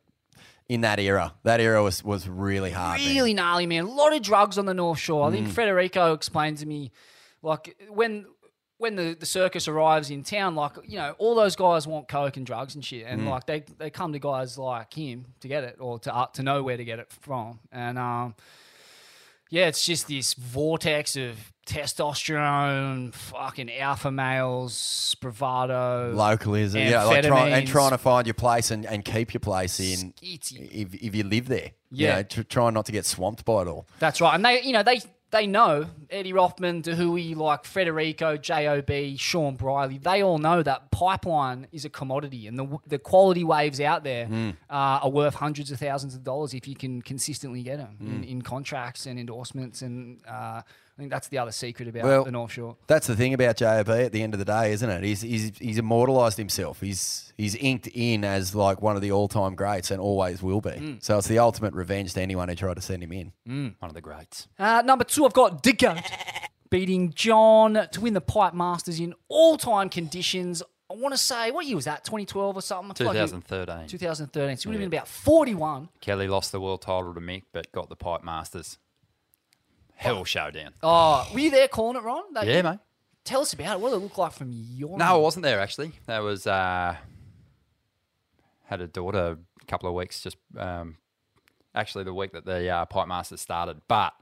in 0.67 0.81
that 0.81 0.99
era. 0.99 1.33
That 1.43 1.59
era 1.61 1.81
was 1.83 2.03
was 2.03 2.27
really 2.27 2.71
hard. 2.71 2.99
man. 2.99 3.09
really 3.15 3.33
gnarly, 3.33 3.65
man. 3.67 3.85
A 3.85 3.89
lot 3.91 4.13
of 4.15 4.21
drugs 4.21 4.57
on 4.57 4.65
the 4.65 4.73
North 4.73 4.99
Shore. 4.99 5.27
I 5.27 5.31
think 5.31 5.47
Mm. 5.47 5.51
Federico 5.51 6.13
explained 6.13 6.57
to 6.59 6.65
me, 6.65 6.91
like 7.41 7.75
when 7.89 8.25
when 8.77 8.95
the, 8.97 9.15
the 9.17 9.25
circus 9.25 9.67
arrives 9.69 10.09
in 10.09 10.21
town, 10.23 10.53
like 10.55 10.73
you 10.85 10.97
know, 10.97 11.15
all 11.17 11.33
those 11.35 11.55
guys 11.55 11.87
want 11.87 12.07
coke 12.07 12.35
and 12.37 12.45
drugs 12.45 12.75
and 12.75 12.83
shit, 12.83 13.05
and 13.07 13.21
Mm. 13.21 13.29
like 13.29 13.45
they 13.45 13.63
they 13.77 13.89
come 13.91 14.11
to 14.13 14.19
guys 14.19 14.57
like 14.57 14.93
him 14.93 15.25
to 15.41 15.47
get 15.47 15.63
it 15.63 15.77
or 15.79 15.97
to 15.99 16.13
uh, 16.13 16.25
to 16.33 16.43
know 16.43 16.61
where 16.63 16.77
to 16.77 16.83
get 16.85 16.99
it 16.99 17.09
from, 17.21 17.59
and 17.71 17.97
um. 17.97 18.35
Yeah, 19.51 19.67
it's 19.67 19.85
just 19.85 20.07
this 20.07 20.33
vortex 20.33 21.15
of 21.15 21.37
testosterone, 21.65 23.13
fucking 23.13 23.71
alpha 23.71 24.11
males, 24.11 25.15
bravado, 25.21 26.11
localism, 26.13 26.81
yeah, 26.81 27.03
like 27.03 27.25
trying 27.25 27.53
and 27.53 27.67
trying 27.67 27.91
to 27.91 27.97
find 27.97 28.27
your 28.27 28.33
place 28.33 28.71
and, 28.71 28.85
and 28.85 29.03
keep 29.05 29.33
your 29.33 29.39
place 29.41 29.79
in 29.79 30.13
Skitty. 30.13 30.69
if, 30.71 30.93
if 30.95 31.15
you 31.15 31.23
live 31.23 31.47
there. 31.47 31.71
Yeah. 31.91 32.09
you 32.09 32.15
know, 32.15 32.23
tr- 32.23 32.41
trying 32.43 32.73
not 32.73 32.85
to 32.87 32.91
get 32.91 33.05
swamped 33.05 33.45
by 33.45 33.61
it 33.61 33.67
all. 33.67 33.87
That's 33.99 34.19
right. 34.19 34.35
And 34.35 34.43
they, 34.45 34.61
you 34.61 34.73
know, 34.73 34.83
they 34.83 35.01
they 35.31 35.47
know 35.47 35.87
Eddie 36.09 36.33
Rothman, 36.33 36.81
Dahui, 36.83 37.35
like 37.35 37.65
Federico, 37.65 38.37
Job, 38.37 38.89
Shawn 39.17 39.55
Briley. 39.55 39.97
They 39.97 40.21
all 40.23 40.37
know 40.37 40.61
that 40.63 40.91
pipeline 40.91 41.67
is 41.71 41.83
a 41.83 41.89
commodity, 41.89 42.47
and 42.47 42.57
the 42.59 42.77
the 42.87 42.99
quality 42.99 43.43
waves 43.43 43.79
out 43.81 44.03
there 44.03 44.27
Mm. 44.27 44.51
uh, 44.69 44.73
are 45.03 45.09
worth 45.09 45.35
hundreds 45.35 45.71
of 45.71 45.79
thousands 45.79 46.15
of 46.15 46.23
dollars 46.23 46.53
if 46.53 46.67
you 46.67 46.75
can 46.75 47.01
consistently 47.01 47.63
get 47.63 47.77
them 47.77 47.97
in, 47.99 48.07
Mm. 48.23 48.27
in 48.29 48.41
contracts 48.41 49.05
and 49.05 49.19
endorsements. 49.19 49.81
And 49.81 50.19
uh, 50.27 50.61
I 50.97 51.01
think 51.01 51.11
that's 51.11 51.27
the 51.27 51.39
other 51.39 51.51
secret 51.51 51.89
about 51.89 52.03
Well, 52.05 52.23
the 52.23 52.31
North 52.31 52.53
Shore. 52.53 52.77
That's 52.87 53.05
the 53.05 53.17
thing 53.17 53.33
about 53.33 53.57
JOB 53.57 53.89
at 53.89 54.13
the 54.13 54.23
end 54.23 54.33
of 54.33 54.39
the 54.39 54.45
day, 54.45 54.71
isn't 54.71 54.89
it? 54.89 55.03
He's 55.03 55.21
he's, 55.21 55.57
he's 55.57 55.77
immortalised 55.77 56.37
himself. 56.37 56.79
He's 56.79 57.33
he's 57.37 57.53
inked 57.55 57.87
in 57.87 58.23
as 58.23 58.55
like 58.55 58.81
one 58.81 58.95
of 58.95 59.01
the 59.01 59.11
all 59.11 59.27
time 59.27 59.55
greats 59.55 59.91
and 59.91 59.99
always 59.99 60.41
will 60.41 60.61
be. 60.61 60.69
Mm. 60.69 61.03
So 61.03 61.17
it's 61.17 61.27
the 61.27 61.39
ultimate 61.39 61.73
revenge 61.73 62.13
to 62.13 62.21
anyone 62.21 62.47
who 62.47 62.55
tried 62.55 62.75
to 62.75 62.81
send 62.81 63.03
him 63.03 63.11
in. 63.11 63.33
One 63.45 63.89
of 63.89 63.93
the 63.93 64.01
greats. 64.01 64.47
Uh, 64.57 64.83
number 64.85 65.03
two, 65.03 65.25
I've 65.25 65.33
got 65.33 65.61
Dick 65.61 65.79
Goat 65.79 65.99
beating 66.69 67.11
John 67.13 67.87
to 67.91 68.01
win 68.01 68.13
the 68.13 68.21
Pipe 68.21 68.53
Masters 68.53 68.99
in 68.99 69.13
all 69.27 69.57
time 69.57 69.89
conditions. 69.89 70.63
I 70.89 70.93
want 70.93 71.13
to 71.13 71.17
say, 71.17 71.51
what 71.51 71.65
year 71.65 71.75
was 71.75 71.85
that? 71.85 72.05
2012 72.05 72.55
or 72.57 72.61
something? 72.61 73.07
I 73.07 73.11
like 73.11 73.15
2013. 73.15 73.87
2013. 73.87 74.57
So 74.57 74.69
he 74.69 74.69
would 74.69 74.81
have 74.81 74.89
been 74.89 74.97
about 74.97 75.07
41. 75.07 75.89
Kelly 75.99 76.27
lost 76.27 76.51
the 76.51 76.61
world 76.61 76.83
title 76.83 77.13
to 77.13 77.19
Mick, 77.19 77.43
but 77.51 77.71
got 77.71 77.89
the 77.89 77.95
Pipe 77.95 78.23
Masters. 78.23 78.77
Hell 79.95 80.23
showdown. 80.25 80.73
Oh, 80.83 81.27
were 81.33 81.39
you 81.39 81.51
there 81.51 81.67
calling 81.67 81.95
it, 81.97 82.03
Ron? 82.03 82.23
That- 82.33 82.45
Yeah, 82.47 82.61
mate. 82.61 82.79
Tell 83.23 83.41
us 83.41 83.53
about 83.53 83.77
it. 83.77 83.79
What 83.81 83.89
did 83.89 83.95
it 83.95 83.99
look 84.03 84.17
like 84.19 84.33
from 84.33 84.51
your 84.53 84.97
No, 84.99 85.05
I 85.05 85.17
wasn't 85.17 85.43
there 85.43 85.59
actually. 85.59 85.93
That 86.05 86.19
was 86.19 86.45
uh, 86.45 86.95
had 88.65 88.81
a 88.81 88.87
daughter 88.87 89.37
a 89.61 89.65
couple 89.65 89.89
of 89.89 89.95
weeks 89.95 90.21
just 90.21 90.37
um, 90.57 90.97
actually 91.73 92.03
the 92.03 92.13
week 92.13 92.33
that 92.33 92.45
the 92.45 92.69
uh, 92.69 92.85
Pipe 92.85 93.07
Masters 93.07 93.41
started, 93.41 93.81
but 93.87 94.13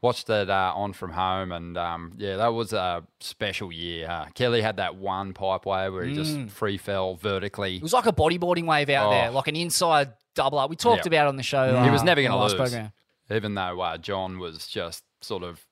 watched 0.00 0.28
it 0.30 0.50
uh, 0.50 0.72
on 0.74 0.92
from 0.92 1.10
home 1.12 1.52
and 1.52 1.76
um, 1.76 2.12
yeah, 2.16 2.36
that 2.36 2.48
was 2.48 2.72
a 2.72 3.04
special 3.20 3.72
year. 3.72 4.08
Uh, 4.08 4.26
Kelly 4.34 4.60
had 4.62 4.76
that 4.76 4.96
one 4.96 5.32
pipe 5.32 5.64
wave 5.66 5.92
where 5.92 6.04
he 6.04 6.14
just 6.14 6.36
Mm. 6.36 6.50
free 6.50 6.78
fell 6.78 7.16
vertically. 7.16 7.76
It 7.76 7.82
was 7.82 7.92
like 7.92 8.06
a 8.06 8.12
bodyboarding 8.12 8.66
wave 8.66 8.90
out 8.90 9.08
Oh. 9.08 9.10
there, 9.10 9.30
like 9.30 9.48
an 9.48 9.56
inside 9.56 10.12
double 10.34 10.58
up. 10.58 10.70
We 10.70 10.76
talked 10.76 11.04
Yeah. 11.04 11.08
about 11.08 11.26
it 11.26 11.28
on 11.30 11.36
the 11.36 11.42
show. 11.42 11.68
he 11.82 11.88
uh, 11.88 11.92
was 11.92 12.02
never 12.02 12.20
going 12.20 12.32
to 12.32 12.38
lose, 12.38 12.54
program. 12.54 12.92
even 13.30 13.54
though 13.54 13.80
uh, 13.80 13.98
John 13.98 14.38
was 14.38 14.66
just 14.66 15.04
sort 15.24 15.42
of, 15.42 15.64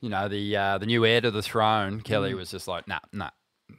you 0.00 0.08
know, 0.08 0.28
the 0.28 0.56
uh, 0.56 0.78
the 0.78 0.86
new 0.86 1.04
heir 1.06 1.20
to 1.20 1.30
the 1.30 1.42
throne. 1.42 2.00
Kelly 2.00 2.32
Mm. 2.32 2.36
was 2.36 2.50
just 2.50 2.68
like, 2.68 2.86
nah, 2.88 3.00
nah, 3.12 3.30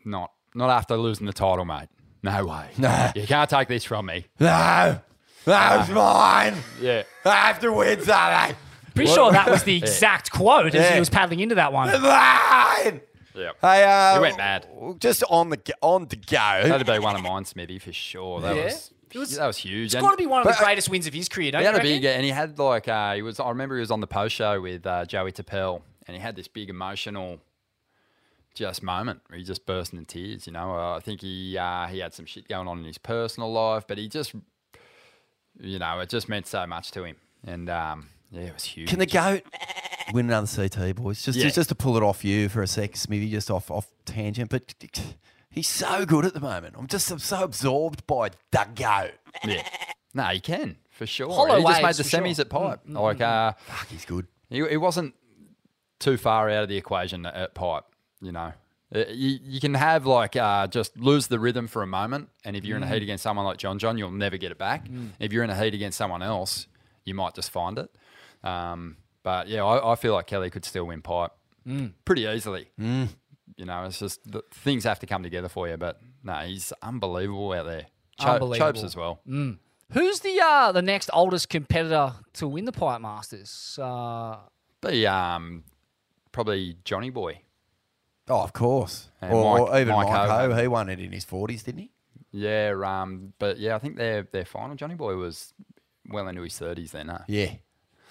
not 0.05 0.31
not 0.55 0.69
after 0.69 0.97
losing 0.97 1.25
the 1.27 1.33
title, 1.33 1.65
mate. 1.65 1.89
No 2.23 2.45
way. 2.45 2.69
Nah. 2.77 3.11
you 3.15 3.25
can't 3.27 3.49
take 3.49 3.67
this 3.67 3.83
from 3.85 4.07
me. 4.07 4.25
No, 4.39 4.99
that's 5.45 5.89
mine. 5.89 6.55
Yeah. 6.81 7.03
I 7.25 7.29
have 7.47 7.59
to 7.61 7.71
win 7.71 8.01
something. 8.01 8.55
Pretty 8.95 9.11
sure 9.13 9.31
that 9.31 9.49
was 9.49 9.63
the 9.63 9.73
Yeah. 9.73 9.79
exact 9.85 10.31
quote 10.31 10.67
as 10.67 10.73
Yeah. 10.73 10.93
he 10.95 10.99
was 10.99 11.09
paddling 11.09 11.39
into 11.39 11.55
that 11.55 11.71
one. 11.71 11.89
Mine. 12.01 13.01
Yeah. 13.35 13.51
Hey, 13.61 13.83
uh, 13.85 14.15
He 14.15 14.19
went 14.19 14.37
mad. 14.37 14.67
Just 14.99 15.23
on 15.29 15.49
the 15.49 15.57
go- 15.57 15.73
on 15.81 16.07
to 16.07 16.17
go. 16.17 16.61
That'd 16.67 16.85
be 16.85 16.99
one 16.99 17.15
of 17.15 17.21
mine, 17.21 17.45
Smithy, 17.45 17.79
for 17.79 17.93
sure. 17.93 18.41
That 18.41 18.55
Yeah. 18.55 18.65
was, 18.65 18.91
It 19.13 19.17
was- 19.19 19.35
that 19.37 19.47
was 19.47 19.57
huge. 19.57 19.87
It's 19.87 19.95
And 19.95 20.03
got 20.03 20.11
to 20.11 20.17
be 20.17 20.25
one 20.27 20.41
of 20.41 20.45
But, 20.45 20.55
the 20.57 20.61
uh, 20.61 20.65
greatest 20.65 20.89
wins 20.89 21.07
of 21.07 21.13
his 21.13 21.27
career, 21.29 21.51
don't 21.51 21.61
he 21.61 21.63
you 21.67 21.73
had 21.73 21.75
a 21.75 21.83
reckon? 21.83 21.91
big, 22.01 22.05
and 22.05 22.23
he 22.23 22.29
had 22.31 22.57
like 22.59 22.87
uh, 22.87 23.13
he 23.15 23.21
was. 23.21 23.39
I 23.39 23.49
remember 23.49 23.75
he 23.75 23.81
was 23.81 23.91
on 23.91 23.99
the 24.01 24.07
post 24.07 24.35
show 24.35 24.61
with 24.61 24.85
uh, 24.85 25.05
Joey 25.05 25.31
Turpel, 25.31 25.81
and 26.07 26.15
he 26.15 26.21
had 26.21 26.35
this 26.35 26.47
big 26.47 26.69
emotional, 26.69 27.39
just 28.53 28.83
moment 28.83 29.21
where 29.27 29.37
he 29.39 29.43
just 29.45 29.65
burst 29.65 29.93
into 29.93 30.05
tears. 30.05 30.47
You 30.47 30.53
know, 30.53 30.75
uh, 30.75 30.97
I 30.97 30.99
think 30.99 31.21
he 31.21 31.57
uh, 31.57 31.87
he 31.87 31.99
had 31.99 32.13
some 32.13 32.25
shit 32.25 32.47
going 32.47 32.67
on 32.67 32.79
in 32.79 32.85
his 32.85 32.97
personal 32.97 33.51
life, 33.51 33.85
but 33.87 33.97
he 33.97 34.07
just, 34.07 34.33
you 35.59 35.79
know, 35.79 35.99
it 35.99 36.09
just 36.09 36.29
meant 36.29 36.47
so 36.47 36.65
much 36.67 36.91
to 36.91 37.03
him, 37.03 37.15
and 37.45 37.69
um, 37.69 38.09
yeah, 38.31 38.41
it 38.41 38.53
was 38.53 38.63
huge. 38.63 38.89
Can 38.89 38.99
the 38.99 39.05
goat 39.05 39.43
win 40.13 40.25
another 40.27 40.47
CT, 40.47 40.95
boys? 40.95 41.21
Just, 41.23 41.37
Yeah. 41.37 41.45
just 41.45 41.55
just 41.55 41.69
to 41.69 41.75
pull 41.75 41.97
it 41.97 42.03
off 42.03 42.23
you 42.25 42.49
for 42.49 42.61
a 42.61 42.67
sec, 42.67 42.95
Smithy, 42.95 43.29
just 43.31 43.49
off 43.51 43.71
off 43.71 43.87
tangent. 44.05 44.49
But 44.49 44.73
he's 45.49 45.67
so 45.67 46.05
good 46.05 46.25
at 46.25 46.33
the 46.33 46.39
moment. 46.39 46.75
I'm 46.77 46.87
just 46.87 47.09
I'm 47.11 47.19
so 47.19 47.43
absorbed 47.43 48.05
by 48.07 48.29
the 48.51 48.67
goat. 48.75 49.11
Yeah. 49.45 49.63
No, 50.13 50.23
he 50.25 50.39
can 50.39 50.77
for 50.91 51.05
sure. 51.05 51.29
Hollow 51.33 51.57
he 51.57 51.63
just 51.63 51.81
made 51.81 51.95
the 51.95 52.03
for 52.03 52.09
sure. 52.09 52.19
semis 52.21 52.39
at 52.39 52.49
Pipe. 52.49 52.79
Mm, 52.87 52.93
mm, 52.93 53.01
like, 53.01 53.21
uh, 53.21 53.53
Fuck, 53.67 53.87
he's 53.89 54.05
good. 54.05 54.27
he, 54.49 54.67
he 54.67 54.77
wasn't 54.77 55.13
too 55.99 56.17
far 56.17 56.49
out 56.49 56.63
of 56.63 56.69
the 56.69 56.77
equation 56.77 57.25
at, 57.25 57.35
at 57.35 57.53
Pipe. 57.55 57.83
You 58.21 58.31
know, 58.31 58.53
Uh, 58.93 59.03
you, 59.09 59.39
you 59.43 59.59
can 59.59 59.75
have 59.75 60.05
like 60.05 60.35
uh, 60.35 60.67
just 60.67 60.97
lose 60.97 61.27
the 61.27 61.39
rhythm 61.39 61.67
for 61.67 61.83
a 61.83 61.87
moment, 61.87 62.29
and 62.43 62.55
if 62.55 62.65
you're 62.65 62.75
in 62.77 62.83
a 62.83 62.87
Mm. 62.87 62.93
heat 62.93 63.03
against 63.03 63.23
someone 63.23 63.45
like 63.45 63.57
John 63.57 63.77
John, 63.79 63.97
you'll 63.97 64.11
never 64.11 64.37
get 64.37 64.51
it 64.51 64.57
back. 64.57 64.87
If 65.19 65.31
you're 65.31 65.43
in 65.43 65.49
a 65.49 65.55
heat 65.63 65.73
against 65.73 65.97
someone 65.97 66.21
else, 66.23 66.67
you 67.05 67.13
might 67.13 67.33
just 67.35 67.51
find 67.51 67.77
it. 67.77 67.89
Um, 68.43 68.97
but 69.23 69.47
yeah, 69.47 69.63
I, 69.63 69.91
I 69.93 69.95
feel 69.95 70.13
like 70.13 70.25
Kelly 70.27 70.49
could 70.49 70.65
still 70.65 70.85
win 70.85 71.01
Pipe 71.01 71.31
Mm. 71.67 71.91
pretty 72.03 72.23
easily. 72.23 72.69
You 73.57 73.65
know, 73.65 73.83
it's 73.85 73.99
just 73.99 74.19
the, 74.31 74.41
things 74.51 74.83
have 74.83 74.99
to 74.99 75.05
come 75.07 75.23
together 75.23 75.49
for 75.49 75.67
you. 75.67 75.77
But 75.77 75.99
no, 76.23 76.33
he's 76.39 76.71
unbelievable 76.81 77.51
out 77.53 77.65
there. 77.65 77.85
Cho- 78.19 78.33
Unbelievable. 78.33 78.73
Chopes 78.73 78.83
as 78.83 78.95
well. 78.95 79.19
Who's 79.91 80.19
the 80.19 80.39
uh, 80.43 80.71
the 80.71 80.81
next 80.81 81.09
oldest 81.13 81.49
competitor 81.49 82.13
to 82.33 82.47
win 82.47 82.65
the 82.65 82.71
Pipe 82.71 83.01
Masters? 83.01 83.77
Uh, 83.81 84.37
Be 84.81 85.07
um, 85.07 85.63
probably 86.31 86.77
Johnny 86.83 87.09
Boy. 87.09 87.41
Oh, 88.27 88.41
of 88.41 88.53
course. 88.53 89.09
And 89.21 89.33
or, 89.33 89.57
Mike- 89.59 89.69
or 89.69 89.79
even 89.81 89.95
Mike 89.95 90.07
Mike, 90.09 90.29
Ho. 90.29 90.51
Ho. 90.53 90.61
He 90.61 90.67
won 90.67 90.89
it 90.89 90.99
in 90.99 91.11
his 91.11 91.25
40s, 91.25 91.63
didn't 91.63 91.79
he? 91.81 91.91
Yeah, 92.31 92.75
um, 92.85 93.33
but 93.39 93.57
yeah, 93.57 93.75
I 93.75 93.79
think 93.79 93.95
their 93.97 94.21
their 94.31 94.45
final 94.45 94.75
Johnny 94.75 94.93
Boy 94.93 95.15
was 95.15 95.51
well 96.07 96.27
into 96.27 96.43
his 96.43 96.55
thirties 96.57 96.91
then. 96.91 97.07
Huh? 97.07 97.19
Yeah. 97.27 97.53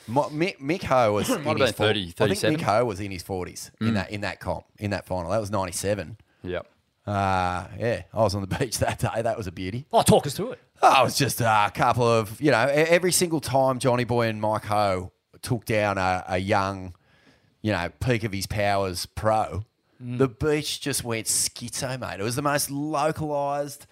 Mi- 0.09 0.55
Mick, 0.55 0.59
Mick 0.59 0.83
Ho 0.85 1.13
was 1.15 1.29
in 1.29 1.37
his 1.45 1.45
been 1.45 1.73
40 1.73 1.73
30, 1.73 2.01
I 2.01 2.05
think 2.05 2.17
37. 2.17 2.57
Mick 2.57 2.63
Ho 2.63 2.85
was 2.85 3.01
in 3.01 3.11
his 3.11 3.23
40s 3.23 3.71
in 3.81 3.95
that 3.95 4.11
in 4.11 4.21
that 4.23 4.41
comp, 4.41 4.65
in 4.79 4.91
that 4.91 5.07
final. 5.07 5.31
That 5.31 5.41
was 5.41 5.51
97. 5.51 6.17
Yep. 6.43 6.67
Uh, 7.07 7.67
yeah, 7.79 8.03
I 8.13 8.19
was 8.19 8.35
on 8.35 8.43
the 8.47 8.47
beach 8.59 8.79
that 8.79 8.99
day. 8.99 9.23
That 9.23 9.37
was 9.37 9.47
a 9.47 9.53
beauty. 9.53 9.87
oh, 9.93 10.03
talk 10.03 10.27
us 10.27 10.35
through 10.35 10.53
it. 10.53 10.61
Oh, 10.83 11.01
it 11.01 11.05
was 11.05 11.17
just 11.17 11.41
a 11.41 11.71
couple 11.75 12.07
of, 12.07 12.41
you 12.41 12.51
know, 12.51 12.67
every 12.69 13.13
single 13.13 13.41
time 13.41 13.79
Johnny 13.79 14.05
Boy 14.05 14.29
and 14.29 14.41
Mike 14.41 14.65
Ho 14.67 15.11
took 15.43 15.65
down 15.65 15.99
a, 15.99 16.25
a 16.29 16.39
young, 16.39 16.95
you 17.63 17.73
know, 17.73 17.89
peak 18.01 18.25
of 18.25 18.33
his 18.33 18.47
powers 18.47 19.07
pro, 19.07 19.65
the 20.01 20.29
beach 20.29 20.81
just 20.81 21.03
went 21.03 21.27
schizo, 21.27 21.99
mate. 21.99 22.21
It 22.21 22.23
was 22.23 22.37
the 22.37 22.43
most 22.43 22.71
localized, 22.71 23.87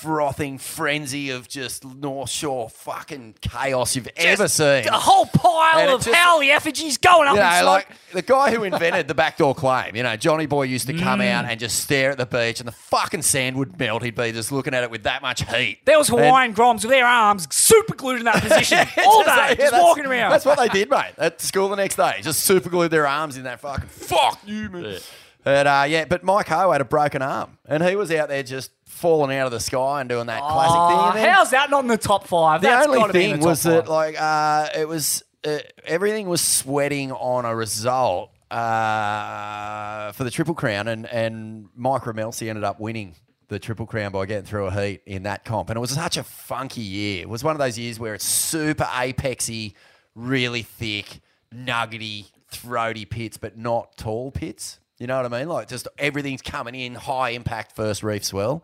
frothing 0.00 0.58
frenzy 0.58 1.30
of 1.30 1.48
just 1.48 1.84
North 1.84 2.30
Shore 2.30 2.70
fucking 2.70 3.34
chaos 3.40 3.94
you've 3.96 4.08
ever 4.16 4.48
seen. 4.48 4.86
A 4.88 4.92
whole 4.92 5.22
And 5.24 5.32
pile 5.32 5.78
it 5.88 5.92
of 5.94 6.02
just- 6.04 6.16
howly 6.16 6.50
effigies 6.50 6.96
going 6.98 7.28
up 7.28 7.34
You 7.34 7.40
in 7.42 7.46
know, 7.46 7.52
smoke. 7.60 7.66
like 7.66 7.88
the 8.12 8.22
guy 8.22 8.50
who 8.50 8.64
invented 8.64 9.08
the 9.08 9.14
backdoor 9.14 9.54
claim, 9.54 9.94
you 9.94 10.02
know, 10.02 10.16
Johnny 10.16 10.46
Boy 10.46 10.62
used 10.64 10.86
to 10.86 10.94
come 10.98 11.20
out 11.20 11.44
and 11.44 11.60
just 11.60 11.80
stare 11.80 12.10
at 12.12 12.18
the 12.18 12.26
beach 12.26 12.60
and 12.60 12.66
the 12.68 12.72
fucking 12.72 13.22
sand 13.22 13.56
would 13.56 13.78
melt. 13.78 14.02
He'd 14.02 14.14
be 14.14 14.32
just 14.32 14.50
looking 14.52 14.74
at 14.74 14.82
it 14.82 14.90
with 14.90 15.02
that 15.02 15.22
much 15.22 15.42
heat. 15.54 15.80
there 15.84 15.98
was 15.98 16.08
And- 16.08 16.18
Hawaiian 16.20 16.54
Groms 16.54 16.82
with 16.82 16.90
their 16.90 17.06
arms 17.06 17.46
super 17.54 17.94
glued 17.94 18.18
in 18.20 18.24
that 18.24 18.42
position 18.42 18.78
all 19.04 19.22
day, 19.22 19.26
Yeah, 19.30 19.48
just 19.48 19.58
that's- 19.58 19.82
walking 19.82 20.06
around. 20.06 20.30
That's 20.30 20.44
what 20.46 20.58
they 20.58 20.68
did, 20.68 20.88
mate. 20.90 21.12
At 21.18 21.40
school 21.40 21.68
the 21.68 21.76
next 21.76 21.96
day, 21.96 22.20
just 22.22 22.40
super 22.44 22.70
glued 22.70 22.90
their 22.90 23.06
arms 23.06 23.36
in 23.36 23.44
that 23.44 23.60
fucking 23.60 23.88
fuck 23.88 24.40
you, 24.46 24.68
man. 24.70 24.98
And 25.44 25.66
uh, 25.66 25.84
yeah, 25.88 26.04
but 26.04 26.22
Mike 26.22 26.48
Ho 26.48 26.70
had 26.70 26.80
a 26.80 26.84
broken 26.84 27.22
arm, 27.22 27.58
and 27.66 27.82
he 27.82 27.96
was 27.96 28.10
out 28.12 28.28
there 28.28 28.42
just 28.42 28.72
falling 28.84 29.34
out 29.36 29.46
of 29.46 29.52
the 29.52 29.60
sky 29.60 30.00
and 30.00 30.08
doing 30.08 30.26
that 30.26 30.42
classic 30.42 30.96
thing. 30.96 31.08
And 31.08 31.16
then 31.16 31.34
how's 31.34 31.50
that 31.52 31.70
not 31.70 31.80
in 31.80 31.88
the 31.88 31.96
top 31.96 32.26
five? 32.26 32.60
the 32.60 32.68
That's 32.68 32.86
only 32.86 32.98
gotta 32.98 33.12
be 33.14 33.24
in 33.24 33.30
thing 33.30 33.40
the 33.40 33.44
top 33.44 33.48
was 33.48 33.62
that 33.62 33.86
five. 33.86 33.88
like 33.88 34.20
uh, 34.20 34.68
it 34.76 34.86
was 34.86 35.22
uh, 35.44 35.58
everything 35.86 36.28
was 36.28 36.42
sweating 36.42 37.10
on 37.12 37.46
a 37.46 37.56
result 37.56 38.32
uh, 38.50 40.12
for 40.12 40.24
the 40.24 40.30
Triple 40.30 40.54
Crown, 40.54 40.88
and 40.88 41.06
and 41.06 41.68
Mike 41.74 42.02
Rommelse 42.02 42.46
ended 42.46 42.64
up 42.64 42.80
winning 42.80 43.14
the 43.48 43.58
Triple 43.58 43.86
Crown 43.86 44.12
by 44.12 44.26
getting 44.26 44.44
through 44.44 44.66
a 44.66 44.70
heat 44.70 45.02
in 45.06 45.22
that 45.24 45.44
comp, 45.44 45.70
and 45.70 45.76
it 45.76 45.80
was 45.80 45.90
such 45.90 46.16
a 46.16 46.22
funky 46.22 46.82
year. 46.82 47.22
It 47.22 47.28
was 47.28 47.42
one 47.42 47.54
of 47.54 47.58
those 47.60 47.78
years 47.78 47.98
where 47.98 48.14
it's 48.14 48.24
super 48.26 48.84
apexy, 48.84 49.72
really 50.14 50.62
thick, 50.62 51.20
nuggety, 51.50 52.26
throaty 52.48 53.04
pits, 53.06 53.36
but 53.38 53.56
not 53.56 53.96
tall 53.96 54.30
pits. 54.30 54.78
You 55.00 55.06
know 55.06 55.20
what 55.20 55.32
I 55.32 55.38
mean? 55.38 55.48
Like 55.48 55.66
just 55.66 55.88
everything's 55.98 56.42
coming 56.42 56.74
in 56.74 56.94
high 56.94 57.30
impact 57.30 57.74
first 57.74 58.02
reef 58.02 58.22
swell, 58.22 58.62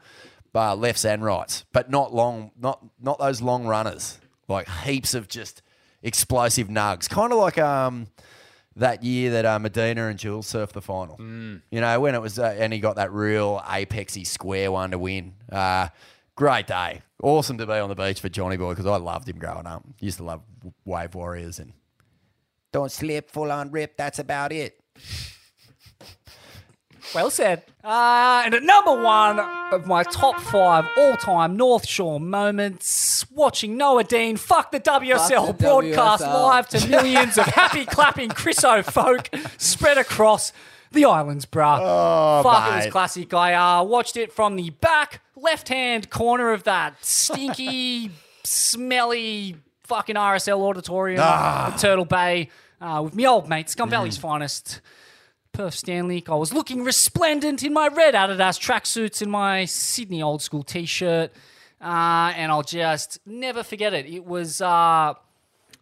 but 0.52 0.78
lefts 0.78 1.06
and 1.06 1.24
rights, 1.24 1.64
but 1.72 1.90
not 1.90 2.14
long, 2.14 2.52
not 2.60 2.84
not 3.00 3.18
those 3.18 3.40
long 3.40 3.66
runners. 3.66 4.20
Like 4.46 4.68
heaps 4.68 5.14
of 5.14 5.28
just 5.28 5.62
explosive 6.02 6.68
nugs, 6.68 7.08
kind 7.08 7.32
of 7.32 7.38
like 7.38 7.56
um 7.58 8.08
that 8.76 9.02
year 9.02 9.30
that 9.30 9.46
uh, 9.46 9.58
Medina 9.58 10.08
and 10.08 10.18
Jules 10.18 10.46
surfed 10.46 10.72
the 10.72 10.82
final. 10.82 11.16
You 11.18 11.80
know 11.80 12.00
when 12.00 12.14
it 12.14 12.20
was, 12.20 12.38
uh, 12.38 12.54
and 12.58 12.70
he 12.70 12.80
got 12.80 12.96
that 12.96 13.10
real 13.10 13.62
apexy 13.66 14.26
square 14.26 14.70
one 14.70 14.90
to 14.90 14.98
win. 14.98 15.32
Uh, 15.50 15.88
great 16.34 16.66
day, 16.66 17.00
awesome 17.22 17.56
to 17.56 17.66
be 17.66 17.72
on 17.72 17.88
the 17.88 17.94
beach 17.94 18.20
for 18.20 18.28
Johnny 18.28 18.58
Boy 18.58 18.72
because 18.72 18.84
I 18.84 18.96
loved 18.98 19.26
him 19.26 19.38
growing 19.38 19.66
up. 19.66 19.84
Used 20.00 20.18
to 20.18 20.24
love 20.24 20.42
Wave 20.84 21.14
Warriors 21.14 21.58
and 21.58 21.72
don't 22.72 22.92
slip, 22.92 23.30
full 23.30 23.50
on 23.50 23.70
rip. 23.70 23.96
That's 23.96 24.18
about 24.18 24.52
it. 24.52 24.78
Well 27.14 27.30
said. 27.30 27.62
Uh, 27.84 28.42
and 28.44 28.54
at 28.54 28.62
number 28.62 28.92
one 29.00 29.38
of 29.72 29.86
my 29.86 30.02
top 30.02 30.40
five 30.40 30.86
all-time 30.96 31.56
North 31.56 31.86
Shore 31.86 32.18
moments, 32.18 33.24
watching 33.30 33.76
Noa 33.76 34.02
Deane 34.04 34.36
fuck 34.36 34.70
the 34.72 34.80
WSL 34.80 35.46
Fuck 35.46 35.58
the 35.58 35.64
broadcast 35.64 36.24
WSL. 36.24 36.42
live 36.42 36.68
to 36.70 36.88
millions 36.90 37.38
of 37.38 37.46
happy 37.46 37.84
clapping 37.86 38.30
Chriso 38.30 38.84
folk 38.84 39.30
spread 39.56 39.98
across 39.98 40.52
the 40.92 41.04
islands, 41.04 41.46
bruh. 41.46 41.78
Oh, 41.80 42.42
fuck, 42.42 42.72
it 42.72 42.76
was 42.76 42.86
classic. 42.92 43.32
I 43.32 43.54
uh, 43.54 43.82
watched 43.84 44.16
it 44.16 44.32
from 44.32 44.56
the 44.56 44.70
back 44.70 45.20
left-hand 45.36 46.10
corner 46.10 46.52
of 46.52 46.64
that 46.64 47.04
stinky, 47.04 48.10
smelly 48.44 49.56
fucking 49.84 50.16
RSL 50.16 50.60
auditorium 50.60 51.20
Ah. 51.22 51.72
at 51.72 51.78
Turtle 51.78 52.04
Bay 52.04 52.50
uh, 52.80 53.00
with 53.04 53.14
me 53.14 53.26
old 53.26 53.48
mate, 53.48 53.70
Scum 53.70 53.88
Mm. 53.88 53.92
Valley's 53.92 54.16
finest. 54.18 54.80
Perth 55.56 55.74
Stanley. 55.74 56.22
I 56.28 56.34
was 56.34 56.52
looking 56.52 56.84
resplendent 56.84 57.62
in 57.62 57.72
my 57.72 57.88
red 57.88 58.12
Adidas 58.12 58.60
tracksuits 58.60 59.22
in 59.22 59.30
my 59.30 59.64
Sydney 59.64 60.22
old 60.22 60.42
school 60.42 60.62
t 60.62 60.84
shirt. 60.84 61.32
Uh, 61.80 62.32
and 62.36 62.52
I'll 62.52 62.62
just 62.62 63.18
never 63.24 63.62
forget 63.62 63.94
it. 63.94 64.04
It 64.04 64.24
was, 64.24 64.60
uh, 64.60 65.14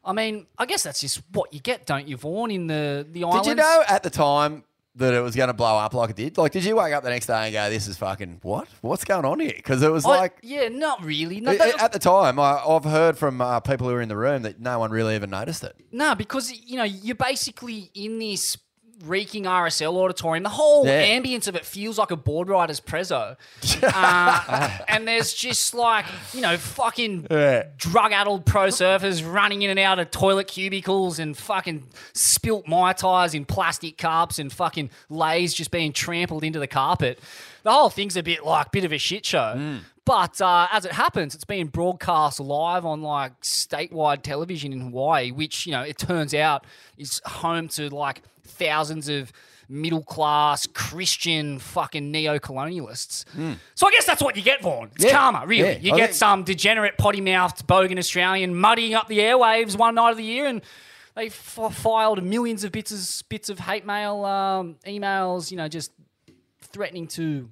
I 0.05 0.13
mean, 0.13 0.47
I 0.57 0.67
guess 0.67 0.85
that's 0.85 1.01
just 1.01 1.23
what 1.33 1.53
you 1.53 1.59
get, 1.59 1.87
don't 1.87 2.07
you, 2.07 2.17
Vaughan, 2.17 2.53
in 2.53 2.67
the, 2.69 3.05
the 3.11 3.25
islands? 3.25 3.49
Did 3.49 3.51
you 3.51 3.63
know 3.63 3.83
at 3.89 4.05
the 4.05 4.11
time 4.11 4.63
that 4.95 5.13
it 5.13 5.21
was 5.21 5.35
going 5.35 5.49
to 5.49 5.55
blow 5.55 5.77
up 5.77 5.93
like 5.93 6.11
it 6.11 6.17
did? 6.17 6.39
Like, 6.39 6.53
did 6.53 6.65
you 6.65 6.77
wake 6.77 6.93
up 6.93 7.03
the 7.03 7.11
next 7.11 7.27
day 7.27 7.47
and 7.47 7.53
go, 7.53 7.69
"This 7.69 7.89
is 7.89 7.97
fucking 7.97 8.41
what? 8.43 8.69
What's 8.81 9.05
going 9.05 9.25
on 9.25 9.41
here?" 9.41 9.55
Because 9.57 9.83
it 9.83 9.91
was 9.91 10.05
I- 10.05 10.09
like 10.09 10.39
yeah, 10.43 10.69
not 10.69 11.03
really. 11.05 11.41
No, 11.41 11.53
that- 11.53 11.83
at 11.83 11.93
the 11.93 11.99
time, 11.99 12.39
I, 12.39 12.63
I've 12.65 12.85
heard 12.85 13.19
from 13.19 13.41
uh, 13.41 13.59
people 13.61 13.89
who 13.89 13.95
were 13.95 14.03
in 14.03 14.09
the 14.09 14.17
room 14.17 14.43
that 14.43 14.61
no 14.61 14.79
one 14.79 14.93
really 14.93 15.17
even 15.17 15.31
noticed 15.31 15.65
it. 15.65 15.75
No, 15.91 16.15
because 16.15 16.53
you 16.53 16.77
know 16.77 16.85
you're 16.85 17.17
basically 17.17 17.91
in 17.95 18.21
this 18.21 18.57
reeking 19.05 19.45
RSL 19.45 19.97
auditorium. 19.97 20.43
The 20.45 20.49
whole 20.51 20.87
Yeah. 20.87 21.07
ambience 21.19 21.49
of 21.49 21.57
it 21.57 21.65
feels 21.65 21.99
like 21.99 22.11
a 22.11 22.17
board 22.17 22.49
rider's 22.49 22.81
prezzo, 22.81 23.37
uh, 23.83 24.79
and 24.89 25.07
there's 25.09 25.33
just 25.35 25.75
like 25.75 26.07
you 26.33 26.41
know 26.41 26.57
fucking 26.57 27.27
Yeah. 27.31 27.65
drug-addled 27.77 28.47
pro 28.47 28.69
surfers 28.69 29.23
running 29.31 29.63
in 29.63 29.71
and 29.71 29.79
out 29.79 29.99
of 29.99 30.11
toilet 30.11 30.49
cubicles 30.49 31.19
and 31.19 31.37
fucking 31.37 31.85
spilt 32.13 32.67
mai 32.69 32.93
tais 32.93 33.35
in 33.35 33.45
plastic 33.45 33.99
cups 33.99 34.39
and 34.39 34.53
fucking 34.53 34.91
lays 35.09 35.55
just 35.55 35.71
being 35.71 35.93
trampled 35.93 36.45
into 36.45 36.59
the 36.59 36.67
carpet. 36.69 37.19
The 37.63 37.73
whole 37.73 37.91
thing's 37.91 38.17
a 38.17 38.23
bit 38.23 38.45
like 38.45 38.71
bit 38.73 38.85
of 38.85 38.93
a 38.93 38.99
shit 38.99 39.25
show. 39.27 39.81
But 40.07 40.39
uh, 40.43 40.69
as 40.71 40.85
it 40.85 40.93
happens, 40.93 41.35
it's 41.35 41.47
being 41.47 41.69
broadcast 41.69 42.39
live 42.39 42.85
on 42.85 43.01
like 43.01 43.41
statewide 43.41 44.21
television 44.23 44.71
in 44.75 44.81
Hawaii, 44.83 45.31
which 45.31 45.65
you 45.67 45.73
know 45.73 45.81
it 45.81 45.97
turns 45.97 46.35
out 46.35 46.67
is 46.99 47.23
home 47.25 47.69
to 47.69 47.89
like 47.89 48.21
thousands 48.55 49.09
of 49.09 49.33
middle 49.69 50.03
class 50.03 50.67
Christian 50.67 51.59
fucking 51.59 52.11
neo 52.11 52.39
colonialists. 52.39 53.25
So 53.75 53.87
I 53.87 53.91
guess 53.91 54.05
that's 54.07 54.23
what 54.23 54.37
you 54.37 54.43
get, 54.43 54.61
Vaughan. 54.63 54.91
It's 54.95 55.05
Yeah. 55.05 55.13
karma, 55.13 55.47
really. 55.47 55.73
Yeah. 55.75 55.79
You 55.79 55.93
I 55.95 55.97
get 55.97 56.07
think- 56.11 56.17
some 56.17 56.45
degenerate, 56.45 56.99
potty 56.99 57.21
mouthed, 57.21 57.67
bogan 57.67 57.99
Australian 57.99 58.55
muddying 58.55 58.95
up 58.95 59.09
the 59.09 59.19
airwaves 59.21 59.77
one 59.77 59.95
night 59.95 60.11
of 60.11 60.17
the 60.17 60.25
year 60.25 60.47
and. 60.47 60.63
They 61.17 61.27
f- 61.27 61.71
filed 61.71 62.25
millions 62.25 62.65
of 62.65 62.73
bits 62.73 62.91
of, 62.91 63.29
bits 63.29 63.49
of 63.49 63.61
hate 63.61 63.87
mail, 63.87 64.25
um, 64.25 64.75
emails, 64.85 65.53
you 65.53 65.57
know, 65.57 65.69
just 65.69 65.93
threatening 66.61 67.07
to 67.07 67.51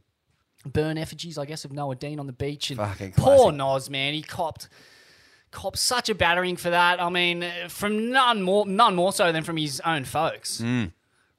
burn 0.66 0.98
effigies, 0.98 1.38
I 1.38 1.44
guess, 1.44 1.64
of 1.64 1.70
Noa 1.70 1.94
Deane 1.94 2.18
on 2.18 2.26
the 2.26 2.32
beach. 2.32 2.72
And 2.72 2.80
poor 3.14 3.52
Nos, 3.52 3.88
man, 3.88 4.14
he 4.14 4.22
copped 4.22 4.68
copped 5.52 5.78
such 5.78 6.08
a 6.08 6.14
battering 6.14 6.56
for 6.56 6.70
that. 6.70 7.00
I 7.00 7.08
mean, 7.08 7.44
from 7.68 8.10
none 8.10 8.42
more 8.42 8.66
none 8.66 8.94
more 8.96 9.12
so 9.12 9.30
than 9.30 9.44
from 9.44 9.56
his 9.56 9.80
own 9.84 10.04
folks. 10.04 10.60
Wayne, 10.60 10.90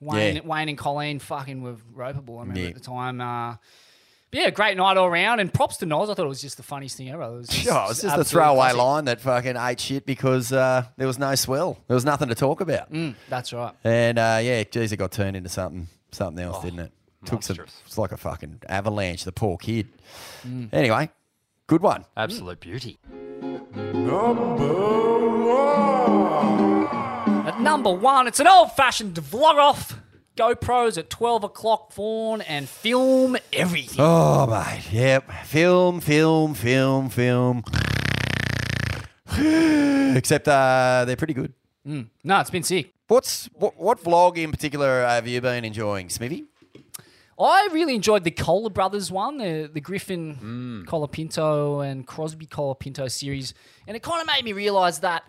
Mm. 0.01 0.35
Yeah. 0.35 0.41
Wayne 0.45 0.69
and 0.69 0.77
Colleen 0.77 1.19
fucking 1.19 1.61
were 1.61 1.75
ropeable. 1.95 2.37
I 2.37 2.41
remember 2.41 2.59
Yeah. 2.61 2.67
at 2.69 2.75
the 2.75 2.79
time. 2.79 3.19
Uh, 3.19 3.55
yeah, 4.31 4.49
great 4.49 4.75
night 4.77 4.97
all 4.97 5.05
around. 5.05 5.39
And 5.41 5.53
props 5.53 5.77
to 5.77 5.85
Noz. 5.85 6.09
I 6.09 6.13
thought 6.15 6.25
it 6.25 6.27
was 6.27 6.41
just 6.41 6.57
the 6.57 6.63
funniest 6.63 6.97
thing 6.97 7.09
ever. 7.11 7.21
It 7.23 7.31
was 7.31 7.47
just, 7.49 7.67
Oh, 7.69 7.87
it's 7.91 8.01
just 8.01 8.17
a 8.17 8.23
throwaway 8.23 8.57
classic. 8.71 8.77
line 8.77 9.05
that 9.05 9.21
fucking 9.21 9.55
ate 9.57 9.79
shit 9.79 10.05
because 10.07 10.51
uh, 10.51 10.85
there 10.97 11.05
was 11.07 11.19
no 11.19 11.35
swell. 11.35 11.77
There 11.87 11.93
was 11.95 12.03
nothing 12.05 12.29
to 12.29 12.35
talk 12.35 12.59
about. 12.59 12.91
Mm, 12.91 13.13
that's 13.29 13.53
right. 13.53 13.73
And 13.83 14.17
uh, 14.17 14.39
yeah, 14.41 14.63
geez, 14.63 14.91
it 14.91 14.97
got 14.97 15.11
turned 15.11 15.35
into 15.37 15.49
something 15.49 15.87
something 16.11 16.43
else, 16.43 16.63
didn't 16.63 16.79
it? 16.79 16.91
Took 17.25 17.41
some. 17.43 17.57
It's 17.85 17.97
like 17.97 18.11
a 18.11 18.17
fucking 18.17 18.61
avalanche. 18.67 19.23
The 19.23 19.31
poor 19.31 19.57
kid. 19.57 19.87
Mm. 20.45 20.69
Anyway, 20.73 21.09
good 21.67 21.81
one. 21.81 22.05
Absolute 22.15 22.59
beauty. 22.59 22.99
At 27.45 27.59
number 27.59 27.91
one, 27.91 28.27
it's 28.27 28.39
an 28.39 28.47
old 28.47 28.71
fashioned 28.73 29.15
vlog 29.15 29.55
off. 29.55 29.99
GoPros 30.35 30.97
at 30.97 31.11
12 31.11 31.43
o'clock, 31.43 31.91
Fawn, 31.91 32.41
and 32.41 32.67
film 32.67 33.37
everything. 33.51 33.97
Oh 33.99 34.47
mate, 34.47 34.91
yep. 34.91 35.29
Film, 35.45 35.99
film, 36.01 36.55
film, 36.55 37.09
film. 37.09 37.63
Except 40.15 40.47
uh, 40.47 41.03
they're 41.05 41.15
pretty 41.15 41.35
good. 41.35 41.53
No, 42.23 42.39
it's 42.39 42.49
been 42.49 42.63
sick. 42.63 42.93
What's 43.07 43.47
what, 43.53 43.77
what 43.77 44.03
vlog 44.03 44.37
in 44.37 44.51
particular 44.51 45.05
have 45.05 45.27
you 45.27 45.39
been 45.41 45.65
enjoying, 45.65 46.09
Smithy? 46.09 46.45
I 47.39 47.69
really 47.71 47.95
enjoyed 47.95 48.23
the 48.23 48.31
Kohler 48.31 48.69
brothers 48.69 49.11
one, 49.11 49.37
the 49.37 49.69
the 49.71 49.81
Griffin 49.81 50.35
mm. 50.35 50.85
Colapinto 50.85 51.85
and 51.85 52.05
Crosby 52.05 52.45
Colapinto 52.45 53.09
series, 53.09 53.53
and 53.87 53.97
it 53.97 54.03
kind 54.03 54.21
of 54.21 54.27
made 54.27 54.43
me 54.43 54.53
realize 54.53 54.99
that 54.99 55.23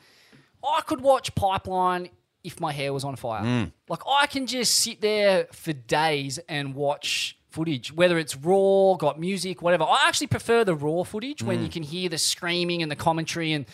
I 0.62 0.80
could 0.82 1.00
watch 1.00 1.34
Pipeline 1.34 2.10
if 2.42 2.60
my 2.60 2.72
hair 2.72 2.92
was 2.92 3.04
on 3.04 3.16
fire. 3.16 3.42
Mm. 3.42 3.72
Like 3.88 4.00
I 4.06 4.26
can 4.26 4.46
just 4.46 4.74
sit 4.74 5.00
there 5.00 5.46
for 5.52 5.72
days 5.72 6.38
and 6.48 6.74
watch 6.74 7.38
footage, 7.48 7.92
whether 7.92 8.18
it's 8.18 8.36
raw, 8.36 8.94
got 8.94 9.18
music, 9.18 9.62
whatever. 9.62 9.84
I 9.84 10.06
actually 10.06 10.26
prefer 10.26 10.64
the 10.64 10.74
raw 10.74 11.04
footage 11.04 11.42
when 11.42 11.60
mm. 11.60 11.62
you 11.62 11.68
can 11.68 11.82
hear 11.82 12.08
the 12.08 12.18
screaming 12.18 12.82
and 12.82 12.90
the 12.90 12.96
commentary 12.96 13.52
and 13.52 13.64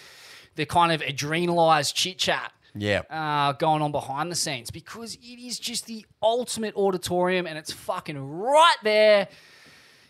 the 0.55 0.67
kind 0.67 0.93
of 0.93 1.01
adrenalized 1.01 1.95
chit 1.95 2.19
chat 2.19 2.53
Yeah. 2.75 3.03
uh, 3.11 3.53
going 3.53 3.83
on 3.83 3.93
behind 3.93 4.31
the 4.31 4.37
scenes 4.37 4.71
because 4.71 5.15
it 5.17 5.39
is 5.39 5.59
just 5.59 5.87
the 5.87 6.05
ultimate 6.23 6.75
auditorium 6.77 7.47
and 7.47 7.59
it's 7.59 7.73
fucking 7.73 8.19
right 8.19 8.77
there 8.83 9.29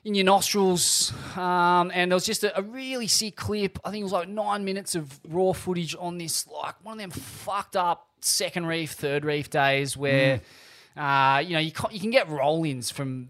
in 0.05 0.15
your 0.15 0.25
nostrils. 0.25 1.13
Um, 1.37 1.91
and 1.95 2.11
there 2.11 2.17
was 2.17 2.25
just 2.27 2.45
a, 2.45 2.59
a 2.59 2.63
really 2.63 3.07
sick 3.07 3.37
clip. 3.37 3.79
I 3.85 3.91
think 3.91 4.01
it 4.01 4.05
was 4.05 4.13
like 4.13 4.29
nine 4.29 4.65
minutes 4.65 4.95
of 4.95 5.21
raw 5.29 5.53
footage 5.53 5.95
on 5.99 6.19
this, 6.19 6.47
like 6.49 6.75
one 6.85 6.95
of 6.95 6.99
them 7.01 7.11
fucked 7.11 7.77
up 7.77 8.07
second 8.21 8.67
reef, 8.67 8.93
third 8.93 9.25
reef 9.25 9.51
days 9.51 9.97
where, 9.97 10.41
uh, 10.97 11.43
you 11.45 11.53
know, 11.55 11.59
you, 11.61 11.73
ca- 11.73 11.91
you 11.91 12.01
can 12.01 12.11
get 12.11 12.29
roll 12.29 12.65
ins 12.65 12.91
from 12.91 13.29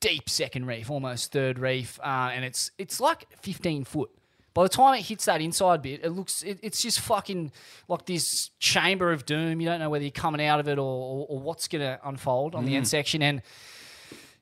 deep 0.00 0.28
second 0.28 0.66
reef, 0.66 0.90
almost 0.90 1.30
third 1.32 1.58
reef, 1.58 2.00
uh, 2.02 2.30
and 2.34 2.44
it's 2.44 2.72
it's 2.78 2.98
like 3.00 3.26
15 3.40 3.84
foot. 3.84 4.10
By 4.54 4.64
the 4.64 4.68
time 4.68 4.94
it 4.94 5.02
hits 5.02 5.24
that 5.24 5.40
inside 5.40 5.80
bit, 5.82 6.04
it 6.04 6.10
looks 6.10 6.42
it, 6.42 6.58
it's 6.62 6.82
just 6.82 7.00
fucking 7.00 7.52
like 7.88 8.06
this 8.06 8.50
chamber 8.58 9.12
of 9.12 9.24
doom. 9.24 9.60
You 9.60 9.68
don't 9.68 9.80
know 9.80 9.88
whether 9.90 10.04
you're 10.04 10.10
coming 10.10 10.44
out 10.44 10.60
of 10.60 10.68
it 10.68 10.78
or, 10.78 10.82
or, 10.82 11.26
or 11.28 11.38
what's 11.40 11.68
going 11.68 11.80
to 11.82 11.98
unfold 12.04 12.54
on 12.54 12.64
the 12.66 12.76
end 12.76 12.86
section. 12.86 13.22
And 13.22 13.42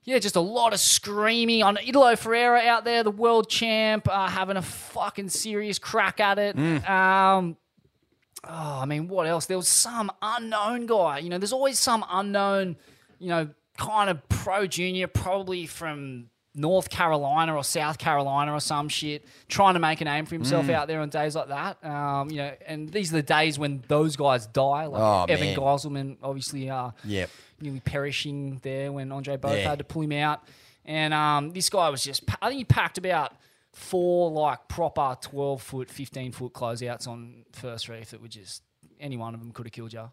yeah, 0.04 0.18
just 0.18 0.34
a 0.34 0.40
lot 0.40 0.72
of 0.72 0.80
screaming 0.80 1.62
on 1.62 1.76
Italo 1.76 2.16
Ferreira 2.16 2.60
out 2.60 2.84
there, 2.84 3.04
the 3.04 3.10
world 3.10 3.48
champ, 3.48 4.08
uh, 4.10 4.28
having 4.28 4.56
a 4.56 4.62
fucking 4.62 5.28
serious 5.28 5.78
crack 5.78 6.18
at 6.20 6.38
it. 6.38 6.56
Um, 6.88 7.56
oh, 8.44 8.80
I 8.82 8.86
mean, 8.86 9.08
what 9.08 9.26
else? 9.26 9.46
There 9.46 9.58
was 9.58 9.68
some 9.68 10.10
unknown 10.22 10.86
guy. 10.86 11.18
You 11.18 11.28
know, 11.28 11.38
there's 11.38 11.52
always 11.52 11.78
some 11.78 12.04
unknown, 12.10 12.76
you 13.18 13.28
know, 13.28 13.50
kind 13.76 14.10
of 14.10 14.26
pro 14.28 14.66
junior, 14.66 15.06
probably 15.06 15.66
from 15.66 16.30
North 16.60 16.90
Carolina 16.90 17.54
or 17.56 17.64
South 17.64 17.98
Carolina 17.98 18.52
or 18.54 18.60
some 18.60 18.88
shit, 18.88 19.24
trying 19.48 19.74
to 19.74 19.80
make 19.80 20.00
a 20.00 20.04
name 20.04 20.26
for 20.26 20.34
himself 20.34 20.68
out 20.68 20.88
there 20.88 21.00
on 21.00 21.08
days 21.08 21.34
like 21.34 21.48
that. 21.48 21.82
Um, 21.84 22.30
you 22.30 22.36
know, 22.36 22.52
and 22.66 22.88
these 22.90 23.12
are 23.12 23.16
the 23.16 23.22
days 23.22 23.58
when 23.58 23.82
those 23.88 24.16
guys 24.16 24.46
die, 24.46 24.86
like 24.86 25.00
Oh, 25.02 25.24
Evan 25.32 25.46
man. 25.48 25.56
Geiselman, 25.56 26.16
obviously. 26.22 26.68
Uh, 26.70 26.90
Yep. 27.04 27.30
nearly 27.60 27.80
perishing 27.80 28.58
there 28.62 28.90
when 28.92 29.10
Andre 29.12 29.36
Botha 29.36 29.58
Yeah. 29.58 29.68
had 29.70 29.78
to 29.78 29.84
pull 29.84 30.02
him 30.02 30.12
out. 30.12 30.42
And 30.84 31.12
um, 31.14 31.50
this 31.52 31.68
guy 31.70 31.88
was 31.90 32.02
just, 32.02 32.22
I 32.40 32.48
think 32.48 32.58
he 32.58 32.64
packed 32.64 32.98
about 32.98 33.32
four 33.72 34.30
like 34.30 34.66
proper 34.68 35.16
12 35.20 35.62
foot, 35.62 35.90
15 35.90 36.32
foot 36.32 36.52
closeouts 36.52 37.06
on 37.06 37.44
first 37.52 37.88
reef 37.88 38.10
that 38.10 38.20
were 38.20 38.28
just, 38.28 38.62
any 38.98 39.16
one 39.16 39.34
of 39.34 39.40
them 39.40 39.52
could 39.52 39.66
have 39.66 39.72
killed 39.72 39.92
you. 39.92 40.10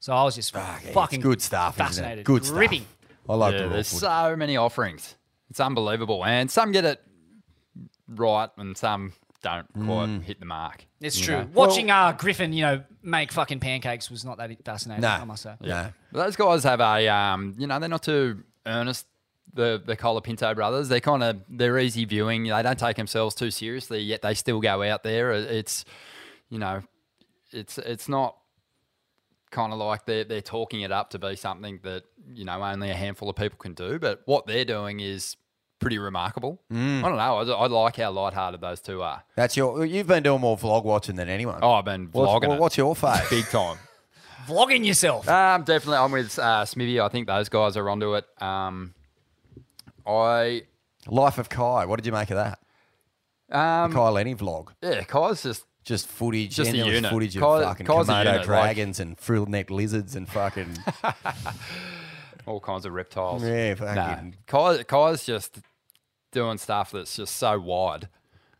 So 0.00 0.12
I 0.14 0.24
was 0.24 0.34
just 0.34 0.54
Yeah, 0.54 0.78
fucking 0.92 1.20
good 1.20 1.40
stuff. 1.40 1.74
isn't 1.76 1.86
fascinated. 1.86 2.24
Good 2.24 2.42
Gripping. 2.44 2.82
stuff. 2.82 2.92
I 3.28 3.34
like 3.34 3.54
yeah, 3.54 3.62
the 3.64 3.68
there's 3.70 3.88
footage. 3.88 4.00
so 4.08 4.36
many 4.36 4.56
offerings. 4.56 5.14
It's 5.50 5.60
unbelievable, 5.60 6.24
and 6.24 6.50
some 6.50 6.72
get 6.72 6.84
it 6.84 7.00
right, 8.08 8.50
and 8.56 8.76
some 8.76 9.12
don't 9.42 9.66
quite 9.74 10.08
Mm. 10.08 10.22
hit 10.24 10.40
the 10.40 10.46
mark. 10.46 10.86
It's 11.00 11.18
true. 11.18 11.36
know? 11.36 11.48
Watching 11.52 11.90
uh, 11.90 12.12
Griffin, 12.12 12.52
you 12.52 12.62
know, 12.62 12.82
make 13.02 13.30
fucking 13.30 13.60
pancakes 13.60 14.10
was 14.10 14.24
not 14.24 14.38
that 14.38 14.50
fascinating, 14.64 15.02
No. 15.02 15.08
I 15.08 15.24
must 15.24 15.42
say. 15.44 15.54
No. 15.60 15.88
But 16.12 16.24
those 16.24 16.36
guys 16.36 16.64
have 16.64 16.80
a, 16.80 17.06
um, 17.08 17.54
you 17.58 17.66
know, 17.66 17.78
they're 17.78 17.88
not 17.88 18.02
too 18.02 18.42
earnest. 18.64 19.06
The 19.54 19.80
the 19.86 19.96
Colapinto 19.96 20.54
brothers, 20.54 20.88
they're 20.90 21.00
kind 21.00 21.22
of 21.22 21.40
they're 21.48 21.78
easy 21.78 22.04
viewing. 22.04 22.42
They 22.44 22.62
don't 22.62 22.78
take 22.78 22.96
themselves 22.96 23.34
too 23.34 23.50
seriously, 23.50 24.00
yet 24.00 24.20
they 24.20 24.34
still 24.34 24.60
go 24.60 24.82
out 24.82 25.02
there. 25.02 25.32
It's, 25.32 25.86
you 26.50 26.58
know, 26.58 26.82
it's 27.52 27.78
it's 27.78 28.06
not 28.06 28.36
kind 29.56 29.72
of 29.72 29.78
like 29.78 30.04
they're 30.04 30.24
they're 30.24 30.42
talking 30.42 30.82
it 30.82 30.92
up 30.92 31.10
to 31.10 31.18
be 31.18 31.34
something 31.34 31.80
that 31.82 32.04
you 32.32 32.44
know 32.44 32.62
only 32.62 32.90
a 32.90 32.94
handful 32.94 33.30
of 33.30 33.36
people 33.36 33.58
can 33.58 33.72
do. 33.72 33.98
But 33.98 34.22
what 34.26 34.46
they're 34.46 34.66
doing 34.66 35.00
is 35.00 35.36
pretty 35.78 35.98
remarkable. 35.98 36.60
Mm. 36.70 37.02
I 37.02 37.08
don't 37.08 37.16
know. 37.16 37.54
I, 37.54 37.64
I 37.64 37.66
like 37.66 37.96
how 37.96 38.10
lighthearted 38.10 38.60
those 38.60 38.80
two 38.80 39.02
are. 39.02 39.24
That's 39.34 39.56
your. 39.56 39.84
You've 39.86 40.06
been 40.06 40.22
doing 40.22 40.42
more 40.42 40.58
vlog 40.58 40.84
watching 40.84 41.16
than 41.16 41.30
anyone. 41.30 41.60
Oh, 41.62 41.72
I've 41.72 41.86
been 41.86 42.08
vlogging. 42.08 42.48
well, 42.48 42.52
it 42.52 42.60
what's 42.60 42.76
your 42.76 42.94
fave? 42.94 43.28
big 43.30 43.46
time. 43.46 43.78
Vlogging 44.46 44.86
yourself. 44.86 45.28
Um, 45.28 45.64
definitely, 45.64 45.96
I'm 45.96 46.12
with 46.12 46.38
uh, 46.38 46.64
Smithy. 46.64 47.00
I 47.00 47.08
think 47.08 47.26
those 47.26 47.48
guys 47.48 47.76
are 47.76 47.90
onto 47.90 48.14
it. 48.14 48.24
Um, 48.40 48.94
I 50.06 50.62
Life 51.08 51.38
of 51.38 51.48
Kai. 51.48 51.86
What 51.86 51.96
did 51.96 52.06
you 52.06 52.12
make 52.12 52.30
of 52.30 52.36
that? 52.36 52.60
um, 53.50 53.92
Kai 53.92 54.08
Lenny 54.10 54.36
vlog. 54.36 54.68
yeah, 54.80 55.02
Kai's 55.02 55.42
just 55.42 55.64
Just 55.86 56.08
footage, 56.08 56.54
Just 56.56 56.68
endless 56.70 56.94
unit. 56.94 57.10
footage 57.12 57.36
of 57.36 57.42
Kai- 57.42 57.62
fucking 57.62 57.86
Kai's 57.86 58.08
a 58.08 58.12
Komodo 58.12 58.18
unit, 58.24 58.36
like- 58.38 58.44
dragons 58.46 59.00
and 59.00 59.16
frill-necked 59.18 59.70
lizards 59.70 60.14
and 60.16 60.28
fucking 60.28 60.76
all 62.46 62.60
kinds 62.60 62.84
of 62.86 62.92
reptiles. 62.92 63.42
yeah, 63.42 63.74
fucking 63.74 64.36
Kai, 64.46 64.82
Kai's 64.84 65.24
just 65.24 65.58
doing 66.32 66.58
stuff 66.58 66.90
that's 66.90 67.16
just 67.16 67.36
so 67.36 67.58
wide 67.58 68.08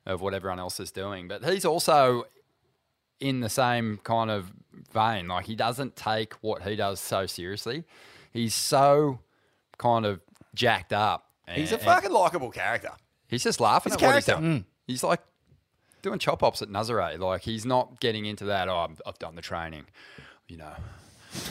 of 0.07 0.21
what 0.21 0.35
everyone 0.35 0.59
else 0.59 0.81
is 0.81 0.91
doing. 0.91 1.29
But 1.29 1.45
he's 1.45 1.65
also 1.65 2.25
in 3.21 3.41
the 3.41 3.49
same 3.49 3.99
kind 4.05 4.31
of 4.31 4.53
vein. 4.93 5.29
Like 5.29 5.47
he 5.47 5.55
doesn't 5.57 5.97
take 5.97 6.35
what 6.35 6.63
he 6.63 6.77
does 6.77 7.01
so 7.01 7.27
seriously. 7.27 7.85
He's 8.33 8.55
so 8.55 9.19
kind 9.79 10.07
of 10.07 10.21
jacked 10.55 10.93
up. 10.93 11.29
He's 11.49 11.73
a 11.73 11.79
fucking 11.79 12.11
likable 12.13 12.51
character. 12.51 12.91
He's 13.29 13.43
just 13.43 13.61
laughing 13.61 13.93
His 13.93 14.03
at 14.03 14.07
what 14.07 14.15
he's 14.17 14.25
character. 14.27 14.47
doing. 14.47 14.61
Mm. 14.61 14.65
He's 14.87 15.03
like 15.05 15.21
doing 16.07 16.19
chop 16.21 16.43
ops 16.43 16.63
at 16.63 16.69
Nazare. 16.69 17.19
Like 17.19 17.43
he's 17.43 17.67
not 17.67 18.01
getting 18.01 18.27
into 18.27 18.45
that. 18.47 18.69
Oh, 18.69 18.77
I'm, 18.77 18.97
I've 19.05 19.19
done 19.19 19.35
the 19.35 19.43
training. 19.43 19.87
You 20.49 20.59
know, 20.59 20.73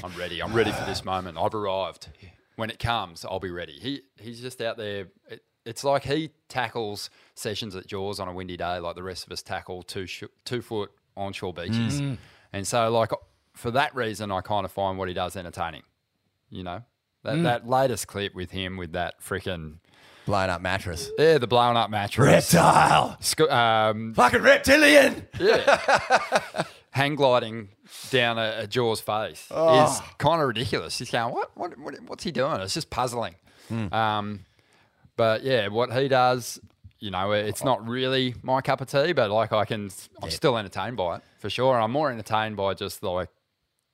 I'm 0.03 0.15
ready. 0.15 0.41
I'm 0.41 0.53
ready 0.53 0.71
for 0.71 0.85
this 0.85 1.03
moment. 1.03 1.37
I've 1.37 1.53
arrived. 1.53 2.07
When 2.55 2.69
it 2.69 2.79
comes, 2.79 3.25
I'll 3.25 3.41
be 3.41 3.51
ready. 3.51 3.73
He 3.73 4.01
he's 4.17 4.39
just 4.39 4.61
out 4.61 4.77
there. 4.77 5.07
It, 5.29 5.43
it's 5.65 5.83
like 5.83 6.03
he 6.03 6.29
tackles 6.47 7.09
sessions 7.33 7.75
at 7.75 7.85
Jaws 7.87 8.19
on 8.19 8.27
a 8.27 8.33
windy 8.33 8.55
day, 8.55 8.77
like 8.79 8.95
the 8.95 9.03
rest 9.03 9.25
of 9.25 9.31
us 9.31 9.41
tackle 9.41 9.83
two 9.83 10.05
sh- 10.05 10.23
two 10.45 10.61
foot 10.61 10.91
onshore 11.17 11.53
beaches. 11.53 11.99
Mm. 11.99 12.17
And 12.53 12.65
so, 12.65 12.89
like 12.89 13.11
for 13.53 13.71
that 13.71 13.93
reason, 13.93 14.31
I 14.31 14.39
kind 14.39 14.63
of 14.63 14.71
find 14.71 14.97
what 14.97 15.09
he 15.09 15.13
does 15.13 15.35
entertaining. 15.35 15.83
You 16.49 16.63
know, 16.63 16.83
that 17.23 17.35
mm. 17.35 17.43
that 17.43 17.67
latest 17.67 18.07
clip 18.07 18.33
with 18.33 18.51
him 18.51 18.77
with 18.77 18.93
that 18.93 19.19
freaking 19.19 19.79
Blown 20.25 20.49
up 20.49 20.61
mattress. 20.61 21.09
yeah, 21.17 21.37
the 21.37 21.47
blown 21.47 21.77
up 21.77 21.89
mattress. 21.89 22.53
Reptile. 22.53 23.17
Sc- 23.19 23.41
um, 23.41 24.13
Fucking 24.15 24.41
reptilian. 24.41 25.27
Yeah. 25.39 26.63
Hang 26.91 27.15
gliding 27.15 27.69
down 28.09 28.37
a, 28.39 28.59
a 28.61 28.67
Jaws 28.67 29.01
face 29.01 29.47
Oh. 29.51 29.83
is 29.85 30.01
kind 30.17 30.41
of 30.41 30.47
ridiculous. 30.47 30.97
He's 30.97 31.11
going, 31.11 31.33
what, 31.33 31.51
what, 31.55 31.77
what, 31.77 31.93
what's 32.07 32.23
he 32.23 32.31
doing? 32.31 32.61
It's 32.61 32.73
just 32.73 32.89
puzzling. 32.89 33.35
Hmm. 33.67 33.93
Um, 33.93 34.45
but 35.17 35.43
yeah, 35.43 35.67
what 35.67 35.91
he 35.93 36.07
does, 36.07 36.59
you 36.99 37.11
know, 37.11 37.31
it's 37.33 37.63
not 37.63 37.85
really 37.87 38.33
my 38.41 38.61
cup 38.61 38.81
of 38.81 38.87
tea, 38.89 39.11
but 39.13 39.29
like 39.29 39.51
I 39.53 39.65
can, 39.65 39.89
I'm 40.23 40.29
still 40.31 40.57
entertained 40.57 40.97
by 40.97 41.17
it 41.17 41.21
for 41.39 41.49
sure. 41.49 41.79
I'm 41.79 41.91
more 41.91 42.09
entertained 42.11 42.55
by 42.57 42.73
just 42.73 43.03
like, 43.03 43.29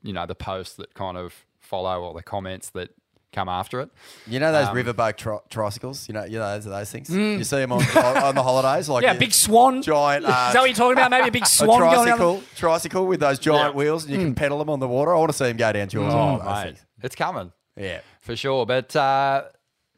you 0.03 0.14
know, 0.14 0.26
the 0.26 0.35
posts 0.35 0.76
that 0.77 0.93
kind 0.93 1.18
of 1.18 1.34
follow 1.60 2.01
or 2.03 2.14
the 2.14 2.23
comments 2.23 2.69
that 2.72 2.89
come 3.34 3.48
after 3.49 3.80
it. 3.80 3.90
You 4.28 4.40
know 4.40 4.52
those 4.52 4.68
Um, 4.68 4.76
riverboat 4.76 5.16
tri- 5.18 5.40
tricycles? 5.49 6.08
You 6.08 6.14
know, 6.14 6.26
you 6.26 6.38
know 6.40 6.53
those, 6.56 6.66
those 6.66 6.91
things. 6.91 7.10
You 7.10 7.44
see 7.44 7.58
them 7.58 7.72
on, 7.72 7.82
on, 7.82 8.36
the 8.36 8.44
holidays, 8.44 8.90
like 8.90 9.03
Yeah, 9.06 9.14
a 9.14 9.20
big 9.20 9.34
swan. 9.34 9.82
giant. 9.82 10.26
Uh, 10.26 10.30
Is 10.30 10.53
that 10.53 10.56
what 10.60 10.66
you're 10.70 10.76
talking 10.76 10.98
about? 10.98 11.12
Maybe 11.12 11.28
a 11.30 11.32
big 11.32 11.44
a 11.45 11.48
swan 11.48 11.80
going 11.80 11.91
down. 11.91 12.03
the- 12.06 12.08
tricycle, 12.26 12.44
tricycle 12.56 13.08
with 13.08 13.20
those 13.22 13.40
giant 13.40 13.74
Yeah. 13.74 13.78
wheels, 13.78 14.03
and 14.06 14.14
you 14.14 14.20
can 14.20 14.36
pedal 14.36 14.58
them 14.60 14.70
on 14.70 14.80
the 14.80 14.88
water. 14.88 15.16
I 15.16 15.20
want 15.20 15.32
to 15.32 15.38
see 15.38 15.45
them 15.45 15.58
go 15.58 15.72
down 15.72 15.88
Jaws. 15.90 16.14
Oh, 16.14 16.18
on 16.18 16.45
mate, 16.45 16.64
things. 16.76 16.86
it's 17.03 17.16
coming. 17.16 17.52
Yeah. 17.78 18.02
for 18.20 18.36
sure. 18.36 18.66
But 18.66 18.95
uh, 18.95 19.44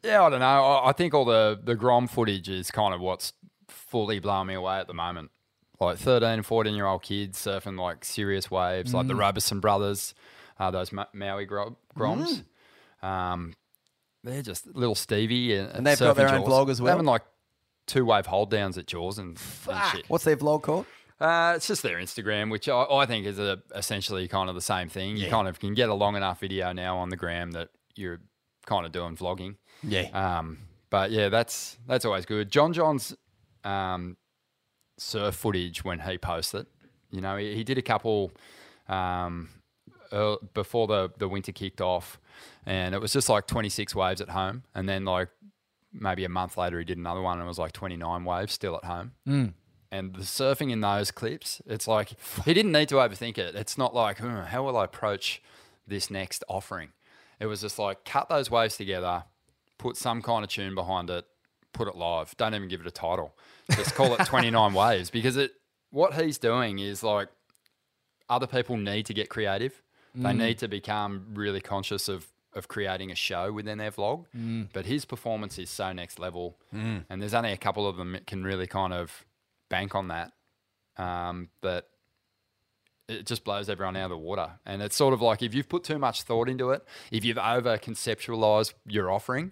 yeah, 0.02 0.22
I 0.22 0.30
don't 0.30 0.40
know. 0.40 0.46
I, 0.46 0.90
I 0.90 0.92
think 0.92 1.12
all 1.14 1.24
the 1.24 1.58
the 1.62 1.74
Grom 1.74 2.06
footage 2.06 2.48
is 2.48 2.70
kind 2.70 2.94
of 2.94 3.00
what's 3.00 3.32
fully 3.68 4.18
blowing 4.20 4.46
me 4.48 4.54
away 4.54 4.78
at 4.78 4.86
the 4.86 4.94
moment. 4.94 5.30
Like 5.80 5.98
13 5.98 6.42
14 6.44 6.74
year 6.74 6.86
old 6.86 7.02
kids 7.02 7.36
surfing 7.44 7.78
like 7.78 8.04
serious 8.04 8.48
waves, 8.50 8.94
like 8.94 9.06
Mm. 9.06 9.08
the 9.08 9.14
Robertson 9.16 9.58
brothers, 9.60 10.14
uh, 10.60 10.70
those 10.70 10.92
Ma- 10.92 11.06
Maui 11.12 11.44
gro- 11.46 11.76
Groms. 11.98 12.44
Um, 13.04 13.54
they're 14.22 14.42
just 14.42 14.66
little 14.74 14.94
Stevie 14.94 15.54
and, 15.54 15.70
And 15.70 15.86
they've 15.86 15.98
got 15.98 16.16
their 16.16 16.28
own 16.28 16.40
Jaws. 16.40 16.48
vlog 16.48 16.70
as 16.70 16.80
well. 16.80 16.86
They're 16.86 16.94
having 16.94 17.06
like 17.06 17.22
two 17.86 18.04
wave 18.04 18.26
hold 18.26 18.50
downs 18.50 18.78
at 18.78 18.86
Jaws 18.86 19.18
and, 19.18 19.38
and 19.68 19.92
shit. 19.92 20.08
What's 20.08 20.24
their 20.24 20.36
vlog 20.36 20.62
called? 20.62 20.86
Uh, 21.20 21.52
it's 21.56 21.68
just 21.68 21.82
their 21.82 21.98
Instagram, 21.98 22.50
which 22.50 22.68
I, 22.68 22.84
I 22.90 23.06
think 23.06 23.26
is 23.26 23.38
a, 23.38 23.62
essentially 23.74 24.26
kind 24.26 24.48
of 24.48 24.54
the 24.54 24.60
same 24.60 24.88
thing. 24.88 25.16
You 25.16 25.28
kind 25.28 25.46
of 25.46 25.60
can 25.60 25.74
get 25.74 25.88
a 25.88 25.94
long 25.94 26.16
enough 26.16 26.40
video 26.40 26.72
now 26.72 26.98
on 26.98 27.08
the 27.10 27.16
gram 27.16 27.52
that 27.52 27.68
you're 27.94 28.20
kind 28.66 28.84
of 28.84 28.92
doing 28.92 29.16
vlogging. 29.16 29.56
Yeah. 29.82 30.08
Um, 30.12 30.58
but 30.90 31.10
yeah, 31.10 31.28
that's 31.28 31.78
that's 31.86 32.04
always 32.04 32.26
good. 32.26 32.50
John 32.50 32.72
John's 32.72 33.14
um, 33.62 34.16
surf 34.98 35.34
footage 35.34 35.84
when 35.84 36.00
he 36.00 36.18
posts 36.18 36.54
it. 36.54 36.66
You 37.10 37.20
know, 37.20 37.36
he, 37.36 37.54
he 37.54 37.64
did 37.64 37.78
a 37.78 37.82
couple 37.82 38.32
um, 38.88 39.48
uh, 40.10 40.36
before 40.52 40.86
the 40.86 41.10
the 41.18 41.28
winter 41.28 41.52
kicked 41.52 41.80
off, 41.80 42.18
and 42.66 42.94
it 42.94 43.00
was 43.00 43.12
just 43.12 43.28
like 43.28 43.46
26 43.46 43.94
waves 43.94 44.20
at 44.20 44.30
home, 44.30 44.64
and 44.74 44.88
then 44.88 45.04
like 45.04 45.28
maybe 45.92 46.24
a 46.24 46.28
month 46.28 46.56
later 46.56 46.78
he 46.78 46.84
did 46.84 46.98
another 46.98 47.20
one, 47.20 47.38
and 47.38 47.44
it 47.44 47.48
was 47.48 47.58
like 47.58 47.72
29 47.72 48.24
waves 48.24 48.52
still 48.52 48.76
at 48.76 48.84
home. 48.84 49.12
Mm. 49.26 49.54
And 49.90 50.14
the 50.14 50.22
surfing 50.22 50.72
in 50.72 50.80
those 50.80 51.10
clips, 51.12 51.62
it's 51.66 51.86
like 51.86 52.14
he 52.44 52.52
didn't 52.52 52.72
need 52.72 52.88
to 52.88 52.96
overthink 52.96 53.38
it. 53.38 53.54
It's 53.54 53.78
not 53.78 53.94
like 53.94 54.18
"Hmm, 54.18 54.40
how 54.40 54.64
will 54.64 54.76
I 54.76 54.84
approach 54.84 55.40
this 55.86 56.10
next 56.10 56.44
offering. 56.48 56.90
It 57.40 57.46
was 57.46 57.60
just 57.60 57.78
like 57.78 58.04
cut 58.04 58.28
those 58.28 58.50
waves 58.50 58.76
together, 58.76 59.24
put 59.78 59.96
some 59.96 60.22
kind 60.22 60.44
of 60.44 60.50
tune 60.50 60.74
behind 60.74 61.10
it, 61.10 61.24
put 61.72 61.88
it 61.88 61.96
live. 61.96 62.36
Don't 62.36 62.54
even 62.54 62.68
give 62.68 62.80
it 62.80 62.86
a 62.86 62.92
title. 62.92 63.34
Just 63.72 63.94
call 63.94 64.14
it 64.14 64.24
29 64.24 64.74
waves 64.74 65.10
because 65.10 65.36
it 65.36 65.52
what 65.90 66.14
he's 66.14 66.38
doing 66.38 66.78
is 66.78 67.02
like 67.02 67.28
other 68.28 68.46
people 68.46 68.76
need 68.76 69.06
to 69.06 69.14
get 69.14 69.28
creative. 69.28 69.82
They 70.14 70.30
Mm. 70.30 70.36
need 70.38 70.58
to 70.58 70.68
become 70.68 71.26
really 71.34 71.60
conscious 71.60 72.08
of 72.08 72.30
of 72.56 72.68
creating 72.68 73.10
a 73.10 73.16
show 73.16 73.50
within 73.52 73.78
their 73.78 73.90
vlog. 73.90 74.26
Mm. 74.32 74.68
But 74.72 74.86
his 74.86 75.04
performance 75.04 75.58
is 75.58 75.68
so 75.70 75.92
next 75.92 76.20
level, 76.20 76.56
Mm. 76.72 77.04
and 77.10 77.20
there's 77.20 77.34
only 77.34 77.50
a 77.50 77.56
couple 77.56 77.84
of 77.88 77.96
them 77.96 78.12
that 78.12 78.28
can 78.28 78.44
really 78.44 78.68
kind 78.68 78.92
of 78.92 79.24
bank 79.68 79.92
on 79.96 80.06
that. 80.06 80.32
Um, 80.96 81.48
that 81.62 81.88
it 83.08 83.26
just 83.26 83.42
blows 83.42 83.68
everyone 83.68 83.96
out 83.96 84.04
of 84.04 84.10
the 84.10 84.16
water. 84.18 84.60
And 84.64 84.80
it's 84.82 84.94
sort 84.94 85.12
of 85.12 85.20
like 85.20 85.42
if 85.42 85.52
you've 85.52 85.68
put 85.68 85.82
too 85.82 85.98
much 85.98 86.22
thought 86.22 86.48
into 86.48 86.70
it, 86.70 86.86
if 87.10 87.24
you've 87.24 87.38
over 87.38 87.76
conceptualized 87.76 88.74
your 88.86 89.10
offering, 89.10 89.50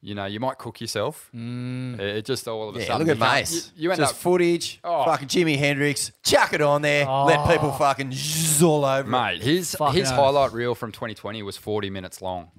you 0.00 0.14
know, 0.14 0.26
you 0.26 0.38
might 0.40 0.58
cook 0.58 0.80
yourself. 0.80 1.28
It, 1.34 2.00
it 2.00 2.24
just 2.24 2.46
all 2.46 2.68
of 2.68 2.76
a 2.76 2.80
Yeah, 2.80 2.86
sudden 2.86 3.06
look 3.06 3.16
at 3.20 3.34
Mace. 3.40 3.72
You, 3.76 3.84
you 3.84 3.90
end 3.90 3.98
Just 4.00 4.14
up 4.14 4.20
footage, 4.20 4.80
Oh. 4.84 5.04
fucking 5.04 5.28
Jimi 5.28 5.58
Hendrix, 5.58 6.12
chuck 6.22 6.52
it 6.52 6.60
on 6.60 6.82
there, 6.82 7.04
let 7.06 7.46
people 7.48 7.72
fucking 7.72 8.12
zzz 8.12 8.62
all 8.62 8.84
over 8.84 9.08
it. 9.08 9.10
Mate, 9.10 9.42
his 9.42 9.74
Fucking 9.74 9.98
his 9.98 10.10
oath. 10.10 10.16
highlight 10.16 10.52
reel 10.52 10.74
from 10.74 10.92
2020 10.92 11.42
was 11.42 11.56
40 11.56 11.90
minutes 11.90 12.22
long, 12.22 12.50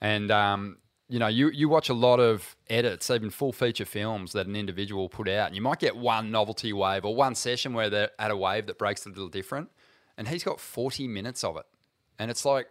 and 0.00 0.30
um, 0.30 0.78
you 1.08 1.18
know, 1.18 1.26
you 1.28 1.50
you 1.50 1.68
watch 1.68 1.88
a 1.88 1.94
lot 1.94 2.18
of 2.18 2.56
edits, 2.70 3.10
even 3.10 3.30
full 3.30 3.52
feature 3.52 3.84
films 3.84 4.32
that 4.32 4.46
an 4.46 4.56
individual 4.56 5.08
put 5.08 5.28
out, 5.28 5.46
and 5.48 5.54
you 5.54 5.62
might 5.62 5.78
get 5.78 5.96
one 5.96 6.30
novelty 6.30 6.72
wave 6.72 7.04
or 7.04 7.14
one 7.14 7.34
session 7.34 7.74
where 7.74 7.90
they're 7.90 8.10
at 8.18 8.30
a 8.30 8.36
wave 8.36 8.66
that 8.66 8.78
breaks 8.78 9.04
a 9.06 9.10
little 9.10 9.28
different, 9.28 9.68
and 10.16 10.28
he's 10.28 10.42
got 10.42 10.58
40 10.60 11.06
minutes 11.08 11.44
of 11.44 11.56
it, 11.58 11.66
and 12.18 12.30
it's 12.30 12.44
like. 12.46 12.68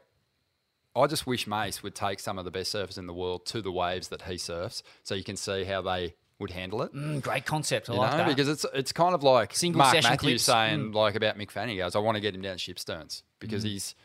I 0.96 1.08
just 1.08 1.28
wish 1.28 1.46
Mace 1.48 1.84
would 1.84 1.96
take 1.96 2.20
some 2.20 2.38
of 2.38 2.46
the 2.46 2.52
best 2.52 2.74
surfers 2.74 2.98
in 2.98 3.06
the 3.08 3.14
world 3.14 3.46
to 3.48 3.62
the 3.62 3.72
waves 3.72 4.08
that 4.10 4.24
he 4.24 4.38
surfs, 4.38 4.82
so 5.04 5.14
you 5.16 5.24
can 5.24 5.36
see 5.36 5.64
how 5.66 5.82
they 5.82 6.16
would 6.40 6.52
handle 6.52 6.82
it. 6.84 6.94
Mm, 6.94 7.22
great 7.22 7.46
concept. 7.46 7.90
I 7.90 7.94
You 7.94 8.00
like 8.00 8.12
know, 8.12 8.18
that. 8.20 8.28
because 8.28 8.48
it's 8.50 8.66
it's 8.74 8.92
kind 8.92 9.14
of 9.16 9.24
like 9.24 9.56
Single 9.56 9.80
Mark 9.80 9.94
session 9.96 10.10
Matthews 10.12 10.22
clips. 10.22 10.44
saying 10.44 10.92
Mm. 10.92 10.94
like 10.94 11.16
about 11.16 11.38
Mick 11.38 11.52
Fanning. 11.52 11.76
He 11.76 11.82
goes, 11.82 11.96
I 11.96 12.00
want 12.00 12.16
to 12.16 12.22
get 12.22 12.36
him 12.36 12.42
down 12.42 12.58
Shipsterns 12.58 13.24
because 13.40 13.64
Mm. 13.64 13.68
he's 13.70 13.96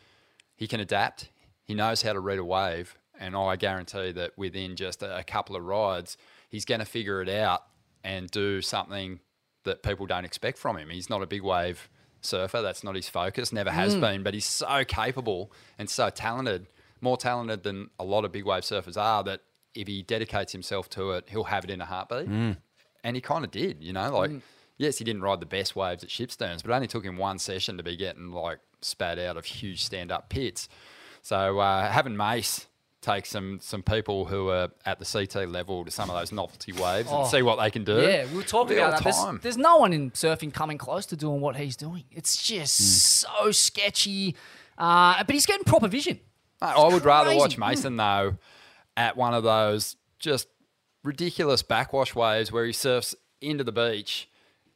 he 0.55 0.67
can 0.67 0.79
adapt. 0.79 1.29
He 1.63 1.73
knows 1.73 2.01
how 2.01 2.13
to 2.13 2.19
read 2.19 2.39
a 2.39 2.43
wave, 2.45 2.97
and 3.19 3.35
I 3.35 3.55
guarantee 3.55 4.11
that 4.13 4.37
within 4.37 4.75
just 4.75 5.01
a, 5.03 5.17
a 5.17 5.23
couple 5.23 5.55
of 5.55 5.63
rides, 5.63 6.17
he's 6.49 6.65
going 6.65 6.79
to 6.79 6.85
figure 6.85 7.21
it 7.21 7.29
out 7.29 7.63
and 8.03 8.29
do 8.31 8.61
something 8.61 9.19
that 9.63 9.83
people 9.83 10.05
don't 10.05 10.25
expect 10.25 10.57
from 10.57 10.77
him. 10.77 10.89
He's 10.89 11.09
not 11.09 11.21
a 11.21 11.27
big 11.27 11.41
wave 11.43 11.89
surfer. 12.21 12.61
That's 12.61 12.83
not 12.83 12.95
his 12.95 13.07
focus. 13.09 13.51
Never 13.53 13.71
has 13.71 13.95
Mm. 13.95 14.01
been. 14.01 14.23
But 14.23 14.33
he's 14.33 14.45
so 14.45 14.83
capable 14.85 15.51
and 15.77 15.89
so 15.89 16.09
talented, 16.09 16.67
more 17.01 17.17
talented 17.17 17.63
than 17.63 17.89
a 17.99 18.03
lot 18.03 18.23
of 18.25 18.31
big 18.31 18.45
wave 18.45 18.63
surfers 18.63 18.95
are. 18.97 19.23
That 19.23 19.41
if 19.75 19.87
he 19.87 20.03
dedicates 20.03 20.51
himself 20.51 20.89
to 20.91 21.11
it, 21.11 21.25
he'll 21.29 21.45
have 21.45 21.63
it 21.63 21.69
in 21.71 21.81
a 21.81 21.85
heartbeat 21.85 22.27
Mm. 22.29 22.57
and 23.03 23.15
he 23.15 23.21
kind 23.21 23.43
of 23.43 23.51
did, 23.51 23.83
you 23.83 23.93
know, 23.93 24.11
like 24.17 24.29
Mm. 24.31 24.41
yes, 24.77 24.97
he 24.97 25.03
didn't 25.03 25.21
ride 25.21 25.39
the 25.39 25.45
best 25.45 25.75
waves 25.75 26.03
at 26.03 26.09
Shipsterns, 26.09 26.61
but 26.63 26.71
it 26.71 26.75
only 26.75 26.87
took 26.87 27.03
him 27.05 27.17
one 27.17 27.39
session 27.39 27.77
to 27.77 27.83
be 27.83 27.95
getting 27.95 28.31
like 28.31 28.59
spat 28.81 29.17
out 29.19 29.37
of 29.37 29.45
huge 29.45 29.83
stand-up 29.83 30.29
pits. 30.29 30.67
So 31.21 31.59
uh, 31.59 31.89
having 31.91 32.15
Mace 32.17 32.67
take 32.99 33.25
some 33.25 33.59
some 33.61 33.81
people 33.81 34.25
who 34.25 34.49
are 34.49 34.69
at 34.85 34.99
the 34.99 35.05
CT 35.05 35.47
level 35.49 35.83
to 35.85 35.89
some 35.89 36.09
of 36.09 36.15
those 36.19 36.31
novelty 36.31 36.71
waves 36.71 37.09
Oh. 37.11 37.21
and 37.21 37.27
see 37.31 37.41
what 37.41 37.55
they 37.59 37.71
can 37.71 37.83
do. 37.83 37.99
Yeah, 38.01 38.25
we 38.25 38.37
were 38.37 38.43
talking 38.43 38.75
real 38.75 38.85
about 38.87 38.97
that. 38.97 39.03
There's, 39.05 39.15
time. 39.15 39.39
there's 39.41 39.57
no 39.57 39.77
one 39.77 39.91
in 39.93 40.11
surfing 40.11 40.53
coming 40.53 40.77
close 40.77 41.05
to 41.07 41.15
doing 41.15 41.41
what 41.41 41.55
he's 41.55 41.75
doing. 41.75 42.03
It's 42.11 42.43
just 42.43 42.77
Hmm. 43.27 43.45
so 43.45 43.51
sketchy. 43.51 44.35
Uh, 44.77 45.23
but 45.23 45.33
he's 45.33 45.45
getting 45.47 45.63
proper 45.63 45.87
vision. 45.87 46.19
I 46.61 46.87
would 46.87 47.05
rather 47.05 47.35
watch. 47.35 47.57
Mason 47.57 47.97
though 47.97 48.37
at 48.97 49.17
one 49.17 49.33
of 49.33 49.43
those 49.43 49.95
just 50.19 50.47
ridiculous 51.03 51.63
backwash 51.63 52.13
waves 52.13 52.51
where 52.51 52.65
he 52.65 52.73
surfs 52.73 53.15
into 53.41 53.63
the 53.63 53.71
beach, 53.71 54.29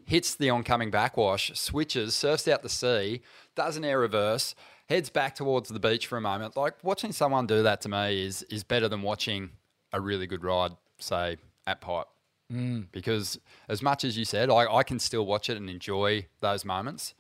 hits 0.06 0.34
the 0.36 0.50
oncoming 0.50 0.90
backwash, 0.90 1.52
switches, 1.54 2.16
surfs 2.16 2.48
out 2.48 2.64
the 2.64 2.70
sea, 2.70 3.22
does 3.56 3.78
an 3.78 3.86
air 3.86 4.00
reverse, 4.00 4.56
heads 4.90 5.10
back 5.10 5.36
towards 5.36 5.70
the 5.70 5.80
beach 5.80 6.08
for 6.08 6.18
a 6.18 6.22
moment. 6.22 6.58
Like 6.58 6.76
watching 6.84 7.12
someone 7.12 7.46
do 7.46 7.62
that 7.64 7.82
to 7.82 7.90
me 7.90 8.26
is 8.26 8.42
is 8.44 8.64
better 8.64 8.88
than 8.90 9.02
watching 9.02 9.52
a 9.94 10.02
really 10.02 10.28
good 10.28 10.44
ride, 10.44 10.72
say 10.98 11.38
at 11.68 11.82
Pipe. 11.82 12.08
Mm. 12.52 12.88
Because 12.92 13.40
as 13.68 13.82
much 13.82 14.04
as 14.04 14.18
you 14.18 14.26
said, 14.26 14.50
I, 14.50 14.72
I 14.72 14.84
can 14.84 15.00
still 15.00 15.26
watch 15.26 15.50
it 15.50 15.58
and 15.58 15.70
enjoy 15.70 16.28
those 16.42 16.64
moments. 16.66 17.14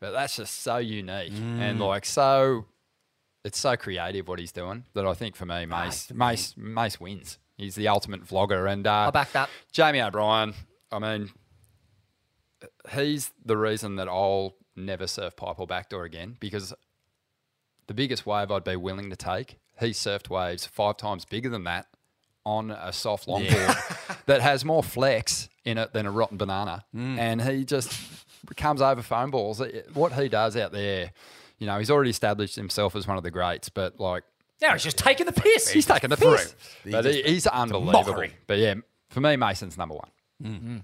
But 0.00 0.12
that's 0.12 0.36
just 0.36 0.62
so 0.62 0.78
unique 0.78 1.32
and 1.32 1.78
Mm. 1.78 1.86
like 1.86 2.06
so 2.06 2.66
it's 3.44 3.58
so 3.58 3.76
creative 3.76 4.28
what 4.28 4.38
he's 4.38 4.52
doing 4.52 4.84
that 4.94 5.06
I 5.06 5.14
think 5.14 5.36
for 5.36 5.46
me, 5.46 5.66
Mace 5.66 6.12
Mace 6.12 6.54
Mace 6.56 7.00
wins. 7.00 7.38
He's 7.56 7.74
the 7.74 7.88
ultimate 7.88 8.24
vlogger, 8.24 8.70
and 8.70 8.86
uh, 8.86 9.08
I 9.08 9.10
back 9.10 9.32
that. 9.32 9.50
Jamie 9.72 10.00
O'Brien. 10.00 10.54
I 10.92 10.98
mean, 10.98 11.30
he's 12.92 13.32
the 13.44 13.56
reason 13.56 13.96
that 13.96 14.08
I'll 14.08 14.54
never 14.76 15.06
surf 15.06 15.36
pipe 15.36 15.58
or 15.58 15.66
backdoor 15.66 16.04
again 16.04 16.36
because 16.40 16.72
the 17.86 17.94
biggest 17.94 18.26
wave 18.26 18.50
I'd 18.50 18.64
be 18.64 18.76
willing 18.76 19.10
to 19.10 19.16
take, 19.16 19.58
he 19.78 19.88
surfed 19.90 20.28
waves 20.30 20.66
five 20.66 20.96
times 20.96 21.24
bigger 21.24 21.48
than 21.48 21.64
that 21.64 21.86
on 22.44 22.70
a 22.70 22.92
soft 22.92 23.26
longboard 23.28 24.16
that 24.26 24.40
has 24.40 24.64
more 24.64 24.82
flex 24.82 25.48
in 25.64 25.76
it 25.76 25.92
than 25.92 26.06
a 26.06 26.10
rotten 26.10 26.38
banana, 26.38 26.84
Mm. 26.94 27.18
and 27.18 27.42
he 27.42 27.64
just 27.64 27.92
comes 28.56 28.80
over 28.80 29.02
foam 29.02 29.30
balls. 29.30 29.62
What 29.92 30.14
he 30.14 30.28
does 30.28 30.56
out 30.56 30.72
there, 30.72 31.12
you 31.60 31.66
know, 31.68 31.78
he's 31.78 31.90
already 31.90 32.10
established 32.10 32.56
himself 32.56 32.96
as 32.96 33.06
one 33.06 33.16
of 33.16 33.22
the 33.22 33.30
greats, 33.30 33.68
but 33.68 34.00
like 34.00 34.24
Now 34.60 34.72
he's 34.72 34.82
just 34.82 34.98
taking 34.98 35.26
the 35.26 35.32
piss. 35.32 35.68
He's 35.68 35.86
taking 35.86 36.10
the 36.10 36.16
Through. 36.16 36.36
piss. 36.38 36.54
But 36.84 37.02
just- 37.04 37.24
he's 37.26 37.46
unbelievable. 37.46 37.92
But 38.48 38.58
yeah, 38.58 38.74
for 39.10 39.20
me, 39.20 39.36
Mason's 39.36 39.78
number 39.78 39.94
one. 39.94 40.82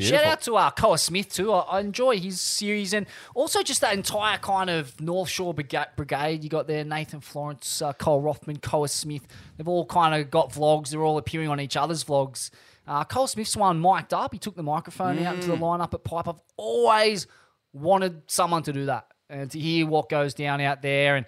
Shout 0.00 0.24
out 0.24 0.40
to 0.42 0.56
uh, 0.56 0.70
Koa 0.72 0.98
Smith 0.98 1.32
too. 1.32 1.52
I, 1.52 1.60
I 1.60 1.80
enjoy 1.80 2.18
his 2.18 2.40
series 2.40 2.92
and 2.92 3.06
also 3.32 3.62
just 3.62 3.80
that 3.82 3.94
entire 3.94 4.38
kind 4.38 4.68
of 4.68 5.00
North 5.00 5.28
Shore 5.28 5.54
Brigade 5.54 6.42
you 6.42 6.50
got 6.50 6.66
there. 6.66 6.82
Nathan 6.84 7.20
Florence, 7.20 7.80
uh, 7.80 7.92
Koa 7.92 8.18
Rothman, 8.18 8.56
Koa 8.56 8.88
Smith. 8.88 9.22
They've 9.56 9.68
all 9.68 9.86
kind 9.86 10.20
of 10.20 10.32
got 10.32 10.50
vlogs. 10.50 10.88
They're 10.90 11.04
all 11.04 11.16
appearing 11.16 11.48
on 11.48 11.60
each 11.60 11.76
other's 11.76 12.02
vlogs. 12.02 12.50
Uh, 12.88 13.04
Cole 13.04 13.28
Smith's 13.28 13.56
one 13.56 13.80
mic'd 13.80 14.12
up. 14.12 14.32
He 14.32 14.38
took 14.38 14.56
the 14.56 14.62
microphone 14.64 15.18
out 15.24 15.36
into 15.36 15.46
the 15.48 15.56
lineup 15.56 15.94
at 15.94 16.02
Pipe. 16.02 16.26
I've 16.28 16.40
always 16.56 17.28
wanted 17.72 18.22
someone 18.26 18.62
to 18.64 18.72
do 18.72 18.86
that 18.86 19.06
and 19.30 19.50
to 19.50 19.58
hear 19.58 19.86
what 19.86 20.08
goes 20.08 20.34
down 20.34 20.60
out 20.60 20.82
there. 20.82 21.16
And 21.16 21.26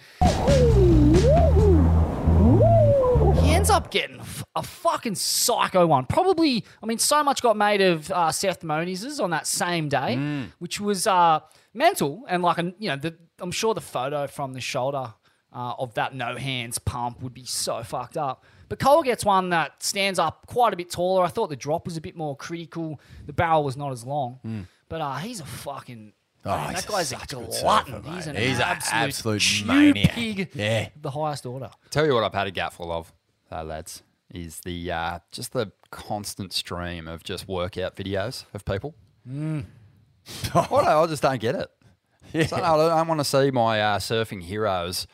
he 3.41 3.53
ends 3.55 3.71
up 3.71 3.91
getting 3.91 4.21
a 4.55 4.63
fucking 4.63 5.15
psycho 5.15 5.87
one. 5.87 6.07
Probably, 6.07 6.65
I 6.83 6.87
mean, 6.87 6.99
so 6.99 7.23
much 7.23 7.43
got 7.43 7.57
made 7.57 7.81
of 7.81 8.11
uh, 8.11 8.33
Seth 8.33 8.63
Moniz' 8.63 9.21
on 9.21 9.31
that 9.31 9.47
same 9.47 9.89
day, 9.89 10.17
which 10.59 10.81
was 10.81 11.07
uh, 11.07 11.41
mental. 11.75 12.25
And 12.29 12.43
like, 12.43 12.59
a, 12.59 12.75
you 12.79 12.89
know, 12.89 12.97
the, 12.97 13.17
I'm 13.39 13.51
sure 13.53 13.75
the 13.75 13.81
photo 13.81 14.27
from 14.27 14.53
the 14.53 14.61
shoulder 14.61 15.15
uh, 15.53 15.75
of 15.79 15.95
that 15.95 16.15
no 16.15 16.37
hands 16.37 16.79
pump 16.79 17.23
would 17.23 17.35
be 17.35 17.45
so 17.45 17.83
fucked 17.83 18.17
up. 18.17 18.45
But 18.69 18.79
Cole 18.81 19.03
gets 19.03 19.25
one 19.25 19.51
that 19.51 19.83
stands 19.83 20.19
up 20.19 20.47
quite 20.47 20.73
a 20.73 20.77
bit 20.77 20.91
taller. 20.91 21.25
I 21.25 21.29
thought 21.29 21.51
the 21.51 21.57
drop 21.57 21.87
was 21.87 21.97
a 21.97 22.01
bit 22.01 22.17
more 22.17 22.37
critical. 22.37 23.01
The 23.27 23.33
barrel 23.33 23.63
was 23.63 23.77
not 23.77 23.93
as 23.93 24.05
long. 24.05 24.67
But 24.89 25.01
uh, 25.01 25.17
he's 25.17 25.41
a 25.41 25.45
fucking. 25.47 26.13
Oh, 26.47 26.57
man, 26.57 26.75
he's 26.75 26.85
that 26.85 26.93
guy's 26.93 27.13
a 27.13 27.19
such 27.19 27.33
a 27.33 27.37
good 27.37 27.47
glutton. 27.61 27.93
surfer, 27.95 28.11
he's 28.15 28.27
an 28.29 28.37
He's 28.37 28.61
absolute, 28.61 29.03
absolute 29.09 29.67
maniac. 29.67 30.11
pig 30.13 30.51
Yeah. 30.55 30.89
the 31.01 31.11
highest 31.11 31.45
order. 31.47 31.71
Tell 31.91 32.07
you 32.07 32.15
what, 32.15 32.25
I've 32.25 32.33
had 32.35 32.47
a 32.47 32.51
gutful 32.51 32.93
of, 32.93 33.13
though, 33.51 33.63
lads, 33.63 34.03
is 34.33 34.61
the 34.61 34.91
uh, 34.93 35.19
just 35.33 35.53
the 35.53 35.73
constant 35.91 36.53
stream 36.53 37.09
of 37.09 37.25
just 37.25 37.47
workout 37.49 37.97
videos 37.97 38.45
of 38.55 38.65
people. 38.65 38.95
Mm. 39.29 39.65
I, 40.55 40.67
I 40.73 41.07
just 41.07 41.23
don't 41.23 41.41
get 41.41 41.55
it. 41.55 42.49
So, 42.49 42.57
I 42.57 42.77
don't 42.77 43.09
want 43.09 43.21
to 43.21 43.25
see 43.25 43.51
my 43.51 43.81
uh, 43.81 43.99
surfing 43.99 44.43
heroes 44.43 45.07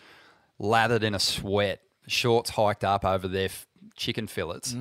lathered 0.59 1.03
in 1.05 1.15
a 1.15 1.19
sweat, 1.19 1.81
shorts 2.07 2.51
hiked 2.51 2.85
up 2.85 3.05
over 3.05 3.29
their 3.29 3.45
f- 3.47 3.67
chicken 3.97 4.27
fillets, 4.27 4.75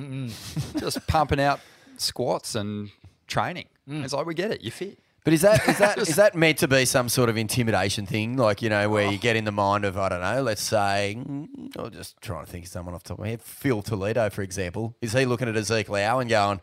just 0.78 1.06
pumping 1.06 1.40
out 1.40 1.60
squats 1.98 2.54
and 2.54 2.90
training. 3.26 3.66
Mm. 3.88 4.02
It's 4.04 4.12
like 4.14 4.24
we 4.26 4.34
get 4.34 4.50
it. 4.50 4.62
You're 4.62 4.72
fit. 4.72 4.98
But 5.24 5.32
is 5.34 5.42
that 5.42 5.68
is 5.68 5.78
that 5.78 5.98
is 6.08 6.16
that 6.16 6.34
meant 6.34 6.58
to 6.58 6.68
be 6.68 6.84
some 6.84 7.08
sort 7.08 7.28
of 7.28 7.36
intimidation 7.36 8.06
thing? 8.06 8.36
Like 8.36 8.62
you 8.62 8.68
know, 8.68 8.88
where 8.88 9.10
you 9.10 9.18
get 9.18 9.36
in 9.36 9.44
the 9.44 9.52
mind 9.52 9.84
of 9.84 9.96
I 9.96 10.08
don't 10.08 10.20
know, 10.20 10.42
let's 10.42 10.62
say, 10.62 11.16
mm, 11.18 11.46
I'm 11.76 11.90
just 11.92 12.20
trying 12.20 12.44
to 12.44 12.50
think 12.50 12.64
of 12.64 12.70
someone 12.70 12.94
off 12.94 13.04
the 13.04 13.10
top 13.10 13.18
of 13.18 13.24
my 13.24 13.30
head. 13.30 13.42
Phil 13.42 13.82
Toledo, 13.82 14.30
for 14.30 14.42
example, 14.42 14.96
is 15.00 15.12
he 15.12 15.24
looking 15.24 15.48
at 15.48 15.56
Ezekiel 15.56 15.94
Lau 15.94 16.18
and 16.18 16.28
going, 16.28 16.60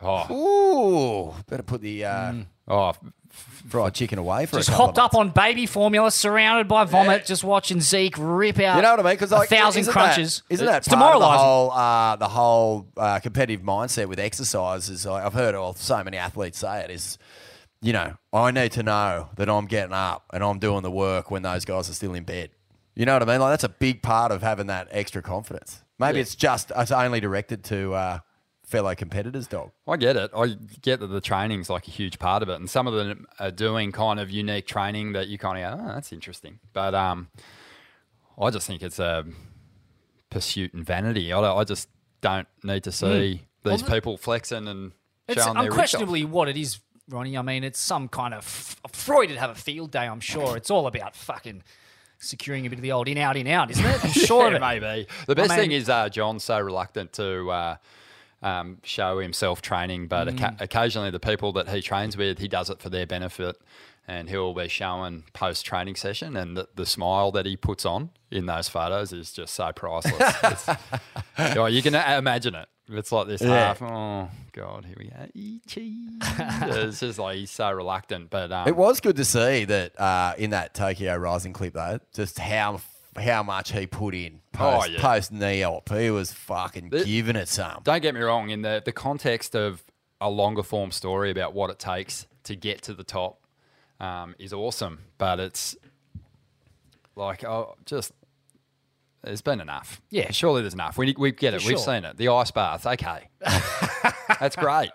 Oh, 0.00 1.30
Ooh, 1.30 1.34
better 1.48 1.62
put 1.62 1.80
the 1.80 2.04
uh, 2.04 2.32
oh, 2.68 2.92
fried 3.30 3.94
chicken 3.94 4.18
away 4.18 4.46
for 4.46 4.56
Just 4.56 4.68
a 4.68 4.72
couple 4.72 4.86
hopped 4.86 4.98
of 4.98 5.04
up 5.04 5.14
on 5.14 5.30
baby 5.30 5.66
formula, 5.66 6.10
surrounded 6.10 6.68
by 6.68 6.84
vomit, 6.84 7.24
just 7.24 7.42
watching 7.44 7.80
Zeke 7.80 8.16
rip 8.18 8.58
out 8.58 8.76
You 8.76 8.82
know 8.82 8.90
what 8.90 9.00
I 9.00 9.02
mean? 9.02 9.14
Because 9.14 9.30
like, 9.30 9.50
a 9.50 9.54
thousand 9.54 9.80
isn't 9.82 9.92
crunches. 9.92 10.42
That, 10.48 10.54
isn't 10.54 10.66
that 10.66 10.76
it's 10.78 10.88
part 10.88 11.00
of 11.00 11.20
the 11.20 11.26
demoralizing. 11.26 11.44
whole 11.44 11.70
uh, 11.70 12.16
the 12.16 12.28
whole 12.28 12.86
uh, 12.96 13.18
competitive 13.20 13.64
mindset 13.64 14.06
with 14.06 14.18
exercise? 14.18 14.90
Is 14.90 15.06
like, 15.06 15.24
I've 15.24 15.32
heard 15.32 15.54
all 15.54 15.74
so 15.74 16.02
many 16.04 16.16
athletes 16.16 16.58
say 16.58 16.80
it 16.80 16.90
is, 16.90 17.16
you 17.84 17.92
know, 17.92 18.16
I 18.32 18.50
need 18.50 18.72
to 18.72 18.82
know 18.82 19.28
that 19.36 19.48
I'm 19.48 19.66
getting 19.66 19.92
up 19.92 20.24
and 20.32 20.42
I'm 20.42 20.58
doing 20.58 20.82
the 20.82 20.90
work 20.90 21.30
when 21.30 21.42
those 21.42 21.64
guys 21.64 21.90
are 21.90 21.92
still 21.92 22.14
in 22.14 22.24
bed. 22.24 22.50
You 22.94 23.04
know 23.06 23.12
what 23.14 23.22
I 23.22 23.26
mean? 23.26 23.40
Like 23.40 23.52
that's 23.52 23.64
a 23.64 23.68
big 23.68 24.02
part 24.02 24.32
of 24.32 24.40
having 24.42 24.68
that 24.68 24.88
extra 24.90 25.20
confidence. 25.20 25.82
Maybe 25.98 26.16
Yeah. 26.18 26.22
it's 26.22 26.34
just 26.34 26.72
it's 26.74 26.90
only 26.90 27.20
directed 27.20 27.62
to 27.64 27.92
uh, 27.92 28.18
fellow 28.64 28.94
competitors, 28.94 29.46
dog. 29.46 29.70
I 29.86 29.96
get 29.96 30.16
it. 30.16 30.30
I 30.34 30.56
get 30.80 31.00
that 31.00 31.08
the 31.08 31.20
training's 31.20 31.68
like 31.68 31.86
a 31.86 31.90
huge 31.90 32.18
part 32.18 32.42
of 32.42 32.48
it, 32.48 32.54
and 32.54 32.70
some 32.70 32.86
of 32.86 32.94
them 32.94 33.26
are 33.38 33.50
doing 33.50 33.92
kind 33.92 34.18
of 34.18 34.30
unique 34.30 34.66
training 34.66 35.12
that 35.12 35.28
you 35.28 35.36
kind 35.38 35.62
of 35.62 35.78
go, 35.78 35.84
oh, 35.84 35.88
that's 35.94 36.12
interesting. 36.12 36.60
But 36.72 36.94
um, 36.94 37.28
I 38.40 38.50
just 38.50 38.66
think 38.66 38.82
it's 38.82 38.98
a 38.98 39.24
pursuit 40.30 40.72
and 40.74 40.84
vanity. 40.86 41.32
I, 41.32 41.40
I 41.40 41.64
just 41.64 41.88
don't 42.20 42.48
need 42.62 42.84
to 42.84 42.92
see 42.92 43.42
these 43.64 43.82
Well, 43.82 43.90
people 43.92 44.16
flexing 44.16 44.66
and 44.68 44.92
It's 45.28 45.42
showing 45.42 45.54
their 45.54 45.64
rigs 45.64 45.72
off. 45.72 45.78
unquestionably 45.78 46.24
what 46.24 46.48
it 46.48 46.56
is, 46.56 46.80
Ronnie. 47.08 47.36
I 47.36 47.42
mean, 47.42 47.64
it's 47.64 47.78
some 47.80 48.08
kind 48.08 48.32
of 48.34 48.44
Freud 48.92 49.28
would 49.30 49.38
have 49.38 49.50
a 49.50 49.54
field 49.54 49.90
day. 49.90 50.06
I'm 50.06 50.20
sure 50.20 50.56
it's 50.56 50.70
all 50.70 50.86
about 50.86 51.14
fucking 51.16 51.62
securing 52.18 52.64
a 52.66 52.70
bit 52.70 52.78
of 52.78 52.82
the 52.82 52.92
old 52.92 53.08
in 53.08 53.18
out 53.18 53.36
in 53.36 53.46
out, 53.46 53.70
isn't 53.70 53.84
it? 53.84 54.04
I'm 54.04 54.10
sure 54.26 54.42
yeah, 54.42 54.48
of 54.48 54.54
it. 54.54 54.60
maybe. 54.82 55.06
The 55.26 55.34
best 55.34 55.50
I 55.50 55.56
thing 55.56 55.72
is 55.72 55.88
uh, 55.88 56.08
John's 56.08 56.44
so 56.44 56.58
reluctant 56.60 57.12
to 57.14 57.50
uh, 57.50 57.76
um, 58.42 58.78
show 58.82 59.18
himself 59.18 59.60
training, 59.62 60.06
but 60.08 60.28
Mm. 60.28 60.34
oca- 60.34 60.56
occasionally 60.60 61.10
the 61.10 61.20
people 61.20 61.52
that 61.52 61.68
he 61.68 61.82
trains 61.82 62.16
with, 62.16 62.38
he 62.38 62.48
does 62.48 62.70
it 62.70 62.80
for 62.80 62.88
their 62.88 63.06
benefit. 63.06 63.56
And 64.06 64.28
he'll 64.28 64.52
be 64.52 64.68
showing 64.68 65.24
post 65.32 65.64
training 65.64 65.96
session, 65.96 66.36
and 66.36 66.58
the, 66.58 66.68
the 66.74 66.84
smile 66.84 67.32
that 67.32 67.46
he 67.46 67.56
puts 67.56 67.86
on 67.86 68.10
in 68.30 68.44
those 68.44 68.68
photos 68.68 69.14
is 69.14 69.32
just 69.32 69.54
so 69.54 69.72
priceless. 69.72 70.68
You, 71.38 71.54
know, 71.54 71.66
you 71.66 71.80
can 71.82 71.94
imagine 71.94 72.54
it. 72.54 72.68
It's 72.88 73.10
like 73.12 73.26
this 73.26 73.40
Yeah. 73.40 73.74
half. 73.74 73.82
Oh 73.82 74.28
God, 74.52 74.84
here 74.84 74.96
we 74.98 75.06
go. 75.08 75.26
It's 76.86 77.00
just 77.00 77.18
like 77.18 77.36
he's 77.36 77.50
so 77.50 77.70
reluctant, 77.72 78.30
but 78.30 78.52
um, 78.52 78.68
It 78.68 78.76
was 78.76 79.00
good 79.00 79.16
to 79.16 79.24
see 79.24 79.64
that 79.64 79.98
uh, 80.00 80.34
in 80.36 80.50
that 80.50 80.74
Tokyo 80.74 81.16
Rising 81.16 81.52
clip, 81.52 81.74
though, 81.74 81.98
just 82.12 82.38
how 82.38 82.80
how 83.16 83.42
much 83.44 83.70
he 83.72 83.86
put 83.86 84.12
in 84.14 84.40
post, 84.52 84.88
Oh, 84.88 84.90
yeah. 84.92 85.00
post 85.00 85.30
knee 85.32 85.62
op. 85.62 85.88
He 85.88 86.10
was 86.10 86.32
fucking 86.32 86.88
giving 86.90 87.36
it 87.36 87.48
some. 87.48 87.80
Don't 87.84 88.02
get 88.02 88.12
me 88.14 88.20
wrong, 88.20 88.50
in 88.50 88.62
the, 88.62 88.82
the 88.84 88.90
context 88.92 89.54
of 89.54 89.84
a 90.20 90.28
longer 90.28 90.64
form 90.64 90.90
story 90.90 91.30
about 91.30 91.54
what 91.54 91.70
it 91.70 91.78
takes 91.78 92.26
to 92.42 92.56
get 92.56 92.82
to 92.82 92.92
the 92.94 93.04
top 93.04 93.38
um, 94.00 94.34
is 94.40 94.52
awesome, 94.52 94.98
but 95.16 95.38
it's 95.38 95.76
like, 97.16 97.44
oh, 97.44 97.76
just 97.86 98.12
there's 99.24 99.42
been 99.42 99.60
enough. 99.60 100.00
Yeah. 100.10 100.30
Surely 100.30 100.60
there's 100.62 100.74
enough. 100.74 100.96
We, 100.98 101.14
we 101.18 101.32
get 101.32 101.54
it. 101.54 101.62
For 101.62 101.68
We've 101.68 101.78
sure. 101.78 101.94
seen 101.94 102.04
it. 102.04 102.16
The 102.16 102.28
ice 102.28 102.50
bath, 102.50 102.86
okay. 102.86 103.28
That's 104.40 104.56
great. 104.56 104.90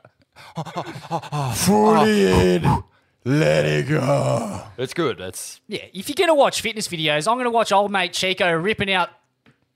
Fully 1.55 2.55
in. 2.55 2.83
Let 3.25 3.65
it 3.65 3.89
go. 3.89 4.63
It's 4.77 4.93
good. 4.93 5.19
It's 5.19 5.59
Yeah, 5.67 5.85
if 5.93 6.07
you're 6.07 6.15
gonna 6.15 6.33
watch 6.35 6.61
fitness 6.61 6.87
videos, 6.87 7.29
I'm 7.29 7.37
gonna 7.37 7.51
watch 7.51 7.71
old 7.71 7.91
mate 7.91 8.13
Chico 8.13 8.51
ripping 8.53 8.91
out 8.91 9.09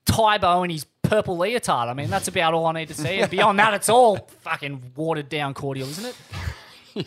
Tybo 0.05 0.63
in 0.63 0.69
his 0.69 0.85
purple 1.01 1.37
leotard. 1.37 1.89
I 1.89 1.93
mean, 1.93 2.09
that's 2.09 2.27
about 2.29 2.53
all 2.53 2.65
I 2.67 2.71
need 2.71 2.87
to 2.87 2.93
see. 2.93 3.19
And 3.19 3.29
beyond 3.29 3.59
that, 3.59 3.73
it's 3.73 3.89
all 3.89 4.29
fucking 4.41 4.93
watered 4.95 5.29
down 5.29 5.53
cordial, 5.53 5.87
isn't 5.89 6.05
it? 6.05 6.15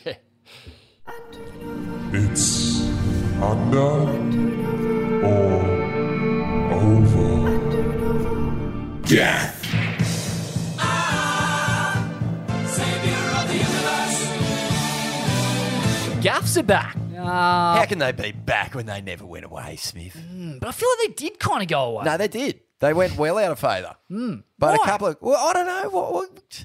Yeah. 0.05 0.15
It's 2.13 2.81
under 3.41 4.09
or 5.25 5.76
over. 6.87 7.27
Death. 9.07 9.55
Gaffs 16.23 16.57
are 16.57 16.63
back. 16.65 16.97
Uh, 17.17 17.23
How 17.77 17.85
can 17.87 17.99
they 18.01 18.11
be 18.11 18.33
back 18.33 18.75
when 18.75 18.87
they 18.87 19.01
never 19.01 19.25
went 19.25 19.45
away, 19.45 19.77
Smith? 19.77 20.15
Hmm, 20.15 20.59
but 20.59 20.69
I 20.69 20.73
feel 20.73 20.89
like 20.99 21.09
they 21.17 21.29
did 21.29 21.39
kind 21.39 21.63
of 21.63 21.69
go 21.69 21.85
away. 21.85 22.05
No, 22.05 22.17
they 22.17 22.27
did. 22.29 22.61
They 22.81 22.93
went 22.93 23.17
well 23.17 23.39
out 23.39 23.53
of 23.53 23.59
favour. 23.61 23.95
Hmm, 24.09 24.37
but 24.59 24.75
a 24.75 24.79
couple 24.85 25.07
of, 25.09 25.17
well, 25.21 25.37
I 25.49 25.53
don't 25.53 25.67
know. 25.67 25.89
What, 25.91 26.13
what, 26.13 26.65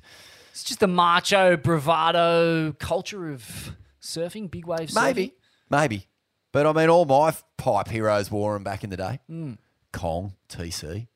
It's 0.51 0.63
just 0.63 0.79
the 0.79 0.87
macho 0.87 1.57
bravado 1.57 2.73
culture 2.79 3.31
of 3.31 3.75
surfing, 4.01 4.49
big 4.49 4.65
wave 4.65 4.89
surfing. 4.89 5.03
maybe, 5.03 5.33
maybe. 5.69 6.07
But 6.51 6.65
I 6.65 6.73
mean, 6.73 6.89
all 6.89 7.05
my 7.05 7.27
f- 7.29 7.43
pipe 7.57 7.87
heroes 7.87 8.31
wore 8.31 8.53
them 8.55 8.63
back 8.63 8.83
in 8.83 8.89
the 8.89 8.97
day. 8.97 9.19
Hmm. 9.27 9.53
Kong, 9.91 10.33
TC. 10.49 11.07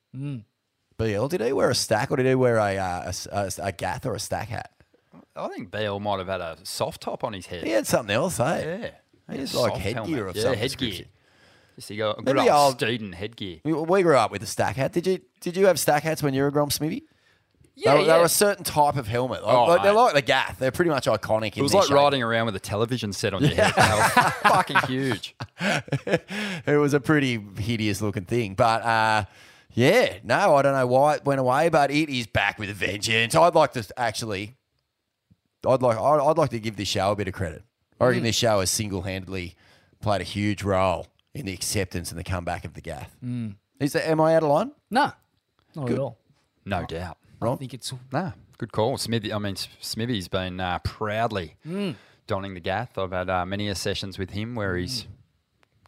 BL, 0.98 1.26
did 1.26 1.40
he 1.42 1.52
wear 1.52 1.70
a 1.70 1.74
stack 1.74 2.10
or 2.10 2.16
did 2.16 2.26
he 2.26 2.34
wear 2.34 2.56
a, 2.56 2.76
uh, 2.78 3.02
a 3.04 3.08
s- 3.08 3.26
a 3.30 3.36
s- 3.46 3.58
a 3.62 3.70
gath 3.72 4.06
or 4.06 4.14
a 4.14 4.20
stack 4.20 4.48
hat? 4.48 4.70
I 5.34 5.48
think 5.48 5.70
Bale 5.70 6.00
might 6.00 6.18
have 6.18 6.28
had 6.28 6.40
a 6.40 6.56
soft 6.62 7.02
top 7.02 7.22
on 7.22 7.34
his 7.34 7.46
head. 7.46 7.64
He 7.64 7.70
had 7.70 7.86
something 7.86 8.14
else, 8.14 8.40
eh? 8.40 8.80
Yeah. 9.28 9.34
He 9.34 9.40
was 9.40 9.54
like 9.54 9.74
headgear 9.74 10.04
helmet. 10.04 10.28
of 10.28 10.36
yeah, 10.36 10.42
some 10.42 10.54
headgear. 10.54 10.88
description. 10.88 11.06
Just 11.74 11.90
you 11.90 11.98
got 11.98 12.18
a 12.18 12.22
good 12.22 12.36
Maybe 12.36 12.48
old 12.48 12.50
I'll- 12.50 12.70
student 12.72 13.14
headgear. 13.14 13.60
We, 13.64 13.72
we 13.74 14.02
grew 14.02 14.16
up 14.16 14.30
with 14.30 14.42
a 14.42 14.46
stack 14.46 14.76
hat. 14.76 14.92
Did 14.92 15.06
you 15.06 15.20
Did 15.40 15.56
you 15.58 15.66
have 15.66 15.78
stack 15.78 16.02
hats 16.04 16.22
when 16.22 16.32
you 16.32 16.40
were 16.42 16.48
a 16.48 16.52
Grom 16.52 16.70
Smithy? 16.70 17.04
Yeah, 17.78 17.92
they, 17.92 17.98
were, 18.00 18.04
they 18.06 18.18
were 18.18 18.24
a 18.24 18.28
certain 18.28 18.64
type 18.64 18.96
of 18.96 19.06
helmet. 19.06 19.44
Like, 19.44 19.54
Oh, 19.54 19.64
like- 19.64 19.82
they're 19.82 19.92
mate. 19.92 19.98
like 20.00 20.14
the 20.14 20.22
Gath. 20.22 20.58
They're 20.58 20.70
pretty 20.70 20.90
much 20.90 21.06
iconic. 21.06 21.48
It 21.48 21.56
in 21.58 21.62
was 21.62 21.72
their 21.72 21.82
like 21.82 21.88
shape. 21.88 21.96
riding 21.96 22.22
around 22.22 22.46
with 22.46 22.56
a 22.56 22.60
television 22.60 23.12
set 23.12 23.34
on 23.34 23.42
your 23.44 23.54
head. 23.54 23.74
They 23.76 23.82
were 23.82 24.30
fucking 24.50 24.76
huge. 24.88 25.36
it 26.66 26.78
was 26.80 26.94
a 26.94 27.00
pretty 27.00 27.38
hideous 27.58 28.00
looking 28.00 28.24
thing. 28.24 28.54
But 28.54 28.82
uh, 28.82 29.24
yeah, 29.74 30.14
no, 30.24 30.54
I 30.56 30.62
don't 30.62 30.72
know 30.72 30.86
why 30.86 31.16
it 31.16 31.24
went 31.26 31.38
away, 31.40 31.68
but 31.68 31.90
it 31.90 32.08
is 32.08 32.26
back 32.26 32.58
with 32.58 32.70
a 32.70 32.74
vengeance. 32.74 33.34
I'd 33.34 33.54
like 33.54 33.72
to 33.74 33.86
actually, 33.98 34.54
I'd 35.66 35.82
like, 35.82 35.98
I'd, 35.98 36.20
I'd 36.20 36.38
like 36.38 36.50
to 36.50 36.58
give 36.60 36.76
this 36.76 36.88
show 36.88 37.12
a 37.12 37.16
bit 37.16 37.28
of 37.28 37.34
credit. 37.34 37.62
I 38.00 38.04
Mm. 38.04 38.08
reckon 38.08 38.22
this 38.24 38.36
show 38.36 38.60
has 38.60 38.70
single 38.70 39.02
handedly 39.02 39.54
played 40.00 40.20
a 40.20 40.24
huge 40.24 40.62
role 40.62 41.06
in 41.34 41.44
the 41.46 41.52
acceptance 41.52 42.10
and 42.10 42.18
the 42.18 42.24
comeback 42.24 42.64
of 42.64 42.72
the 42.74 42.80
Gath. 42.80 43.14
Mm. 43.24 43.56
Is 43.80 43.92
that, 43.92 44.08
am 44.08 44.20
I 44.20 44.34
out 44.34 44.42
of 44.42 44.48
line? 44.48 44.70
No, 44.90 45.12
not 45.74 45.86
Good. 45.86 45.92
at 45.94 45.98
all. 45.98 46.18
No 46.64 46.84
doubt. 46.86 47.18
I 47.42 47.54
think 47.56 47.74
it's 47.74 47.92
Nah, 48.12 48.32
good 48.58 48.72
call. 48.72 48.96
Smithy, 48.98 49.32
I 49.32 49.38
mean, 49.38 49.56
Smithy's 49.80 50.28
been 50.28 50.58
uh, 50.60 50.78
proudly 50.80 51.56
Mm. 51.66 51.94
donning 52.26 52.54
the 52.54 52.60
gath. 52.60 52.96
I've 52.98 53.12
had 53.12 53.28
uh, 53.30 53.44
many 53.46 53.68
a 53.68 53.74
sessions 53.74 54.18
with 54.18 54.30
him 54.30 54.54
where 54.54 54.76
he's 54.76 55.06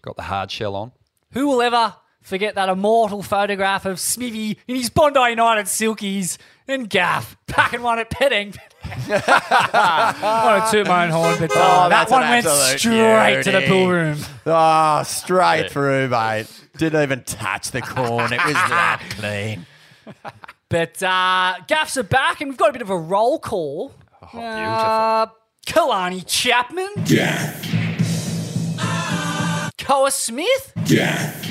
got 0.03 0.17
the 0.17 0.23
hard 0.23 0.51
shell 0.51 0.77
on. 0.77 0.93
Who 1.33 1.47
will 1.49 1.63
ever 1.63 1.95
forget 2.23 2.55
that 2.57 2.69
immortal 2.69 3.23
photograph 3.23 3.85
of 3.87 3.99
Smithy 3.99 4.59
in 4.69 4.77
his 4.77 4.91
Bondi 4.91 5.21
United 5.31 5.67
silkies 5.67 6.37
and 6.67 6.89
Gaff 6.91 7.37
packing 7.47 7.83
one 7.83 7.99
at 7.99 8.11
Petting? 8.11 8.55
I 8.85 10.45
want 10.45 10.67
to 10.67 10.71
toot 10.79 10.87
my 10.87 11.05
own 11.05 11.11
horn, 11.11 11.37
but 11.39 11.51
Oh, 11.55 11.89
that 11.89 12.11
one 12.11 12.21
went 12.23 12.47
absolute 12.47 12.79
straight 12.79 13.43
to 13.45 13.51
the 13.53 13.67
pool 13.67 13.91
room. 13.91 14.19
Oh, 14.47 15.03
straight 15.05 15.71
through, 15.71 16.09
mate. 16.09 16.47
Didn't 16.77 17.03
even 17.03 17.23
touch 17.25 17.71
the 17.71 17.81
corn. 17.83 18.33
It 18.33 18.45
was 18.45 18.55
that 18.55 19.03
clean. 19.11 19.67
But 20.71 21.03
uh, 21.03 21.55
Gaffs 21.67 21.97
are 21.97 22.03
back, 22.03 22.41
and 22.41 22.51
we've 22.51 22.59
got 22.59 22.71
a 22.71 22.73
bit 22.73 22.83
of 22.83 22.91
a 22.91 22.97
roll 22.97 23.39
call. 23.39 23.93
Oh, 24.23 24.27
beautiful. 24.33 24.43
Uh, 24.45 25.27
Kalani 25.67 26.25
Chapman. 26.27 26.91
Death. 27.05 27.65
Koa 29.79 30.11
Smith. 30.11 30.73
Death. 30.85 31.47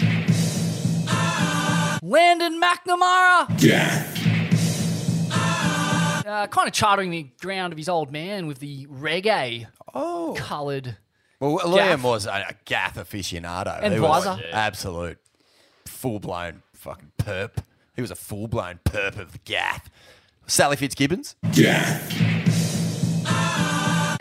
Landon 2.03 2.61
McNamara. 2.61 3.57
Death. 3.59 4.13
Uh, 6.25 6.45
kind 6.47 6.67
of 6.67 6.73
chartering 6.73 7.09
the 7.09 7.23
ground 7.41 7.73
of 7.73 7.77
his 7.77 7.89
old 7.89 8.11
man 8.11 8.45
with 8.47 8.59
the 8.59 8.85
reggae 8.87 9.65
Oh. 9.95 10.35
coloured. 10.37 10.97
Well, 11.39 11.57
Gaff. 11.75 11.99
Liam 11.99 12.03
was 12.03 12.25
a, 12.27 12.31
a 12.49 12.53
Gath 12.65 12.95
aficionado. 12.97 13.79
And 13.81 13.93
He 13.93 13.99
was 13.99 14.25
Visor. 14.25 14.43
absolute 14.51 15.17
full 15.85 16.19
blown 16.19 16.61
fucking 16.73 17.11
perp. 17.17 17.51
He 17.97 18.01
was 18.01 18.11
a 18.11 18.15
full 18.15 18.47
blown 18.47 18.79
perp 18.85 19.17
of 19.17 19.31
the 19.31 19.39
Gath. 19.39 19.89
Sally 20.45 20.77
Fitzgibbons. 20.77 21.35
Death. 21.51 22.13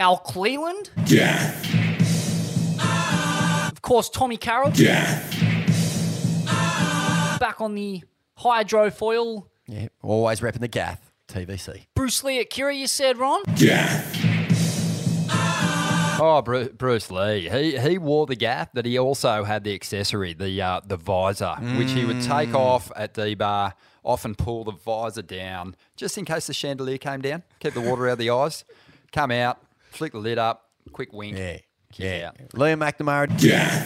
Al 0.00 0.16
Cleland. 0.16 0.88
Death. 1.04 1.62
Of 3.70 3.82
course, 3.82 4.08
Tommy 4.08 4.38
Carroll. 4.38 4.70
Death. 4.70 5.30
Back 7.38 7.60
on 7.60 7.74
the 7.74 8.02
hydrofoil. 8.38 9.44
Yeah, 9.68 9.88
always 10.02 10.40
repping 10.40 10.60
the 10.60 10.68
Gath. 10.68 11.12
TVC. 11.28 11.84
Bruce 11.94 12.24
Lee 12.24 12.40
at 12.40 12.48
Kirra, 12.48 12.74
you 12.74 12.86
said, 12.86 13.18
Ron? 13.18 13.42
Death. 13.56 14.35
Oh, 16.18 16.40
Bruce 16.42 17.10
Lee. 17.10 17.48
He 17.48 17.76
he 17.78 17.98
wore 17.98 18.26
the 18.26 18.36
gaff, 18.36 18.68
but 18.72 18.86
he 18.86 18.98
also 18.98 19.44
had 19.44 19.64
the 19.64 19.74
accessory, 19.74 20.32
the 20.32 20.60
uh, 20.62 20.80
the 20.86 20.96
visor, 20.96 21.54
which 21.76 21.90
he 21.92 22.04
would 22.04 22.22
take 22.22 22.50
Mm. 22.50 22.54
off 22.56 22.90
at 22.96 23.14
the 23.14 23.34
bar, 23.34 23.74
often 24.04 24.34
pull 24.34 24.64
the 24.64 24.72
visor 24.72 25.22
down 25.22 25.74
just 25.96 26.16
in 26.16 26.24
case 26.24 26.46
the 26.46 26.54
chandelier 26.54 26.98
came 26.98 27.20
down, 27.20 27.42
keep 27.60 27.74
the 27.74 27.80
water 27.80 28.08
out 28.08 28.12
of 28.12 28.18
the 28.18 28.30
eyes, 28.30 28.64
come 29.12 29.30
out, 29.30 29.58
flick 29.90 30.12
the 30.12 30.18
lid 30.18 30.38
up, 30.38 30.70
quick 30.92 31.12
wink. 31.12 31.36
Yeah. 31.36 31.58
kick 31.92 31.98
Yeah. 31.98 32.28
out. 32.28 32.36
Liam 32.50 32.78
McNamara. 32.80 33.30
Yeah 33.42 33.84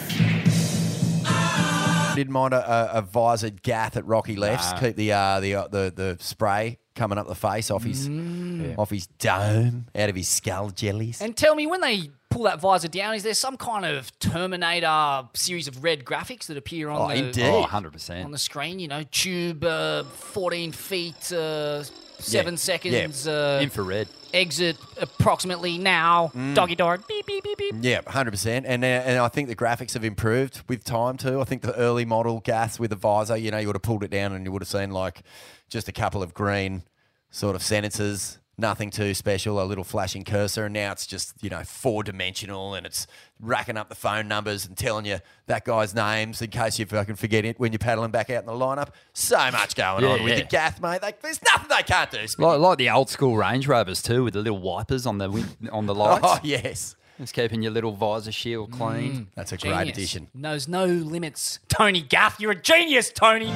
Didn't 2.14 2.32
mind 2.32 2.52
a, 2.54 2.96
a, 2.96 2.98
a 2.98 3.02
visored 3.02 3.62
gaff 3.62 3.96
at 3.96 4.04
Rocky 4.04 4.36
lefts. 4.36 4.72
Nah. 4.72 4.78
Keep 4.80 4.96
the 4.96 5.12
uh, 5.12 5.40
the 5.40 5.54
uh, 5.54 5.68
the 5.68 5.92
the 5.94 6.16
spray 6.20 6.78
coming 6.96 7.16
up 7.18 7.28
the 7.28 7.34
face 7.36 7.70
off 7.70 7.84
his 7.84 8.08
Mm. 8.08 8.76
off 8.78 8.90
his 8.90 9.06
dome, 9.06 9.86
out 9.94 10.10
of 10.10 10.16
his 10.16 10.28
skull 10.28 10.70
jellies. 10.70 11.22
And 11.22 11.34
tell 11.36 11.54
me, 11.54 11.66
when 11.66 11.80
they 11.80 12.10
pull 12.30 12.44
that 12.44 12.60
visor 12.60 12.88
down, 12.88 13.14
is 13.14 13.22
there 13.22 13.34
some 13.34 13.56
kind 13.56 13.84
of 13.84 14.16
Terminator 14.20 15.28
series 15.34 15.68
of 15.68 15.82
red 15.84 16.04
graphics 16.04 16.46
that 16.46 16.56
appear 16.56 16.88
on 16.88 17.00
Oh, 17.02 17.08
the 17.08 17.14
indeed. 17.26 17.44
Oh, 17.44 17.62
100%. 17.64 18.24
on 18.24 18.30
the 18.30 18.38
screen? 18.38 18.78
You 18.78 18.88
know, 18.88 19.02
tube, 19.10 19.64
uh, 19.64 20.04
fourteen 20.04 20.72
feet, 20.72 21.32
uh, 21.32 21.82
seven 22.18 22.54
Yeah. 22.54 22.58
seconds, 22.58 23.26
uh, 23.26 23.60
Infrared. 23.62 24.08
exit 24.32 24.76
approximately 25.00 25.76
now. 25.78 26.30
Mm. 26.36 26.54
Doggy 26.54 26.74
dog. 26.76 27.06
Beep 27.08 27.26
beep 27.26 27.42
beep 27.44 27.58
beep. 27.58 27.74
Yeah, 27.80 28.00
hundred 28.06 28.30
percent, 28.32 28.66
and 28.66 28.84
uh, 28.84 28.86
and 28.86 29.18
I 29.18 29.28
think 29.28 29.48
the 29.48 29.56
graphics 29.56 29.94
have 29.94 30.04
improved 30.04 30.62
with 30.68 30.84
time 30.84 31.16
too. 31.16 31.40
I 31.40 31.44
think 31.44 31.62
the 31.62 31.74
early 31.76 32.04
model 32.04 32.40
gas 32.40 32.78
with 32.78 32.90
the 32.90 32.96
visor, 32.96 33.36
you 33.36 33.50
know, 33.50 33.58
you 33.58 33.66
would 33.68 33.76
have 33.76 33.82
pulled 33.82 34.04
it 34.04 34.10
down 34.10 34.32
and 34.32 34.44
you 34.44 34.52
would 34.52 34.62
have 34.62 34.68
seen 34.68 34.90
like 34.90 35.22
just 35.68 35.88
a 35.88 35.92
couple 35.92 36.22
of 36.22 36.34
green 36.34 36.82
sort 37.30 37.54
of 37.56 37.62
sentences, 37.62 38.38
nothing 38.60 38.90
too 38.90 39.14
special, 39.14 39.60
a 39.60 39.64
little 39.64 39.84
flashing 39.84 40.24
cursor, 40.24 40.66
and 40.66 40.74
now 40.74 40.92
it's 40.92 41.06
just 41.06 41.34
you 41.42 41.50
know 41.50 41.62
four 41.64 42.02
dimensional 42.04 42.74
and 42.74 42.86
it's 42.86 43.06
racking 43.40 43.76
up 43.76 43.88
the 43.88 43.94
phone 43.94 44.28
numbers 44.28 44.66
and 44.66 44.76
telling 44.76 45.06
you 45.06 45.18
that 45.46 45.64
guy's 45.64 45.94
names 45.94 46.42
in 46.42 46.50
case 46.50 46.78
you 46.78 46.84
fucking 46.86 47.14
forget 47.16 47.44
it 47.44 47.58
when 47.58 47.72
you're 47.72 47.78
paddling 47.78 48.10
back 48.10 48.28
out 48.30 48.42
in 48.42 48.46
the 48.46 48.52
lineup. 48.52 48.88
So 49.14 49.36
much 49.50 49.74
going 49.74 50.04
Yeah, 50.04 50.10
on 50.10 50.22
with 50.22 50.32
yeah. 50.34 50.40
the 50.40 50.48
gaff, 50.48 50.80
mate. 50.80 51.00
Like, 51.02 51.22
there's 51.22 51.40
nothing 51.42 51.68
they 51.74 51.82
can't 51.82 52.10
do. 52.10 52.18
Like, 52.38 52.58
like 52.60 52.78
the 52.78 52.90
old 52.90 53.08
school 53.08 53.36
Range 53.36 53.66
Rovers 53.66 54.02
too, 54.02 54.24
with 54.24 54.34
the 54.34 54.40
little 54.42 54.60
wipers 54.60 55.06
on 55.06 55.18
the 55.18 55.30
win- 55.30 55.48
on 55.72 55.86
the 55.86 55.94
lights. 55.94 56.20
Oh 56.24 56.38
yes, 56.42 56.96
It's 57.18 57.32
keeping 57.32 57.62
your 57.62 57.72
little 57.72 57.92
visor 57.92 58.32
shield 58.32 58.70
mm. 58.72 58.76
clean. 58.78 59.28
that's 59.34 59.52
a 59.52 59.56
Genius. 59.56 59.78
great 59.78 59.88
addition. 59.90 60.28
Knows 60.34 60.68
no 60.68 60.84
limits. 60.86 61.58
Tony 61.68 62.02
Gaff, 62.02 62.38
you're 62.40 62.52
a 62.52 62.60
genius, 62.60 63.10
Tony. 63.10 63.50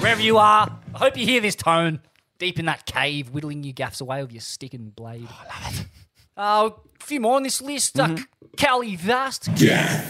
Wherever 0.00 0.20
you 0.20 0.36
are, 0.36 0.70
I 0.94 0.98
hope 0.98 1.16
you 1.16 1.26
hear 1.26 1.40
this 1.40 1.54
tone 1.56 2.00
deep 2.38 2.58
in 2.58 2.66
that 2.66 2.86
cave, 2.86 3.30
whittling 3.30 3.64
your 3.64 3.72
gaffs 3.72 4.00
away 4.00 4.22
with 4.22 4.32
your 4.32 4.40
stick 4.40 4.74
and 4.74 4.94
blade. 4.94 5.28
I 5.28 5.64
love 5.64 5.80
it. 5.80 5.86
Uh, 6.36 6.70
a 7.00 7.04
few 7.04 7.20
more 7.20 7.36
on 7.36 7.42
this 7.42 7.60
list. 7.62 7.98
Uh, 7.98 8.16
Cali 8.56 8.96
Vast. 8.96 9.48
Yeah. 9.56 10.04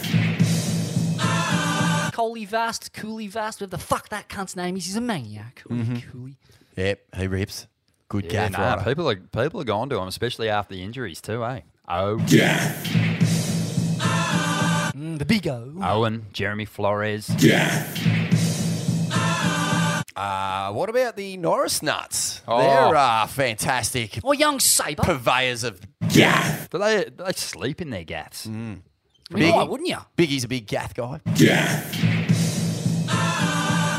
Coley 2.12 2.44
Vast, 2.44 2.92
Cooley 2.92 3.26
Vast, 3.26 3.60
whatever 3.60 3.76
the 3.76 3.82
fuck 3.82 4.08
that 4.10 4.28
cunt's 4.28 4.54
name 4.54 4.76
is. 4.76 4.86
He's 4.86 4.96
a 4.96 5.00
maniac. 5.00 5.64
Holy 5.68 6.00
Cooley. 6.12 6.36
Yep, 6.76 7.00
he 7.16 7.26
rips. 7.26 7.66
Good 8.08 8.26
Yeah, 8.26 8.48
gaff 8.48 8.52
nah, 8.52 8.84
people 8.84 9.10
are 9.10 9.16
people 9.16 9.60
are 9.60 9.64
gone 9.64 9.88
to 9.88 9.98
him, 9.98 10.06
especially 10.06 10.48
after 10.48 10.74
the 10.76 10.82
injuries 10.82 11.20
too, 11.20 11.44
eh? 11.44 11.62
Oh, 11.88 12.18
Mm, 14.94 15.18
the 15.18 15.24
big 15.24 15.48
O. 15.48 15.74
Owen, 15.82 16.26
Jeremy 16.32 16.66
Flores. 16.66 17.28
Uh, 20.16 20.72
what 20.72 20.88
about 20.88 21.16
the 21.16 21.36
Norris 21.36 21.82
nuts? 21.82 22.40
Oh. 22.46 22.58
They're 22.58 22.96
uh, 22.96 23.26
fantastic 23.26 24.20
Or 24.22 24.34
young 24.34 24.60
Sabre. 24.60 25.02
purveyors 25.02 25.64
of 25.64 25.80
gaff. 26.08 26.70
Do 26.70 26.78
they 26.78 27.04
do 27.04 27.24
they 27.24 27.32
sleep 27.32 27.80
in 27.80 27.90
their 27.90 28.04
gaffs? 28.04 28.46
Mm. 28.46 28.82
You 29.30 29.52
might, 29.52 29.68
wouldn't 29.68 29.88
you? 29.88 29.98
Biggie's 30.16 30.44
a 30.44 30.48
big 30.48 30.66
gaff 30.66 30.94
guy. 30.94 31.20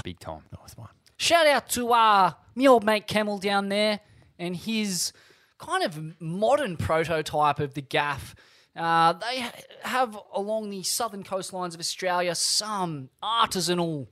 Big 0.03 0.19
time. 0.19 0.43
Nice 0.61 0.77
one. 0.77 0.89
Shout 1.17 1.47
out 1.47 1.67
to 1.69 1.91
uh, 1.91 2.31
me 2.55 2.67
old 2.67 2.83
mate 2.83 3.07
Camel 3.07 3.39
down 3.39 3.69
there 3.69 3.99
and 4.37 4.55
his 4.55 5.11
kind 5.57 5.83
of 5.83 6.21
modern 6.21 6.77
prototype 6.77 7.59
of 7.59 7.73
the 7.73 7.81
gaff. 7.81 8.35
Uh, 8.75 9.13
they 9.13 9.39
ha- 9.41 9.51
have 9.83 10.17
along 10.33 10.69
the 10.69 10.83
southern 10.83 11.23
coastlines 11.23 11.73
of 11.73 11.79
Australia 11.79 12.35
some 12.35 13.09
artisanal 13.23 14.07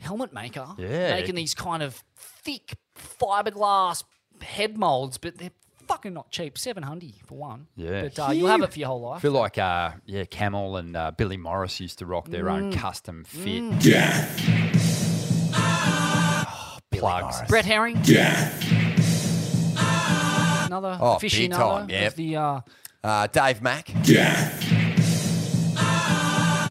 helmet 0.00 0.32
maker 0.32 0.66
Yeah. 0.78 1.10
making 1.14 1.34
these 1.36 1.54
kind 1.54 1.82
of 1.82 2.02
thick 2.16 2.74
fiberglass 3.20 4.02
head 4.42 4.76
molds, 4.76 5.16
but 5.18 5.38
they're 5.38 5.50
fucking 5.86 6.12
not 6.12 6.30
cheap. 6.30 6.58
Seven 6.58 6.82
hundred 6.82 7.14
for 7.26 7.36
one. 7.38 7.66
Yeah. 7.76 8.02
but 8.02 8.18
uh, 8.18 8.30
you'll 8.32 8.48
have 8.48 8.62
it 8.62 8.72
for 8.72 8.78
your 8.78 8.88
whole 8.88 9.00
life. 9.00 9.10
I 9.10 9.12
life. 9.14 9.22
feel 9.22 9.32
like 9.32 9.58
uh, 9.58 9.92
yeah, 10.06 10.24
Camel 10.24 10.76
and 10.76 10.96
uh, 10.96 11.12
Billy 11.12 11.36
Morris 11.36 11.80
used 11.80 11.98
to 12.00 12.06
rock 12.06 12.28
their 12.28 12.48
own 12.50 12.72
Mm. 12.72 12.76
custom 12.78 13.24
fit 13.24 13.62
Yeah. 13.84 14.28
plugs. 16.92 17.42
Brett 17.48 17.64
Herring. 17.64 17.98
Yeah. 18.04 18.50
Another 20.66 20.98
Oh, 21.00 21.18
big 21.18 21.30
aficionado 21.30 21.56
time, 21.78 21.90
yep. 21.90 22.08
of 22.08 22.16
the 22.16 22.36
uh, 22.36 22.60
Uh, 23.04 23.26
Dave 23.28 23.62
Mack. 23.62 23.88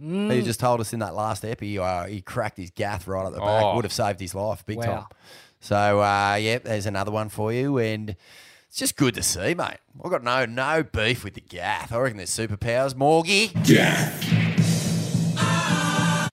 He 0.08 0.42
just 0.42 0.60
told 0.60 0.80
us 0.80 0.94
in 0.94 1.00
that 1.00 1.16
last 1.16 1.44
ep 1.44 1.60
he, 1.60 1.78
uh, 1.80 2.06
he 2.06 2.22
cracked 2.22 2.58
his 2.58 2.70
gaff 2.72 3.08
right 3.08 3.26
at 3.26 3.34
the 3.34 3.40
back. 3.40 3.64
Oh. 3.64 3.76
Would 3.76 3.84
have 3.86 3.92
saved 3.94 4.20
his 4.20 4.34
life 4.34 4.66
big 4.66 4.78
Wow. 4.78 4.84
time. 4.86 5.06
So, 5.60 6.02
uh, 6.02 6.36
yeah, 6.40 6.60
there's 6.60 6.86
another 6.86 7.12
one 7.12 7.30
for 7.30 7.52
you. 7.52 7.78
And 7.78 8.16
it's 8.70 8.78
just 8.78 8.96
good 8.96 9.16
to 9.16 9.24
see, 9.24 9.54
mate. 9.54 9.78
I've 10.04 10.12
got 10.12 10.24
no 10.24 10.46
no 10.46 10.84
beef 10.84 11.24
with 11.24 11.34
the 11.34 11.42
gaff. 11.42 11.92
I 11.92 11.98
reckon 11.98 12.18
there's 12.18 12.30
superpowers. 12.30 12.94
Morgie. 12.94 13.52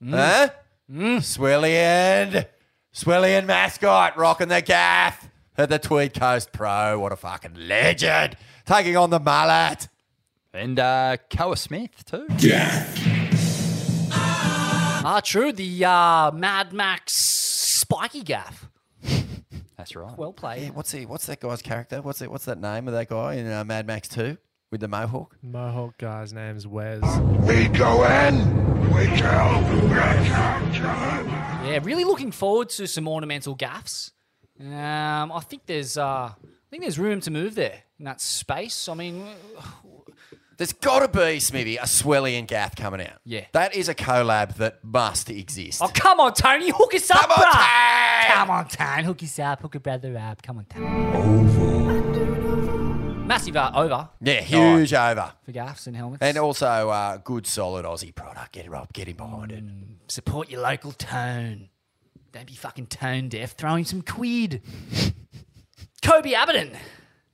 Huh? 0.06 0.48
Swellian. 0.90 2.46
Swellian 2.94 3.46
mascot 3.46 4.16
rocking 4.16 4.48
the 4.48 4.60
gaff 4.62 5.28
at 5.56 5.68
the 5.68 5.78
Tweed 5.78 6.14
Coast 6.14 6.52
Pro. 6.52 6.98
What 7.00 7.10
a 7.12 7.16
fucking 7.16 7.54
legend. 7.54 8.36
Taking 8.66 8.96
on 8.96 9.10
the 9.10 9.18
mullet. 9.18 9.88
And 10.52 10.78
uh, 10.78 11.16
Koa 11.34 11.56
Smith 11.56 12.04
too. 12.04 12.26
Ah, 15.06 15.20
true. 15.20 15.52
The 15.52 15.84
uh, 15.84 16.30
Mad 16.32 16.72
Max 16.72 17.12
spiky 17.12 18.22
gaff. 18.22 18.70
That's 19.76 19.94
right. 19.94 20.16
Well 20.16 20.32
played. 20.32 20.62
Yeah, 20.62 20.70
what's 20.70 20.92
he? 20.92 21.04
What's 21.04 21.26
that 21.26 21.40
guy's 21.40 21.60
character? 21.60 22.00
What's 22.00 22.22
it? 22.22 22.30
What's 22.30 22.46
that 22.46 22.58
name 22.58 22.88
of 22.88 22.94
that 22.94 23.08
guy 23.08 23.34
in 23.34 23.50
uh, 23.50 23.64
Mad 23.64 23.86
Max 23.86 24.08
Two 24.08 24.38
with 24.70 24.80
the 24.80 24.88
mohawk? 24.88 25.36
Mohawk 25.42 25.98
guy's 25.98 26.32
name's 26.32 26.66
Wes. 26.66 27.02
We 27.42 27.68
go 27.68 28.04
in, 28.06 28.90
we 28.94 29.04
tell 29.18 29.60
Yeah, 31.66 31.80
really 31.82 32.04
looking 32.04 32.32
forward 32.32 32.70
to 32.70 32.86
some 32.86 33.06
ornamental 33.06 33.54
gaffs. 33.54 34.12
Um, 34.58 35.32
I 35.32 35.40
think 35.40 35.66
there's 35.66 35.98
uh, 35.98 36.32
I 36.32 36.34
think 36.70 36.82
there's 36.82 36.98
room 36.98 37.20
to 37.20 37.30
move 37.30 37.54
there 37.54 37.82
in 37.98 38.06
that 38.06 38.22
space. 38.22 38.88
I 38.88 38.94
mean, 38.94 39.26
There's 40.56 40.72
got 40.72 41.00
to 41.00 41.08
be 41.08 41.40
Smithy 41.40 41.76
a 41.78 41.82
Swelly 41.82 42.38
and 42.38 42.46
Gath 42.46 42.76
coming 42.76 43.00
out. 43.00 43.18
Yeah. 43.24 43.44
that 43.52 43.74
is 43.74 43.88
a 43.88 43.94
collab 43.94 44.56
that 44.56 44.84
must 44.84 45.28
exist. 45.30 45.80
oh 45.82 45.90
come 45.92 46.20
on, 46.20 46.32
Tony, 46.34 46.70
hook 46.70 46.94
us 46.94 47.10
up, 47.10 47.20
Come 47.22 47.30
on, 47.32 47.38
bruh. 47.38 47.52
Tane! 47.52 48.34
Come 48.36 48.50
on, 48.50 48.68
Tane, 48.68 49.04
hook 49.04 49.22
us 49.22 49.38
up, 49.38 49.62
hook 49.62 49.74
a 49.74 49.80
brother 49.80 50.16
up. 50.16 50.42
Come 50.42 50.58
on, 50.58 50.64
Tane. 50.66 52.24
Massive 53.26 53.56
uh, 53.56 53.72
over 53.74 54.08
Yeah, 54.20 54.42
huge 54.42 54.92
over. 54.92 55.32
for 55.44 55.52
gaffs 55.52 55.86
and 55.86 55.96
helmets. 55.96 56.20
And 56.22 56.36
also 56.36 56.90
uh, 56.90 57.16
good, 57.16 57.46
solid 57.46 57.86
Aussie 57.86 58.14
product. 58.14 58.52
Get 58.52 58.66
it 58.66 58.74
up, 58.74 58.92
get 58.92 59.08
him 59.08 59.16
behind 59.16 59.50
it. 59.50 59.64
support 60.08 60.50
your 60.50 60.60
local 60.60 60.92
tone. 60.92 61.70
Don't 62.32 62.46
be 62.46 62.54
fucking 62.54 62.88
tone 62.88 63.28
deaf. 63.30 63.52
Throw 63.52 63.76
him 63.76 63.84
some 63.84 64.02
quid. 64.02 64.60
Koby 66.02 66.34
Abberton, 66.34 66.76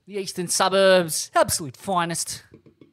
the 0.07 0.15
eastern 0.17 0.47
suburbs, 0.47 1.29
absolute 1.35 1.75
finest. 1.75 2.43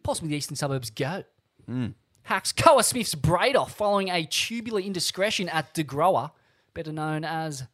Possibly 0.09 0.31
the 0.31 0.37
eastern 0.37 0.57
suburbs 0.57 0.89
go. 0.89 1.23
Hmm. 1.67 1.89
Hacks 2.23 2.51
Koa 2.51 2.83
Smith's 2.83 3.15
braid 3.15 3.57
off 3.57 3.75
following 3.75 4.09
a 4.09 4.25
tubular 4.25 4.81
indiscretion 4.81 5.51
at 5.51 5.75
De 5.75 5.83
Grower, 5.83 6.31
better 6.73 6.93
known 6.93 7.27
as 7.27 7.65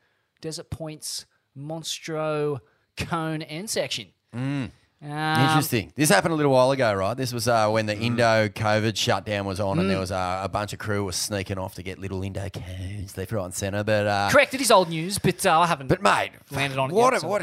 Desert 0.41 0.69
Point's 0.69 1.27
Monstro 1.57 2.59
Cone 2.97 3.43
End 3.43 3.71
section. 3.71 4.09
Hmm. 4.33 4.65
Um, 5.05 5.45
Interesting. 5.45 5.93
This 5.95 6.09
happened 6.09 6.33
a 6.33 6.37
little 6.37 6.53
while 6.53 6.71
ago, 6.71 6.95
right? 6.95 7.15
This 7.15 7.33
was 7.33 7.47
uh, 7.47 7.69
when 7.69 7.85
the 7.85 7.95
Indo 7.97 8.49
COVID 8.49 8.97
shutdown 8.97 9.45
was 9.45 9.61
on, 9.61 9.79
and 9.79 9.87
Mm. 9.87 9.91
there 9.91 9.99
was 10.01 10.11
uh, 10.11 10.41
a 10.43 10.49
bunch 10.49 10.73
of 10.73 10.79
crew 10.79 11.05
was 11.05 11.15
sneaking 11.17 11.59
off 11.59 11.75
to 11.75 11.83
get 11.83 11.99
little 11.99 12.23
Indo 12.23 12.49
cones 12.49 13.17
left, 13.19 13.31
right, 13.33 13.45
and 13.45 13.53
centre. 13.55 13.85
But 13.85 14.07
uh, 14.07 14.29
Correct, 14.33 14.55
it 14.55 14.63
is 14.63 14.71
old 14.71 14.89
news, 14.89 15.19
but 15.19 15.45
uh, 15.45 15.61
I 15.61 15.67
haven't 15.67 15.89
But 15.89 16.01
mate, 16.01 16.31
landed 16.51 16.79
on 16.79 16.91
it 16.91 16.95
what 16.95 17.13
yet. 17.13 17.21
so 17.21 17.29
what 17.29 17.43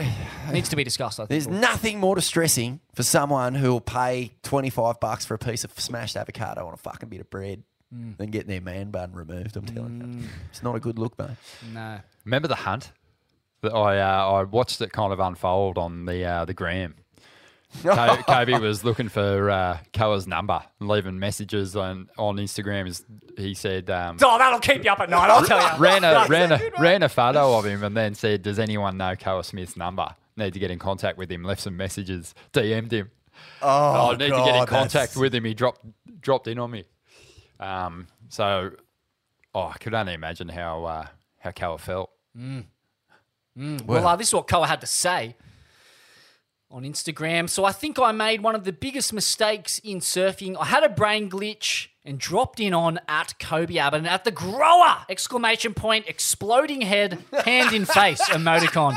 needs 0.51 0.69
to 0.69 0.75
be 0.75 0.83
discussed. 0.83 1.19
I 1.19 1.23
think. 1.27 1.29
There's 1.29 1.47
nothing 1.47 1.99
more 1.99 2.15
distressing 2.15 2.79
for 2.95 3.03
someone 3.03 3.53
who 3.55 3.71
will 3.71 3.81
pay 3.81 4.31
25 4.41 4.99
bucks 4.99 5.25
for 5.25 5.35
a 5.35 5.39
piece 5.39 5.63
of 5.63 5.79
smashed 5.79 6.17
avocado 6.17 6.65
on 6.65 6.73
a 6.73 6.77
fucking 6.77 7.09
bit 7.09 7.21
of 7.21 7.29
bread 7.29 7.63
Mm. 7.93 8.15
than 8.15 8.31
getting 8.31 8.47
their 8.47 8.61
man 8.61 8.89
bun 8.89 9.11
removed. 9.11 9.57
I'm 9.57 9.65
telling 9.65 10.21
you. 10.21 10.29
It's 10.49 10.63
not 10.63 10.77
a 10.77 10.79
good 10.79 10.97
look, 10.97 11.19
mate. 11.19 11.31
No. 11.73 11.99
Remember 12.23 12.47
the 12.47 12.55
hunt? 12.55 12.93
That 13.63 13.73
I 13.73 13.99
uh, 13.99 14.31
I 14.31 14.43
watched 14.43 14.79
it 14.79 14.93
kind 14.93 15.11
of 15.11 15.19
unfold 15.19 15.77
on 15.77 16.05
the 16.05 16.23
uh, 16.23 16.45
the 16.45 16.53
gram. 16.53 16.95
Ko- 17.83 17.89
Koby 18.27 18.59
was 18.59 18.83
looking 18.83 19.07
for 19.09 19.49
uh, 19.49 19.77
Koa's 19.93 20.27
number 20.27 20.61
and 20.79 20.89
leaving 20.89 21.17
messages 21.19 21.75
on, 21.75 22.09
on 22.17 22.37
Instagram. 22.37 22.87
Is- 22.87 23.05
He 23.37 23.53
said, 23.53 23.89
um, 23.89 24.17
Oh, 24.21 24.37
that'll 24.37 24.59
keep 24.59 24.83
you 24.83 24.91
up 24.91 24.99
at 24.99 25.09
night, 25.09 25.29
I'll 25.29 25.45
tell 25.45 25.59
you. 25.75 25.79
ran 25.81 26.03
a 26.03 26.25
ran 26.27 26.51
a 26.51 26.59
ran 26.79 27.03
a 27.03 27.09
photo 27.09 27.57
of 27.57 27.65
him 27.65 27.83
and 27.83 27.95
then 27.95 28.13
said, 28.15 28.41
"Does 28.41 28.59
anyone 28.59 28.97
know 28.97 29.15
Koa 29.15 29.43
Smith's 29.43 29.77
number? 29.77 30.07
Need 30.37 30.53
to 30.53 30.59
get 30.59 30.71
in 30.71 30.79
contact 30.79 31.17
with 31.17 31.31
him." 31.31 31.43
Left 31.43 31.61
some 31.61 31.77
messages, 31.77 32.33
DM'd 32.53 32.91
him. 32.91 33.11
Oh, 33.61 34.09
I 34.11 34.11
need 34.17 34.29
to 34.29 34.43
get 34.45 34.55
in 34.55 34.65
contact 34.65 34.91
that's- 34.93 35.15
with 35.15 35.33
him. 35.33 35.45
He 35.45 35.53
dropped 35.53 35.85
dropped 36.21 36.47
in 36.47 36.59
on 36.59 36.71
me. 36.71 36.83
Um, 37.59 38.07
so, 38.29 38.71
oh, 39.55 39.67
I 39.67 39.77
could 39.79 39.93
only 39.93 40.13
imagine 40.13 40.49
how 40.49 40.83
uh, 40.85 41.05
how 41.39 41.51
Koa 41.51 41.77
felt. 41.77 42.11
Mm. 42.37 42.65
Mm. 43.57 43.85
Well, 43.85 44.07
uh, 44.07 44.15
this 44.15 44.27
is 44.29 44.33
what 44.33 44.47
Koa 44.47 44.65
had 44.67 44.81
to 44.81 44.87
say 44.87 45.35
on 46.71 46.83
Instagram. 46.83 47.49
So 47.49 47.65
I 47.65 47.71
think 47.71 47.99
I 47.99 48.11
made 48.11 48.41
one 48.41 48.55
of 48.55 48.63
the 48.63 48.71
biggest 48.71 49.11
mistakes 49.13 49.79
in 49.79 49.99
surfing. 49.99 50.55
I 50.59 50.65
had 50.65 50.83
a 50.83 50.89
brain 50.89 51.29
glitch 51.29 51.87
and 52.05 52.17
dropped 52.17 52.59
in 52.59 52.73
on 52.73 52.99
at 53.07 53.35
Koby 53.39 53.71
Abberton 53.75 54.07
at 54.07 54.23
the 54.23 54.31
grower! 54.31 54.97
Exclamation 55.09 55.73
point, 55.73 56.05
exploding 56.07 56.81
head, 56.81 57.19
hand 57.45 57.73
in 57.73 57.85
face 57.85 58.21
emoticon. 58.29 58.95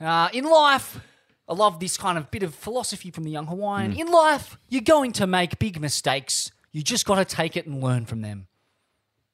Uh, 0.00 0.28
in 0.32 0.44
life, 0.44 1.00
I 1.48 1.54
love 1.54 1.80
this 1.80 1.96
kind 1.96 2.18
of 2.18 2.30
bit 2.30 2.42
of 2.42 2.54
philosophy 2.54 3.10
from 3.10 3.24
the 3.24 3.30
young 3.30 3.46
Hawaiian. 3.46 3.92
In 3.92 4.08
life, 4.08 4.58
you're 4.68 4.82
going 4.82 5.12
to 5.12 5.26
make 5.26 5.58
big 5.58 5.80
mistakes. 5.80 6.50
You 6.72 6.82
just 6.82 7.06
got 7.06 7.14
to 7.16 7.24
take 7.24 7.56
it 7.56 7.66
and 7.66 7.82
learn 7.82 8.04
from 8.04 8.20
them 8.20 8.48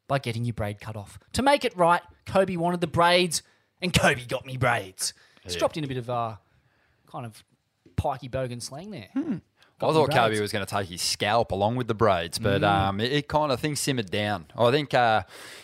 by 0.07 0.19
getting 0.19 0.45
your 0.45 0.55
braid 0.55 0.81
cut 0.81 0.97
off. 0.97 1.19
To 1.33 1.43
make 1.43 1.65
it 1.65 1.77
right, 1.77 2.03
Koby 2.27 2.57
wanted 2.57 2.81
the 2.81 2.87
braids, 2.87 3.43
and 3.83 3.93
Koby 3.93 4.29
got 4.29 4.47
me 4.47 4.57
braids. 4.57 5.13
It's 5.45 5.55
Yeah. 5.55 5.59
dropped 5.61 5.77
in 5.77 5.85
a 5.85 5.89
bit 5.89 5.97
of 5.97 6.09
uh, 6.09 6.37
kind 7.15 7.27
of 7.27 7.45
pikey 7.97 8.29
bogan 8.31 8.61
slang 8.61 8.91
there. 8.91 9.09
I 9.81 9.93
thought 9.93 10.11
Koby 10.11 10.41
was 10.41 10.51
going 10.53 10.65
to 10.65 10.71
take 10.71 10.89
his 10.89 11.03
scalp 11.03 11.53
along 11.53 11.77
with 11.77 11.89
the 11.89 11.95
braids, 11.95 12.39
but 12.39 12.63
Mm. 12.63 12.69
um, 12.69 13.01
it, 13.01 13.13
it 13.13 13.29
kind 13.29 13.53
of 13.53 13.61
things 13.61 13.81
simmered 13.81 14.11
down. 14.11 14.47
I 14.57 14.71
think, 14.71 14.95
uh, 14.95 15.23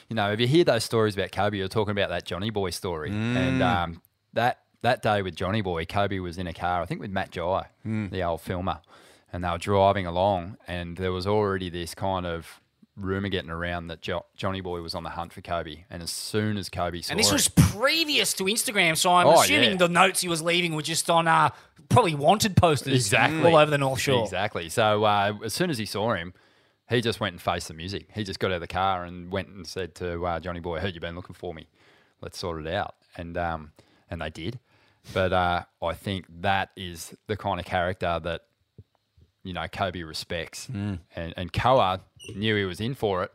you 0.08 0.14
know, 0.16 0.30
if 0.32 0.38
you 0.40 0.46
hear 0.46 0.64
those 0.64 0.84
stories 0.84 1.14
about 1.14 1.30
Koby, 1.30 1.56
you're 1.58 1.68
talking 1.68 1.92
about 1.92 2.08
that 2.10 2.24
Johnny 2.26 2.50
Boy 2.50 2.70
story, 2.70 3.10
and 3.10 3.60
Mm. 3.60 3.62
um, 3.84 4.02
that 4.34 4.58
that 4.82 5.02
day 5.02 5.20
with 5.22 5.34
Johnny 5.36 5.60
Boy, 5.60 5.84
Koby 5.84 6.22
was 6.22 6.38
in 6.38 6.46
a 6.46 6.54
car, 6.54 6.80
I 6.82 6.86
think 6.86 7.00
with 7.02 7.10
Matt 7.10 7.30
Jai, 7.32 7.66
Mm. 7.86 8.10
the 8.10 8.22
old 8.22 8.40
filmer, 8.40 8.80
and 9.32 9.44
they 9.44 9.50
were 9.50 9.58
driving 9.58 10.06
along, 10.06 10.56
and 10.66 10.96
there 10.96 11.12
was 11.12 11.26
already 11.26 11.68
this 11.68 11.94
kind 11.94 12.24
of 12.26 12.60
rumor 13.00 13.28
getting 13.28 13.50
around 13.50 13.88
that 13.88 14.00
jo- 14.02 14.26
Johnny 14.36 14.60
Boy 14.60 14.80
was 14.82 14.94
on 14.94 15.02
the 15.02 15.10
hunt 15.10 15.32
for 15.32 15.40
Koby, 15.40 15.84
and 15.90 16.02
as 16.02 16.10
soon 16.10 16.56
as 16.56 16.68
Koby 16.68 17.04
saw 17.04 17.12
And 17.12 17.18
this 17.20 17.30
it- 17.30 17.32
was 17.32 17.48
previous 17.48 18.32
to 18.34 18.44
Instagram, 18.44 18.96
so 18.96 19.12
I'm 19.12 19.26
Oh, 19.26 19.40
assuming 19.40 19.70
yeah. 19.72 19.76
the 19.76 19.88
notes 19.88 20.20
he 20.20 20.28
was 20.28 20.42
leaving 20.42 20.74
were 20.74 20.82
just 20.82 21.08
on 21.10 21.26
uh, 21.28 21.50
probably 21.88 22.14
wanted 22.14 22.56
posters 22.56 22.94
exactly 22.94 23.42
all 23.50 23.56
over 23.56 23.70
the 23.70 23.78
North 23.78 24.00
Shore. 24.00 24.22
Exactly. 24.24 24.68
So 24.68 25.04
uh, 25.04 25.32
as 25.44 25.52
soon 25.54 25.70
as 25.70 25.78
he 25.78 25.86
saw 25.86 26.14
him, 26.14 26.34
he 26.88 27.00
just 27.00 27.20
went 27.20 27.32
and 27.34 27.40
faced 27.42 27.68
the 27.68 27.74
music. 27.74 28.08
He 28.14 28.24
just 28.24 28.38
got 28.40 28.50
out 28.50 28.54
of 28.56 28.60
the 28.60 28.66
car 28.66 29.04
and 29.04 29.30
went 29.30 29.48
and 29.48 29.66
said 29.66 29.94
to 29.96 30.24
uh, 30.26 30.40
Johnny 30.40 30.60
Boy, 30.60 30.76
"I 30.76 30.80
heard 30.80 30.94
you've 30.94 31.02
been 31.02 31.14
looking 31.16 31.34
for 31.34 31.54
me. 31.54 31.68
Let's 32.20 32.38
sort 32.38 32.64
it 32.64 32.72
out." 32.72 32.94
And 33.16 33.36
um, 33.38 33.72
and 34.10 34.20
they 34.20 34.30
did. 34.30 34.58
But 35.14 35.32
uh, 35.32 35.62
I 35.82 35.94
think 35.94 36.26
that 36.40 36.70
is 36.76 37.14
the 37.26 37.36
kind 37.36 37.58
of 37.58 37.64
character 37.66 38.20
that 38.22 38.42
you 39.42 39.52
know 39.52 39.62
Koby 39.62 40.06
respects, 40.06 40.66
Mm. 40.66 40.98
and 41.16 41.34
and 41.36 41.52
Koa 41.52 42.00
knew 42.36 42.56
he 42.56 42.64
was 42.64 42.80
in 42.80 42.94
for 42.94 43.22
it. 43.24 43.32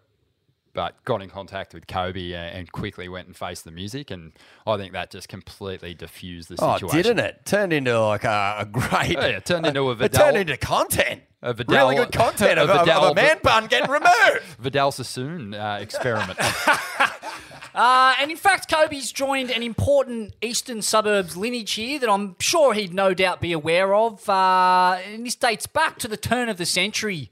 But 0.74 1.02
got 1.06 1.22
in 1.22 1.30
contact 1.30 1.74
with 1.74 1.88
Koby 1.88 2.34
and 2.34 2.70
quickly 2.70 3.08
went 3.08 3.28
and 3.28 3.36
faced 3.38 3.64
the 3.64 3.72
music, 3.72 4.12
and 4.12 4.34
I 4.68 4.76
think 4.76 4.92
that 4.92 5.10
just 5.10 5.30
completely 5.30 5.94
diffused 5.94 6.50
the 6.50 6.58
situation. 6.58 6.90
Oh, 6.92 6.92
didn't 7.02 7.20
it? 7.20 7.46
Turned 7.46 7.72
into 7.72 7.98
like 8.06 8.26
a, 8.26 8.58
a 8.60 8.66
great. 8.66 9.16
Oh, 9.18 9.22
yeah, 9.26 9.38
it 9.38 9.46
turned 9.46 9.66
into 9.66 9.84
a 9.88 9.92
It 9.94 9.98
Vidal- 10.00 10.20
turned 10.26 10.36
into 10.38 10.58
content. 10.58 11.22
A 11.42 11.54
Vidal, 11.54 11.76
really 11.78 11.96
good 11.96 12.12
content 12.12 12.60
of, 12.60 12.70
of- 12.70 12.90
of 12.90 13.12
a 13.12 13.16
man 13.16 13.38
bun 13.42 13.68
getting 13.68 13.90
removed. 13.90 14.42
Vidal 14.60 14.92
Sassoon 14.92 15.54
uh, 15.54 15.78
experiment. 15.80 16.38
Uh, 17.76 18.16
and 18.22 18.32
in 18.32 18.38
fact, 18.38 18.70
Koby's 18.70 19.12
joined 19.12 19.52
an 19.52 19.62
important 19.62 20.34
eastern 20.42 20.82
suburbs 20.82 21.36
lineage 21.36 21.74
here 21.74 22.00
that 22.00 22.10
I'm 22.10 22.38
sure 22.40 22.74
he'd 22.74 22.94
no 22.94 23.14
doubt 23.14 23.42
be 23.42 23.52
aware 23.52 23.94
of. 23.94 24.28
Uh, 24.30 24.98
and 25.06 25.26
this 25.26 25.36
dates 25.36 25.68
back 25.68 26.00
to 26.00 26.08
the 26.08 26.18
turn 26.18 26.48
of 26.48 26.58
the 26.58 26.66
century, 26.66 27.32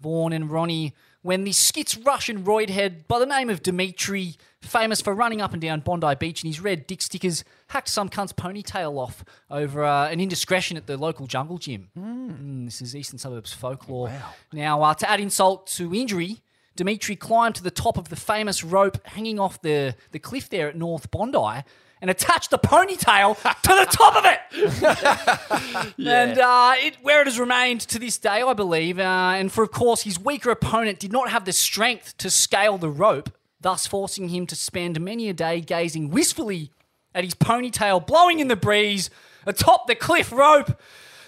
Vaughan 0.00 0.32
and 0.32 0.50
Ronnie, 0.50 0.94
when 1.20 1.44
the 1.44 1.52
skits 1.52 1.96
Russian 1.96 2.44
roidhead 2.44 3.06
by 3.08 3.18
the 3.18 3.26
name 3.26 3.48
of 3.48 3.62
Dmitri, 3.62 4.36
famous 4.60 5.00
for 5.00 5.14
running 5.14 5.40
up 5.40 5.52
and 5.52 5.60
down 5.60 5.80
Bondi 5.80 6.14
Beach 6.14 6.42
in 6.44 6.48
his 6.48 6.60
red 6.60 6.86
dick 6.86 7.00
stickers, 7.00 7.44
hacked 7.68 7.88
some 7.88 8.10
cunt's 8.10 8.32
ponytail 8.32 8.98
off 8.98 9.24
over 9.50 9.84
uh, 9.84 10.08
an 10.08 10.20
indiscretion 10.20 10.76
at 10.76 10.86
the 10.86 10.98
local 10.98 11.26
jungle 11.26 11.56
gym. 11.56 11.88
Mm, 11.98 12.66
this 12.66 12.82
is 12.82 12.94
eastern 12.94 13.18
suburbs 13.18 13.54
folklore. 13.54 14.12
Now, 14.52 14.82
uh, 14.82 14.94
to 14.94 15.08
add 15.08 15.20
insult 15.20 15.66
to 15.68 15.94
injury, 15.94 16.40
Dimitri 16.76 17.16
climbed 17.16 17.54
to 17.56 17.62
the 17.62 17.70
top 17.70 17.96
of 17.96 18.08
the 18.08 18.16
famous 18.16 18.64
rope 18.64 18.98
hanging 19.06 19.38
off 19.38 19.60
the, 19.62 19.94
the 20.10 20.18
cliff 20.18 20.48
there 20.48 20.68
at 20.68 20.76
North 20.76 21.10
Bondi 21.10 21.62
and 22.00 22.10
attached 22.10 22.50
the 22.50 22.58
ponytail 22.58 23.36
to 23.62 23.68
the 23.68 23.86
top 23.90 24.16
of 24.16 24.24
it. 24.26 25.94
And 26.06 26.38
uh, 26.38 26.74
it, 26.76 26.96
where 27.02 27.22
it 27.22 27.26
has 27.26 27.38
remained 27.38 27.80
to 27.82 27.98
this 27.98 28.18
day, 28.18 28.42
I 28.42 28.52
believe. 28.52 28.98
Uh, 28.98 29.02
and 29.36 29.50
for, 29.50 29.64
of 29.64 29.70
course, 29.70 30.02
his 30.02 30.18
weaker 30.18 30.50
opponent 30.50 30.98
did 30.98 31.12
not 31.12 31.30
have 31.30 31.44
the 31.44 31.52
strength 31.52 32.16
to 32.18 32.30
scale 32.30 32.76
the 32.78 32.90
rope, 32.90 33.30
thus 33.60 33.86
forcing 33.86 34.28
him 34.28 34.46
to 34.48 34.56
spend 34.56 35.00
many 35.00 35.28
a 35.28 35.32
day 35.32 35.60
gazing 35.60 36.10
wistfully 36.10 36.70
at 37.14 37.24
his 37.24 37.34
ponytail 37.34 38.06
blowing 38.06 38.40
in 38.40 38.48
the 38.48 38.56
breeze 38.56 39.08
atop 39.46 39.86
the 39.86 39.94
cliff 39.94 40.32
rope. 40.32 40.78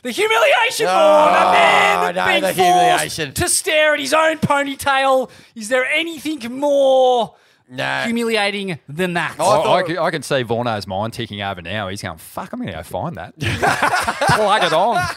The 0.02 0.10
humiliation, 0.10 0.86
Oh, 0.86 0.90
Vaughan, 0.90 1.48
a 1.48 1.52
man 1.52 2.14
no, 2.14 2.26
being 2.26 2.42
the 2.42 2.52
humiliation. 2.52 3.32
to 3.34 3.48
stare 3.48 3.94
at 3.94 4.00
his 4.00 4.14
own 4.14 4.38
ponytail. 4.38 5.30
Is 5.54 5.68
there 5.68 5.84
anything 5.86 6.40
more 6.58 7.34
humiliating 7.68 8.78
than 8.88 9.14
that? 9.14 9.40
I, 9.40 9.72
I, 9.74 9.82
can, 9.82 9.98
I 9.98 10.10
can 10.10 10.22
see 10.22 10.44
Vorno's 10.44 10.86
mind 10.86 11.12
ticking 11.14 11.42
over 11.42 11.60
now. 11.62 11.88
He's 11.88 12.02
going, 12.02 12.18
fuck, 12.18 12.52
I'm 12.52 12.60
going 12.60 12.70
to 12.70 12.76
go 12.78 12.82
find 12.82 13.16
that. 13.16 13.36
Plug 13.40 14.62
it 14.64 14.72
on. 14.72 15.04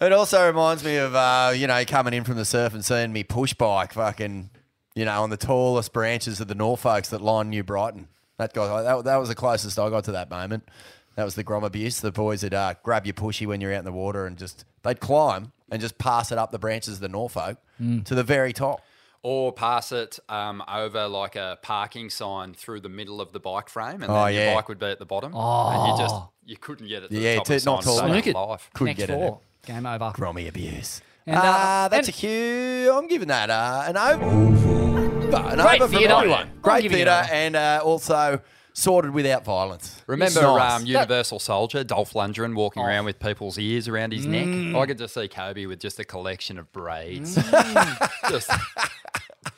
It 0.00 0.12
also 0.12 0.46
reminds 0.46 0.84
me 0.84 0.96
of 0.96 1.14
uh, 1.14 1.52
you 1.54 1.66
know 1.66 1.82
coming 1.86 2.12
in 2.12 2.24
from 2.24 2.36
the 2.36 2.44
surf 2.44 2.74
and 2.74 2.84
seeing 2.84 3.10
me 3.12 3.24
push 3.24 3.54
bike 3.54 3.94
fucking 3.94 4.50
you 4.94 5.04
know 5.06 5.22
on 5.22 5.30
the 5.30 5.38
tallest 5.38 5.94
branches 5.94 6.40
of 6.40 6.48
the 6.48 6.54
Norfolks 6.54 7.08
that 7.08 7.22
line 7.22 7.48
New 7.48 7.62
Brighton. 7.62 8.08
That 8.36 8.52
guy 8.52 8.82
that, 8.82 9.04
that 9.04 9.16
was 9.16 9.30
the 9.30 9.34
closest 9.34 9.78
I 9.78 9.88
got 9.88 10.04
to 10.04 10.12
that 10.12 10.28
moment. 10.28 10.68
That 11.16 11.24
was 11.24 11.34
the 11.36 11.42
Grom 11.44 11.62
abuse. 11.64 12.00
The 12.00 12.10
boys 12.12 12.42
would 12.42 12.54
uh, 12.54 12.74
grab 12.82 13.06
your 13.06 13.14
pushy 13.14 13.46
when 13.46 13.60
you're 13.60 13.72
out 13.72 13.78
in 13.78 13.84
the 13.84 13.92
water 13.92 14.26
and 14.26 14.36
just 14.36 14.64
they'd 14.82 15.00
climb 15.00 15.52
and 15.70 15.80
just 15.80 15.96
pass 15.98 16.32
it 16.32 16.38
up 16.38 16.50
the 16.50 16.58
branches 16.58 16.94
of 16.94 17.00
the 17.00 17.08
Norfolk 17.08 17.58
Mm. 17.82 18.04
to 18.04 18.14
the 18.14 18.22
very 18.22 18.52
top. 18.52 18.80
Or 19.22 19.52
pass 19.52 19.90
it 19.90 20.18
um, 20.28 20.62
over 20.72 21.08
like 21.08 21.34
a 21.34 21.58
parking 21.62 22.08
sign 22.10 22.54
through 22.54 22.80
the 22.80 22.88
middle 22.88 23.20
of 23.20 23.32
the 23.32 23.40
bike 23.40 23.68
frame, 23.68 24.02
and 24.02 24.10
Oh, 24.12 24.26
then 24.26 24.34
yeah. 24.34 24.44
your 24.50 24.54
bike 24.56 24.68
would 24.68 24.78
be 24.78 24.86
at 24.86 24.98
the 24.98 25.06
bottom. 25.06 25.32
And 25.34 25.88
you 25.92 25.98
just 25.98 26.14
Oh. 26.14 26.28
you 26.44 26.56
couldn't 26.56 26.86
get 26.88 27.04
it. 27.04 27.08
To 27.10 27.18
Yeah, 27.18 27.30
the 27.32 27.36
top 27.38 27.46
to- 27.46 27.54
of 27.56 27.62
the 27.64 27.70
not 27.70 27.84
sign 27.84 27.92
tall 28.12 28.20
to 28.22 28.28
enough. 28.30 28.48
life. 28.48 28.70
Couldn't 28.74 28.94
Connect 28.96 29.10
get 29.10 29.16
four. 29.18 29.40
it. 29.62 29.66
Game 29.66 29.86
over. 29.86 30.12
Grommy 30.14 30.46
abuse. 30.48 31.00
And, 31.26 31.36
uh, 31.36 31.40
uh, 31.40 31.88
that's 31.88 32.06
and- 32.08 32.16
a 32.16 32.18
cue. 32.20 32.92
I'm 32.94 33.08
giving 33.08 33.28
that 33.28 33.48
uh, 33.50 33.84
an 33.86 33.96
over. 33.96 34.24
An 34.24 35.30
Great 35.30 35.80
over 35.80 35.88
from 35.88 35.98
theatre. 35.98 36.14
everyone. 36.14 36.40
I'm 36.42 36.60
Great 36.62 36.82
giving 36.82 36.96
theatre 36.98 37.26
and 37.32 37.56
uh, 37.56 37.80
also 37.82 38.40
sorted 38.74 39.12
without 39.12 39.44
violence. 39.44 40.02
Remember 40.06 40.42
Nice. 40.42 40.80
um, 40.80 40.86
Universal 40.86 41.38
Soldier, 41.38 41.84
Dolph 41.84 42.12
Lundgren 42.12 42.54
walking 42.54 42.82
Oh. 42.82 42.86
around 42.86 43.04
with 43.06 43.18
people's 43.20 43.56
ears 43.56 43.88
around 43.88 44.12
his 44.12 44.26
neck? 44.26 44.44
Mm. 44.46 44.76
I 44.78 44.84
could 44.86 44.98
just 44.98 45.14
see 45.14 45.28
Koby 45.28 45.66
with 45.66 45.78
just 45.80 45.98
a 46.00 46.04
collection 46.04 46.58
of 46.58 46.70
braids. 46.72 47.36
Mm. 47.36 48.10
just 48.30 48.50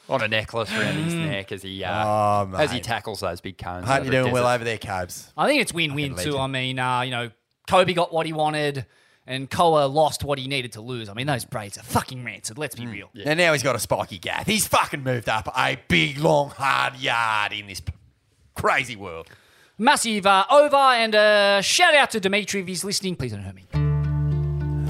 on 0.09 0.23
a 0.23 0.29
necklace 0.29 0.71
around 0.73 0.95
his 1.03 1.15
neck 1.15 1.51
as 1.51 1.63
he 1.63 1.83
uh, 1.83 2.07
Oh, 2.07 2.53
as 2.57 2.71
he 2.71 2.81
tackles 2.81 3.21
those 3.21 3.41
big 3.41 3.59
cones. 3.59 3.87
Hope 3.87 4.01
over 4.03 4.05
you're 4.05 4.21
a 4.21 4.25
doing 4.25 4.33
well 4.35 4.47
over 4.47 4.63
there, 4.65 4.79
Cobes. 4.79 5.33
I 5.37 5.47
think 5.49 5.63
it's 5.63 5.73
win-win 5.73 6.15
Fucking 6.15 6.33
too. 6.33 6.39
I 6.39 6.47
mean, 6.47 6.79
uh, 6.79 7.01
you 7.01 7.11
know, 7.11 7.31
Koby 7.69 7.95
got 7.95 8.13
what 8.13 8.27
he 8.27 8.33
wanted, 8.33 8.87
and 9.27 9.51
Koa 9.51 9.87
lost 9.87 10.23
what 10.23 10.39
he 10.39 10.47
needed 10.47 10.73
to 10.73 10.81
lose. 10.81 11.09
I 11.09 11.15
mean, 11.15 11.27
those 11.27 11.45
braids 11.45 11.77
are 11.79 11.83
fucking 11.83 12.23
rancid. 12.23 12.59
Let's 12.59 12.77
be 12.77 12.87
real. 12.87 13.11
And 13.25 13.39
now 13.39 13.53
he's 13.55 13.63
got 13.65 13.75
a 13.75 13.81
spiky 13.81 14.19
gaff. 14.19 14.47
He's 14.47 14.69
fucking 14.69 15.03
moved 15.03 15.29
up 15.29 15.49
a 15.57 15.77
big, 15.89 16.19
long, 16.19 16.51
hard 16.51 16.97
yard 16.97 17.53
in 17.53 17.67
this 17.67 17.81
p- 17.81 17.93
crazy 18.57 18.97
world. 18.97 19.28
Massive 19.78 20.27
uh, 20.27 20.45
over 20.51 20.77
and 20.77 21.15
uh, 21.15 21.61
shout 21.61 21.95
out 21.95 22.11
to 22.11 22.20
Dimitri 22.20 22.62
if 22.62 22.66
he's 22.66 22.83
listening. 22.83 23.15
Please 23.15 23.33
don't 23.33 23.43
hurt 23.43 23.55
me. 23.55 23.66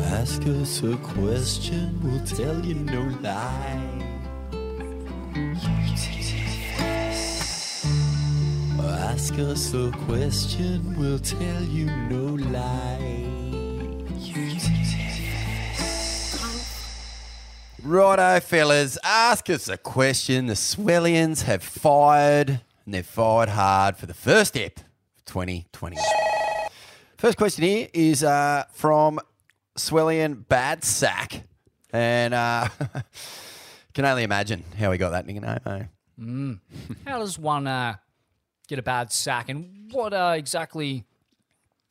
Ask 0.05 0.43
us 0.47 0.83
a 0.83 0.97
question, 0.97 2.01
we'll 2.03 2.25
tell 2.25 2.65
you 2.65 2.75
no 2.75 3.03
lie. 3.21 4.07
Ask 9.17 9.39
us 9.39 9.75
a 9.75 9.91
question, 10.05 10.97
we'll 10.99 11.19
tell 11.19 11.63
you 11.63 11.87
no 11.87 12.35
lie. 12.51 13.27
Righto, 17.83 18.41
fellas, 18.41 18.99
ask 19.03 19.49
us 19.49 19.69
a 19.69 19.77
question. 19.77 20.47
The 20.47 20.55
Swellians 20.55 21.43
have 21.43 21.63
fired, 21.63 22.61
and 22.87 22.95
they've 22.95 23.05
fired 23.07 23.51
hard 23.51 23.97
for 23.97 24.07
the 24.07 24.15
first 24.15 24.55
step 24.55 24.79
of 24.79 25.25
2020. 25.27 25.97
First 27.19 27.37
question 27.37 27.65
here 27.65 27.89
is 27.93 28.23
uh, 28.25 28.65
from 28.73 29.19
Swellian 29.77 30.47
Bad 30.49 30.85
Sack. 30.85 31.43
And 31.93 32.33
uh, 32.35 32.69
can 33.95 34.05
only 34.05 34.23
imagine 34.23 34.65
how 34.79 34.93
he 34.93 34.99
got 34.99 35.11
that 35.11 35.27
nickname. 35.27 35.59
eh? 35.67 35.85
Mm. 36.21 36.61
How 37.07 37.19
does 37.19 37.39
one 37.39 37.67
uh, 37.67 37.97
get 38.69 38.79
a 38.79 38.83
bad 38.83 39.13
sack, 39.13 39.49
and 39.51 39.91
what 39.93 40.13
uh, 40.15 40.35
exactly 40.37 41.05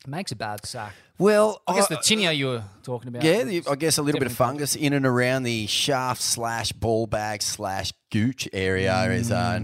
makes 0.06 0.32
a 0.32 0.36
bad 0.36 0.64
sack? 0.66 0.94
Well, 1.18 1.62
I 1.66 1.74
guess 1.74 1.90
I- 1.90 1.94
the 1.94 2.00
tinea 2.00 2.36
you 2.36 2.46
were 2.46 2.64
talking 2.82 3.08
about. 3.08 3.22
Yeah, 3.24 3.44
the, 3.44 3.62
I 3.70 3.74
guess 3.76 3.98
a 3.98 4.02
little 4.02 4.18
bit 4.20 4.30
of 4.30 4.36
fungus 4.36 4.74
in 4.76 4.92
and 4.92 5.06
around 5.06 5.44
the 5.44 5.66
shaft 5.66 6.20
slash 6.22 6.72
ball 6.72 7.06
bag 7.06 7.40
slash 7.42 7.92
gooch 8.10 8.48
area 8.52 9.04
is 9.10 9.30
uh, 9.32 9.60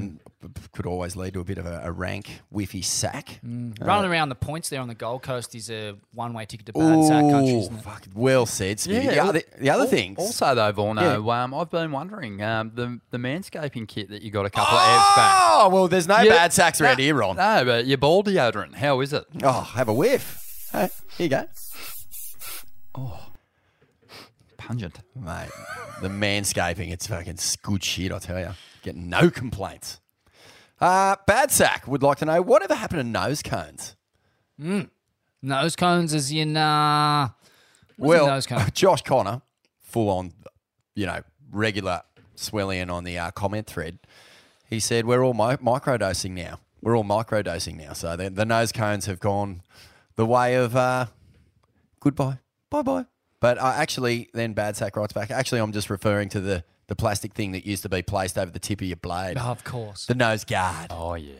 could 0.73 0.87
always 0.87 1.17
lead 1.17 1.35
to 1.35 1.41
a 1.41 1.45
bit 1.45 1.59
of 1.59 1.67
a, 1.67 1.81
a 1.85 1.93
rank 1.93 2.41
whiffy 2.53 2.83
sack. 2.85 3.41
Uh, 3.45 3.85
Running 3.85 4.11
around 4.11 4.29
the 4.29 4.35
points 4.35 4.69
there 4.69 4.81
on 4.81 4.89
the 4.89 4.95
Gold 4.95 5.23
Coast 5.23 5.55
is 5.55 5.71
a 5.71 5.95
one-way 6.13 6.45
ticket 6.47 6.67
to 6.67 6.73
bad 6.73 7.05
sack 7.05 7.21
country, 7.23 7.55
Ooh, 7.55 7.59
isn't 7.61 7.77
it? 7.79 7.83
fuck, 7.83 8.05
well 8.15 8.47
said, 8.47 8.79
Smitty. 8.79 9.07
the 9.07 9.19
al- 9.19 9.29
other, 9.31 9.43
the 9.59 9.71
other 9.71 9.83
al- 9.85 9.89
things. 9.89 10.19
Also, 10.19 10.55
though, 10.55 10.73
Vorno, 10.73 11.01
Yeah. 11.27 11.43
um, 11.45 11.55
I've 11.55 11.71
been 11.71 11.93
wondering 11.93 12.43
um, 12.43 12.73
the 12.75 13.01
the 13.11 13.19
manscaping 13.19 13.87
kit 13.89 14.09
that 14.11 14.23
you 14.23 14.31
got 14.31 14.47
a 14.47 14.51
couple 14.51 14.77
of 14.77 14.85
amps 14.87 15.17
back. 15.17 15.33
Oh, 15.45 15.69
well, 15.73 15.89
there's 15.89 16.09
no 16.09 16.21
Yeah, 16.21 16.31
bad 16.31 16.53
sacks 16.53 16.81
around 16.81 16.99
no- 16.99 17.05
here, 17.05 17.15
Ron. 17.15 17.37
No, 17.37 17.65
but 17.65 17.87
your 17.87 17.99
ball 17.99 18.23
deodorant, 18.25 18.75
how 18.75 19.01
is 19.01 19.13
it? 19.13 19.25
Oh, 19.43 19.61
have 19.75 19.89
a 19.89 19.95
whiff. 19.95 20.69
Hey, 20.73 20.89
here 21.17 21.25
you 21.25 21.29
go. 21.29 21.45
Oh 22.95 23.19
pungent. 24.59 25.01
Mate, 25.17 25.49
the 26.03 26.09
manscaping, 26.09 26.93
it's 26.93 27.07
fucking 27.09 27.39
good 27.63 27.83
shit, 27.83 28.13
I 28.13 28.19
tell 28.21 28.39
you. 28.39 28.51
Getting 28.83 29.09
no 29.09 29.29
complaints. 29.31 30.01
Uh, 30.83 31.15
bad 31.29 31.53
sack 31.53 31.87
would 31.87 32.03
like 32.03 32.19
to 32.19 32.25
know 32.25 32.43
whatever 32.43 32.75
happened 32.75 32.99
to 32.99 33.05
nose 33.05 33.41
cones? 33.41 33.95
Mm. 34.61 34.91
Nose 35.41 35.77
cones 35.77 36.13
is 36.13 36.33
in. 36.33 36.57
Uh, 36.57 37.29
well, 37.97 38.27
nose 38.27 38.47
cone? 38.47 38.67
Josh 38.75 39.03
Connor, 39.03 39.43
full 39.81 40.11
on, 40.11 40.33
you 40.97 41.07
know, 41.07 41.23
regular 41.53 42.03
Swellian 42.37 42.91
on 42.91 43.05
the 43.05 43.17
uh, 43.17 43.31
comment 43.31 43.69
thread. 43.69 44.01
He 44.69 44.81
said, 44.81 45.07
We're 45.07 45.25
all 45.25 45.35
mi- 45.35 45.57
microdosing 45.57 46.33
now. 46.33 46.59
We're 46.81 46.97
all 46.97 47.05
microdosing 47.05 47.77
now. 47.77 47.93
So 47.93 48.17
the, 48.17 48.31
the 48.31 48.45
nose 48.45 48.73
cones 48.73 49.07
have 49.07 49.21
gone 49.21 49.63
the 50.17 50.27
way 50.27 50.57
of 50.57 50.75
uh, 50.75 51.07
goodbye, 52.01 52.39
bye 52.71 52.83
bye. 52.83 53.07
But 53.39 53.59
uh, 53.59 53.73
actually, 53.77 54.31
then 54.35 54.53
Bad 54.53 54.77
Sack 54.77 54.97
writes 54.97 55.13
back, 55.13 55.31
actually, 55.31 55.61
I'm 55.61 55.73
just 55.73 55.91
referring 55.91 56.29
to 56.31 56.41
the, 56.41 56.65
the 56.89 56.97
plastic 56.97 57.33
thing 57.35 57.53
that 57.53 57.67
used 57.67 57.83
to 57.85 57.89
be 57.89 58.03
placed 58.03 58.37
over 58.39 58.51
the 58.51 58.59
tip 58.59 58.81
of 58.81 58.87
your 58.87 58.97
blade. 58.97 59.37
Oh, 59.39 59.45
of 59.51 59.65
course. 59.65 60.07
The 60.07 60.15
nose 60.15 60.45
guard. 60.45 60.89
Oh, 60.91 61.15
yeah. 61.15 61.33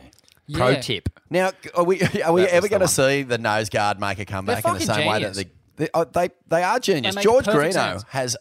Yeah. 0.47 0.57
Pro 0.57 0.81
tip. 0.81 1.09
Now, 1.29 1.51
are 1.75 1.83
we 1.83 2.01
are 2.01 2.09
we 2.11 2.19
That 2.19 2.31
was 2.33 2.45
ever 2.51 2.61
the 2.61 2.69
going 2.69 2.79
to 2.81 2.83
one. 2.83 2.87
see 2.87 3.23
the 3.23 3.37
nose 3.37 3.69
guard 3.69 3.99
make 3.99 4.19
a 4.19 4.25
comeback 4.25 4.57
in 4.65 4.73
the 4.73 4.79
fucking 4.79 4.87
same 4.87 5.07
way 5.07 5.19
that 5.23 5.33
genius. 5.33 5.37
they 5.37 5.85
they, 5.85 5.89
oh, 5.93 6.03
they 6.03 6.29
they 6.47 6.63
are 6.63 6.79
genius. 6.79 7.15
They 7.15 7.19
make 7.19 7.23
George 7.23 7.45
perfect 7.45 7.73
Greenough 7.73 7.91
sense. 8.01 8.03
has 8.09 8.37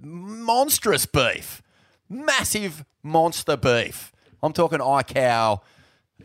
monstrous 0.00 1.06
beef, 1.06 1.62
massive 2.08 2.84
monster 3.02 3.56
beef. 3.56 4.12
I'm 4.42 4.52
talking 4.52 4.78
iCow. 4.78 5.60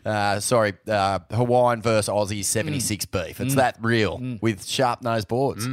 Uh, 0.04 0.40
sorry, 0.40 0.74
uh, 0.88 1.20
Hawaiian 1.30 1.80
versus 1.80 2.12
Aussie 2.12 2.44
76 2.44 3.06
beef. 3.06 3.40
It's 3.40 3.54
Mm. 3.54 3.56
that 3.56 3.76
real 3.80 4.20
with 4.42 4.64
sharp 4.66 5.02
nosed 5.02 5.28
boards. 5.28 5.66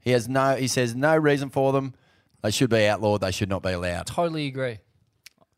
He 0.00 0.10
has 0.10 0.28
no. 0.28 0.56
He 0.56 0.66
says 0.68 0.94
no 0.94 1.16
reason 1.16 1.48
for 1.50 1.72
them. 1.72 1.94
They 2.42 2.50
should 2.50 2.70
be 2.70 2.86
outlawed. 2.86 3.20
They 3.20 3.30
should 3.32 3.48
not 3.48 3.62
be 3.62 3.70
allowed. 3.72 4.06
Totally 4.06 4.46
agree. 4.46 4.78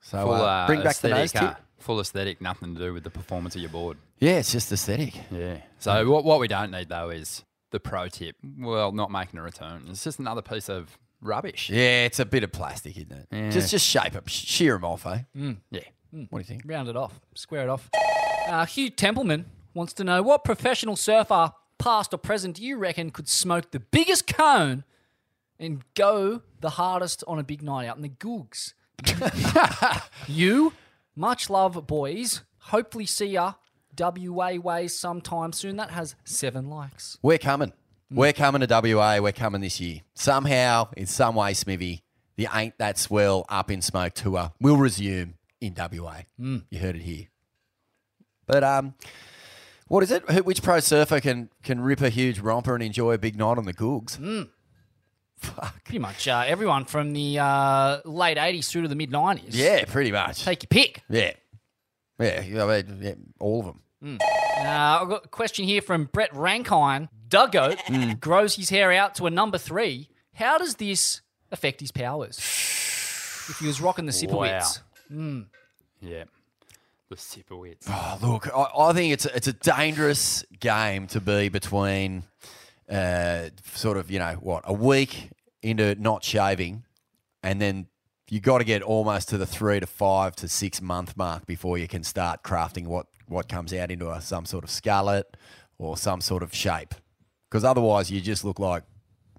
So 0.00 0.22
Full, 0.24 0.32
uh, 0.34 0.38
uh, 0.44 0.66
bring 0.66 0.82
back 0.82 0.96
the 0.96 1.08
nose 1.10 1.24
aesthetic, 1.26 1.48
tip. 1.56 1.58
uh, 1.58 1.82
Full 1.82 2.00
aesthetic, 2.00 2.40
nothing 2.40 2.74
to 2.74 2.80
do 2.80 2.92
with 2.94 3.04
the 3.04 3.10
performance 3.10 3.54
of 3.54 3.60
your 3.60 3.70
board. 3.70 3.98
Yeah, 4.18 4.32
it's 4.38 4.52
just 4.52 4.72
aesthetic. 4.72 5.14
Yeah. 5.30 5.58
So 5.78 6.10
what, 6.10 6.24
what 6.24 6.40
we 6.40 6.48
don't 6.48 6.70
need 6.70 6.88
though 6.88 7.10
is 7.10 7.44
the 7.70 7.80
pro 7.80 8.08
tip. 8.08 8.36
Well, 8.58 8.92
not 8.92 9.10
making 9.10 9.38
a 9.38 9.42
return. 9.42 9.84
It's 9.90 10.02
just 10.04 10.18
another 10.18 10.42
piece 10.42 10.68
of 10.68 10.98
rubbish. 11.20 11.68
Yeah, 11.70 12.04
it's 12.06 12.18
a 12.18 12.24
bit 12.24 12.44
of 12.44 12.52
plastic, 12.52 12.96
isn't 12.96 13.12
it? 13.12 13.26
Yeah. 13.30 13.50
Just 13.50 13.70
just 13.70 13.86
shape 13.86 14.12
them, 14.14 14.24
shear 14.26 14.74
them 14.74 14.84
off, 14.84 15.06
eh? 15.06 15.20
Mm. 15.36 15.56
Yeah. 15.70 15.80
What 16.12 16.30
do 16.30 16.38
you 16.38 16.44
think? 16.44 16.62
Round 16.66 16.88
it 16.88 16.96
off, 16.96 17.20
square 17.34 17.62
it 17.64 17.68
off. 17.68 17.88
Uh, 18.48 18.64
Hugh 18.66 18.90
Templeman 18.90 19.46
wants 19.74 19.92
to 19.94 20.04
know 20.04 20.22
what 20.22 20.44
professional 20.44 20.96
surfer, 20.96 21.52
past 21.78 22.12
or 22.12 22.18
present, 22.18 22.56
do 22.56 22.64
you 22.64 22.76
reckon 22.78 23.10
could 23.10 23.28
smoke 23.28 23.70
the 23.70 23.80
biggest 23.80 24.26
cone 24.26 24.82
and 25.60 25.84
go 25.94 26.42
the 26.60 26.70
hardest 26.70 27.22
on 27.28 27.38
a 27.38 27.44
big 27.44 27.62
night 27.62 27.86
out 27.86 27.96
in 27.96 28.02
the 28.02 28.08
googs? 28.08 28.72
you, 30.28 30.72
much 31.14 31.48
love, 31.48 31.86
boys. 31.86 32.42
Hopefully, 32.58 33.06
see 33.06 33.26
ya. 33.26 33.54
WA 33.98 34.52
ways 34.54 34.98
sometime 34.98 35.52
soon. 35.52 35.76
That 35.76 35.90
has 35.90 36.14
seven 36.24 36.68
likes. 36.68 37.18
We're 37.22 37.38
coming. 37.38 37.72
We're 38.10 38.32
coming 38.32 38.66
to 38.66 38.94
WA. 38.96 39.18
We're 39.20 39.32
coming 39.32 39.60
this 39.60 39.80
year. 39.80 40.00
Somehow, 40.14 40.88
in 40.96 41.06
some 41.06 41.36
way, 41.36 41.54
Smithy, 41.54 42.02
the 42.36 42.48
Ain't 42.52 42.78
That 42.78 42.98
Swell 42.98 43.44
Up 43.48 43.70
in 43.70 43.82
Smoke 43.82 44.14
tour 44.14 44.52
will 44.60 44.76
resume 44.76 45.34
in 45.60 45.74
WA. 45.76 46.22
Mm. 46.40 46.64
You 46.70 46.78
heard 46.78 46.96
it 46.96 47.02
here. 47.02 47.26
But 48.46 48.64
um, 48.64 48.94
what 49.86 50.02
is 50.02 50.10
it? 50.10 50.44
Which 50.44 50.62
pro 50.62 50.80
surfer 50.80 51.20
can 51.20 51.50
can 51.62 51.80
rip 51.80 52.00
a 52.00 52.08
huge 52.08 52.40
romper 52.40 52.74
and 52.74 52.82
enjoy 52.82 53.12
a 53.12 53.18
big 53.18 53.36
night 53.36 53.58
on 53.58 53.64
the 53.64 53.74
googs? 53.74 54.18
Mm. 54.18 54.48
Pretty 55.84 55.98
much 55.98 56.28
uh, 56.28 56.44
everyone 56.46 56.84
from 56.84 57.12
the 57.12 57.38
uh, 57.38 58.00
late 58.04 58.36
80s 58.36 58.68
through 58.70 58.82
to 58.82 58.88
the 58.88 58.94
mid 58.94 59.10
90s. 59.10 59.48
Yeah, 59.50 59.84
pretty 59.86 60.12
much. 60.12 60.44
Take 60.44 60.62
your 60.62 60.68
pick. 60.68 61.02
Yeah, 61.08 61.32
yeah, 62.18 62.64
I 62.64 62.82
mean, 62.82 62.98
yeah 63.00 63.14
all 63.38 63.60
of 63.60 63.66
them. 63.66 64.18
Uh, 64.20 64.64
I've 65.02 65.08
got 65.08 65.24
a 65.24 65.28
question 65.28 65.64
here 65.64 65.80
from 65.82 66.04
Brett 66.06 66.34
Rankine. 66.34 67.08
Duggo 67.28 67.78
Hmm. 67.86 68.12
grows 68.14 68.56
his 68.56 68.70
hair 68.70 68.92
out 68.92 69.14
to 69.16 69.26
a 69.26 69.30
number 69.30 69.56
three. 69.58 70.08
How 70.34 70.58
does 70.58 70.74
this 70.76 71.20
affect 71.52 71.80
his 71.80 71.90
powers? 71.92 72.38
If 72.38 73.56
he 73.60 73.66
was 73.66 73.80
rocking 73.80 74.06
the 74.06 74.12
Sipowicz. 74.12 74.80
Mm. 75.12 75.46
Yeah. 76.00 76.24
The 77.08 77.16
Sipowicz. 77.16 77.84
Oh, 77.88 78.18
look, 78.22 78.48
I, 78.54 78.66
I 78.78 78.92
think 78.92 79.12
it's 79.12 79.26
a, 79.26 79.34
it's 79.36 79.48
a 79.48 79.52
dangerous 79.52 80.44
game 80.60 81.06
to 81.08 81.20
be 81.20 81.48
between, 81.48 82.24
uh, 82.90 83.50
sort 83.64 83.96
of 83.96 84.10
you 84.10 84.18
know 84.18 84.34
what, 84.34 84.64
a 84.66 84.72
week 84.72 85.30
into 85.62 85.94
not 85.94 86.24
shaving, 86.24 86.84
and 87.42 87.60
then 87.60 87.86
you 88.28 88.40
got 88.40 88.58
to 88.58 88.64
get 88.64 88.82
almost 88.82 89.28
to 89.28 89.38
the 89.38 89.46
three 89.46 89.80
to 89.80 89.86
five 89.86 90.36
to 90.36 90.48
six 90.48 90.80
month 90.80 91.16
mark 91.16 91.46
before 91.46 91.78
you 91.78 91.88
can 91.88 92.02
start 92.04 92.42
crafting 92.42 92.86
what 92.86 93.06
what 93.26 93.48
comes 93.48 93.72
out 93.72 93.90
into 93.90 94.10
a, 94.10 94.20
some 94.20 94.44
sort 94.44 94.64
of 94.64 94.70
scarlet 94.70 95.36
or 95.78 95.96
some 95.96 96.20
sort 96.20 96.42
of 96.42 96.54
shape, 96.54 96.94
because 97.48 97.64
otherwise 97.64 98.10
you 98.10 98.20
just 98.20 98.44
look 98.44 98.58
like 98.58 98.82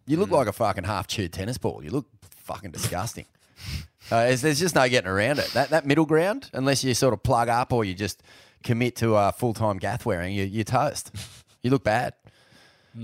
you 0.05 0.17
look 0.17 0.31
like 0.31 0.47
a 0.47 0.53
fucking 0.53 0.85
half 0.85 1.07
chewed 1.07 1.33
tennis 1.33 1.57
ball. 1.57 1.83
You 1.83 1.91
look 1.91 2.07
fucking 2.21 2.71
disgusting. 2.71 3.25
Uh, 4.09 4.25
there's, 4.25 4.41
there's 4.41 4.59
just 4.59 4.75
no 4.75 4.89
getting 4.89 5.09
around 5.09 5.39
it. 5.39 5.47
That 5.53 5.69
that 5.69 5.85
middle 5.85 6.05
ground, 6.05 6.49
unless 6.53 6.83
you 6.83 6.93
sort 6.93 7.13
of 7.13 7.21
plug 7.23 7.49
up 7.49 7.71
or 7.71 7.85
you 7.85 7.93
just 7.93 8.23
commit 8.63 8.95
to 8.97 9.15
uh, 9.15 9.31
full 9.31 9.53
time 9.53 9.77
gaff 9.77 10.05
wearing, 10.05 10.33
you, 10.33 10.43
you're 10.43 10.63
toast. 10.63 11.11
You 11.63 11.69
look 11.69 11.83
bad. 11.83 12.13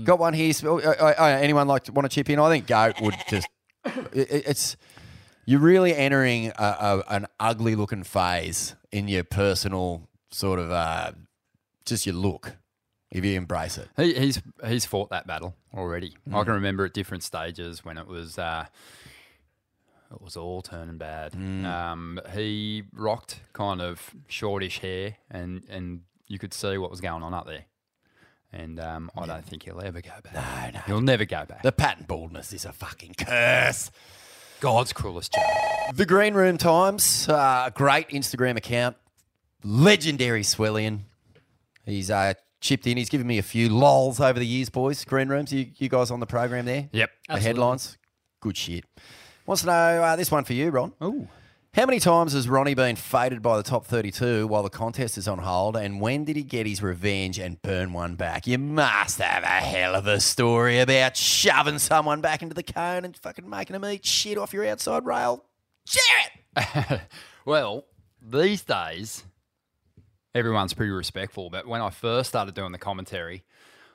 Got 0.04 0.18
one 0.18 0.34
here. 0.34 0.52
Uh, 0.64 1.14
anyone 1.40 1.66
like 1.68 1.84
to 1.84 1.92
want 1.92 2.10
to 2.10 2.14
chip 2.14 2.28
in? 2.30 2.38
I 2.38 2.48
think 2.50 2.66
goat 2.66 3.00
would 3.00 3.14
just. 3.28 3.48
It, 4.12 4.30
it- 4.30 4.44
it's 4.46 4.76
you're 5.46 5.60
really 5.60 5.94
entering 5.96 6.48
a, 6.48 6.52
a, 6.58 7.04
an 7.08 7.26
ugly 7.40 7.74
looking 7.74 8.02
phase 8.02 8.74
in 8.92 9.08
your 9.08 9.24
personal 9.24 10.06
sort 10.30 10.58
of 10.58 10.70
uh, 10.70 11.12
just 11.86 12.04
your 12.04 12.14
look 12.16 12.56
if 13.10 13.24
you 13.24 13.34
embrace 13.34 13.78
it. 13.78 13.88
He, 13.96 14.12
he's 14.12 14.42
he's 14.66 14.84
fought 14.84 15.08
that 15.08 15.26
battle 15.26 15.54
already. 15.74 16.14
I 16.26 16.30
Mm. 16.30 16.44
can 16.44 16.52
remember 16.54 16.84
at 16.84 16.92
different 16.92 17.22
stages 17.22 17.82
when 17.82 17.96
it 17.96 18.06
was 18.06 18.38
uh, 18.38 18.66
it 20.12 20.20
was 20.22 20.36
all 20.36 20.60
turning 20.62 20.98
bad. 20.98 21.32
Mm. 21.32 21.64
Um, 21.64 22.20
he 22.34 22.82
rocked 22.92 23.40
kind 23.54 23.80
of 23.80 24.14
shortish 24.28 24.80
hair, 24.80 25.16
and 25.30 25.64
and 25.70 26.02
you 26.26 26.38
could 26.38 26.52
see 26.52 26.76
what 26.78 26.90
was 26.90 27.00
going 27.00 27.22
on 27.22 27.32
up 27.32 27.46
there. 27.46 27.64
And 28.52 28.80
um, 28.80 29.10
I 29.16 29.26
don't 29.26 29.44
think 29.44 29.64
he'll 29.64 29.80
ever 29.80 30.00
go 30.00 30.10
back. 30.24 30.34
No, 30.72 30.78
no, 30.78 30.84
he'll 30.86 31.00
never 31.02 31.24
go 31.26 31.44
back. 31.44 31.62
The 31.62 31.72
patent 31.72 32.08
baldness 32.08 32.52
is 32.52 32.64
a 32.64 32.72
fucking 32.72 33.14
curse. 33.18 33.90
God's 34.60 34.92
cruelest 34.92 35.34
joke. 35.34 35.44
The 35.94 36.06
Green 36.06 36.34
Room 36.34 36.56
Times, 36.58 37.28
uh, 37.28 37.70
great 37.74 38.08
Instagram 38.08 38.56
account, 38.56 38.96
legendary 39.62 40.42
Swellian. 40.42 41.00
He's 41.84 42.10
uh, 42.10 42.34
chipped 42.60 42.86
in. 42.86 42.96
He's 42.96 43.08
given 43.08 43.26
me 43.26 43.38
a 43.38 43.42
few 43.42 43.68
lols 43.68 44.18
over 44.20 44.38
the 44.38 44.46
years, 44.46 44.68
boys. 44.70 45.04
Green 45.04 45.28
Rooms, 45.28 45.52
you, 45.52 45.66
you 45.76 45.88
guys 45.88 46.10
on 46.10 46.20
the 46.20 46.26
program 46.26 46.64
there? 46.64 46.88
Yep. 46.92 47.10
The 47.10 47.32
Absolutely. 47.34 47.46
headlines, 47.46 47.98
good 48.40 48.56
shit. 48.56 48.84
Wants 49.46 49.62
to 49.62 49.66
know 49.68 50.02
uh, 50.02 50.16
this 50.16 50.30
one 50.30 50.44
for 50.44 50.54
you, 50.54 50.70
Ron. 50.70 50.92
Ooh. 51.02 51.28
How 51.78 51.86
many 51.86 52.00
times 52.00 52.32
has 52.32 52.48
Ronnie 52.48 52.74
been 52.74 52.96
faded 52.96 53.40
by 53.40 53.56
the 53.56 53.62
top 53.62 53.86
32 53.86 54.48
while 54.48 54.64
the 54.64 54.68
contest 54.68 55.16
is 55.16 55.28
on 55.28 55.38
hold? 55.38 55.76
And 55.76 56.00
when 56.00 56.24
did 56.24 56.34
he 56.34 56.42
get 56.42 56.66
his 56.66 56.82
revenge 56.82 57.38
and 57.38 57.62
burn 57.62 57.92
one 57.92 58.16
back? 58.16 58.48
You 58.48 58.58
must 58.58 59.20
have 59.20 59.44
a 59.44 59.46
hell 59.46 59.94
of 59.94 60.08
a 60.08 60.18
story 60.18 60.80
about 60.80 61.16
shoving 61.16 61.78
someone 61.78 62.20
back 62.20 62.42
into 62.42 62.56
the 62.56 62.64
cone 62.64 63.04
and 63.04 63.16
fucking 63.16 63.48
making 63.48 63.74
them 63.74 63.84
eat 63.84 64.04
shit 64.04 64.38
off 64.38 64.52
your 64.52 64.66
outside 64.66 65.06
rail. 65.06 65.44
Share 65.86 66.02
it! 66.56 67.00
well, 67.44 67.84
these 68.20 68.62
days, 68.62 69.22
everyone's 70.34 70.74
pretty 70.74 70.90
respectful. 70.90 71.48
But 71.48 71.68
when 71.68 71.80
I 71.80 71.90
first 71.90 72.28
started 72.28 72.56
doing 72.56 72.72
the 72.72 72.78
commentary, 72.78 73.44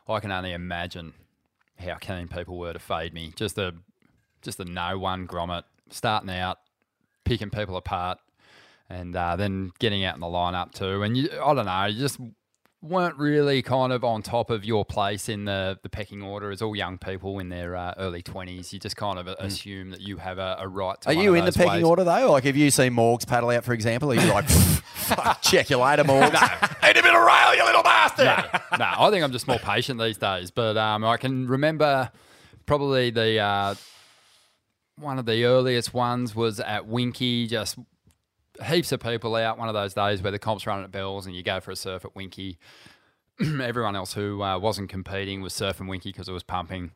I 0.07 0.21
can 0.21 0.31
only 0.31 0.53
imagine 0.53 1.15
how 1.77 1.95
keen 1.95 2.29
people 2.29 2.57
were 2.57 2.71
to 2.71 2.79
fade 2.79 3.13
me. 3.13 3.33
Just 3.35 3.57
a 3.57 3.73
just 4.41 4.61
a 4.61 4.63
no 4.63 4.97
one 4.97 5.27
grommet 5.27 5.63
starting 5.89 6.29
out, 6.29 6.59
picking 7.23 7.49
people 7.49 7.77
apart, 7.77 8.19
and 8.89 9.15
uh, 9.15 9.35
then 9.35 9.71
getting 9.79 10.03
out 10.05 10.15
in 10.15 10.21
the 10.21 10.27
lineup 10.27 10.73
too. 10.73 11.03
And 11.03 11.17
you, 11.17 11.29
I 11.43 11.53
don't 11.53 11.65
know, 11.65 11.85
you 11.85 11.99
just 11.99 12.19
weren't 12.83 13.17
really 13.17 13.61
kind 13.61 13.93
of 13.93 14.03
on 14.03 14.21
top 14.21 14.49
of 14.49 14.65
your 14.65 14.83
place 14.83 15.29
in 15.29 15.45
the, 15.45 15.79
the 15.83 15.89
pecking 15.89 16.21
order 16.21 16.51
as 16.51 16.61
all 16.61 16.75
young 16.75 16.97
people 16.97 17.39
in 17.39 17.47
their 17.47 17.77
uh, 17.77 17.93
early 17.97 18.21
20s. 18.21 18.73
You 18.73 18.79
just 18.79 18.97
kind 18.97 19.17
of 19.17 19.27
assume 19.39 19.91
that 19.91 20.01
you 20.01 20.17
have 20.17 20.37
a, 20.37 20.57
a 20.59 20.67
right 20.67 20.99
to 21.01 21.09
Are 21.09 21.13
you 21.13 21.33
in 21.33 21.45
the 21.45 21.53
pecking 21.53 21.71
waves. 21.71 21.87
order 21.87 22.03
though? 22.03 22.29
Like, 22.31 22.43
if 22.45 22.57
you 22.57 22.69
see 22.71 22.89
Morgs 22.89 23.25
paddle 23.25 23.51
out, 23.51 23.63
for 23.63 23.73
example? 23.73 24.11
Are 24.11 24.15
you 24.15 24.27
like, 24.33 24.49
fuck, 24.49 25.41
check 25.41 25.69
you 25.69 25.77
later, 25.77 26.03
Morgs? 26.03 26.33
Ain't 26.83 26.97
a 26.97 27.01
bit 27.01 27.15
of 27.15 27.23
rail, 27.23 27.55
you 27.55 27.63
little 27.63 27.83
bastard. 27.83 28.25
no, 28.25 28.77
no, 28.77 28.91
I 28.99 29.09
think 29.11 29.23
I'm 29.23 29.31
just 29.31 29.47
more 29.47 29.59
patient 29.59 29.97
these 29.97 30.17
days. 30.17 30.51
But 30.51 30.75
um, 30.75 31.05
I 31.05 31.15
can 31.15 31.47
remember 31.47 32.11
probably 32.65 33.11
the 33.11 33.39
uh, 33.39 33.75
one 34.97 35.19
of 35.19 35.25
the 35.25 35.45
earliest 35.45 35.93
ones 35.93 36.35
was 36.35 36.59
at 36.59 36.87
Winky. 36.87 37.47
Just 37.47 37.77
heaps 38.65 38.91
of 38.91 38.99
people 38.99 39.35
out. 39.35 39.57
One 39.57 39.67
of 39.67 39.73
those 39.73 39.93
days 39.93 40.21
where 40.21 40.31
the 40.31 40.39
comps 40.39 40.67
running 40.67 40.83
at 40.83 40.91
Bells 40.91 41.25
and 41.25 41.35
you 41.35 41.43
go 41.43 41.59
for 41.59 41.71
a 41.71 41.75
surf 41.75 42.05
at 42.05 42.15
Winky. 42.15 42.57
Everyone 43.39 43.95
else 43.95 44.13
who 44.13 44.41
uh, 44.43 44.59
wasn't 44.59 44.89
competing 44.89 45.41
was 45.41 45.53
surfing 45.53 45.87
Winky 45.87 46.11
because 46.11 46.29
it 46.29 46.33
was 46.33 46.43
pumping. 46.43 46.91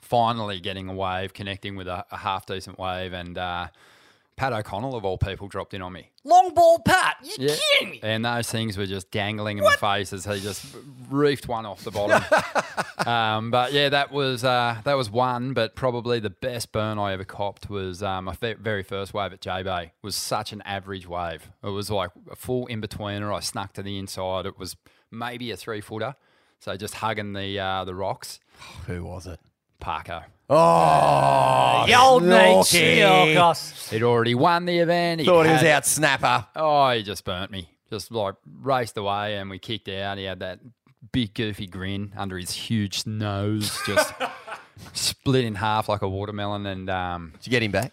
Finally 0.00 0.60
getting 0.60 0.88
a 0.88 0.94
wave, 0.94 1.34
connecting 1.34 1.76
with 1.76 1.86
a, 1.86 2.04
a 2.10 2.18
half 2.18 2.46
decent 2.46 2.78
wave, 2.78 3.12
and 3.12 3.36
uh, 3.36 3.68
Pat 4.40 4.54
O'Connell 4.54 4.96
of 4.96 5.04
all 5.04 5.18
people 5.18 5.48
dropped 5.48 5.74
in 5.74 5.82
on 5.82 5.92
me. 5.92 6.08
Long 6.24 6.54
ball 6.54 6.78
Pat. 6.78 7.16
You 7.22 7.34
Yeah. 7.40 7.56
kidding 7.74 7.90
me? 7.90 8.00
And 8.02 8.24
those 8.24 8.50
things 8.50 8.78
were 8.78 8.86
just 8.86 9.10
dangling 9.10 9.58
in 9.58 9.64
the 9.64 9.70
face 9.72 10.14
as 10.14 10.24
he 10.24 10.40
just 10.40 10.64
reefed 11.10 11.46
one 11.46 11.66
off 11.66 11.84
the 11.84 11.90
bottom. 11.90 12.22
um, 13.06 13.50
but 13.50 13.74
yeah, 13.74 13.90
that 13.90 14.10
was 14.10 14.42
uh, 14.42 14.78
that 14.84 14.94
was 14.94 15.10
one. 15.10 15.52
But 15.52 15.74
probably 15.76 16.20
the 16.20 16.30
best 16.30 16.72
burn 16.72 16.98
I 16.98 17.12
ever 17.12 17.24
copped 17.24 17.68
was 17.68 18.02
um, 18.02 18.24
my 18.24 18.32
fe- 18.34 18.54
very 18.54 18.82
first 18.82 19.12
wave 19.12 19.34
at 19.34 19.42
J 19.42 19.62
Bay. 19.62 19.92
Was 20.00 20.16
such 20.16 20.54
an 20.54 20.62
average 20.62 21.06
wave. 21.06 21.50
It 21.62 21.68
was 21.68 21.90
like 21.90 22.08
a 22.30 22.34
full 22.36 22.66
in 22.68 22.80
betweener. 22.80 23.34
I 23.36 23.40
snuck 23.40 23.74
to 23.74 23.82
the 23.82 23.98
inside. 23.98 24.46
It 24.46 24.58
was 24.58 24.74
maybe 25.10 25.50
a 25.50 25.56
three 25.58 25.82
footer. 25.82 26.14
So 26.60 26.74
just 26.78 26.94
hugging 26.94 27.34
the 27.34 27.58
uh, 27.58 27.84
the 27.84 27.94
rocks. 27.94 28.40
Who 28.86 29.04
was 29.04 29.26
it? 29.26 29.38
Parker. 29.80 30.24
Oh, 30.48 31.84
The 31.86 31.94
old 31.98 32.22
mate. 32.24 32.56
Snorky. 32.56 33.02
Oh, 33.02 33.32
gosh. 33.34 33.88
He'd 33.90 34.02
already 34.02 34.34
won 34.34 34.64
the 34.66 34.78
event. 34.78 35.20
He 35.20 35.26
Thought 35.26 35.46
he 35.46 35.52
was 35.52 35.62
out 35.62 35.86
snapper. 35.86 36.46
Oh, 36.56 36.90
he 36.90 37.02
just 37.02 37.24
burnt 37.24 37.50
me. 37.50 37.68
Just 37.90 38.10
like 38.12 38.34
raced 38.60 38.96
away 38.96 39.36
and 39.36 39.48
we 39.50 39.58
kicked 39.58 39.88
out. 39.88 40.18
He 40.18 40.24
had 40.24 40.40
that 40.40 40.60
big 41.12 41.34
goofy 41.34 41.66
grin 41.66 42.12
under 42.16 42.36
his 42.38 42.50
huge 42.52 43.06
nose, 43.06 43.76
just 43.86 44.12
split 44.92 45.44
in 45.44 45.54
half 45.56 45.88
like 45.88 46.02
a 46.02 46.08
watermelon. 46.08 46.66
And 46.66 46.88
um, 46.90 47.32
Did 47.38 47.46
you 47.46 47.50
get 47.50 47.62
him 47.62 47.72
back? 47.72 47.92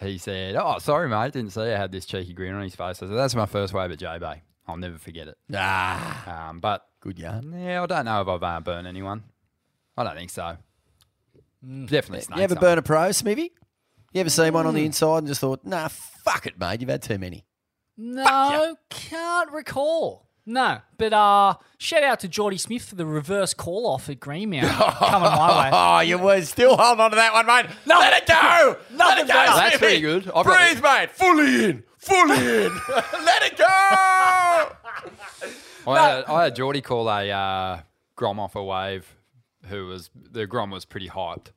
he 0.00 0.18
said, 0.18 0.56
"Oh, 0.56 0.78
sorry, 0.78 1.08
mate. 1.08 1.32
Didn't 1.32 1.50
see. 1.52 1.62
I 1.62 1.78
had 1.78 1.90
this 1.92 2.04
cheeky 2.06 2.32
grin 2.32 2.54
on 2.54 2.62
his 2.62 2.74
face." 2.74 3.02
I 3.02 3.06
said, 3.06 3.10
"That's 3.16 3.34
my 3.34 3.46
first 3.46 3.72
wave 3.72 3.90
at 3.90 3.98
J 3.98 4.18
Bay. 4.18 4.42
I'll 4.68 4.76
never 4.76 4.98
forget 4.98 5.28
it." 5.28 5.38
Ah, 5.54 6.48
Um, 6.50 6.60
but 6.60 6.86
good 7.00 7.18
yarn. 7.18 7.54
yeah, 7.58 7.82
I 7.82 7.86
don't 7.86 8.04
know 8.04 8.20
if 8.20 8.28
I've 8.28 8.42
uh, 8.42 8.60
burned 8.60 8.86
anyone. 8.86 9.22
I 9.96 10.04
don't 10.04 10.16
think 10.16 10.30
so. 10.30 10.56
Definitely 11.86 12.20
snakes. 12.22 12.38
You 12.38 12.44
ever 12.44 12.54
burn 12.56 12.78
a 12.78 12.82
pro, 12.82 13.10
Smithy? 13.12 13.52
You 14.12 14.20
ever 14.20 14.30
seen 14.30 14.52
one 14.52 14.66
on 14.66 14.74
the 14.74 14.84
inside 14.84 15.18
and 15.18 15.26
just 15.26 15.40
thought, 15.40 15.64
nah, 15.64 15.88
fuck 15.88 16.46
it, 16.46 16.58
mate. 16.58 16.80
You've 16.80 16.90
had 16.90 17.02
too 17.02 17.18
many. 17.18 17.44
No, 17.96 18.76
can't 18.90 19.50
recall. 19.50 20.28
No, 20.46 20.78
but 20.98 21.14
uh, 21.14 21.54
shout 21.78 22.02
out 22.02 22.20
to 22.20 22.28
Jordy 22.28 22.58
Smith 22.58 22.82
for 22.82 22.96
the 22.96 23.06
reverse 23.06 23.54
call 23.54 23.86
off 23.86 24.10
at 24.10 24.20
Greenmount 24.20 24.68
coming 24.98 25.30
my 25.30 25.62
way. 25.64 25.70
Oh, 25.72 26.00
you 26.00 26.18
were 26.18 26.42
still 26.42 26.76
holding 26.76 27.00
on 27.02 27.10
to 27.12 27.16
that 27.16 27.32
one, 27.32 27.46
mate. 27.46 27.66
No. 27.86 27.98
Let 27.98 28.22
it 28.22 28.28
go. 28.28 28.76
Let 28.90 28.98
Nothing 28.98 29.24
it 29.24 29.28
go. 29.28 29.32
better. 29.34 29.52
That's 29.52 29.76
Smithy. 29.76 29.78
pretty 29.78 30.00
good. 30.02 30.26
I've 30.34 30.44
got 30.44 30.58
Breathe, 30.70 30.82
mate. 30.82 31.10
Fully 31.12 31.64
in. 31.64 31.82
Fully 31.96 32.64
in. 32.66 32.72
Let 33.24 33.42
it 33.42 33.56
go. 33.56 33.64
I 35.86 35.98
had, 35.98 36.24
I 36.26 36.44
had 36.44 36.56
Jordy 36.56 36.82
call 36.82 37.08
a 37.08 37.30
uh, 37.30 37.80
Grom 38.16 38.38
off 38.38 38.54
a 38.54 38.62
wave 38.62 39.13
who 39.68 39.86
was, 39.86 40.10
the 40.32 40.46
Grom 40.46 40.70
was 40.70 40.84
pretty 40.84 41.08
hyped, 41.08 41.48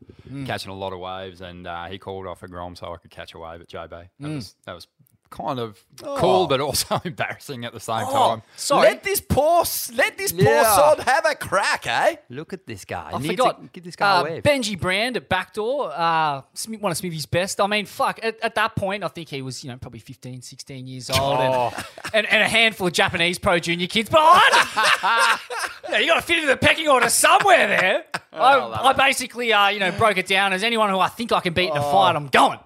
catching 0.46 0.72
a 0.72 0.76
lot 0.76 0.94
of 0.94 1.00
waves, 1.00 1.42
and 1.42 1.66
uh, 1.68 1.86
he 1.86 1.98
called 1.98 2.28
off 2.28 2.44
a 2.44 2.48
Grom 2.48 2.76
so 2.76 2.94
I 2.94 2.98
could 2.98 3.12
catch 3.12 3.34
a 3.34 3.40
wave 3.40 3.62
at 3.62 3.68
J 3.68 3.86
Bay. 3.90 4.10
That, 4.20 4.28
was, 4.36 4.56
that 4.66 4.74
was 4.74 4.88
kind 5.30 5.60
of 5.60 5.84
cool, 6.18 6.48
but 6.48 6.60
also 6.62 7.00
embarrassing 7.06 7.66
at 7.66 7.74
the 7.74 7.80
same 7.80 8.06
time. 8.06 8.42
Sorry. 8.56 8.90
Let 8.90 9.04
this 9.04 9.22
poor, 9.22 9.64
let 9.96 10.18
this 10.18 10.32
poor 10.32 10.44
Yeah. 10.44 10.76
sod 10.76 11.00
have 11.02 11.26
a 11.26 11.36
crack, 11.36 11.86
eh? 11.88 12.16
Look 12.30 12.54
at 12.54 12.66
this 12.66 12.86
guy. 12.86 13.12
I 13.14 13.22
forgot. 13.22 13.72
give 13.74 13.84
this 13.84 13.96
guy 13.96 14.18
uh, 14.18 14.22
a 14.22 14.24
wave. 14.24 14.44
Benji 14.44 14.80
Brand 14.80 15.18
at 15.18 15.30
Backdoor, 15.30 15.92
uh, 15.94 16.42
one 16.80 16.92
of 16.92 16.98
Smithy's 16.98 17.26
best. 17.26 17.60
I 17.62 17.68
mean, 17.68 17.86
fuck, 17.86 18.20
at, 18.24 18.40
at 18.42 18.56
that 18.56 18.76
point, 18.76 19.04
I 19.04 19.08
think 19.08 19.30
he 19.30 19.42
was, 19.42 19.64
you 19.64 19.70
know, 19.72 19.78
probably 19.78 20.00
15, 20.00 20.42
16 20.42 20.88
years 20.88 21.10
old 21.10 21.20
Oh. 21.40 21.74
and, 21.76 21.86
and, 22.14 22.28
and 22.28 22.44
a 22.44 22.48
handful 22.48 22.88
of 22.88 22.94
Japanese 22.94 23.40
pro 23.40 23.60
junior 23.60 23.88
kids. 23.88 24.10
But 24.10 24.20
I 24.22 25.40
you, 25.86 25.92
know, 25.92 25.98
you 26.00 26.08
got 26.08 26.16
to 26.16 26.22
fit 26.22 26.38
into 26.38 26.48
the 26.48 26.58
pecking 26.58 26.88
order 26.88 27.10
somewhere 27.10 27.68
there. 27.68 28.04
I, 28.34 28.60
I 28.90 28.94
basically, 28.94 29.52
uh, 29.54 29.70
you 29.70 29.80
know, 29.80 29.92
broke 29.92 30.18
it 30.18 30.28
down 30.28 30.54
as 30.54 30.64
anyone 30.64 30.90
who 30.90 31.00
I 31.00 31.08
think 31.08 31.32
I 31.32 31.40
can 31.40 31.54
beat 31.54 31.70
in 31.70 31.78
a 31.78 31.82
fight, 31.82 32.16
I'm 32.16 32.28
going. 32.28 32.60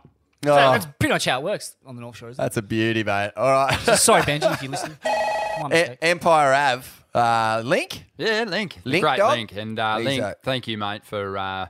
So 0.43 0.51
Oh. 0.53 0.55
that's 0.55 0.87
pretty 0.99 1.13
much 1.13 1.25
how 1.25 1.39
it 1.39 1.43
works 1.43 1.75
on 1.85 1.95
the 1.95 2.01
North 2.01 2.17
Shore, 2.17 2.29
isn't 2.29 2.41
it? 2.41 2.45
That's 2.45 2.57
a 2.57 2.61
beauty, 2.61 3.03
mate. 3.03 3.31
All 3.37 3.51
right. 3.51 3.77
it? 3.87 3.97
Sorry, 3.97 4.21
Benji, 4.23 4.51
if 4.53 4.61
you 4.63 4.69
listen. 4.69 4.97
listening. 5.03 5.15
My 5.69 5.75
E- 5.93 5.97
Empire 6.01 6.53
Ave. 6.53 6.87
Uh, 7.13 7.61
Link? 7.63 8.05
Yeah, 8.17 8.45
Link. 8.47 8.77
Link, 8.83 9.03
Great 9.03 9.17
dog? 9.17 9.31
Link. 9.37 9.55
And 9.55 9.77
uh, 9.77 9.97
He's 9.97 10.05
Link, 10.05 10.23
a- 10.23 10.35
thank 10.43 10.67
you, 10.67 10.77
mate, 10.77 11.03
for 11.05 11.37
uh, 11.37 11.67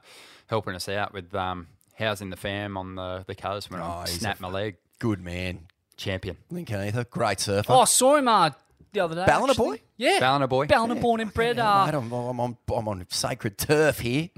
helping 0.47 0.75
us 0.75 0.87
out 0.87 1.13
with 1.13 1.33
um, 1.35 1.67
housing 1.95 2.29
the 2.29 2.37
fam 2.37 2.77
on 2.77 2.95
the, 2.95 3.25
the 3.27 3.35
coast 3.35 3.69
when 3.71 3.81
Oh, 3.81 3.85
I 3.85 4.01
he's 4.05 4.17
a 4.17 4.19
snapped 4.19 4.39
my 4.39 4.47
leg. 4.49 4.77
Good 4.99 5.19
man. 5.21 5.59
Champion. 5.97 6.37
Link 6.49 6.69
Heather. 6.69 7.03
Great 7.05 7.39
surfer. 7.39 7.73
Oh, 7.73 7.79
I 7.81 7.85
saw 7.85 8.15
him 8.15 8.27
uh, 8.27 8.51
the 8.93 9.01
other 9.01 9.15
day. 9.15 9.25
Ballina 9.25 9.51
actually. 9.51 9.77
boy? 9.77 9.81
Yeah. 9.97 10.19
Ballina 10.19 10.47
boy. 10.47 10.65
Ballina 10.67 10.95
born 10.95 11.19
and 11.19 11.33
bred. 11.33 11.59
Uh, 11.59 11.85
Mate, 11.87 11.95
I'm, 11.95 12.11
I'm, 12.11 12.39
on, 12.39 12.57
I'm 12.73 12.87
on 12.87 13.05
sacred 13.09 13.57
turf 13.57 13.99
here. 13.99 14.29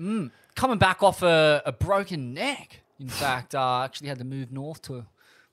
coming 0.56 0.78
back 0.80 1.04
off 1.04 1.22
a, 1.22 1.62
a 1.66 1.72
broken 1.72 2.34
neck. 2.34 2.80
In 3.00 3.08
fact, 3.10 3.56
uh, 3.56 3.82
actually 3.84 4.10
had 4.10 4.20
to 4.20 4.24
move 4.26 4.52
north 4.52 4.82
to 4.84 5.06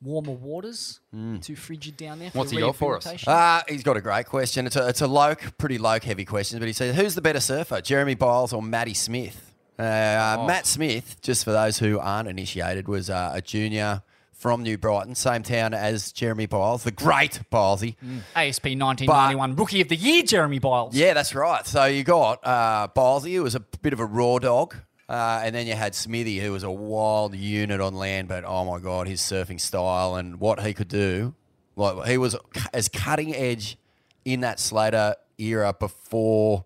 warmer 0.02 0.32
waters. 0.32 1.00
Too 1.40 1.56
frigid 1.56 1.96
down 1.96 2.18
there. 2.18 2.30
For 2.30 2.38
What's 2.38 2.50
the 2.50 2.56
he 2.56 2.62
got 2.62 2.76
for 2.76 2.96
us? 2.96 3.26
Uh, 3.28 3.62
he's 3.68 3.82
got 3.82 3.96
a 3.96 4.00
great 4.00 4.26
question. 4.26 4.66
It's 4.66 4.76
a, 4.76 4.88
it's 4.88 5.00
a 5.02 5.06
loke, 5.06 5.56
pretty 5.58 5.78
loke 5.78 6.04
heavy 6.04 6.24
question, 6.24 6.58
but 6.58 6.66
he 6.68 6.72
says, 6.72 6.96
who's 6.96 7.14
the 7.14 7.20
better 7.22 7.40
surfer, 7.40 7.80
Jeremy 7.80 8.14
Byles 8.14 8.52
or 8.52 8.62
Matty 8.62 8.94
Smith? 8.94 9.54
Uh, 9.78 10.36
Oh. 10.38 10.46
Matt 10.46 10.66
Smith, 10.66 11.16
just 11.22 11.44
for 11.44 11.52
those 11.52 11.78
who 11.78 11.98
aren't 11.98 12.28
initiated, 12.28 12.86
was 12.88 13.08
uh, 13.10 13.32
a 13.34 13.40
junior 13.42 14.02
from 14.32 14.62
New 14.62 14.78
Brighton, 14.78 15.14
same 15.14 15.42
town 15.42 15.74
as 15.74 16.12
Jeremy 16.12 16.46
Byles, 16.46 16.84
the 16.84 16.90
great 16.90 17.40
Bylesy. 17.52 17.96
ASP 18.34 18.64
1991 18.64 19.56
Rookie 19.56 19.80
of 19.82 19.88
the 19.88 19.96
Year, 19.96 20.22
Jeremy 20.22 20.58
Byles. 20.58 20.94
Yeah, 20.94 21.12
that's 21.14 21.34
right. 21.34 21.66
So 21.66 21.84
you 21.84 22.04
got 22.04 22.40
uh, 22.46 22.88
Bylesy, 22.96 23.34
who 23.34 23.42
was 23.42 23.54
a 23.54 23.60
bit 23.60 23.92
of 23.92 24.00
a 24.00 24.06
raw 24.06 24.38
dog. 24.38 24.76
Uh, 25.10 25.40
and 25.42 25.52
then 25.52 25.66
you 25.66 25.74
had 25.74 25.92
Smithy, 25.92 26.38
who 26.38 26.52
was 26.52 26.62
a 26.62 26.70
wild 26.70 27.34
unit 27.34 27.80
on 27.80 27.94
land, 27.96 28.28
but 28.28 28.44
oh 28.44 28.64
my 28.64 28.78
God, 28.78 29.08
his 29.08 29.20
surfing 29.20 29.60
style 29.60 30.14
and 30.14 30.38
what 30.38 30.62
he 30.62 30.72
could 30.72 30.86
do. 30.86 31.34
Like 31.74 32.06
he 32.06 32.16
was 32.16 32.36
as 32.72 32.88
cutting 32.88 33.34
edge 33.34 33.76
in 34.24 34.42
that 34.42 34.60
Slater 34.60 35.16
era 35.36 35.74
before 35.76 36.64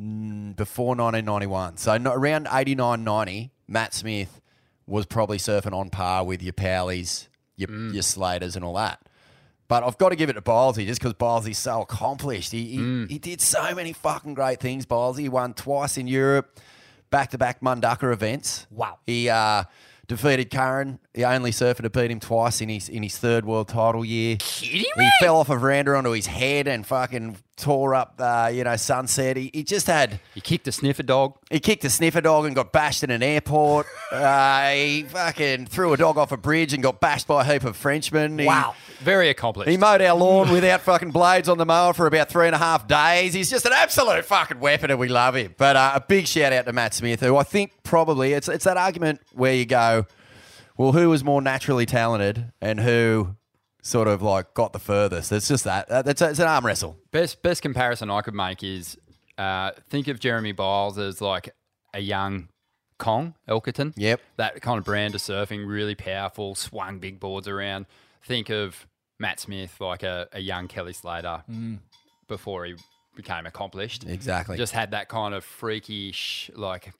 mm, 0.00 0.56
before 0.56 0.96
1991. 0.96 1.76
So 1.76 1.96
no, 1.96 2.12
around 2.12 2.48
89, 2.50 3.04
90, 3.04 3.52
Matt 3.68 3.94
Smith 3.94 4.40
was 4.88 5.06
probably 5.06 5.38
surfing 5.38 5.72
on 5.72 5.90
par 5.90 6.24
with 6.24 6.42
your 6.42 6.52
Powleys, 6.52 7.28
your, 7.54 7.70
your 7.70 8.02
Slaters 8.02 8.56
and 8.56 8.64
all 8.64 8.74
that. 8.74 9.00
But 9.68 9.84
I've 9.84 9.96
got 9.96 10.08
to 10.08 10.16
give 10.16 10.28
it 10.28 10.32
to 10.32 10.42
Bylesy 10.42 10.86
just 10.86 11.00
because 11.00 11.14
Bylesy's 11.14 11.58
so 11.58 11.82
accomplished. 11.82 12.50
He, 12.50 12.64
he, 12.64 13.06
he 13.06 13.18
did 13.20 13.40
so 13.40 13.72
many 13.76 13.92
fucking 13.92 14.34
great 14.34 14.58
things, 14.58 14.84
Bylesy. 14.84 15.20
He 15.20 15.28
won 15.28 15.54
twice 15.54 15.96
in 15.96 16.08
Europe, 16.08 16.58
back 17.10 17.30
to 17.30 17.38
back 17.38 17.60
Mundaka 17.60 18.12
events. 18.12 18.66
Wow. 18.70 18.98
He 19.06 19.28
uh, 19.28 19.64
defeated 20.06 20.50
Curren, 20.50 20.98
the 21.14 21.24
only 21.24 21.52
surfer 21.52 21.82
to 21.82 21.90
beat 21.90 22.10
him 22.10 22.20
twice 22.20 22.60
in 22.60 22.68
his 22.68 22.88
in 22.88 23.02
his 23.02 23.16
third 23.18 23.44
world 23.44 23.68
title 23.68 24.04
year. 24.04 24.36
Kidding 24.38 24.80
He 24.96 25.00
me? 25.02 25.10
fell 25.20 25.36
off 25.36 25.50
a 25.50 25.56
veranda 25.56 25.94
onto 25.94 26.10
his 26.10 26.26
head 26.26 26.66
and 26.68 26.86
fucking 26.86 27.36
tore 27.60 27.94
up, 27.94 28.14
uh, 28.18 28.50
you 28.52 28.64
know, 28.64 28.74
sunset. 28.76 29.36
He, 29.36 29.50
he 29.54 29.62
just 29.62 29.86
had. 29.86 30.18
He 30.34 30.40
kicked 30.40 30.66
a 30.68 30.72
sniffer 30.72 31.02
dog. 31.02 31.36
He 31.50 31.60
kicked 31.60 31.84
a 31.84 31.90
sniffer 31.90 32.20
dog 32.20 32.46
and 32.46 32.54
got 32.56 32.72
bashed 32.72 33.04
in 33.04 33.10
an 33.10 33.22
airport. 33.22 33.86
uh, 34.12 34.70
he 34.70 35.04
fucking 35.04 35.66
threw 35.66 35.92
a 35.92 35.96
dog 35.96 36.18
off 36.18 36.32
a 36.32 36.36
bridge 36.36 36.72
and 36.72 36.82
got 36.82 37.00
bashed 37.00 37.26
by 37.26 37.42
a 37.42 37.44
heap 37.44 37.64
of 37.64 37.76
Frenchmen. 37.76 38.38
He- 38.38 38.46
Wow. 38.46 38.74
Very 39.00 39.30
accomplished. 39.30 39.70
he 39.70 39.78
mowed 39.78 40.02
our 40.02 40.14
lawn 40.14 40.50
without 40.52 40.82
fucking 40.82 41.10
blades 41.10 41.48
on 41.48 41.56
the 41.56 41.64
mower 41.64 41.94
for 41.94 42.06
about 42.06 42.28
three 42.28 42.44
and 42.46 42.54
a 42.54 42.58
half 42.58 42.86
days. 42.86 43.32
He's 43.32 43.48
just 43.48 43.64
an 43.64 43.72
absolute 43.74 44.26
fucking 44.26 44.60
weapon, 44.60 44.90
and 44.90 45.00
we 45.00 45.08
love 45.08 45.36
him. 45.36 45.54
But 45.56 45.76
uh, 45.76 45.92
a 45.94 46.00
big 46.00 46.26
shout 46.26 46.52
out 46.52 46.66
to 46.66 46.72
Matt 46.74 46.92
Smith, 46.92 47.20
who 47.20 47.36
I 47.38 47.42
think 47.44 47.72
probably 47.82 48.34
it's 48.34 48.46
it's 48.48 48.64
that 48.64 48.76
argument 48.76 49.20
where 49.32 49.54
you 49.54 49.64
go, 49.64 50.04
well, 50.76 50.92
who 50.92 51.08
was 51.08 51.24
more 51.24 51.40
naturally 51.40 51.86
talented 51.86 52.52
and 52.60 52.78
who 52.80 53.36
sort 53.82 54.08
of 54.08 54.22
like 54.22 54.54
got 54.54 54.72
the 54.72 54.78
furthest? 54.78 55.32
It's 55.32 55.48
just 55.48 55.64
that. 55.64 55.86
It's, 55.90 56.22
it's 56.22 56.38
an 56.38 56.48
arm 56.48 56.64
wrestle. 56.66 56.96
Best 57.10 57.42
best 57.42 57.62
comparison 57.62 58.10
I 58.10 58.20
could 58.22 58.34
make 58.34 58.62
is 58.62 58.96
uh, 59.38 59.72
think 59.88 60.08
of 60.08 60.20
Jeremy 60.20 60.52
Byles 60.52 60.98
as 60.98 61.20
like 61.20 61.54
a 61.94 62.00
young 62.00 62.48
Kong 62.98 63.34
Elkerton. 63.48 63.94
Yep. 63.96 64.20
That 64.36 64.60
kind 64.60 64.78
of 64.78 64.84
brand 64.84 65.14
of 65.14 65.20
surfing, 65.22 65.66
really 65.66 65.94
powerful, 65.94 66.54
swung 66.54 66.98
big 66.98 67.18
boards 67.18 67.48
around. 67.48 67.86
Think 68.22 68.50
of 68.50 68.86
Matt 69.18 69.40
Smith 69.40 69.80
like 69.80 70.02
a, 70.02 70.28
a 70.32 70.40
young 70.40 70.68
Kelly 70.68 70.92
Slater 70.92 71.42
Mm. 71.50 71.78
before 72.28 72.66
he 72.66 72.74
became 73.16 73.46
accomplished. 73.46 74.04
Exactly. 74.06 74.56
Just 74.56 74.72
had 74.72 74.90
that 74.92 75.08
kind 75.08 75.34
of 75.34 75.44
freakish, 75.44 76.50
like 76.54 76.92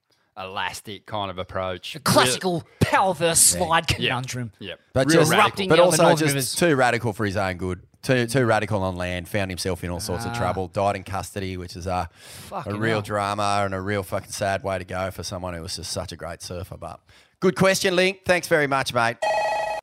elastic 0.43 1.05
kind 1.05 1.29
of 1.31 1.37
approach. 1.37 1.95
A 1.95 1.99
classical 1.99 2.63
power 2.79 3.13
versus 3.13 3.45
slide 3.51 3.89
Yeah. 3.91 4.09
conundrum. 4.09 4.51
Yep. 4.59 4.79
But, 4.93 5.07
Real 5.07 5.19
just, 5.19 5.31
radical. 5.31 5.67
but 5.67 5.79
also 5.79 6.09
just 6.11 6.21
Rivers. 6.23 6.55
too 6.55 6.75
radical 6.75 7.13
for 7.13 7.25
his 7.25 7.37
own 7.37 7.57
good. 7.57 7.81
Too 8.01 8.25
too 8.25 8.45
radical 8.45 8.81
on 8.81 8.95
land. 8.95 9.29
Found 9.29 9.51
himself 9.51 9.83
in 9.83 9.91
all 9.91 9.99
sorts 9.99 10.25
of 10.25 10.31
Ah. 10.31 10.37
trouble. 10.37 10.67
Died 10.67 10.95
in 10.95 11.03
custody, 11.03 11.55
which 11.55 11.75
is 11.75 11.85
a, 11.85 11.91
a 11.91 12.09
Fucking 12.49 12.77
real 12.77 12.93
hell. 12.93 13.01
drama 13.03 13.61
and 13.63 13.75
a 13.75 13.79
real 13.81 14.01
fucking 14.01 14.31
sad 14.31 14.63
way 14.63 14.79
to 14.79 14.83
go 14.83 15.11
for 15.11 15.21
someone 15.21 15.53
who 15.53 15.61
was 15.61 15.75
just 15.75 15.91
such 15.91 16.11
a 16.11 16.15
great 16.15 16.41
surfer. 16.41 16.77
But 16.77 16.99
good 17.39 17.55
question, 17.55 17.95
Link. 17.95 18.21
Thanks 18.25 18.47
very 18.47 18.65
much, 18.65 18.91
mate. 18.93 19.17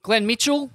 Glenn 0.03 0.27
Mitchell 0.27 0.71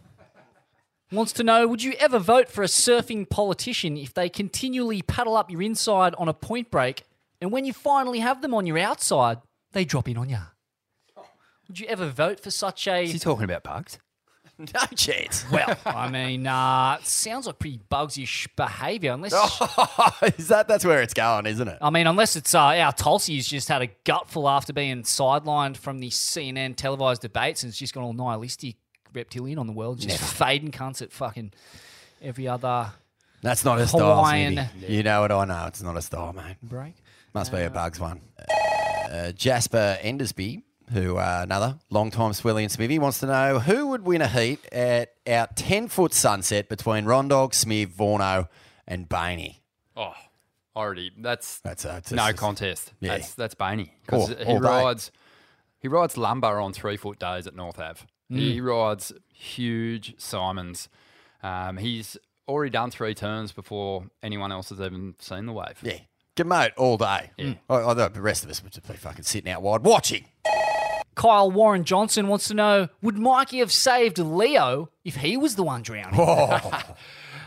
wants 1.12 1.34
to 1.34 1.44
know 1.44 1.68
Would 1.68 1.84
you 1.84 1.94
ever 2.00 2.18
vote 2.18 2.48
for 2.50 2.64
a 2.64 2.68
surfing 2.68 3.30
politician 3.30 3.98
if 3.98 4.14
they 4.14 4.30
continually 4.30 5.02
paddle 5.02 5.36
up 5.36 5.52
your 5.52 5.62
inside 5.62 6.16
on 6.16 6.28
a 6.30 6.34
point 6.34 6.72
break 6.72 7.04
and 7.42 7.52
when 7.52 7.66
you 7.66 7.74
finally 7.74 8.20
have 8.20 8.42
them 8.42 8.54
on 8.54 8.66
your 8.66 8.78
outside, 8.80 9.38
they 9.74 9.86
drop 9.86 10.08
in 10.10 10.18
on 10.18 10.30
you? 10.30 10.38
Would 11.68 11.80
you 11.80 11.88
ever 11.88 12.08
vote 12.10 12.40
for 12.40 12.52
such 12.52 12.88
a. 12.88 13.04
Is 13.04 13.12
he 13.12 13.20
talking 13.20 13.45
about 13.45 13.64
bugs? 13.64 14.00
No 14.60 14.86
chance. 14.95 15.45
Well, 15.52 15.76
I 15.84 16.10
mean, 16.10 16.45
uh, 16.45 17.00
sounds 17.02 17.48
like 17.48 17.58
pretty 17.58 17.80
Bugsish 17.91 18.48
behaviour, 18.56 19.14
unless. 19.14 19.34
is 20.38 20.50
that 20.50 20.68
that's 20.68 20.86
where 20.86 21.02
it's 21.02 21.16
going, 21.16 21.48
isn't 21.48 21.68
it? 21.68 21.80
I 21.82 21.90
mean, 21.90 22.06
unless 22.06 22.36
it's 22.36 22.54
uh, 22.54 22.60
our 22.60 22.94
Tulsi 22.94 23.36
who's 23.36 23.48
just 23.48 23.68
had 23.68 23.82
a 23.82 23.88
gutful 24.06 24.48
after 24.48 24.72
being 24.72 25.02
sidelined 25.02 25.78
from 25.78 26.00
the 26.00 26.10
CNN 26.10 26.76
televised 26.76 27.24
debates 27.24 27.64
and 27.64 27.72
it's 27.72 27.80
just 27.80 27.95
gone 27.95 28.04
all 28.04 28.14
nihilistic 28.14 28.76
reptilian 29.12 29.58
on 29.58 29.66
the 29.66 29.74
world, 29.74 29.98
just 29.98 30.22
Never. 30.22 30.34
fading 30.36 30.72
cunts 30.72 31.02
at 31.02 31.12
fucking 31.12 31.52
every 32.22 32.48
other 32.48 32.91
That's 33.41 33.66
not 33.66 33.80
a 33.80 33.88
style, 33.88 34.18
Hawaiian 34.18 34.54
Smithy. 34.54 34.94
You 34.94 35.02
know 35.02 35.24
it. 35.24 35.32
I 35.32 35.45
know 35.45 35.66
it's 35.66 35.82
not 35.82 35.98
a 35.98 36.02
style, 36.02 36.32
mate. 36.32 36.58
break. 36.62 36.94
Must 37.34 37.52
be 37.52 37.64
a 37.64 37.72
bugs 37.72 38.00
one. 38.00 38.22
Uh, 39.14 39.31
Jasper 39.31 39.99
Endersby, 40.03 40.64
who 40.91 41.18
uh, 41.18 41.41
another 41.44 41.77
long-time 41.91 42.31
Swellian 42.31 42.69
Smithy, 42.72 42.98
wants 42.98 43.19
to 43.19 43.27
know 43.27 43.60
who 43.60 43.88
would 43.90 44.03
win 44.06 44.22
a 44.23 44.27
heat 44.27 44.60
at 44.72 45.14
our 45.27 45.48
ten-foot 45.56 46.14
sunset 46.14 46.68
between 46.68 47.06
Rondog, 47.06 47.53
Smith, 47.53 47.95
Vorno, 47.95 48.48
and 48.88 49.07
Bainey. 49.07 49.60
Oh, 49.95 50.14
already. 50.76 51.11
That's 51.18 51.60
That's 51.60 51.85
no 52.11 52.34
contest. 52.34 52.91
Yeah. 52.99 53.11
That's 53.18 53.35
that's 53.35 53.56
Bainey 53.56 53.91
because 54.06 54.30
he 54.30 54.35
day. 54.35 54.57
rides 54.57 55.11
he 55.80 55.88
rides 55.88 56.18
lumber 56.18 56.60
on 56.60 56.73
three 56.73 56.98
foot 56.98 57.19
days 57.19 57.45
at 57.45 57.56
North 57.56 57.80
Ave. 57.80 58.02
He 58.30 58.60
Mm. 58.60 58.65
rides 58.65 59.14
huge 59.34 60.15
Simons. 60.18 60.90
Um, 61.44 61.77
he's 61.77 62.18
already 62.48 62.72
done 62.72 62.90
three 62.90 63.14
turns 63.14 63.52
before 63.52 64.06
anyone 64.23 64.52
else 64.52 64.69
has 64.69 64.80
even 64.81 65.14
seen 65.19 65.45
the 65.45 65.53
wave. 65.53 65.77
Yeah, 65.84 65.99
Gamote 66.36 66.72
all 66.78 66.98
day. 66.98 67.32
Yeah. 67.38 67.54
I, 67.70 67.76
I 67.76 67.94
the 68.10 68.22
rest 68.22 68.44
of 68.44 68.50
us 68.50 68.64
would 68.64 68.72
just 68.74 68.88
be 68.88 68.94
fucking 68.96 69.24
sitting 69.24 69.52
out 69.52 69.62
wide 69.62 69.84
watching. 69.84 70.26
Kyle 71.16 71.52
Warren 71.52 71.84
Johnson 71.84 72.28
wants 72.28 72.48
to 72.48 72.56
know 72.56 72.90
Would 73.04 73.18
Mikey 73.20 73.60
have 73.60 73.72
saved 73.72 74.18
Leo 74.18 74.90
if 75.06 75.18
he 75.18 75.38
was 75.38 75.56
the 75.56 75.64
one 75.64 75.84
drowning? 75.84 76.20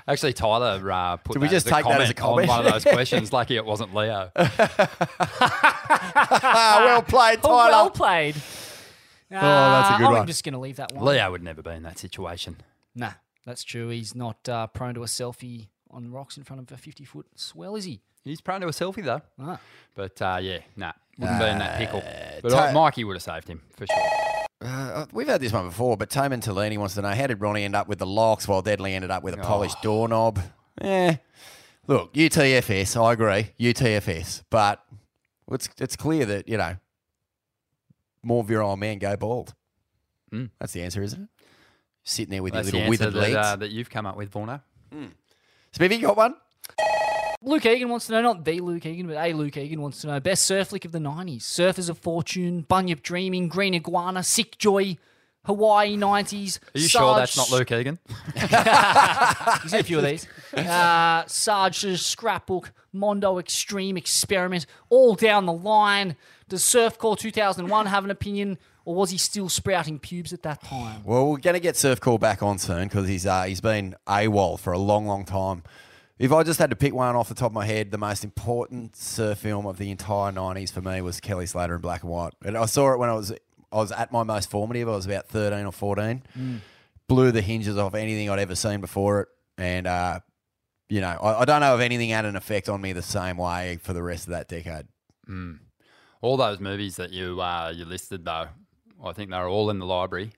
Actually, 0.09 0.33
Tyler 0.35 0.89
uh, 0.93 1.17
put 1.17 1.33
Did 1.33 1.43
we 1.43 1.49
that 1.49 1.53
just 1.55 1.67
as 1.67 1.73
a 1.73 1.75
take 1.75 1.85
that 1.87 2.01
as 2.01 2.11
a 2.11 2.15
comment 2.15 2.49
on 2.49 2.59
one 2.59 2.67
of 2.67 2.73
those 2.75 2.85
questions. 2.95 3.33
Lucky 3.33 3.57
it 3.57 3.65
wasn't 3.65 3.93
Leo. 3.93 4.31
Well 6.17 7.03
played, 7.03 7.41
Oh, 7.43 7.49
Tyler. 7.49 7.71
well 7.71 7.91
played. 7.91 8.37
Oh, 8.37 8.41
that's 9.31 9.91
a 9.91 9.95
Uh, 9.95 9.99
good 9.99 10.07
I'm 10.07 10.13
one. 10.13 10.27
just 10.27 10.45
going 10.45 10.53
to 10.53 10.59
leave 10.61 10.77
that 10.77 10.93
one. 10.93 11.05
Leo 11.05 11.31
would 11.31 11.43
never 11.43 11.63
be 11.63 11.71
in 11.71 11.83
that 11.83 11.99
situation. 11.99 12.59
Nah, 12.95 13.13
that's 13.45 13.65
true. 13.65 13.89
He's 13.89 14.15
not 14.15 14.49
uh, 14.49 14.67
prone 14.69 14.95
to 14.95 15.03
a 15.03 15.07
selfie 15.07 15.69
on 15.91 16.11
rocks 16.13 16.37
in 16.37 16.45
front 16.45 16.63
of 16.63 16.71
a 16.73 16.81
50 16.81 17.05
foot 17.05 17.27
swell, 17.35 17.75
is 17.77 17.85
he? 17.85 18.01
He's 18.27 18.41
prone 18.41 18.61
to 18.61 18.67
a 18.67 18.71
selfie 18.71 19.05
though. 19.05 19.23
Ah. 19.41 19.61
But 19.95 20.21
uh, 20.21 20.39
yeah, 20.43 20.59
nah, 20.77 20.93
wouldn't 21.17 21.39
be 21.39 21.47
in 21.47 21.59
that 21.59 21.79
pickle. 21.79 22.03
But 22.43 22.51
Ta- 22.51 22.69
uh, 22.69 22.73
Mikey 22.73 23.05
would 23.05 23.15
have 23.15 23.23
saved 23.23 23.47
him 23.49 23.63
for 23.77 23.87
sure. 23.87 24.11
Uh, 24.61 25.07
we've 25.13 25.29
had 25.29 25.41
this 25.41 25.53
one 25.53 25.67
before, 25.69 25.97
but 25.97 26.11
Toman 26.11 26.43
Tellini 26.43 26.77
wants 26.77 26.95
to 26.95 27.03
know 27.03 27.11
how 27.11 27.27
did 27.29 27.41
Ronnie 27.41 27.63
end 27.63 27.77
up 27.77 27.87
with 27.89 27.99
the 27.99 28.07
locks 28.07 28.49
while 28.49 28.63
Deadly 28.63 28.95
ended 28.95 29.11
up 29.11 29.23
with 29.23 29.35
a 29.35 29.37
polished 29.39 29.81
doorknob? 29.83 30.41
Eh. 30.81 31.17
Look, 31.87 32.13
UTFS, 32.15 33.01
I 33.01 33.13
agree, 33.13 33.53
UTFS, 33.61 34.43
but 34.51 34.85
it's 35.53 35.69
it's 35.79 35.95
clear 35.95 36.27
that 36.27 36.49
you 36.49 36.57
know 36.57 36.77
more 38.25 38.43
virile 38.43 38.77
men 38.77 38.99
go 38.99 39.17
bald. 39.17 39.55
Mm. 40.33 40.51
That's 40.59 40.73
the 40.73 40.83
answer, 40.83 41.01
isn't 41.01 41.23
it? 41.23 41.29
Sitting 42.03 42.33
there 42.33 42.43
with 42.43 42.55
That's 42.55 42.73
your 42.73 42.81
little 42.83 42.93
answer 42.93 43.05
withered 43.05 43.15
that, 43.15 43.35
legs. 43.35 43.37
uh, 43.37 43.57
that 43.57 43.71
you've 43.71 43.89
come 43.89 44.05
up 44.05 44.17
with, 44.17 44.33
Vorno. 44.33 44.61
Smithy, 45.73 45.97
you 45.97 46.03
got 46.03 46.17
one? 46.17 46.35
Luke 47.43 47.67
Egan 47.67 47.89
wants 47.89 48.07
to 48.07 48.13
know, 48.13 48.23
not 48.23 48.45
the 48.45 48.61
Luke 48.61 48.87
Egan, 48.87 49.07
but 49.07 49.17
a 49.17 49.33
Luke 49.33 49.57
Egan 49.57 49.81
wants 49.81 50.01
to 50.01 50.07
know 50.09 50.21
best 50.21 50.45
surf 50.45 50.69
flick 50.69 50.85
of 50.85 50.93
the 50.93 50.99
90s. 50.99 51.43
Surfers 51.43 51.89
of 51.89 51.99
Fortune, 51.99 52.65
Bunyip 52.69 53.03
Dreaming, 53.03 53.49
Green 53.49 53.75
Iguana, 53.75 54.23
Sick 54.23 54.59
Joy, 54.59 54.97
Hawaii 55.45 55.97
90s. 55.97 56.59
Are 56.75 56.79
you 56.79 56.89
sure 56.89 57.17
that's 57.17 57.37
not 57.37 57.51
Luke 57.51 57.71
Egan? 57.71 57.99
He's 58.35 59.73
in 59.73 59.81
a 59.81 59.85
few 59.85 59.99
of 59.99 60.05
these. 60.05 60.27
Uh, 60.53 61.25
Sarge's 61.27 62.05
Scrapbook, 62.05 62.73
Mondo 62.93 63.39
Extreme 63.39 63.97
Experiment, 63.97 64.67
all 64.89 65.15
down 65.15 65.47
the 65.47 65.53
line. 65.53 66.17
Does 66.49 66.63
Surfcore 66.63 67.19
2001 67.19 67.87
have 67.87 68.05
an 68.05 68.11
opinion, 68.11 68.59
or 68.85 68.95
was 68.95 69.11
he 69.11 69.19
still 69.19 69.49
sprouting 69.49 69.99
pubes 69.99 70.33
at 70.33 70.43
that 70.43 70.63
time? 70.63 71.03
Well, 71.05 71.31
we're 71.31 71.39
going 71.39 71.55
to 71.55 71.61
get 71.61 71.77
Surf 71.77 72.01
Call 72.01 72.19
back 72.19 72.43
on 72.43 72.59
soon 72.59 72.85
because 72.89 73.07
he's 73.09 73.27
uh, 73.27 73.45
he's 73.45 73.61
been 73.61 73.95
AWOL 74.07 74.59
for 74.59 74.73
a 74.73 74.79
long, 74.79 75.07
long 75.07 75.25
time. 75.25 75.63
If 76.19 76.33
I 76.33 76.43
just 76.45 76.59
had 76.59 76.71
to 76.71 76.77
pick 76.77 76.95
one 76.95 77.15
off 77.15 77.29
the 77.29 77.35
top 77.35 77.49
of 77.51 77.53
my 77.53 77.67
head, 77.67 77.91
the 77.91 77.99
most 77.99 78.25
important 78.25 78.97
surf 78.97 79.39
film 79.39 79.67
of 79.67 79.77
the 79.77 79.91
entire 79.91 80.33
'90s 80.33 80.73
for 80.73 80.81
me 80.81 81.01
was 81.03 81.21
Kelly 81.21 81.45
Slater 81.47 81.75
in 81.75 81.81
black 81.83 82.03
and 82.03 82.11
white. 82.11 82.33
And 82.45 82.57
I 82.57 82.65
saw 82.67 82.93
it 82.95 82.99
when 82.99 83.11
I 83.11 83.13
was 83.15 83.33
I 83.71 83.77
was 83.77 83.93
at 83.93 84.13
my 84.13 84.23
most 84.23 84.51
formative. 84.51 84.89
I 84.89 84.93
was 84.93 85.05
about 85.07 85.29
13 85.29 85.67
or 85.67 85.73
14. 85.73 86.23
Mm. 86.39 86.59
Blew 87.09 87.33
the 87.33 87.43
hinges 87.43 87.77
off 87.77 87.95
anything 87.95 88.31
I'd 88.31 88.39
ever 88.39 88.55
seen 88.55 88.81
before 88.81 89.21
it, 89.23 89.29
and 89.59 89.87
uh, 89.87 90.21
you 90.89 91.01
know 91.03 91.09
I, 91.21 91.43
I 91.43 91.45
don't 91.45 91.61
know 91.61 91.75
if 91.75 91.81
anything 91.83 92.09
had 92.11 92.25
an 92.25 92.35
effect 92.35 92.69
on 92.69 92.81
me 92.81 92.93
the 92.95 93.03
same 93.03 93.37
way 93.37 93.79
for 93.83 93.93
the 93.93 94.03
rest 94.03 94.25
of 94.27 94.31
that 94.31 94.49
decade. 94.49 94.87
Mm. 95.29 95.59
All 96.23 96.37
those 96.39 96.61
movies 96.61 96.97
that 96.97 97.13
you 97.13 97.41
uh, 97.43 97.73
you 97.77 97.85
listed, 97.85 98.25
though, 98.25 98.47
I 99.05 99.13
think 99.13 99.31
they're 99.31 99.47
all 99.49 99.69
in 99.71 99.79
the 99.79 99.87
library. 99.87 100.33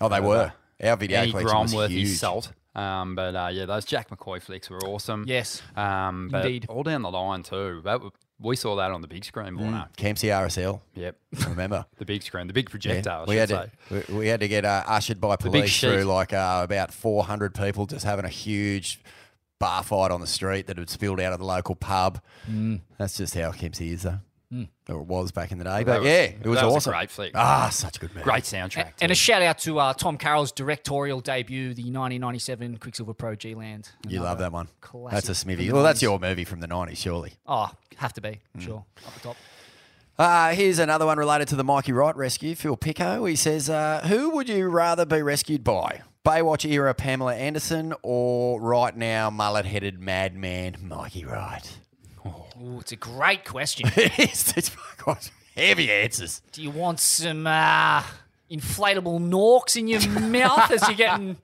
Oh, 0.00 0.08
they 0.08 0.16
Uh, 0.18 0.22
were. 0.22 0.52
Our 0.82 0.96
video 0.96 1.18
Annie 1.18 1.32
collection 1.32 1.58
was 1.58 1.72
Gromworthy 1.74 1.88
huge. 1.90 2.16
Salt. 2.16 2.52
Um, 2.74 3.14
but 3.14 3.34
uh, 3.34 3.50
yeah, 3.52 3.66
those 3.66 3.84
Jack 3.84 4.10
McCoy 4.10 4.40
flicks 4.40 4.70
were 4.70 4.80
awesome. 4.84 5.24
Yes. 5.26 5.62
Um, 5.76 6.28
but 6.30 6.46
Indeed. 6.46 6.66
all 6.68 6.82
down 6.82 7.02
the 7.02 7.10
line 7.10 7.42
too. 7.42 7.80
That, 7.84 7.94
w- 7.94 8.12
we 8.38 8.56
saw 8.56 8.76
that 8.76 8.90
on 8.90 9.00
the 9.00 9.08
big 9.08 9.24
screen, 9.24 9.54
Vorno. 9.54 9.88
Mm. 9.88 9.96
Kempsey 9.96 10.28
RSL. 10.28 10.80
Yep. 10.94 11.16
Remember? 11.48 11.84
the 11.98 12.04
big 12.04 12.22
screen, 12.22 12.46
the 12.46 12.52
big 12.52 12.70
projector. 12.70 13.10
I 13.10 13.24
we 13.24 13.34
should 13.34 13.50
had 13.50 13.70
say. 13.90 14.02
to 14.02 14.12
we, 14.12 14.18
we 14.18 14.26
had 14.28 14.40
to 14.40 14.48
get 14.48 14.64
uh, 14.64 14.84
ushered 14.86 15.20
by 15.20 15.36
police 15.36 15.78
through 15.80 16.04
like 16.04 16.32
uh, 16.32 16.60
about 16.64 16.92
400 16.92 17.54
people 17.54 17.86
just 17.86 18.04
having 18.04 18.24
a 18.24 18.28
huge 18.30 19.00
bar 19.58 19.82
fight 19.82 20.10
on 20.10 20.20
the 20.20 20.26
street 20.26 20.66
that 20.68 20.78
had 20.78 20.88
spilled 20.88 21.20
out 21.20 21.32
of 21.32 21.38
the 21.38 21.44
local 21.44 21.74
pub. 21.74 22.20
Mm. 22.50 22.80
That's 22.98 23.16
just 23.18 23.34
how 23.34 23.52
Kempsey 23.52 23.90
is, 23.90 24.02
though. 24.02 24.20
Mm. 24.52 24.68
Or 24.88 24.96
it 25.00 25.06
was 25.06 25.30
back 25.30 25.52
in 25.52 25.58
the 25.58 25.64
day. 25.64 25.84
That 25.84 25.86
But 25.86 26.00
was- 26.00 26.06
yeah, 26.08 26.12
it 26.22 26.44
was 26.44 26.58
that 26.58 26.64
was 26.66 26.72
a 26.74 26.76
awesome. 26.76 26.92
great 26.92 27.10
flick. 27.10 27.32
Ah, 27.36 27.68
such 27.70 27.96
a 27.98 28.00
good 28.00 28.12
movie. 28.14 28.24
Great 28.24 28.42
soundtrack. 28.42 28.84
And, 28.86 28.94
and 29.02 29.12
a 29.12 29.14
shout 29.14 29.42
out 29.42 29.58
to 29.60 29.78
uh, 29.78 29.92
Tom 29.94 30.16
Carroll's 30.18 30.50
directorial 30.50 31.20
debut, 31.20 31.72
the 31.72 31.82
1997 31.84 32.78
Quiksilver 32.78 33.14
Pro 33.14 33.36
G 33.36 33.54
Land. 33.54 33.90
You 34.08 34.20
love 34.20 34.38
that 34.38 34.50
one. 34.52 34.66
classic 34.80 35.14
That's 35.14 35.26
a 35.28 35.34
from 35.34 35.34
smithy. 35.50 35.70
Well, 35.72 35.84
that's 35.84 36.02
your 36.02 36.18
movie 36.18 36.44
from 36.44 36.58
the 36.60 36.66
90s, 36.66 36.96
surely. 36.96 37.34
Oh, 37.46 37.70
have 37.96 38.12
to 38.14 38.20
be, 38.20 38.40
Mm. 38.58 38.60
sure. 38.62 38.84
Up 39.06 39.14
the 39.14 39.20
top. 39.20 39.36
Uh, 40.18 40.50
here's 40.52 40.78
another 40.80 41.06
one 41.06 41.16
related 41.16 41.48
to 41.48 41.56
the 41.56 41.64
Mikey 41.64 41.92
Wright 41.92 42.14
rescue. 42.16 42.54
Phil 42.54 42.76
Pico. 42.76 43.24
He 43.24 43.36
says, 43.36 43.70
uh, 43.70 44.02
"Who 44.06 44.30
would 44.30 44.48
you 44.50 44.68
rather 44.68 45.06
be 45.06 45.22
rescued 45.22 45.64
by? 45.64 46.02
Baywatch 46.26 46.70
era 46.70 46.92
Pamela 46.92 47.34
Anderson 47.34 47.94
or 48.02 48.60
right 48.60 48.94
now 48.94 49.30
mullet-headed 49.30 49.98
madman 49.98 50.76
Mikey 50.82 51.24
Wright?" 51.24 51.78
Ooh, 52.26 52.78
it's 52.80 52.92
a 52.92 52.96
great 52.96 53.44
question. 53.44 53.90
it's, 53.96 54.56
it's 54.56 54.70
quite 54.98 55.30
heavy 55.56 55.90
answers. 55.90 56.42
Do 56.52 56.62
you 56.62 56.70
want 56.70 57.00
some 57.00 57.46
uh, 57.46 58.02
inflatable 58.50 59.20
norks 59.20 59.76
in 59.76 59.88
your 59.88 60.06
mouth 60.20 60.70
as 60.70 60.82
you're 60.88 60.96
getting 60.96 61.36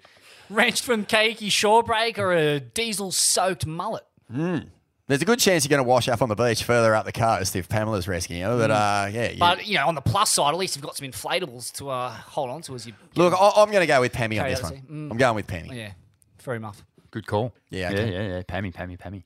wrenched 0.51 0.82
from 0.85 1.05
Ke 1.05 1.31
Iki 1.32 1.48
Shorebreak 1.51 2.19
or 2.19 2.32
a 2.32 2.61
diesel-soaked 2.61 3.66
mullet? 3.66 4.05
Mm. 4.32 4.66
There's 5.09 5.23
a 5.23 5.24
good 5.24 5.39
chance 5.39 5.65
you're 5.65 5.70
going 5.70 5.85
to 5.85 5.89
wash 5.89 6.09
up 6.09 6.20
on 6.20 6.28
the 6.28 6.35
beach 6.35 6.65
further 6.65 6.93
up 6.94 7.05
the 7.05 7.12
coast 7.12 7.55
if 7.55 7.69
Pamela's 7.69 8.09
rescuing 8.09 8.43
you. 8.43 8.48
But 8.48 8.73
uh, 8.73 9.09
yeah, 9.12 9.31
you- 9.31 9.39
But, 9.39 9.65
you 9.66 9.74
know, 9.78 9.86
on 9.86 9.94
the 9.94 10.01
plus 10.01 10.32
side, 10.32 10.51
at 10.51 10.57
least 10.59 10.74
you've 10.74 10.85
got 10.85 10.97
some 10.97 11.07
inflatables 11.09 11.73
to 11.74 11.90
uh, 11.90 12.11
hold 12.11 12.51
on 12.51 12.61
to 12.62 12.74
as 12.74 12.86
you... 12.89 12.93
look, 13.15 13.32
I, 13.32 13.53
I'm 13.57 13.70
going 13.70 13.82
to 13.82 13.86
go 13.86 14.01
with 14.01 14.12
Pammy 14.12 14.43
on 14.43 14.48
this 14.51 14.62
one. 14.62 14.82
Mm. 14.90 15.11
I'm 15.12 15.16
going 15.16 15.36
with 15.36 15.47
Pammy. 15.47 15.77
Yeah, 15.77 15.93
fair 16.39 16.55
enough. 16.57 16.85
Good 17.12 17.27
call. 17.28 17.55
Yeah, 17.70 17.93
yeah, 17.93 18.05
yeah, 18.05 18.23
yeah. 18.23 18.43
Pammy, 18.43 18.74
Pammy, 18.74 18.98
Pammy. 18.98 19.23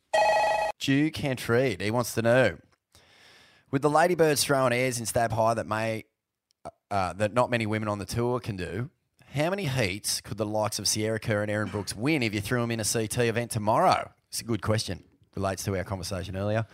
Duke 0.81 1.15
Hentreed. 1.15 1.81
He 1.81 1.91
wants 1.91 2.15
to 2.15 2.23
know 2.23 2.59
with 3.71 3.83
the 3.83 3.91
Ladybirds 3.91 4.45
throwing 4.45 4.73
airs 4.73 4.99
in 4.99 5.07
stab 5.07 5.33
high 5.33 5.55
that 5.55 5.67
may 5.67 6.05
uh, 6.91 7.13
that 7.15 7.33
not 7.33 7.51
many 7.51 7.67
women 7.67 7.89
on 7.89 7.99
the 7.99 8.05
tour 8.05 8.41
can 8.41 8.57
do. 8.57 8.91
How 9.35 9.51
many 9.51 9.67
heats 9.67 10.21
could 10.21 10.39
the 10.39 10.47
likes 10.47 10.81
of 10.81 10.89
Sierra 10.89 11.21
Kerr 11.21 11.43
and 11.43 11.51
Erin 11.51 11.69
Brooks 11.69 11.95
win 11.95 12.23
if 12.23 12.35
you 12.35 12.41
threw 12.41 12.61
them 12.61 12.73
in 12.73 12.81
a 12.81 12.85
CT 12.85 13.19
event 13.21 13.53
tomorrow? 13.53 14.11
It's 14.29 14.41
a 14.41 14.45
good 14.45 14.61
question. 14.61 15.05
Relates 15.37 15.63
to 15.65 15.77
our 15.77 15.85
conversation 15.85 16.37
earlier. 16.37 16.67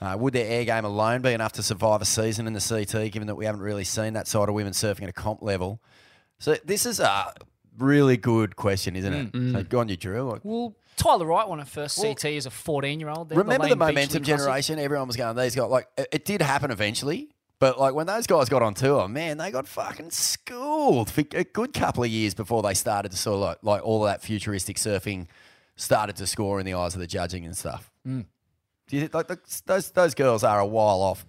Uh, 0.00 0.16
would 0.18 0.34
their 0.34 0.46
air 0.50 0.64
game 0.64 0.84
alone 0.84 1.22
be 1.22 1.32
enough 1.32 1.52
to 1.52 1.62
survive 1.62 2.02
a 2.02 2.04
season 2.04 2.46
in 2.48 2.52
the 2.52 2.60
CT, 2.60 3.12
given 3.12 3.28
that 3.28 3.36
we 3.36 3.46
haven't 3.46 3.60
really 3.60 3.84
seen 3.84 4.14
that 4.14 4.26
side 4.26 4.48
of 4.48 4.54
women 4.54 4.72
surfing 4.72 5.04
at 5.04 5.08
a 5.08 5.12
comp 5.12 5.42
level? 5.42 5.80
So 6.38 6.56
this 6.64 6.84
is 6.84 6.98
a 6.98 7.32
really 7.78 8.16
good 8.16 8.56
question, 8.56 8.96
isn't 8.96 9.14
it? 9.14 9.32
Mm. 9.32 9.52
So 9.52 9.62
go 9.62 9.78
on, 9.78 9.88
you 9.88 9.96
Drew. 9.96 10.38
Well, 10.42 10.74
Tyler 10.96 11.26
Wright 11.26 11.46
won 11.48 11.60
a 11.60 11.64
first 11.64 12.00
CT 12.00 12.24
as 12.24 12.46
a 12.46 12.50
14 12.50 12.98
year 13.00 13.08
old. 13.10 13.30
Remember 13.30 13.68
the 13.68 13.76
momentum 13.76 14.22
generation? 14.22 14.78
Everyone 14.78 15.06
was 15.06 15.16
going, 15.16 15.36
these 15.36 15.54
guys, 15.54 15.68
like, 15.68 15.88
it, 15.96 16.08
it 16.12 16.24
did 16.24 16.40
happen 16.42 16.70
eventually. 16.70 17.28
But, 17.58 17.78
like, 17.80 17.94
when 17.94 18.06
those 18.06 18.26
guys 18.26 18.48
got 18.50 18.62
on 18.62 18.74
tour, 18.74 19.08
man, 19.08 19.38
they 19.38 19.50
got 19.50 19.66
fucking 19.66 20.10
schooled 20.10 21.10
for 21.10 21.22
a 21.32 21.44
good 21.44 21.72
couple 21.72 22.04
of 22.04 22.10
years 22.10 22.34
before 22.34 22.62
they 22.62 22.74
started 22.74 23.12
to 23.12 23.16
sort 23.16 23.36
of, 23.36 23.40
like, 23.40 23.58
like 23.62 23.82
all 23.86 24.04
of 24.04 24.10
that 24.10 24.22
futuristic 24.22 24.76
surfing 24.76 25.26
started 25.76 26.16
to 26.16 26.26
score 26.26 26.60
in 26.60 26.66
the 26.66 26.74
eyes 26.74 26.94
of 26.94 27.00
the 27.00 27.06
judging 27.06 27.46
and 27.46 27.56
stuff. 27.56 27.90
Mm. 28.06 28.26
Do 28.88 28.96
you 28.96 29.02
think, 29.02 29.14
like, 29.14 29.28
the- 29.28 29.60
those, 29.64 29.90
those 29.90 30.14
girls 30.14 30.44
are 30.44 30.60
a 30.60 30.66
while 30.66 31.00
off 31.00 31.24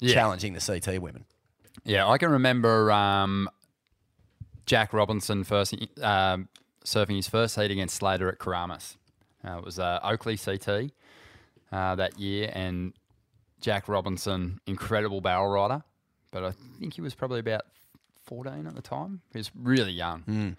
Yeah. 0.00 0.12
challenging 0.14 0.52
the 0.52 0.60
CT 0.60 0.98
women? 1.00 1.24
Yeah, 1.84 2.06
I 2.08 2.18
can 2.18 2.30
remember 2.30 2.90
um, 2.92 3.48
Jack 4.66 4.92
Robinson 4.92 5.44
first 5.44 5.74
um, 6.02 6.48
surfing 6.84 7.16
his 7.16 7.26
first 7.28 7.56
heat 7.58 7.70
against 7.70 7.96
Slater 7.96 8.28
at 8.28 8.38
Keramas. 8.38 8.96
Uh, 9.46 9.58
it 9.58 9.64
was 9.64 9.78
uh, 9.78 10.00
Oakley 10.02 10.36
CT 10.36 10.90
uh, 11.72 11.94
that 11.94 12.18
year, 12.18 12.50
and 12.52 12.92
Jack 13.60 13.88
Robinson, 13.88 14.60
incredible 14.66 15.20
barrel 15.20 15.48
rider, 15.48 15.82
but 16.30 16.44
I 16.44 16.52
think 16.78 16.94
he 16.94 17.00
was 17.00 17.14
probably 17.14 17.40
about 17.40 17.62
14 18.24 18.66
at 18.66 18.74
the 18.74 18.82
time. 18.82 19.20
He 19.32 19.38
was 19.38 19.50
really 19.54 19.92
young. 19.92 20.22
Mm. 20.22 20.56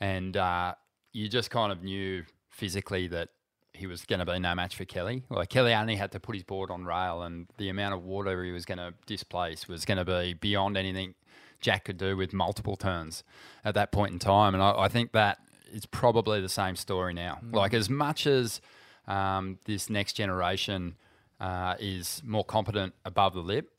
And 0.00 0.36
uh, 0.36 0.74
you 1.12 1.28
just 1.28 1.50
kind 1.50 1.70
of 1.70 1.82
knew 1.82 2.24
physically 2.48 3.06
that 3.08 3.28
he 3.74 3.86
was 3.86 4.04
going 4.04 4.18
to 4.18 4.26
be 4.26 4.38
no 4.38 4.54
match 4.54 4.76
for 4.76 4.84
Kelly. 4.84 5.22
Like 5.30 5.48
Kelly 5.48 5.72
only 5.72 5.96
had 5.96 6.12
to 6.12 6.20
put 6.20 6.34
his 6.34 6.44
board 6.44 6.70
on 6.70 6.84
rail, 6.84 7.22
and 7.22 7.46
the 7.56 7.68
amount 7.68 7.94
of 7.94 8.04
water 8.04 8.44
he 8.44 8.50
was 8.50 8.64
going 8.64 8.78
to 8.78 8.94
displace 9.06 9.68
was 9.68 9.84
going 9.84 9.98
to 9.98 10.04
be 10.04 10.34
beyond 10.34 10.76
anything 10.76 11.14
Jack 11.60 11.84
could 11.84 11.96
do 11.96 12.16
with 12.16 12.32
multiple 12.32 12.76
turns 12.76 13.22
at 13.64 13.74
that 13.74 13.92
point 13.92 14.12
in 14.12 14.18
time. 14.18 14.54
And 14.54 14.62
I, 14.62 14.82
I 14.82 14.88
think 14.88 15.12
that 15.12 15.38
is 15.72 15.86
probably 15.86 16.40
the 16.40 16.48
same 16.48 16.76
story 16.76 17.14
now. 17.14 17.38
Like 17.52 17.74
as 17.74 17.88
much 17.90 18.26
as 18.26 18.60
um, 19.06 19.58
this 19.64 19.88
next 19.90 20.12
generation 20.14 20.96
uh, 21.40 21.74
is 21.80 22.22
more 22.24 22.44
competent 22.44 22.94
above 23.04 23.34
the 23.34 23.40
lip, 23.40 23.70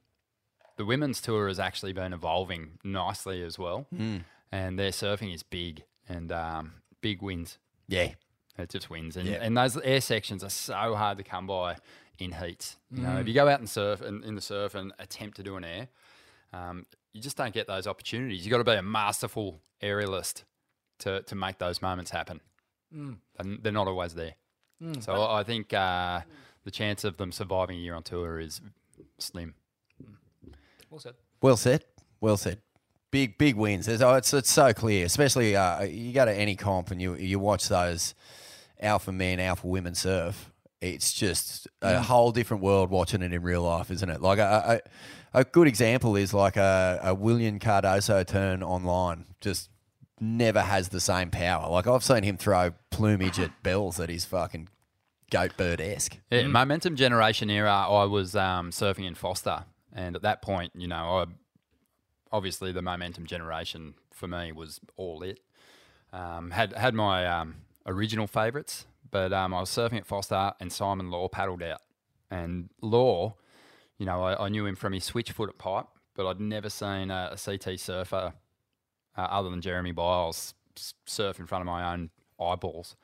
the 0.78 0.86
women's 0.86 1.22
tour 1.22 1.48
has 1.48 1.60
actually 1.60 1.94
been 1.94 2.14
evolving 2.14 2.80
nicely 2.84 3.44
as 3.44 3.58
well, 3.60 3.86
Mm. 3.96 4.24
and 4.52 4.78
their 4.80 4.90
surfing 4.92 5.34
is 5.34 5.44
big 5.44 5.84
and 6.10 6.32
um, 6.32 6.74
big 7.02 7.22
wins. 7.22 7.60
Yeah, 7.88 8.10
it 8.58 8.70
just 8.70 8.90
wins, 8.90 9.16
and 9.16 9.28
Yeah. 9.30 9.38
and 9.42 9.56
those 9.56 9.78
air 9.78 10.02
sections 10.02 10.44
are 10.44 10.50
so 10.50 10.96
hard 10.96 11.18
to 11.20 11.24
come 11.24 11.48
by 11.48 11.78
in 12.20 12.32
heats. 12.34 12.78
You 12.92 13.04
know, 13.04 13.10
Mm. 13.10 13.22
if 13.22 13.28
you 13.28 13.34
go 13.34 13.48
out 13.48 13.60
and 13.60 13.70
surf 13.70 14.02
and 14.02 14.24
in 14.26 14.36
the 14.36 14.42
surf 14.42 14.74
and 14.76 14.92
attempt 15.00 15.38
to 15.38 15.44
do 15.44 15.56
an 15.58 15.64
air, 15.64 15.88
um, 16.52 16.86
you 17.14 17.22
just 17.22 17.38
don't 17.38 17.54
get 17.54 17.68
those 17.68 17.86
opportunities. 17.88 18.46
You've 18.46 18.52
got 18.52 18.58
to 18.58 18.64
be 18.64 18.74
a 18.74 18.82
masterful 18.82 19.62
aerialist 19.82 20.44
to 21.04 21.22
to 21.24 21.36
make 21.36 21.58
those 21.58 21.82
moments 21.82 22.12
happen. 22.12 22.42
Mm. 22.94 23.18
And 23.40 23.60
they're 23.64 23.72
not 23.82 23.88
always 23.88 24.14
there. 24.14 24.36
Mm. 24.82 25.04
So 25.04 25.12
I 25.40 25.44
think 25.44 25.74
uh, 25.74 26.22
the 26.64 26.72
chance 26.72 27.04
of 27.04 27.18
them 27.18 27.32
surviving 27.32 27.78
a 27.78 27.80
year 27.80 27.96
on 27.96 28.04
tour 28.04 28.40
is 28.40 28.62
slim. 29.18 29.54
Well 30.90 31.00
said. 31.00 31.16
Well 31.42 31.58
said. 31.58 31.86
Well 32.22 32.38
said. 32.38 32.60
Big 33.12 33.38
big 33.38 33.56
wins. 33.56 33.86
There's, 33.86 34.02
oh, 34.02 34.16
it's 34.16 34.34
it's 34.34 34.52
so 34.52 34.74
clear. 34.74 35.06
Especially 35.06 35.56
uh, 35.56 35.84
you 35.84 36.14
go 36.14 36.26
to 36.26 36.34
any 36.34 36.56
comp 36.56 36.92
and 36.92 37.02
you 37.02 37.16
you 37.16 37.40
watch 37.40 37.68
those 37.70 38.16
alpha 38.80 39.12
men, 39.12 39.40
alpha 39.40 39.68
women 39.68 39.96
surf. 39.96 40.52
It's 40.82 41.14
just 41.14 41.68
a 41.82 41.94
Mm. 41.94 42.02
whole 42.02 42.32
different 42.34 42.62
world 42.62 42.90
watching 42.90 43.22
it 43.22 43.32
in 43.32 43.42
real 43.42 43.62
life, 43.64 43.90
isn't 43.90 44.10
it? 44.10 44.22
Like 44.22 44.40
a, 44.40 44.82
a, 45.34 45.40
a 45.40 45.44
good 45.46 45.68
example 45.68 46.18
is 46.18 46.34
like 46.34 46.58
a, 46.58 47.00
a 47.02 47.14
Willian 47.14 47.58
Cardoso 47.60 48.26
turn 48.28 48.62
online. 48.62 49.26
Just 49.40 49.70
never 50.20 50.62
has 50.62 50.90
the 50.90 51.00
same 51.00 51.30
power. 51.30 51.70
Like 51.70 51.88
I've 51.88 52.04
seen 52.04 52.24
him 52.24 52.38
throw 52.38 52.74
plumage 52.90 53.40
at 53.40 53.64
bells 53.64 53.98
that 53.98 54.10
is 54.10 54.26
fucking 54.26 54.70
goat 55.32 55.58
bird 55.58 55.82
esque. 55.82 56.20
Yeah, 56.30 56.48
momentum 56.48 56.96
generation 56.96 57.50
era. 57.50 57.88
I 57.90 58.06
was 58.06 58.36
um, 58.36 58.72
surfing 58.72 59.08
in 59.08 59.16
Foster, 59.16 59.66
and 59.92 60.16
at 60.16 60.22
that 60.22 60.42
point, 60.42 60.74
you 60.76 60.88
know, 60.88 60.96
I 60.96 61.26
obviously 62.32 62.72
the 62.72 62.82
momentum 62.82 63.26
generation 63.26 63.96
for 64.12 64.28
me 64.28 64.52
was 64.52 64.80
all 64.96 65.24
it. 65.24 65.40
Um, 66.12 66.52
had 66.52 66.74
had 66.74 66.94
my 66.94 67.26
um, 67.26 67.56
original 67.86 68.28
favourites, 68.28 68.86
but 69.10 69.34
um, 69.34 69.54
I 69.54 69.62
was 69.62 69.70
surfing 69.70 69.98
at 69.98 70.06
Foster, 70.06 70.54
and 70.60 70.72
Simon 70.72 71.10
Law 71.10 71.28
paddled 71.28 71.64
out, 71.64 71.82
and 72.30 72.70
Law, 72.82 73.36
you 73.98 74.06
know, 74.06 74.24
I, 74.24 74.46
I 74.46 74.50
knew 74.50 74.66
him 74.66 74.76
from 74.76 74.94
his 74.94 75.04
switch 75.04 75.32
foot 75.32 75.50
at 75.50 75.58
pipe, 75.58 75.88
but 76.16 76.28
I'd 76.28 76.40
never 76.40 76.70
seen 76.70 77.10
a, 77.10 77.32
a 77.34 77.38
CT 77.38 77.80
surfer 77.80 78.34
uh, 79.18 79.22
other 79.22 79.50
than 79.50 79.62
Jeremy 79.62 79.92
Byles 79.92 80.54
surf 81.06 81.40
in 81.40 81.46
front 81.46 81.62
of 81.62 81.66
my 81.66 81.94
own 81.94 82.10
eyeballs, 82.42 82.96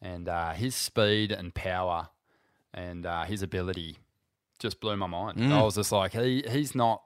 and 0.00 0.28
uh, 0.28 0.52
his 0.52 0.74
speed 0.74 1.32
and 1.32 1.54
power 1.54 2.08
and 2.72 3.06
uh, 3.06 3.22
his 3.22 3.42
ability 3.42 3.98
just 4.58 4.80
blew 4.80 4.96
my 4.96 5.06
mind. 5.06 5.38
Mm. 5.38 5.52
I 5.52 5.62
was 5.62 5.76
just 5.76 5.92
like, 5.92 6.12
he 6.12 6.44
he's 6.48 6.74
not 6.74 7.02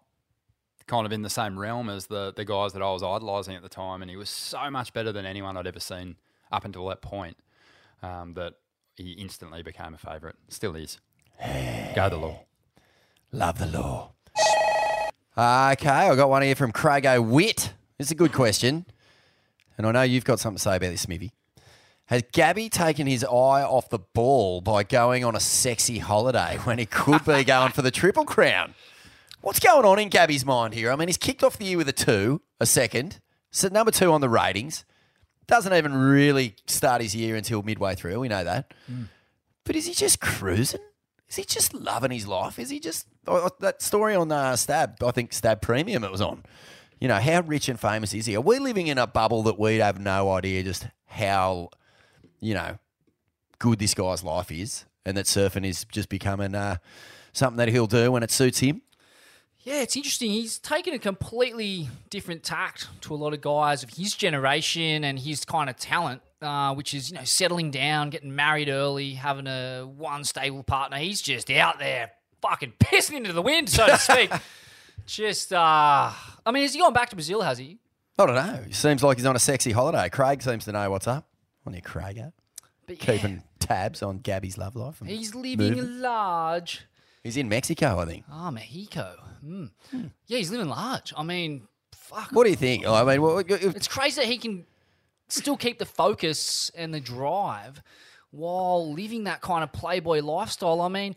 kind 0.86 1.04
of 1.04 1.12
in 1.12 1.22
the 1.22 1.30
same 1.30 1.58
realm 1.58 1.88
as 1.90 2.06
the 2.06 2.32
the 2.34 2.44
guys 2.44 2.72
that 2.72 2.82
I 2.82 2.90
was 2.90 3.02
idolizing 3.02 3.54
at 3.54 3.62
the 3.62 3.68
time, 3.68 4.02
and 4.02 4.10
he 4.10 4.16
was 4.16 4.30
so 4.30 4.70
much 4.70 4.92
better 4.92 5.12
than 5.12 5.26
anyone 5.26 5.56
I'd 5.56 5.66
ever 5.66 5.80
seen 5.80 6.16
up 6.50 6.64
until 6.64 6.86
that 6.88 7.02
point. 7.02 7.36
Um, 8.00 8.34
that 8.34 8.54
he 8.94 9.12
instantly 9.12 9.62
became 9.62 9.92
a 9.92 9.98
favourite. 9.98 10.36
Still 10.48 10.76
is. 10.76 10.98
Go 11.94 12.08
the 12.08 12.16
law. 12.16 12.44
Love 13.32 13.58
the 13.58 13.66
law. 13.66 14.12
Okay, 15.36 15.88
I 15.88 16.14
got 16.16 16.30
one 16.30 16.42
here 16.42 16.54
from 16.54 16.72
Craig 16.72 17.06
O'Witt. 17.06 17.72
It's 17.98 18.12
a 18.12 18.14
good 18.14 18.32
question. 18.32 18.86
And 19.76 19.86
I 19.86 19.92
know 19.92 20.02
you've 20.02 20.24
got 20.24 20.38
something 20.38 20.56
to 20.56 20.62
say 20.62 20.76
about 20.76 20.90
this, 20.90 21.02
Smithy. 21.02 21.32
Has 22.06 22.22
Gabby 22.32 22.68
taken 22.68 23.06
his 23.06 23.24
eye 23.24 23.62
off 23.62 23.90
the 23.90 23.98
ball 23.98 24.60
by 24.60 24.82
going 24.82 25.24
on 25.24 25.34
a 25.34 25.40
sexy 25.40 25.98
holiday 25.98 26.58
when 26.64 26.78
he 26.78 26.86
could 26.86 27.24
be 27.24 27.44
going 27.44 27.72
for 27.72 27.82
the 27.82 27.90
Triple 27.90 28.24
Crown? 28.24 28.74
What's 29.40 29.60
going 29.60 29.84
on 29.84 29.98
in 29.98 30.08
Gabby's 30.08 30.44
mind 30.44 30.74
here? 30.74 30.92
I 30.92 30.96
mean, 30.96 31.08
he's 31.08 31.16
kicked 31.16 31.42
off 31.42 31.58
the 31.58 31.64
year 31.64 31.76
with 31.76 31.88
a 31.88 31.92
two, 31.92 32.40
a 32.60 32.66
second, 32.66 33.20
so 33.50 33.68
number 33.68 33.90
two 33.90 34.12
on 34.12 34.20
the 34.20 34.28
ratings. 34.28 34.84
Doesn't 35.46 35.72
even 35.72 35.94
really 35.94 36.54
start 36.66 37.02
his 37.02 37.14
year 37.16 37.34
until 37.34 37.62
midway 37.62 37.94
through. 37.94 38.20
We 38.20 38.28
know 38.28 38.44
that. 38.44 38.74
But 39.64 39.76
is 39.76 39.86
he 39.86 39.94
just 39.94 40.20
cruising? 40.20 40.80
Is 41.28 41.36
he 41.36 41.44
just 41.44 41.74
loving 41.74 42.10
his 42.10 42.26
life? 42.26 42.58
Is 42.58 42.70
he 42.70 42.80
just 42.80 43.06
oh, 43.26 43.46
oh, 43.46 43.50
that 43.60 43.82
story 43.82 44.14
on 44.14 44.30
uh, 44.32 44.56
Stab? 44.56 45.02
I 45.02 45.10
think 45.10 45.32
Stab 45.32 45.60
Premium 45.60 46.04
it 46.04 46.10
was 46.10 46.20
on. 46.20 46.42
You 47.00 47.08
know 47.08 47.18
how 47.18 47.42
rich 47.42 47.68
and 47.68 47.78
famous 47.78 48.12
is 48.12 48.26
he? 48.26 48.36
Are 48.36 48.40
we 48.40 48.58
living 48.58 48.88
in 48.88 48.98
a 48.98 49.06
bubble 49.06 49.44
that 49.44 49.58
we 49.58 49.76
have 49.76 50.00
no 50.00 50.32
idea 50.32 50.62
just 50.64 50.86
how 51.06 51.70
you 52.40 52.54
know 52.54 52.78
good 53.58 53.78
this 53.78 53.94
guy's 53.94 54.24
life 54.24 54.50
is, 54.50 54.84
and 55.04 55.16
that 55.16 55.26
surfing 55.26 55.64
is 55.66 55.84
just 55.84 56.08
becoming 56.08 56.54
uh, 56.54 56.78
something 57.32 57.58
that 57.58 57.68
he'll 57.68 57.86
do 57.86 58.12
when 58.12 58.22
it 58.22 58.30
suits 58.30 58.58
him? 58.58 58.82
Yeah, 59.60 59.82
it's 59.82 59.96
interesting. 59.96 60.30
He's 60.30 60.58
taken 60.58 60.94
a 60.94 60.98
completely 60.98 61.88
different 62.10 62.42
tact 62.42 62.88
to 63.02 63.14
a 63.14 63.16
lot 63.16 63.34
of 63.34 63.40
guys 63.40 63.82
of 63.82 63.90
his 63.90 64.14
generation 64.14 65.04
and 65.04 65.18
his 65.18 65.44
kind 65.44 65.68
of 65.68 65.76
talent, 65.76 66.22
uh, 66.40 66.74
which 66.74 66.94
is 66.94 67.10
you 67.10 67.16
know 67.16 67.24
settling 67.24 67.70
down, 67.70 68.10
getting 68.10 68.34
married 68.34 68.68
early, 68.68 69.12
having 69.12 69.46
a 69.46 69.82
one 69.82 70.24
stable 70.24 70.62
partner. 70.62 70.96
He's 70.96 71.20
just 71.20 71.50
out 71.50 71.78
there, 71.78 72.12
fucking 72.40 72.72
pissing 72.80 73.18
into 73.18 73.32
the 73.32 73.42
wind, 73.42 73.68
so 73.68 73.86
to 73.86 73.98
speak. 73.98 74.32
just, 75.06 75.52
uh, 75.52 76.12
I 76.48 76.50
mean, 76.50 76.62
has 76.62 76.72
he 76.72 76.80
gone 76.80 76.94
back 76.94 77.10
to 77.10 77.16
Brazil? 77.16 77.42
Has 77.42 77.58
he? 77.58 77.78
I 78.18 78.24
don't 78.24 78.34
know. 78.34 78.64
He 78.66 78.72
seems 78.72 79.02
like 79.02 79.18
he's 79.18 79.26
on 79.26 79.36
a 79.36 79.38
sexy 79.38 79.70
holiday. 79.70 80.08
Craig 80.08 80.40
seems 80.42 80.64
to 80.64 80.72
know 80.72 80.90
what's 80.90 81.06
up. 81.06 81.28
On 81.66 81.74
your 81.74 81.82
Craig, 81.82 82.16
eh? 82.16 82.30
But 82.86 82.96
yeah. 82.98 83.04
keeping 83.16 83.42
tabs 83.58 84.02
on 84.02 84.20
Gabby's 84.20 84.56
love 84.56 84.74
life. 84.74 85.02
He's 85.04 85.34
living 85.34 86.00
large. 86.00 86.86
He's 87.22 87.36
in 87.36 87.50
Mexico, 87.50 87.98
I 87.98 88.06
think. 88.06 88.24
Oh, 88.32 88.50
Mexico. 88.50 89.14
Mm. 89.44 89.70
Yeah, 90.26 90.38
he's 90.38 90.50
living 90.50 90.70
large. 90.70 91.12
I 91.14 91.22
mean, 91.22 91.68
fuck. 91.92 92.30
What 92.32 92.44
do 92.44 92.50
you 92.50 92.56
think? 92.56 92.86
I 92.86 93.04
mean, 93.04 93.20
what, 93.20 93.50
if- 93.50 93.76
It's 93.76 93.88
crazy 93.88 94.22
that 94.22 94.26
he 94.26 94.38
can 94.38 94.64
still 95.28 95.58
keep 95.58 95.78
the 95.78 95.84
focus 95.84 96.70
and 96.74 96.94
the 96.94 97.00
drive 97.00 97.82
while 98.30 98.90
living 98.90 99.24
that 99.24 99.42
kind 99.42 99.62
of 99.62 99.70
playboy 99.70 100.22
lifestyle. 100.22 100.80
I 100.80 100.88
mean, 100.88 101.14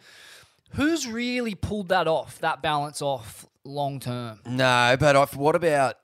who's 0.72 1.08
really 1.08 1.56
pulled 1.56 1.88
that 1.88 2.10
off, 2.10 2.40
that 2.40 2.62
balance 2.62 3.02
off 3.02 3.46
long 3.64 4.00
term? 4.00 4.40
No, 4.46 4.96
but 5.00 5.16
I, 5.16 5.26
what 5.26 5.56
about 5.56 5.96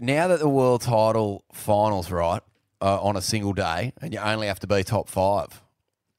now 0.00 0.28
that 0.28 0.40
the 0.40 0.48
world 0.48 0.82
title 0.82 1.44
finals 1.52 2.10
right 2.10 2.42
uh, 2.80 3.02
on 3.02 3.16
a 3.16 3.22
single 3.22 3.52
day, 3.52 3.92
and 4.00 4.12
you 4.12 4.20
only 4.20 4.46
have 4.46 4.60
to 4.60 4.66
be 4.66 4.82
top 4.82 5.08
five? 5.08 5.62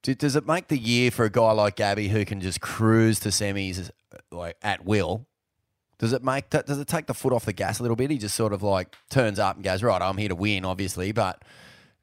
do- 0.07 0.15
does 0.15 0.35
it 0.35 0.47
make 0.47 0.69
the 0.69 0.77
year 0.77 1.11
for 1.11 1.25
a 1.25 1.29
guy 1.29 1.51
like 1.51 1.75
Gabby 1.75 2.07
who 2.07 2.23
can 2.23 2.39
just 2.39 2.61
cruise 2.61 3.19
to 3.21 3.29
semis 3.29 3.89
like 4.31 4.55
at 4.61 4.85
will? 4.85 5.27
Does 5.99 6.13
it 6.13 6.23
make 6.23 6.51
that? 6.51 6.67
Does 6.67 6.79
it 6.79 6.87
take 6.87 7.07
the 7.07 7.13
foot 7.13 7.33
off 7.33 7.45
the 7.45 7.53
gas 7.53 7.79
a 7.79 7.81
little 7.81 7.95
bit? 7.95 8.11
He 8.11 8.17
just 8.17 8.35
sort 8.35 8.53
of 8.53 8.63
like 8.63 8.95
turns 9.09 9.39
up 9.39 9.55
and 9.55 9.65
goes, 9.65 9.83
right, 9.83 10.01
I'm 10.01 10.17
here 10.17 10.29
to 10.29 10.35
win, 10.35 10.63
obviously, 10.63 11.11
but 11.11 11.43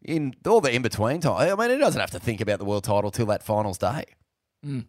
in 0.03 0.35
all 0.47 0.61
the 0.61 0.75
in 0.75 0.83
between 0.83 1.21
time, 1.21 1.59
I 1.59 1.67
mean, 1.67 1.77
he 1.77 1.79
doesn't 1.83 2.01
have 2.01 2.11
to 2.11 2.21
think 2.21 2.41
about 2.41 2.59
the 2.59 2.65
world 2.65 2.85
title 2.85 3.11
till 3.11 3.27
that 3.27 3.43
finals 3.43 3.79
day. 3.79 4.05
Mm. 4.67 4.87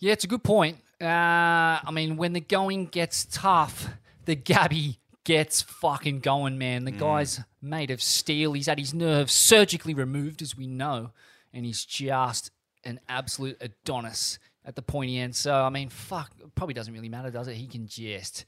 Yeah, 0.00 0.12
it's 0.12 0.24
a 0.24 0.28
good 0.28 0.42
point. 0.42 0.78
Uh, 1.00 1.78
I 1.84 1.90
mean, 1.92 2.16
when 2.16 2.32
the 2.32 2.40
going 2.40 2.86
gets 2.86 3.26
tough, 3.30 3.88
the 4.24 4.34
Gabby 4.34 4.98
gets 5.24 5.62
fucking 5.62 6.20
going, 6.20 6.58
man. 6.58 6.84
The 6.84 6.90
guy's 6.90 7.40
made 7.60 7.90
of 7.90 8.02
steel. 8.02 8.54
He's 8.54 8.66
had 8.66 8.78
his 8.78 8.94
nerves 8.94 9.32
surgically 9.32 9.94
removed, 9.94 10.42
as 10.42 10.56
we 10.56 10.66
know, 10.66 11.10
and 11.52 11.64
he's 11.64 11.84
just 11.84 12.50
an 12.84 12.98
absolute 13.08 13.56
Adonis 13.60 14.38
at 14.64 14.74
the 14.74 14.82
pointy 14.82 15.18
end. 15.18 15.36
So, 15.36 15.54
I 15.54 15.70
mean, 15.70 15.88
fuck, 15.88 16.32
probably 16.54 16.74
doesn't 16.74 16.92
really 16.92 17.08
matter, 17.08 17.30
does 17.30 17.48
it? 17.48 17.54
He 17.54 17.66
can 17.66 17.86
just 17.86 18.44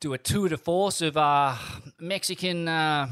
do 0.00 0.12
a 0.12 0.18
tour 0.18 0.48
de 0.48 0.56
force 0.56 1.00
of 1.02 1.16
uh, 1.16 1.54
Mexican 1.98 2.66
uh, 2.66 3.08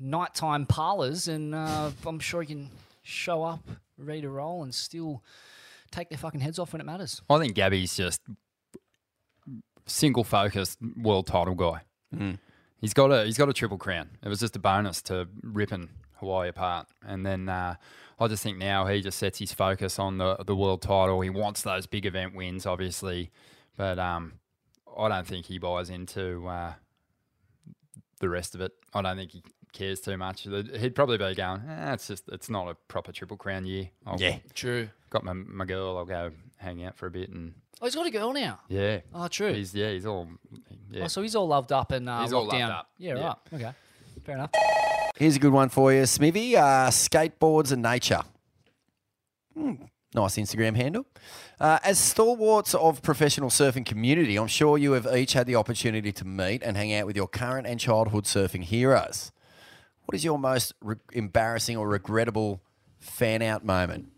nighttime 0.00 0.66
parlors, 0.66 1.28
and 1.28 1.54
uh, 1.54 1.90
I'm 2.06 2.20
sure 2.20 2.42
he 2.42 2.48
can 2.48 2.70
show 3.02 3.42
up 3.42 3.68
ready 3.98 4.22
to 4.22 4.28
roll 4.28 4.62
and 4.62 4.74
still 4.74 5.22
take 5.92 6.08
their 6.08 6.18
fucking 6.18 6.40
heads 6.40 6.58
off 6.58 6.72
when 6.72 6.80
it 6.80 6.84
matters. 6.84 7.22
I 7.30 7.38
think 7.38 7.54
Gabby's 7.54 7.96
just 7.96 8.20
single 9.86 10.24
focused 10.24 10.78
world 10.96 11.26
title 11.26 11.54
guy. 11.54 11.82
Mm. 12.14 12.38
He's 12.80 12.94
got 12.94 13.12
a 13.12 13.24
he's 13.24 13.38
got 13.38 13.48
a 13.48 13.52
triple 13.52 13.78
crown. 13.78 14.10
It 14.22 14.28
was 14.28 14.40
just 14.40 14.56
a 14.56 14.58
bonus 14.58 15.02
to 15.02 15.28
ripping 15.42 15.88
Hawaii 16.16 16.48
apart, 16.48 16.88
and 17.06 17.24
then 17.24 17.48
uh, 17.48 17.76
I 18.18 18.28
just 18.28 18.42
think 18.42 18.58
now 18.58 18.86
he 18.86 19.00
just 19.00 19.18
sets 19.18 19.38
his 19.38 19.52
focus 19.52 19.98
on 19.98 20.18
the 20.18 20.36
the 20.44 20.56
world 20.56 20.82
title. 20.82 21.20
He 21.20 21.30
wants 21.30 21.62
those 21.62 21.86
big 21.86 22.06
event 22.06 22.34
wins, 22.34 22.66
obviously, 22.66 23.30
but 23.76 23.98
um, 23.98 24.34
I 24.96 25.08
don't 25.08 25.26
think 25.26 25.46
he 25.46 25.58
buys 25.58 25.90
into 25.90 26.46
uh, 26.48 26.72
the 28.20 28.28
rest 28.28 28.54
of 28.54 28.60
it. 28.60 28.72
I 28.92 29.02
don't 29.02 29.16
think 29.16 29.30
he 29.30 29.42
cares 29.72 30.00
too 30.00 30.16
much. 30.16 30.42
He'd 30.42 30.94
probably 30.94 31.18
be 31.18 31.34
going, 31.34 31.62
eh, 31.68 31.92
it's 31.94 32.06
just 32.08 32.28
it's 32.28 32.48
not 32.50 32.68
a 32.68 32.74
proper 32.88 33.12
triple 33.12 33.36
crown 33.36 33.64
year. 33.66 33.90
I'll, 34.06 34.20
Yeah. 34.20 34.38
True. 34.54 34.88
Got 35.10 35.24
my 35.24 35.32
my 35.32 35.64
girl. 35.64 35.96
I'll 35.98 36.04
go 36.04 36.30
hang 36.56 36.84
out 36.84 36.96
for 36.96 37.06
a 37.06 37.10
bit 37.10 37.28
and 37.30 37.54
Oh, 37.80 37.86
he's 37.86 37.94
got 37.96 38.06
a 38.06 38.10
girl 38.10 38.32
now. 38.32 38.60
yeah. 38.68 39.00
Oh, 39.12 39.26
true. 39.28 39.52
He's 39.52 39.74
yeah. 39.74 39.90
He's 39.90 40.06
all 40.06 40.28
yeah. 40.90 41.04
Oh, 41.04 41.08
so 41.08 41.20
he's 41.22 41.34
all 41.34 41.48
loved 41.48 41.72
up 41.72 41.90
and 41.92 42.08
uh, 42.08 42.22
He's 42.22 42.32
all 42.32 42.42
loved 42.44 42.52
down. 42.58 42.70
up. 42.70 42.88
Yeah, 42.98 43.14
Yeah. 43.16 43.22
right. 43.26 43.36
Okay. 43.54 43.72
Fair 44.24 44.34
enough. 44.36 44.50
Here's 45.16 45.36
a 45.36 45.38
good 45.40 45.52
one 45.52 45.68
for 45.68 45.92
you, 45.92 46.06
Smithy. 46.06 46.56
Uh, 46.56 46.88
skateboards 46.90 47.72
and 47.72 47.82
nature. 47.82 48.20
Hmm, 49.54 49.74
nice 50.14 50.36
Instagram 50.36 50.76
handle. 50.76 51.06
Uh, 51.60 51.78
as 51.84 51.98
stalwarts 51.98 52.74
of 52.74 53.02
professional 53.02 53.50
surfing 53.50 53.84
community, 53.84 54.36
I'm 54.38 54.46
sure 54.48 54.78
you 54.78 54.92
have 54.92 55.06
each 55.14 55.34
had 55.34 55.46
the 55.46 55.56
opportunity 55.56 56.10
to 56.12 56.24
meet 56.24 56.62
and 56.62 56.76
hang 56.76 56.92
out 56.94 57.06
with 57.06 57.16
your 57.16 57.28
current 57.28 57.66
and 57.66 57.78
childhood 57.78 58.24
surfing 58.24 58.62
heroes. 58.64 59.30
What 60.06 60.14
is 60.14 60.24
your 60.24 60.38
most 60.38 60.74
re- 60.80 60.96
embarrassing 61.12 61.76
or 61.76 61.88
regrettable 61.88 62.60
fan 63.00 63.42
out 63.42 63.64
moment? 63.64 64.10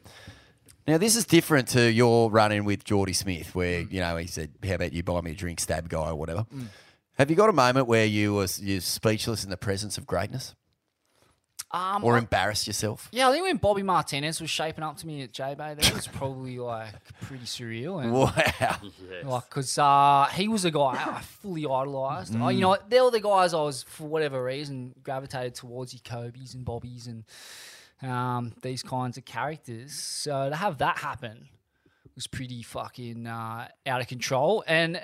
Now, 0.86 0.98
this 0.98 1.16
is 1.16 1.24
different 1.24 1.68
to 1.68 1.90
your 1.90 2.30
run 2.30 2.52
in 2.52 2.64
with 2.64 2.84
Jordy 2.84 3.14
Smith, 3.14 3.54
where, 3.54 3.80
you 3.80 4.00
know, 4.00 4.16
he 4.16 4.26
said, 4.26 4.50
How 4.66 4.74
about 4.74 4.92
you 4.92 5.02
buy 5.02 5.20
me 5.22 5.30
a 5.30 5.34
drink, 5.34 5.60
stab 5.60 5.88
guy, 5.88 6.10
or 6.10 6.14
whatever. 6.14 6.46
Mm. 6.54 6.66
Have 7.14 7.30
you 7.30 7.36
got 7.36 7.48
a 7.48 7.54
moment 7.54 7.86
where 7.86 8.04
you 8.04 8.34
were 8.34 8.48
you're 8.60 8.80
speechless 8.80 9.44
in 9.44 9.50
the 9.50 9.56
presence 9.56 9.96
of 9.96 10.06
greatness 10.06 10.54
Um, 11.70 12.04
or 12.04 12.16
embarrass 12.18 12.68
yourself? 12.68 13.08
Yeah, 13.10 13.28
I 13.28 13.32
think 13.32 13.42
when 13.44 13.56
Bobby 13.56 13.82
Martinez 13.82 14.40
was 14.40 14.48
shaping 14.48 14.84
up 14.84 14.96
to 14.98 15.06
me 15.08 15.22
at 15.22 15.32
J 15.32 15.54
Bay, 15.58 15.74
that 15.74 15.92
was 15.92 16.06
probably 16.12 16.58
like 16.60 16.94
pretty 17.22 17.46
surreal. 17.46 18.00
And, 18.02 18.12
Wow. 18.12 18.32
Like, 19.24 19.48
because 19.48 19.76
uh, 19.76 20.28
he 20.34 20.46
was 20.46 20.64
a 20.64 20.70
guy 20.70 20.92
I 21.04 21.20
fully 21.20 21.64
idolised. 21.64 22.36
I- 22.36 22.52
you 22.52 22.60
know, 22.60 22.76
they 22.88 23.00
were 23.00 23.10
the 23.10 23.20
guys 23.20 23.54
I 23.54 23.60
was, 23.62 23.82
for 23.82 24.04
whatever 24.06 24.44
reason, 24.44 24.94
gravitated 25.02 25.56
towards 25.56 25.92
your 25.94 26.00
Koby's 26.02 26.54
and 26.54 26.64
Bobby's 26.64 27.08
and 27.08 27.24
um, 28.08 28.52
these 28.62 28.82
kinds 28.84 29.16
of 29.18 29.24
characters. 29.24 29.94
So 29.94 30.50
to 30.50 30.56
have 30.56 30.78
that 30.78 30.98
happen 30.98 31.48
was 32.14 32.26
pretty 32.26 32.62
fucking 32.62 33.26
uh, 33.26 33.68
out 33.86 34.00
of 34.00 34.06
control. 34.08 34.62
And 34.66 34.96
uh, 34.96 35.00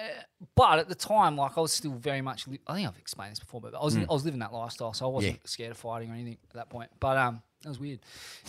but 0.55 0.79
at 0.79 0.89
the 0.89 0.95
time, 0.95 1.37
like 1.37 1.59
I 1.59 1.61
was 1.61 1.73
still 1.73 1.93
very 1.93 2.21
much. 2.23 2.47
Li- 2.49 2.61
I 2.67 2.75
think 2.75 2.89
I've 2.89 2.99
explained 2.99 3.33
this 3.33 3.41
before, 3.41 3.61
but 3.61 3.75
I 3.75 3.83
was 3.83 3.97
Mm. 3.97 4.07
I 4.09 4.13
was 4.13 4.25
living 4.25 4.41
that 4.41 4.53
lifestyle, 4.53 4.93
so 4.93 5.07
I 5.07 5.09
wasn't 5.09 5.35
Yeah. 5.35 5.39
scared 5.45 5.71
of 5.73 5.77
fighting 5.77 6.11
or 6.11 6.15
anything 6.15 6.39
at 6.51 6.55
that 6.55 6.69
point. 6.71 6.91
But 7.01 7.17
um, 7.17 7.43
that 7.63 7.69
was 7.69 7.79
weird. 7.81 8.01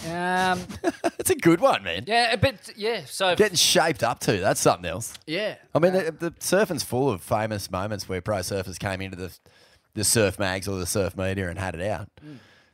Um, 0.10 0.60
It's 1.20 1.30
a 1.30 1.36
good 1.36 1.60
one, 1.62 1.84
man. 1.84 2.06
yeah, 2.08 2.36
but 2.36 2.72
yeah. 2.76 3.02
So 3.06 3.36
Getting 3.36 3.56
shaped 3.56 4.02
up 4.04 4.20
to, 4.22 4.40
that's 4.40 4.60
something 4.60 4.90
else. 4.90 5.14
yeah, 5.28 5.56
I 5.76 5.78
mean, 5.80 5.94
the, 5.94 6.12
the 6.18 6.32
surfing's 6.40 6.82
full 6.84 7.10
of 7.12 7.22
famous 7.22 7.70
moments 7.70 8.10
where 8.10 8.22
pro 8.22 8.38
surfers 8.38 8.80
came 8.80 9.02
into 9.02 9.18
the 9.18 9.38
the 9.94 10.04
surf 10.04 10.40
mags 10.40 10.68
or 10.68 10.80
the 10.80 10.86
surf 10.88 11.16
media 11.18 11.50
and 11.50 11.60
had 11.60 11.76
it 11.76 11.82
out. 11.82 12.08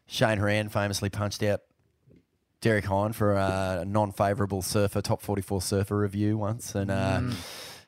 Shane 0.05 0.37
Horan 0.37 0.69
famously 0.69 1.09
punched 1.09 1.41
out 1.43 1.61
Derek 2.61 2.85
Hynd 2.85 3.15
for 3.15 3.33
a 3.33 3.83
non-favourable 3.87 4.61
surfer 4.61 5.01
top 5.01 5.21
44 5.21 5.61
surfer 5.61 5.97
review 5.99 6.37
once, 6.37 6.73
and 6.75 6.89
uh, 6.89 7.21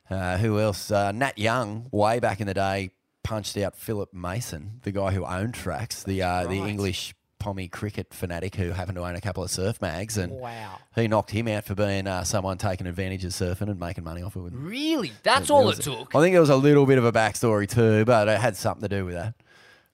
uh, 0.09 0.37
who 0.37 0.59
else? 0.59 0.91
Uh, 0.91 1.11
Nat 1.11 1.37
Young, 1.37 1.87
way 1.91 2.19
back 2.19 2.39
in 2.39 2.47
the 2.47 2.53
day, 2.53 2.91
punched 3.23 3.57
out 3.57 3.75
Philip 3.75 4.13
Mason, 4.13 4.79
the 4.83 4.91
guy 4.91 5.11
who 5.11 5.25
owned 5.25 5.53
Tracks, 5.55 6.03
the 6.03 6.21
uh, 6.21 6.45
the 6.45 6.55
English 6.57 7.15
pommy 7.39 7.67
cricket 7.69 8.13
fanatic 8.13 8.55
who 8.55 8.71
happened 8.71 8.97
to 8.97 9.03
own 9.03 9.15
a 9.15 9.21
couple 9.21 9.41
of 9.41 9.49
surf 9.49 9.81
mags, 9.81 10.17
and 10.17 10.33
Wow. 10.33 10.77
he 10.93 11.07
knocked 11.07 11.31
him 11.31 11.47
out 11.47 11.63
for 11.63 11.73
being 11.73 12.05
uh, 12.05 12.23
someone 12.25 12.57
taking 12.57 12.85
advantage 12.85 13.23
of 13.25 13.31
surfing 13.31 13.69
and 13.69 13.79
making 13.79 14.03
money 14.03 14.21
off 14.21 14.35
of 14.35 14.47
it. 14.47 14.53
Really, 14.55 15.13
that's 15.23 15.47
there 15.47 15.55
all 15.57 15.65
was- 15.65 15.79
it 15.79 15.83
took. 15.83 16.13
I 16.13 16.19
think 16.21 16.35
it 16.35 16.39
was 16.39 16.49
a 16.49 16.57
little 16.57 16.85
bit 16.85 16.97
of 16.97 17.05
a 17.05 17.11
backstory 17.11 17.67
too, 17.67 18.05
but 18.05 18.27
it 18.27 18.39
had 18.39 18.55
something 18.57 18.87
to 18.87 18.95
do 18.95 19.05
with 19.05 19.15
that. 19.15 19.33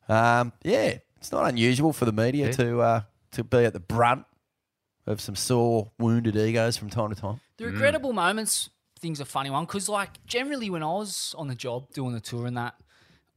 Um, 0.09 0.53
yeah, 0.63 0.97
it's 1.17 1.31
not 1.31 1.45
unusual 1.47 1.93
for 1.93 2.05
the 2.05 2.11
media 2.11 2.47
Yeah. 2.47 2.51
to 2.53 2.81
uh, 2.81 3.01
to 3.33 3.43
be 3.43 3.59
at 3.65 3.73
the 3.73 3.79
brunt 3.79 4.25
of 5.07 5.21
some 5.21 5.35
sore, 5.35 5.91
wounded 5.99 6.35
egos 6.35 6.77
from 6.77 6.89
time 6.89 7.09
to 7.13 7.15
time. 7.15 7.39
The 7.57 7.65
regrettable 7.65 8.13
moments 8.13 8.69
thing's 8.99 9.19
a 9.19 9.25
funny 9.25 9.49
one 9.49 9.65
because, 9.65 9.87
like, 9.89 10.25
generally 10.25 10.69
when 10.69 10.81
I 10.83 10.87
was 10.93 11.35
on 11.37 11.47
the 11.47 11.55
job 11.55 11.91
doing 11.93 12.13
the 12.13 12.19
tour 12.21 12.45
and 12.47 12.57
that, 12.57 12.75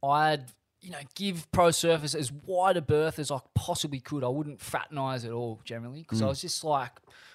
I'd 0.03 0.45
you 0.81 0.91
know 0.91 0.99
give 1.17 1.51
pro 1.51 1.69
surfers 1.71 2.15
as 2.15 2.31
wide 2.31 2.77
a 2.77 2.81
berth 2.81 3.19
as 3.19 3.31
I 3.33 3.41
possibly 3.55 3.99
could. 3.99 4.23
I 4.23 4.29
wouldn't 4.29 4.61
fraternize 4.61 5.25
at 5.25 5.33
all 5.33 5.61
generally 5.65 6.03
because 6.03 6.23
I 6.23 6.27
Mm. 6.27 6.29
was 6.29 6.41
just 6.41 6.63
like, 6.63 6.93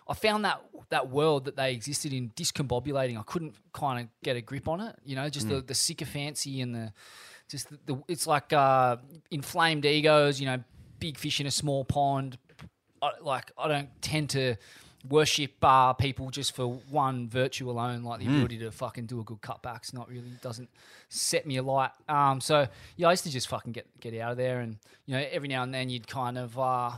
I 0.08 0.14
found 0.14 0.46
that 0.46 0.62
that 0.90 1.10
world 1.10 1.46
that 1.46 1.56
they 1.58 1.74
existed 1.74 2.14
in 2.14 2.30
discombobulating. 2.32 3.20
I 3.20 3.24
couldn't 3.24 3.56
kind 3.74 4.00
of 4.02 4.08
get 4.24 4.38
a 4.38 4.42
grip 4.42 4.68
on 4.68 4.80
it. 4.80 4.96
You 5.04 5.16
know, 5.18 5.28
just 5.30 5.50
the 5.50 5.56
Mm. 5.62 5.68
the 5.68 5.76
sycophancy 5.76 6.62
and 6.62 6.74
the 6.74 6.94
just 7.50 7.70
the, 7.70 7.80
the 7.86 8.04
it's 8.08 8.26
like 8.26 8.54
uh, 8.54 8.96
inflamed 9.30 9.86
egos. 9.86 10.40
You 10.40 10.46
know, 10.48 10.64
big 11.00 11.18
fish 11.18 11.42
in 11.42 11.46
a 11.46 11.52
small 11.52 11.84
pond. 11.84 12.38
I, 13.04 13.12
like 13.22 13.52
I 13.58 13.68
don't 13.68 13.90
tend 14.02 14.30
to 14.32 14.56
worship 15.10 15.52
uh, 15.62 15.92
people 15.92 16.30
just 16.30 16.56
for 16.56 16.66
one 16.90 17.28
virtue 17.28 17.70
alone, 17.70 18.04
like 18.04 18.20
the 18.22 18.26
Mm. 18.28 18.36
ability 18.36 18.60
to 18.60 18.72
fucking 18.72 19.06
do 19.06 19.20
a 19.20 19.24
good 19.24 19.42
cutback's 19.42 19.92
not 19.94 20.08
really 20.10 20.32
doesn't 20.42 20.70
set 21.10 21.46
me 21.46 21.58
alight. 21.58 21.92
Um, 22.08 22.40
so 22.40 22.68
yeah, 22.96 23.08
I 23.10 23.12
used 23.12 23.26
to 23.26 23.30
just 23.32 23.48
fucking 23.50 23.74
get 23.74 23.86
get 24.00 24.18
out 24.22 24.32
of 24.32 24.38
there, 24.38 24.62
and 24.62 24.78
you 25.06 25.16
know 25.18 25.26
every 25.32 25.50
now 25.50 25.64
and 25.64 25.74
then 25.74 25.90
you'd 25.90 26.08
kind 26.08 26.38
of 26.38 26.58
uh, 26.58 26.92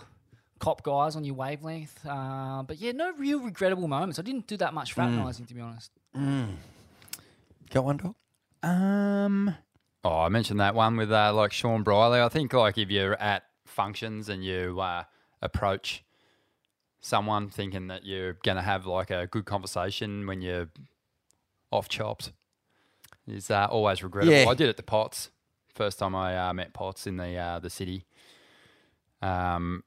cop 0.60 0.84
guys 0.84 1.16
on 1.16 1.24
your 1.24 1.34
wavelength. 1.36 2.00
Uh, 2.06 2.62
but 2.64 2.78
yeah, 2.78 2.92
no 2.92 3.12
real 3.14 3.40
regrettable 3.40 3.88
moments. 3.88 4.20
I 4.20 4.22
didn't 4.22 4.46
do 4.48 4.58
that 4.58 4.74
much 4.74 4.94
fraternizing, 4.94 5.48
to 5.48 5.54
be 5.56 5.62
honest. 5.62 5.92
Got 7.72 7.84
one 7.84 7.98
dog? 7.98 8.16
Um. 8.64 9.56
Oh, 10.04 10.20
I 10.20 10.30
mentioned 10.30 10.60
that 10.60 10.76
one 10.76 10.96
with 10.98 11.12
uh, 11.12 11.34
like 11.34 11.52
Shawn 11.52 11.82
Briley. 11.82 12.22
I 12.22 12.30
think 12.30 12.54
like 12.54 12.78
if 12.78 12.92
you're 12.92 13.16
at 13.20 13.44
functions 13.66 14.30
and 14.30 14.44
you 14.46 14.80
uh, 14.80 15.04
approach 15.42 16.04
someone 17.00 17.50
thinking 17.50 17.88
that 17.88 18.06
you're 18.06 18.34
going 18.44 18.56
to 18.56 18.64
have 18.64 18.86
like 18.86 19.12
a 19.12 19.28
good 19.28 19.46
conversation 19.46 20.26
when 20.26 20.42
you're 20.42 20.70
off 21.72 21.88
chops 21.88 22.32
is 23.28 23.52
uh, 23.52 23.68
always 23.70 24.04
regrettable. 24.04 24.34
Yeah. 24.34 24.50
I 24.50 24.54
did 24.54 24.70
it 24.70 24.78
to 24.78 24.84
Potts 24.84 25.30
first 25.76 26.00
time 26.00 26.16
I 26.16 26.50
uh, 26.50 26.54
met 26.54 26.74
Potts 26.74 27.06
in 27.06 27.18
the 27.18 27.36
uh, 27.36 27.60
the 27.60 27.70
city. 27.70 28.06
Um. 29.22 29.84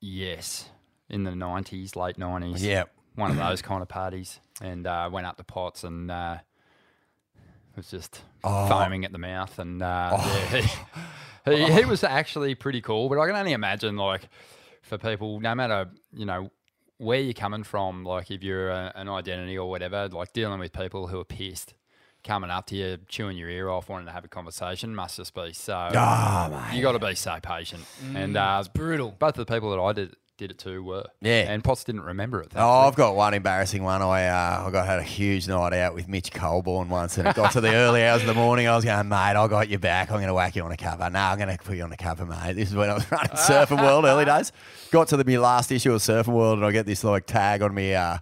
Yes, 0.00 0.70
in 1.10 1.24
the 1.24 1.34
nineties, 1.34 1.96
late 1.96 2.16
nineties. 2.18 2.64
Yeah. 2.64 2.84
one 3.16 3.32
of 3.32 3.36
those 3.48 3.60
kind 3.60 3.82
of 3.82 3.88
parties, 3.88 4.40
and 4.62 4.86
uh, 4.86 5.10
went 5.12 5.26
up 5.26 5.36
to 5.36 5.44
Potts 5.44 5.84
and. 5.84 6.10
Was 7.78 7.90
just 7.90 8.22
Oh. 8.44 8.68
foaming 8.68 9.04
at 9.04 9.12
the 9.12 9.18
mouth, 9.18 9.58
and 9.60 9.80
uh, 9.82 10.18
yeah, 10.20 10.60
he, 11.46 11.56
he, 11.56 11.72
he 11.74 11.84
was 11.86 12.02
actually 12.04 12.54
pretty 12.56 12.80
cool. 12.80 13.08
But 13.08 13.18
I 13.20 13.26
can 13.26 13.36
only 13.36 13.52
imagine, 13.52 13.96
like, 13.96 14.28
for 14.82 14.98
people, 14.98 15.38
no 15.40 15.54
matter 15.54 15.88
you 16.12 16.26
know 16.26 16.50
where 16.98 17.20
you're 17.20 17.32
coming 17.34 17.62
from, 17.62 18.04
like 18.04 18.30
if 18.32 18.42
you're 18.42 18.70
a, 18.70 18.92
an 18.96 19.08
identity 19.08 19.56
or 19.56 19.70
whatever, 19.70 20.08
like 20.08 20.32
dealing 20.32 20.58
with 20.58 20.72
people 20.72 21.06
who 21.06 21.20
are 21.20 21.24
pissed, 21.24 21.74
coming 22.24 22.50
up 22.50 22.66
to 22.66 22.74
you, 22.76 22.98
chewing 23.08 23.36
your 23.36 23.48
ear 23.48 23.68
off, 23.70 23.88
wanting 23.88 24.06
to 24.06 24.12
have 24.12 24.24
a 24.24 24.28
conversation, 24.28 24.92
must 24.94 25.16
just 25.16 25.32
be 25.34 25.52
so. 25.52 25.74
Ah, 25.94 26.72
you 26.72 26.82
got 26.82 26.92
to 26.92 26.98
be 26.98 27.14
so 27.14 27.38
patient, 27.40 27.84
and 28.14 28.34
Mm, 28.34 28.56
uh, 28.56 28.58
it's 28.60 28.68
brutal. 28.68 29.14
Both 29.18 29.38
of 29.38 29.46
the 29.46 29.52
people 29.54 29.70
that 29.70 29.80
I 29.80 29.92
did 29.92 30.16
did 30.38 30.52
it 30.52 30.58
to 30.58 30.82
were. 30.82 31.04
Yeah. 31.20 31.52
And 31.52 31.62
Potts 31.62 31.84
didn't 31.84 32.02
remember 32.02 32.40
it. 32.40 32.52
Oh, 32.56 32.86
I've 32.86 32.94
got 32.94 33.14
one 33.16 33.34
embarrassing 33.34 33.82
one. 33.82 34.00
I 34.00 34.28
uh, 34.28 34.64
I 34.66 34.70
got 34.70 34.86
had 34.86 35.00
a 35.00 35.02
huge 35.02 35.46
night 35.48 35.74
out 35.74 35.94
with 35.94 36.08
Mitch 36.08 36.30
Colborne 36.30 36.88
once, 36.88 37.18
and 37.18 37.28
it 37.28 37.34
got 37.34 37.52
to 37.52 37.60
the 37.60 37.74
early 37.74 38.04
hours 38.04 38.22
of 38.22 38.28
the 38.28 38.34
morning. 38.34 38.68
I 38.68 38.76
was 38.76 38.84
going, 38.84 39.08
mate, 39.08 39.16
I 39.16 39.48
got 39.48 39.68
your 39.68 39.80
back. 39.80 40.10
I'm 40.10 40.16
going 40.16 40.28
to 40.28 40.34
whack 40.34 40.56
you 40.56 40.62
on 40.62 40.72
a 40.72 40.76
cover. 40.76 41.10
No, 41.10 41.18
I'm 41.18 41.38
going 41.38 41.54
to 41.54 41.62
put 41.62 41.76
you 41.76 41.82
on 41.82 41.92
a 41.92 41.96
cover, 41.96 42.24
mate. 42.24 42.54
This 42.54 42.70
is 42.70 42.74
when 42.74 42.88
I 42.88 42.94
was 42.94 43.10
running 43.10 43.30
Surfing 43.32 43.82
World 43.82 44.04
early 44.04 44.24
days. 44.24 44.52
Got 44.90 45.08
to 45.08 45.16
the 45.16 45.24
my 45.24 45.36
last 45.36 45.70
issue 45.72 45.92
of 45.92 46.00
Surfing 46.00 46.32
World, 46.32 46.58
and 46.58 46.66
I 46.66 46.70
get 46.70 46.86
this 46.86 47.04
like 47.04 47.26
tag 47.26 47.60
on 47.60 47.74
me. 47.74 47.94
Uh, 47.94 48.18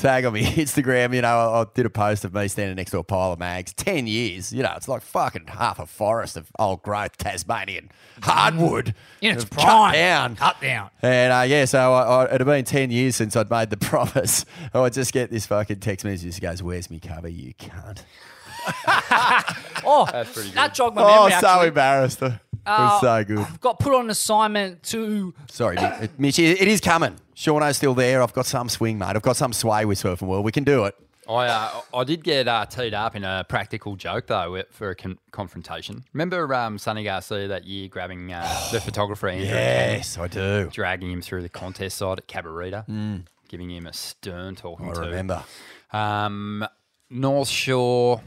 Tag 0.00 0.24
on 0.24 0.32
me 0.32 0.42
Instagram, 0.56 1.14
you 1.14 1.20
know, 1.22 1.28
I, 1.28 1.60
I 1.60 1.66
did 1.74 1.84
a 1.86 1.90
post 1.90 2.24
of 2.24 2.32
me 2.32 2.48
standing 2.48 2.76
next 2.76 2.90
to 2.92 2.98
a 2.98 3.04
pile 3.04 3.32
of 3.32 3.38
mags. 3.38 3.72
Ten 3.74 4.06
years, 4.06 4.52
you 4.52 4.62
know, 4.62 4.72
it's 4.76 4.88
like 4.88 5.02
fucking 5.02 5.46
half 5.48 5.78
a 5.78 5.86
forest 5.86 6.36
of 6.36 6.50
old 6.58 6.82
growth 6.82 7.18
Tasmanian 7.18 7.90
hardwood. 8.22 8.94
Yeah, 9.20 9.34
its 9.34 9.44
Cut 9.44 9.52
prime. 9.62 9.92
down. 9.92 10.36
Cut 10.36 10.60
down. 10.60 10.90
And 11.02 11.32
uh, 11.32 11.42
yeah, 11.46 11.64
so 11.66 11.92
I, 11.92 12.02
I, 12.02 12.24
it 12.24 12.30
had 12.40 12.44
been 12.46 12.64
10 12.64 12.90
years 12.90 13.16
since 13.16 13.36
I'd 13.36 13.50
made 13.50 13.68
the 13.70 13.76
promise. 13.78 14.44
I 14.72 14.88
just 14.88 15.12
get 15.12 15.30
this 15.30 15.46
fucking 15.46 15.80
text 15.80 16.04
message 16.04 16.34
that 16.34 16.40
goes, 16.40 16.62
Where's 16.62 16.90
me 16.90 16.98
cover, 16.98 17.28
you 17.28 17.52
cunt? 17.54 18.02
Oh, 19.82 20.06
That's 20.12 20.32
pretty 20.32 20.50
good. 20.50 20.58
that 20.58 20.74
jogged 20.74 20.94
my 20.96 21.02
memory. 21.02 21.32
Oh, 21.34 21.40
so 21.40 21.46
actually. 21.48 21.68
embarrassed. 21.68 22.22
It 22.66 22.70
Uh, 22.70 22.88
was 22.92 23.00
so 23.00 23.24
good. 23.24 23.38
I've 23.38 23.60
got 23.60 23.78
put 23.78 23.94
on 23.94 24.02
an 24.04 24.10
assignment 24.10 24.82
to. 24.84 25.32
Sorry, 25.50 25.76
Mi- 25.76 26.08
Mitch, 26.18 26.38
it 26.38 26.60
it 26.60 26.68
is 26.68 26.80
coming. 26.80 27.16
Shauno's 27.34 27.76
still 27.78 27.94
there. 27.94 28.22
I've 28.22 28.32
got 28.34 28.46
some 28.46 28.68
swing, 28.68 28.98
mate. 28.98 29.16
I've 29.16 29.22
got 29.22 29.36
some 29.36 29.52
sway 29.52 29.84
with 29.86 30.00
Surfing 30.02 30.26
World. 30.28 30.44
We 30.44 30.52
can 30.52 30.64
do 30.64 30.84
it. 30.84 30.94
I 31.28 31.46
uh, 31.46 31.80
I 31.94 32.04
did 32.04 32.22
get 32.24 32.46
uh, 32.48 32.66
teed 32.66 32.92
up 32.92 33.14
in 33.16 33.24
a 33.24 33.44
practical 33.48 33.94
joke 33.96 34.26
though 34.26 34.42
wi- 34.44 34.66
for 34.70 34.90
a 34.90 34.94
con- 34.96 35.18
confrontation. 35.30 36.04
Remember 36.12 36.52
um, 36.54 36.76
Sunny 36.76 37.04
Garcia 37.04 37.46
that 37.48 37.64
year 37.64 37.88
grabbing 37.88 38.30
uh, 38.32 38.68
the 38.72 38.80
photographer 38.80 39.28
Andrew 39.28 39.46
Yes, 39.46 40.18
I 40.18 40.26
do. 40.28 40.68
dragging 40.72 41.10
him 41.12 41.22
through 41.22 41.42
the 41.42 41.48
contest 41.48 41.96
side 41.98 42.18
at 42.18 42.26
Cabarita, 42.26 42.84
giving 43.48 43.70
him 43.70 43.86
a 43.86 43.92
stern 43.92 44.56
talking 44.56 44.86
Mm. 44.86 44.90
I 44.90 44.94
to. 44.94 45.00
remember. 45.02 45.44
Um, 45.92 46.66
North 47.10 47.48
Shore, 47.48 48.20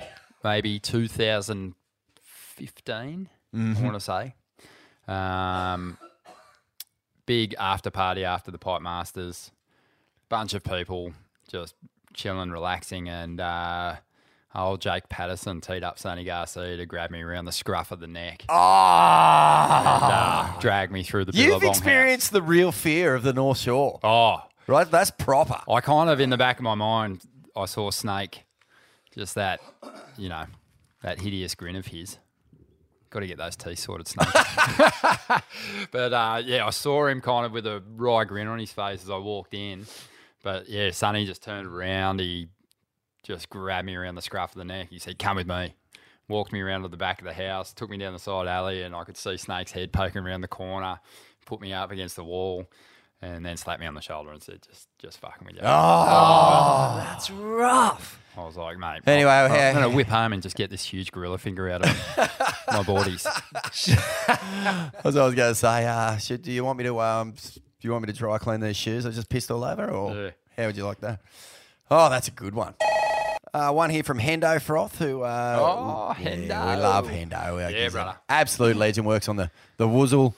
maybe 0.44 0.80
2015, 0.80 3.30
Mhm. 3.54 3.78
I 3.78 3.82
want 3.84 3.94
to 3.96 4.00
say. 4.00 4.36
Um, 5.08 5.98
big 7.26 7.56
after 7.60 7.90
party 7.92 8.26
after 8.26 8.52
the 8.52 8.58
Pipe 8.58 8.82
Masters. 8.82 9.52
Bunch 10.30 10.54
of 10.54 10.64
people 10.64 11.14
just 11.52 11.76
chilling, 12.14 12.52
relaxing, 12.52 13.10
and 13.10 13.40
uh, 13.40 13.96
old 14.56 14.82
Jake 14.82 15.10
Patterson 15.10 15.62
teed 15.62 15.84
up 15.84 16.00
Sunny 16.00 16.24
Garcia 16.24 16.78
to 16.78 16.86
grab 16.86 17.12
me 17.12 17.22
around 17.22 17.46
the 17.46 17.52
scruff 17.52 17.92
of 17.92 18.00
the 18.00 18.08
neck. 18.08 18.44
Oh, 18.50 18.54
uh, 18.56 20.60
drag 20.60 20.92
me 20.92 21.04
through 21.04 21.26
the 21.26 21.34
You've 21.34 21.48
Billabong 21.48 21.68
house. 21.70 21.78
experienced 21.78 22.32
the 22.32 22.42
real 22.42 22.72
fear 22.72 23.16
of 23.16 23.24
the 23.24 23.34
North 23.34 23.60
Shore. 23.60 24.00
Oh, 24.04 24.38
right. 24.68 24.90
That's 24.90 25.12
proper. 25.12 25.62
I 25.72 25.82
kind 25.82 26.10
of, 26.10 26.20
in 26.20 26.30
the 26.30 26.38
back 26.38 26.58
of 26.58 26.64
my 26.64 26.76
mind, 26.76 27.22
I 27.56 27.66
saw 27.66 27.92
Snake, 27.92 28.46
just 29.14 29.36
that, 29.36 29.60
you 30.18 30.30
know, 30.30 30.46
that 31.04 31.20
hideous 31.20 31.54
grin 31.56 31.76
of 31.76 31.88
his. 31.88 32.18
Got 33.14 33.20
to 33.20 33.28
get 33.28 33.38
those 33.38 33.56
teeth 33.56 33.78
sorted, 33.78 34.08
Snake. 34.08 34.28
but 35.92 36.14
uh, 36.14 36.42
yeah, 36.44 36.66
I 36.66 36.72
saw 36.72 37.06
him 37.06 37.22
kind 37.22 37.46
of 37.46 37.52
with 37.52 37.68
a 37.68 37.84
wry 37.96 38.24
grin 38.24 38.48
on 38.48 38.58
his 38.58 38.72
face 38.72 39.04
as 39.04 39.10
I 39.12 39.18
walked 39.18 39.54
in. 39.54 39.86
But 40.42 40.68
yeah, 40.68 40.90
Sunny 40.90 41.24
just 41.24 41.44
turned 41.44 41.68
around. 41.68 42.22
He 42.22 42.48
just 43.22 43.52
grabbed 43.52 43.86
me 43.86 43.94
around 43.94 44.16
the 44.16 44.24
scruff 44.24 44.54
of 44.54 44.58
the 44.58 44.66
neck. 44.66 44.88
He 44.90 44.98
said, 44.98 45.20
"Come 45.20 45.36
with 45.36 45.46
me." 45.46 45.76
Walked 46.28 46.52
me 46.54 46.62
around 46.62 46.82
to 46.82 46.88
the 46.88 46.98
back 46.98 47.20
of 47.20 47.26
the 47.26 47.34
house, 47.34 47.72
took 47.72 47.92
me 47.92 47.98
down 47.98 48.14
the 48.14 48.20
side 48.20 48.48
alley, 48.48 48.82
and 48.82 48.96
I 48.96 49.04
could 49.04 49.18
see 49.18 49.38
Snake's 49.38 49.74
head 49.74 49.94
poking 49.94 50.24
around 50.26 50.42
the 50.42 50.48
corner. 50.48 51.00
Put 51.46 51.62
me 51.62 51.72
up 51.72 51.92
against 51.92 52.16
the 52.16 52.24
wall, 52.24 52.66
and 53.22 53.46
then 53.46 53.58
slapped 53.58 53.80
me 53.80 53.86
on 53.86 53.94
the 53.94 54.02
shoulder 54.02 54.32
and 54.32 54.42
said, 54.42 54.64
"Just, 54.68 54.88
just 54.98 55.20
fucking 55.20 55.46
with 55.46 55.58
you." 55.58 55.62
Oh. 55.64 56.96
That's 56.98 57.30
rough. 57.30 58.23
I 58.36 58.44
was 58.46 58.56
like, 58.58 58.78
mate. 58.80 59.02
Anyway, 59.06 59.30
I'm, 59.32 59.52
I'm 59.52 59.74
gonna 59.76 59.90
whip 59.96 60.08
home 60.08 60.34
and 60.34 60.42
just 60.42 60.56
get 60.56 60.70
this 60.72 60.84
huge 60.84 61.12
gorilla 61.12 61.38
finger 61.38 61.70
out 61.70 61.82
of 61.84 61.88
my 62.68 62.82
boardies. 62.84 63.26
As 65.06 65.16
I 65.18 65.26
was 65.26 65.36
going 65.36 65.52
to 65.52 65.56
say, 65.56 65.86
uh, 65.86 66.18
should, 66.18 66.42
do 66.42 66.52
you 66.52 66.64
want 66.64 66.78
me 66.78 66.84
to 66.86 67.00
um, 67.00 67.32
do 67.32 67.62
you 67.88 67.92
want 67.92 68.06
me 68.08 68.12
to 68.12 68.18
dry 68.18 68.38
clean 68.38 68.60
these 68.60 68.76
shoes? 68.78 69.06
I 69.06 69.12
just 69.12 69.30
pissed 69.30 69.52
all 69.52 69.64
over, 69.64 69.90
or 69.90 70.16
Yeah. 70.16 70.30
how 70.58 70.66
would 70.68 70.78
you 70.78 70.86
like 70.86 71.00
that? 71.02 71.22
Oh, 71.92 72.10
that's 72.10 72.28
a 72.28 72.32
good 72.32 72.56
one. 72.56 72.74
Uh, 73.54 73.72
one 73.72 73.92
here 73.92 74.02
from 74.04 74.18
Hendo 74.20 74.60
Froth, 74.60 74.98
who 74.98 75.22
uh, 75.22 75.58
Oh, 75.60 76.16
yeah, 76.20 76.30
Hendo. 76.32 76.76
we 76.76 76.82
love 76.82 77.08
Hendo. 77.08 77.72
Yeah, 77.72 77.90
brother. 77.90 78.16
absolute 78.30 78.78
legend. 78.78 79.06
Works 79.06 79.30
on 79.30 79.36
the 79.36 79.52
the 79.78 79.88
Woozle 79.88 80.34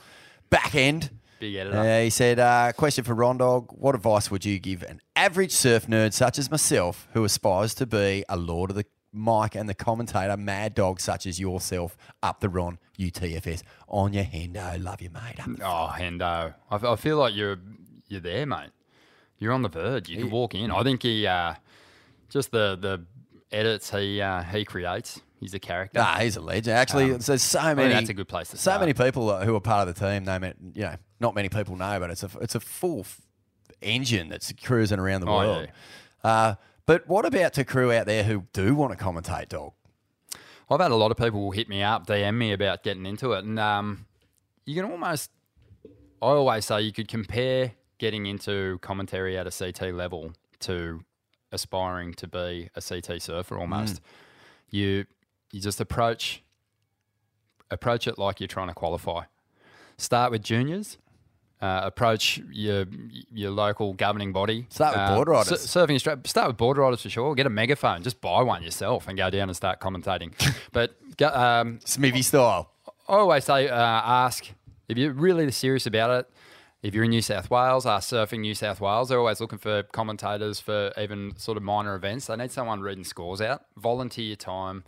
back 0.50 0.76
end. 0.76 1.12
Big 1.40 1.56
editor. 1.56 1.78
Uh, 1.78 2.02
he 2.02 2.10
said, 2.10 2.40
uh, 2.40 2.72
question 2.74 3.04
for 3.04 3.14
Rondog. 3.16 3.68
What 3.78 3.94
advice 3.96 4.32
would 4.32 4.46
you 4.46 4.58
give 4.60 4.84
an 4.84 5.02
average 5.16 5.52
surf 5.52 5.88
nerd 5.88 6.14
such 6.14 6.40
as 6.40 6.50
myself 6.50 7.08
who 7.14 7.24
aspires 7.24 7.74
to 7.76 7.86
be 7.86 8.24
a 8.30 8.38
lord 8.38 8.70
of 8.70 8.76
the 8.78 8.86
mic 9.12 9.56
and 9.56 9.68
the 9.70 9.74
commentator, 9.74 10.36
mad 10.38 10.76
dog 10.76 11.00
such 11.00 11.26
as 11.26 11.40
yourself, 11.40 11.96
up 12.22 12.40
the 12.42 12.50
Ron, 12.50 12.78
UTFS, 13.00 13.64
on 13.88 14.14
your 14.14 14.26
Hendo. 14.26 14.82
Love 14.84 15.02
you, 15.02 15.10
mate. 15.10 15.40
Oh, 15.62 15.92
Hendo. 15.94 16.54
I, 16.70 16.76
f- 16.76 16.84
I 16.84 16.96
feel 16.96 17.18
like 17.18 17.34
you're 17.36 17.58
you're 18.08 18.22
there, 18.22 18.46
mate. 18.46 18.70
You're 19.40 19.54
on 19.54 19.62
the 19.62 19.70
verge. 19.70 20.10
You 20.10 20.18
can 20.18 20.30
walk 20.30 20.56
in. 20.56 20.72
I 20.72 20.84
think 20.84 21.04
he 21.04 21.26
uh, 21.28 21.56
just 22.30 22.52
the 22.52 22.78
the 22.80 23.06
edits 23.56 23.90
he 23.92 24.22
uh, 24.22 24.44
he 24.44 24.64
creates. 24.66 25.22
He's 25.40 25.54
a 25.54 25.60
character. 25.60 26.00
Nah, 26.00 26.20
he's 26.20 26.36
a 26.38 26.42
legend. 26.42 26.78
Actually, 26.78 27.12
Um, 27.12 27.20
there's 27.20 27.42
so 27.44 27.76
many. 27.76 27.94
that's 27.94 28.10
a 28.10 28.14
good 28.14 28.28
place 28.28 28.50
to 28.50 28.58
So 28.58 28.72
start. 28.72 28.80
many 28.82 28.94
people 28.94 29.38
who 29.44 29.56
are 29.56 29.60
part 29.62 29.88
of 29.88 29.94
the 29.94 30.00
team. 30.00 30.28
It. 30.44 30.58
You 30.74 30.84
know, 30.84 30.96
not 31.20 31.36
many 31.36 31.50
people 31.50 31.76
know, 31.76 32.00
but 32.00 32.10
it's 32.10 32.24
a 32.24 32.30
it's 32.42 32.56
a 32.56 32.60
full 32.60 33.02
f- 33.02 33.22
engine 33.82 34.30
that's 34.30 34.52
cruising 34.54 35.00
around 35.00 35.22
the 35.22 35.28
Oh, 35.28 35.38
world. 35.38 35.68
Uh, 36.24 36.56
but 36.86 37.08
what 37.08 37.26
about 37.26 37.54
to 37.54 37.66
crew 37.66 37.92
out 37.92 38.06
there 38.06 38.24
who 38.24 38.46
do 38.54 38.74
want 38.76 38.98
to 38.98 39.04
commentate, 39.04 39.50
dog? 39.50 39.74
I've 40.70 40.80
had 40.80 40.92
a 40.92 40.96
lot 40.96 41.12
of 41.12 41.18
people 41.18 41.52
hit 41.52 41.70
me 41.70 41.84
up, 41.84 42.08
DM 42.08 42.36
me 42.38 42.52
about 42.54 42.82
getting 42.84 43.06
into 43.06 43.34
it, 43.34 43.44
and 43.44 43.60
um, 43.60 44.06
you 44.66 44.76
can 44.82 44.90
almost. 44.92 45.32
I 46.22 46.28
always 46.28 46.66
say 46.66 46.82
you 46.82 46.92
could 46.94 47.08
compare 47.08 47.74
getting 48.00 48.26
into 48.26 48.80
commentary 48.80 49.38
at 49.38 49.46
a 49.46 49.52
CT 49.52 49.94
level 49.94 50.32
to 50.62 51.04
aspiring 51.52 52.14
to 52.16 52.28
be 52.28 52.70
a 52.76 52.82
CT 52.82 53.22
surfer. 53.22 53.60
Almost, 53.60 54.02
you 54.72 55.06
you 55.52 55.62
just 55.62 55.80
approach 55.82 56.42
approach 57.72 58.08
it 58.08 58.18
like 58.18 58.40
you're 58.40 58.48
trying 58.48 58.68
to 58.68 58.74
qualify. 58.74 59.24
Start 59.98 60.32
with 60.32 60.44
juniors. 60.44 60.98
Uh, 61.62 61.82
approach 61.84 62.38
your 62.52 62.86
your 63.34 63.50
local 63.50 63.94
governing 63.94 64.34
body. 64.34 64.68
Start 64.70 64.94
with 64.94 65.02
Uh, 65.02 65.16
board 65.16 65.28
riders. 65.30 65.62
sur- 65.62 65.86
surfing 65.88 65.96
Australia. 65.96 66.22
Start 66.26 66.48
with 66.48 66.58
board 66.58 66.78
riders 66.78 67.02
for 67.02 67.10
sure. 67.10 67.34
Get 67.34 67.46
a 67.46 67.50
megaphone. 67.50 68.04
Just 68.04 68.20
buy 68.22 68.42
one 68.44 68.62
yourself 68.62 69.08
and 69.08 69.18
go 69.18 69.30
down 69.30 69.48
and 69.50 69.56
start 69.56 69.80
commentating. 69.80 70.34
but 70.74 70.96
go- 71.18 71.30
um, 71.34 71.80
Smithy 71.86 72.22
style. 72.24 72.72
I 73.08 73.14
always 73.18 73.46
say, 73.46 73.70
uh, 73.70 73.76
ask 73.78 74.48
if 74.90 74.98
you're 74.98 75.14
really 75.14 75.50
serious 75.52 75.86
about 75.86 76.12
it. 76.12 76.30
If 76.84 76.94
you're 76.94 77.06
in 77.06 77.10
New 77.12 77.22
South 77.22 77.50
Wales, 77.50 77.88
ask 77.88 78.12
Surfing 78.14 78.42
New 78.42 78.54
South 78.54 78.80
Wales. 78.80 79.10
They're 79.10 79.18
always 79.18 79.40
looking 79.42 79.58
for 79.58 79.82
commentators 79.84 80.60
for 80.60 80.92
even 81.00 81.34
sort 81.38 81.58
of 81.58 81.64
minor 81.64 81.96
events. 81.96 82.28
They 82.28 82.36
need 82.36 82.52
someone 82.52 82.82
reading 82.82 83.04
scores 83.04 83.42
out. 83.42 83.64
Volunteer 83.76 84.26
your 84.26 84.36
time, 84.36 84.84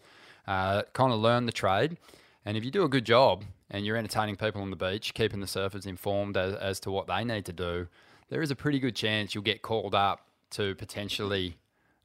uh, 0.47 0.83
kind 0.93 1.13
of 1.13 1.19
learn 1.19 1.45
the 1.45 1.51
trade. 1.51 1.97
And 2.45 2.55
if 2.55 2.63
you 2.63 2.71
do 2.71 2.83
a 2.83 2.89
good 2.89 3.05
job 3.05 3.43
and 3.69 3.85
you're 3.85 3.97
entertaining 3.97 4.37
people 4.37 4.61
on 4.61 4.69
the 4.69 4.75
beach, 4.75 5.13
keeping 5.13 5.41
the 5.41 5.47
surfers 5.47 5.85
informed 5.85 6.37
as, 6.37 6.55
as 6.55 6.79
to 6.81 6.91
what 6.91 7.07
they 7.07 7.23
need 7.23 7.45
to 7.45 7.53
do, 7.53 7.87
there 8.29 8.41
is 8.41 8.51
a 8.51 8.55
pretty 8.55 8.79
good 8.79 8.95
chance 8.95 9.35
you'll 9.35 9.43
get 9.43 9.61
called 9.61 9.93
up 9.93 10.27
to 10.51 10.75
potentially 10.75 11.57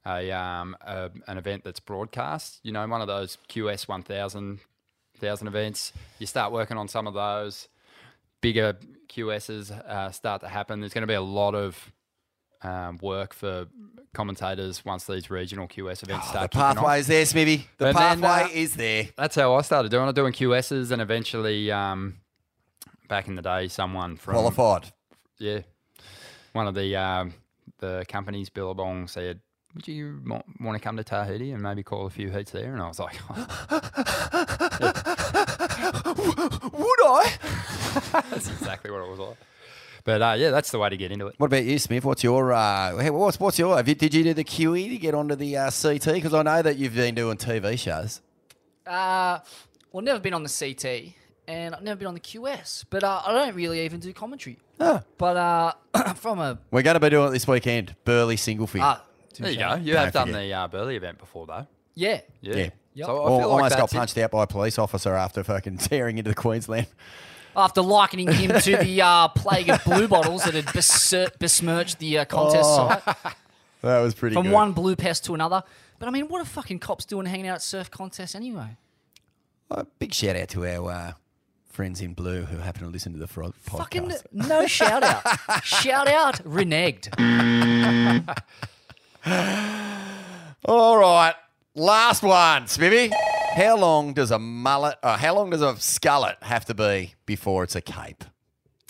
a, 0.05 0.31
um, 0.31 0.75
a 0.81 1.09
an 1.27 1.37
event 1.37 1.63
that's 1.63 1.79
broadcast. 1.79 2.59
You 2.63 2.73
know, 2.73 2.85
one 2.87 3.01
of 3.01 3.07
those 3.07 3.37
QS 3.49 3.87
1000 3.87 4.59
thousand 5.23 5.47
events. 5.47 5.93
You 6.19 6.27
start 6.27 6.51
working 6.51 6.77
on 6.77 6.87
some 6.87 7.07
of 7.07 7.13
those 7.13 7.69
bigger 8.41 8.77
QSs 9.07 9.71
uh, 9.71 10.11
start 10.11 10.41
to 10.41 10.49
happen. 10.49 10.79
There's 10.79 10.93
going 10.93 11.03
to 11.03 11.07
be 11.07 11.13
a 11.13 11.21
lot 11.21 11.55
of 11.55 11.91
um, 12.63 12.97
work 13.01 13.33
for 13.33 13.67
commentators 14.13 14.85
once 14.85 15.05
these 15.05 15.29
regional 15.29 15.67
QS 15.67 16.03
events 16.03 16.25
The 16.27 16.31
start. 16.47 16.55
off. 16.55 16.75
pathway 16.75 16.99
is 16.99 17.07
there, 17.07 17.25
Smithy. 17.25 17.67
The 17.77 17.87
And 17.87 17.97
then, 17.97 18.21
pathway 18.21 18.51
uh, 18.53 18.55
is 18.61 18.75
there. 18.75 19.09
That's 19.17 19.35
how 19.35 19.55
I 19.55 19.61
started 19.63 19.89
doing 19.91 20.07
it, 20.07 20.15
doing 20.15 20.33
QSs, 20.33 20.91
and 20.91 21.01
eventually, 21.01 21.71
um, 21.71 22.17
back 23.09 23.27
in 23.27 23.35
the 23.35 23.41
day, 23.41 23.67
someone 23.67 24.15
from 24.17 24.33
Qualified. 24.35 24.91
yeah, 25.39 25.59
one 26.53 26.67
of 26.67 26.75
the 26.75 26.95
um, 26.95 27.33
the 27.79 28.05
companies, 28.07 28.49
Billabong, 28.49 29.07
said, 29.07 29.39
"Would 29.73 29.87
you 29.87 30.21
want 30.59 30.75
to 30.77 30.79
come 30.79 30.95
to 30.97 31.03
Tahiti 31.03 31.51
and 31.51 31.61
maybe 31.61 31.81
call 31.83 32.05
a 32.05 32.09
few 32.11 32.29
heats 32.29 32.51
there?" 32.51 32.71
And 32.73 32.81
I 32.81 32.87
was 32.87 32.99
like, 32.99 33.15
Would 36.73 37.01
I? 37.03 37.33
"That's 38.29 38.49
exactly 38.49 38.91
what 38.91 39.01
it 39.01 39.09
was 39.09 39.19
like." 39.19 39.37
But 40.05 40.21
uh, 40.21 40.35
yeah, 40.37 40.51
that's 40.51 40.69
the 40.71 40.79
way 40.79 40.89
to 40.89 40.97
get 40.97 41.11
into 41.11 41.27
it. 41.27 41.35
What 41.37 41.47
about 41.47 41.63
you, 41.63 41.79
Smith? 41.79 42.03
What's 42.03 42.23
your 42.23 42.51
uh, 42.51 42.97
hey, 42.97 43.09
what's 43.09 43.39
what's 43.39 43.57
your? 43.57 43.77
Have 43.77 43.87
you, 43.87 43.95
did 43.95 44.13
you 44.13 44.23
do 44.23 44.33
the 44.33 44.43
QE 44.43 44.89
to 44.89 44.97
get 44.97 45.13
onto 45.15 45.35
the 45.35 45.55
uh, 45.57 45.71
CT? 45.71 46.05
Because 46.15 46.33
I 46.33 46.43
know 46.43 46.61
that 46.61 46.77
you've 46.77 46.95
been 46.95 47.15
doing 47.15 47.37
TV 47.37 47.79
shows. 47.79 48.21
Uh, 48.85 49.39
well, 49.91 50.03
never 50.03 50.19
been 50.19 50.33
on 50.33 50.43
the 50.43 50.49
CT. 50.49 51.13
and 51.47 51.73
I've 51.75 51.83
never 51.83 51.97
been 51.99 52.07
on 52.07 52.13
the 52.15 52.19
QS. 52.19 52.85
But 52.89 53.03
uh, 53.03 53.21
I 53.25 53.31
don't 53.31 53.55
really 53.55 53.85
even 53.85 53.99
do 54.01 54.11
commentary. 54.11 54.57
Ah. 54.79 55.03
But 55.17 55.37
uh, 55.37 56.13
from 56.15 56.39
a 56.39 56.59
We're 56.71 56.81
going 56.81 56.95
to 56.95 56.99
be 56.99 57.09
doing 57.09 57.29
it 57.29 57.31
this 57.31 57.47
weekend. 57.47 57.95
Burleigh 58.03 58.35
single 58.37 58.67
fin. 58.67 58.81
Ah, 58.83 59.01
There 59.39 59.51
you 59.51 59.57
go. 59.59 59.75
You 59.75 59.93
Don't 59.93 60.03
have 60.05 60.13
done 60.13 60.27
forget. 60.27 60.41
the 60.41 60.53
uh, 60.53 60.67
Burleigh 60.67 60.95
event 60.95 61.17
before, 61.19 61.47
though. 61.47 61.67
yeah, 61.95 62.19
Yeah. 62.41 62.55
Yeah. 62.55 62.69
Yep. 62.95 63.05
So 63.07 63.11
I 63.23 63.29
Al- 63.31 63.39
feel 63.39 63.49
almost 63.49 63.61
like 63.61 63.69
got 63.71 63.77
that's 63.77 63.93
it. 63.93 63.97
punched 63.97 64.17
out 64.19 64.31
by 64.31 64.43
a 64.43 64.47
police 64.47 64.77
officer 64.77 65.15
after 65.15 65.43
fucking 65.43 65.77
tearing 65.79 66.17
into 66.17 66.29
the 66.29 66.35
Queensland. 66.35 66.87
After 67.55 67.81
likening 67.81 68.31
him 68.31 68.59
to 68.59 68.77
the 68.77 69.01
uh, 69.05 69.27
plague 69.29 69.69
of 69.69 69.83
blue 69.83 70.07
bottles 70.07 70.43
that 70.43 70.53
had 70.53 70.65
besir- 70.67 71.37
besmirched 71.39 71.99
the 71.99 72.19
uh, 72.19 72.25
contest 72.25 72.69
Oh, 72.69 72.99
site. 73.05 73.15
That 73.81 73.99
was 73.99 74.13
pretty 74.13 74.33
good. 74.33 74.39
From 74.39 74.47
good. 74.47 74.53
one 74.53 74.71
blue 74.71 74.95
pest 74.95 75.25
to 75.25 75.33
another. 75.33 75.61
But 75.99 76.07
I 76.07 76.11
mean, 76.11 76.29
what 76.29 76.41
are 76.41 76.45
fucking 76.45 76.79
cops 76.79 77.03
doing 77.03 77.25
hanging 77.25 77.47
out 77.49 77.55
at 77.55 77.61
surf 77.61 77.91
contests 77.91 78.33
anyway? 78.33 78.77
Uh, 79.69 79.83
big 79.99 80.13
shout 80.13 80.37
out 80.37 80.47
to 80.49 80.65
our 80.65 80.89
uh, 80.89 81.11
friends 81.69 81.99
in 81.99 82.13
blue 82.13 82.43
who 82.45 82.57
happen 82.59 82.83
to 82.83 82.89
listen 82.89 83.11
to 83.11 83.19
the 83.19 83.27
Frog 83.27 83.53
podcast. 83.65 83.77
Fucking 83.79 84.11
no 84.31 84.65
shout 84.67 85.03
out. 85.03 85.23
shout 85.65 86.07
out, 86.07 86.35
reneged. 86.45 87.09
All 90.65 90.97
right, 90.97 91.33
last 91.75 92.23
one, 92.23 92.63
Smivvy. 92.63 93.11
How 93.55 93.77
long 93.77 94.13
does 94.13 94.31
a 94.31 94.39
mullet? 94.39 94.97
Uh, 95.03 95.17
how 95.17 95.35
long 95.35 95.51
does 95.51 95.61
a 95.61 95.73
skullet 95.73 96.41
have 96.41 96.65
to 96.65 96.73
be 96.73 97.13
before 97.25 97.63
it's 97.63 97.75
a 97.75 97.81
cape? 97.81 98.23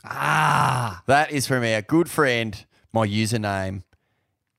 Ah, 0.05 1.03
That 1.05 1.31
is 1.31 1.47
from 1.47 1.63
our 1.63 1.81
good 1.81 2.09
friend. 2.09 2.65
My 2.93 3.05
username 3.07 3.83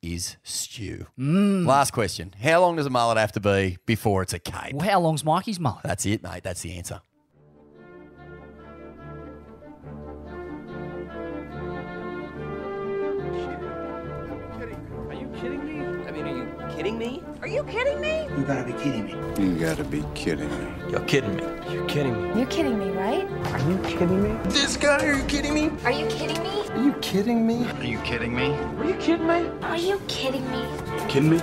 is 0.03 0.37
Stew. 0.43 1.07
Mm. 1.19 1.67
Last 1.67 1.93
question: 1.93 2.35
How 2.43 2.61
long 2.61 2.77
does 2.77 2.87
a 2.87 2.91
mullet 2.91 3.17
have 3.17 3.33
to 3.33 3.41
be 3.41 3.79
before 3.87 4.23
it's 4.23 4.35
a 4.35 4.39
cape? 4.39 4.75
well, 4.75 4.89
how 4.89 5.01
long's 5.01 5.25
Mikey's 5.25 5.59
mullet? 5.61 5.85
That's 5.85 6.05
it, 6.05 6.23
mate. 6.23 6.43
That's 6.43 6.61
the 6.61 6.77
answer. 6.77 7.01
Kidding 16.85 16.99
me? 16.99 17.23
Are 17.41 17.49
you 17.49 17.65
kidding 17.65 17.99
me? 17.99 18.25
You 18.37 18.45
gotta 18.45 18.71
be 18.71 18.75
kidding 18.75 19.07
me. 19.07 19.43
You 19.43 19.59
gotta 19.59 19.85
be 19.85 20.05
kidding 20.15 20.51
me. 20.51 20.91
You're 20.91 21.01
kidding 21.07 21.35
me. 21.35 21.43
You're 21.73 21.87
kidding 21.87 22.35
me. 22.35 22.39
You're 22.39 22.51
kidding 22.51 22.79
me, 22.79 22.91
right? 22.91 23.27
Are 23.55 23.71
you 23.71 23.79
kidding 23.85 24.23
me? 24.23 24.39
This 24.51 24.77
guy, 24.77 25.03
are 25.03 25.15
you 25.15 25.25
kidding 25.25 25.55
me? 25.55 25.71
Are 25.87 25.91
you 25.91 26.07
kidding 26.09 26.43
me? 26.43 26.69
Are 26.69 26.85
you 26.85 26.93
kidding 27.01 27.47
me? 27.47 27.65
Are 27.65 27.85
you 27.85 27.99
kidding 28.01 28.37
me? 28.37 28.53
Are 28.53 28.85
you 28.85 28.97
kidding 28.97 29.27
me? 29.27 29.49
Are 29.63 29.79
you 29.79 29.99
kidding 30.09 30.51
me? 30.51 30.69
Kidding 31.09 31.31
me? 31.31 31.39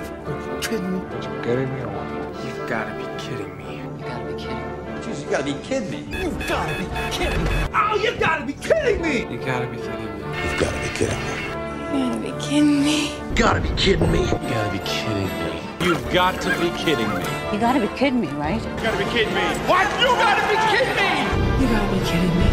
Kidding 0.61 0.93
me? 0.93 0.99
You 1.09 1.41
kidding 1.41 1.73
me 1.73 1.81
or 1.81 1.89
what? 1.89 2.45
You've 2.45 2.69
got 2.69 2.85
to 2.85 2.93
be 2.99 3.05
kidding 3.23 3.57
me. 3.57 3.77
You 3.77 4.05
gotta 4.05 4.25
be 4.25 4.39
kidding. 4.39 5.01
Jeez, 5.01 5.23
you 5.23 5.29
got 5.31 5.39
to 5.39 5.45
be 5.45 5.59
kidding 5.63 5.89
me. 6.11 6.21
You 6.21 6.29
gotta 6.47 6.77
be 6.77 6.85
kidding 7.17 7.43
me. 7.43 7.49
Oh, 7.73 7.99
you 8.03 8.15
gotta 8.19 8.45
be 8.45 8.53
kidding 8.53 9.01
me. 9.01 9.21
You 9.21 9.43
got 9.43 9.61
to 9.61 9.67
be 9.67 9.77
kidding 9.77 10.05
me. 10.05 10.51
You 10.51 10.59
gotta 10.59 10.77
be 10.77 10.89
kidding 10.95 11.17
me. 11.17 11.50
You 11.93 11.97
gotta 11.99 12.21
be 12.21 12.31
kidding 12.39 12.83
me. 12.85 13.07
You 13.07 13.35
gotta 13.35 13.59
be 13.59 13.69
kidding 13.75 14.11
me. 14.11 14.21
You 14.21 14.31
got 14.31 14.71
to 14.71 14.71
be 14.71 14.79
kidding 14.85 15.27
me. 15.27 15.61
You've 15.83 16.13
got 16.13 16.41
to 16.41 16.49
be 16.61 16.69
kidding 16.77 17.09
me. 17.09 17.25
You 17.51 17.59
gotta 17.59 17.79
be 17.81 17.87
kidding 17.97 18.21
me, 18.21 18.27
right? 18.27 18.61
You 18.63 18.83
gotta 18.83 18.97
be 18.97 19.03
kidding 19.11 19.33
me. 19.33 19.41
What? 19.67 19.87
You 19.99 20.07
gotta 20.07 20.41
be 20.47 20.55
kidding 20.71 20.95
me. 20.95 21.11
You 21.59 21.67
gotta 21.67 21.91
be 21.91 21.99
kidding 22.07 22.35
me. 22.39 22.47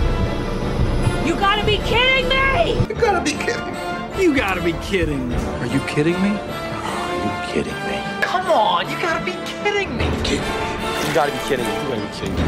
You 1.28 1.34
gotta 1.36 1.64
be 1.64 1.76
kidding 1.78 2.28
me! 2.28 2.88
You 2.88 2.94
gotta 3.00 3.22
be 3.22 3.32
kidding 3.32 3.72
me. 3.72 4.22
You 4.22 4.34
got 4.34 4.54
to 4.54 4.60
be 4.60 4.72
kidding 4.82 5.28
me. 5.28 5.36
Are 5.36 5.66
you 5.66 5.78
kidding 5.86 6.20
me? 6.20 6.30
Are 6.30 7.22
you 7.22 7.52
kidding 7.52 7.78
me? 7.86 8.02
Come 8.20 8.50
on, 8.50 8.90
you 8.90 8.98
got 9.00 9.20
to 9.20 9.24
be 9.24 9.32
kidding 9.46 9.96
me. 9.96 10.06
Kidding 10.24 10.40
me. 10.40 11.06
You 11.06 11.14
got 11.14 11.26
to 11.26 11.32
be 11.32 11.38
kidding 11.46 11.64
me. 11.64 11.72
You 11.74 11.88
got 11.88 11.94
to 11.94 12.00
be 12.00 12.10
kidding 12.16 12.34
me. 12.34 12.42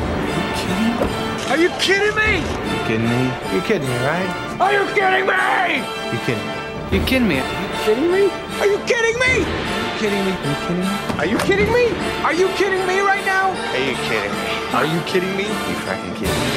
Are 1.51 1.57
you 1.57 1.69
kidding 1.79 2.15
me? 2.17 2.39
You 2.41 2.79
kidding 2.89 3.09
me? 3.09 3.31
You 3.55 3.61
kidding 3.63 3.89
me, 3.89 3.97
right? 3.99 4.59
Are 4.61 4.73
you 4.73 4.85
kidding 4.95 5.27
me? 5.27 5.85
You 6.11 6.19
kidding 6.27 6.47
me? 6.47 6.70
You 6.91 6.99
kidding 7.05 7.29
me? 7.29 7.37
You 7.37 7.43
kidding 7.87 8.11
me? 8.11 8.27
Are 8.59 8.67
you 8.67 8.79
kidding 8.83 9.15
me? 9.23 9.47
Kidding 10.03 10.25
me? 10.27 10.33
You 10.35 10.57
kidding 10.67 10.83
me? 10.83 10.89
Are 11.21 11.25
you 11.25 11.39
kidding 11.39 11.73
me? 11.73 11.85
Are 12.27 12.35
you 12.35 12.49
kidding 12.59 12.85
me 12.85 12.99
right 12.99 13.25
now? 13.25 13.55
Are 13.55 13.79
you 13.79 13.95
kidding 14.11 14.35
me? 14.35 14.43
Are 14.75 14.85
you 14.85 14.99
kidding 15.07 15.37
me? 15.37 15.45
You 15.47 15.77
fucking 15.87 16.15
kidding 16.19 16.35
me? 16.35 16.51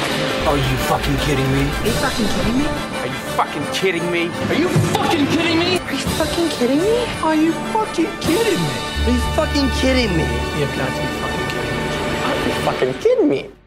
Are 0.50 0.58
you 0.58 0.76
fucking 0.90 1.16
kidding 1.22 1.50
me? 1.54 1.62
Are 1.70 1.86
you 1.86 1.94
fucking 2.02 2.26
kidding 2.34 2.58
me? 2.58 2.66
Are 2.98 3.06
you 3.06 3.20
fucking 3.38 3.66
kidding 3.78 4.10
me? 4.10 4.26
Are 4.26 4.58
you 4.58 4.66
fucking 4.98 5.28
kidding 5.30 5.58
me? 5.60 5.78
Are 5.78 5.94
you 5.94 6.02
fucking 6.18 6.50
kidding 6.50 6.82
me? 6.82 6.98
Are 7.22 7.34
you 7.38 7.52
fucking 7.78 8.08
kidding 8.18 8.42
me? 8.42 8.74
Are 9.06 9.12
you 9.14 9.22
fucking 9.38 9.68
kidding 9.78 10.12
me? 10.18 10.26
You've 10.58 10.74
got 10.74 10.90
to 10.90 10.98
be 10.98 11.06
fucking 11.22 11.46
kidding 11.54 11.78
me. 11.78 11.86
Are 12.26 12.34
you 12.42 12.52
fucking 12.66 12.94
kidding 12.98 13.28
me? 13.28 13.63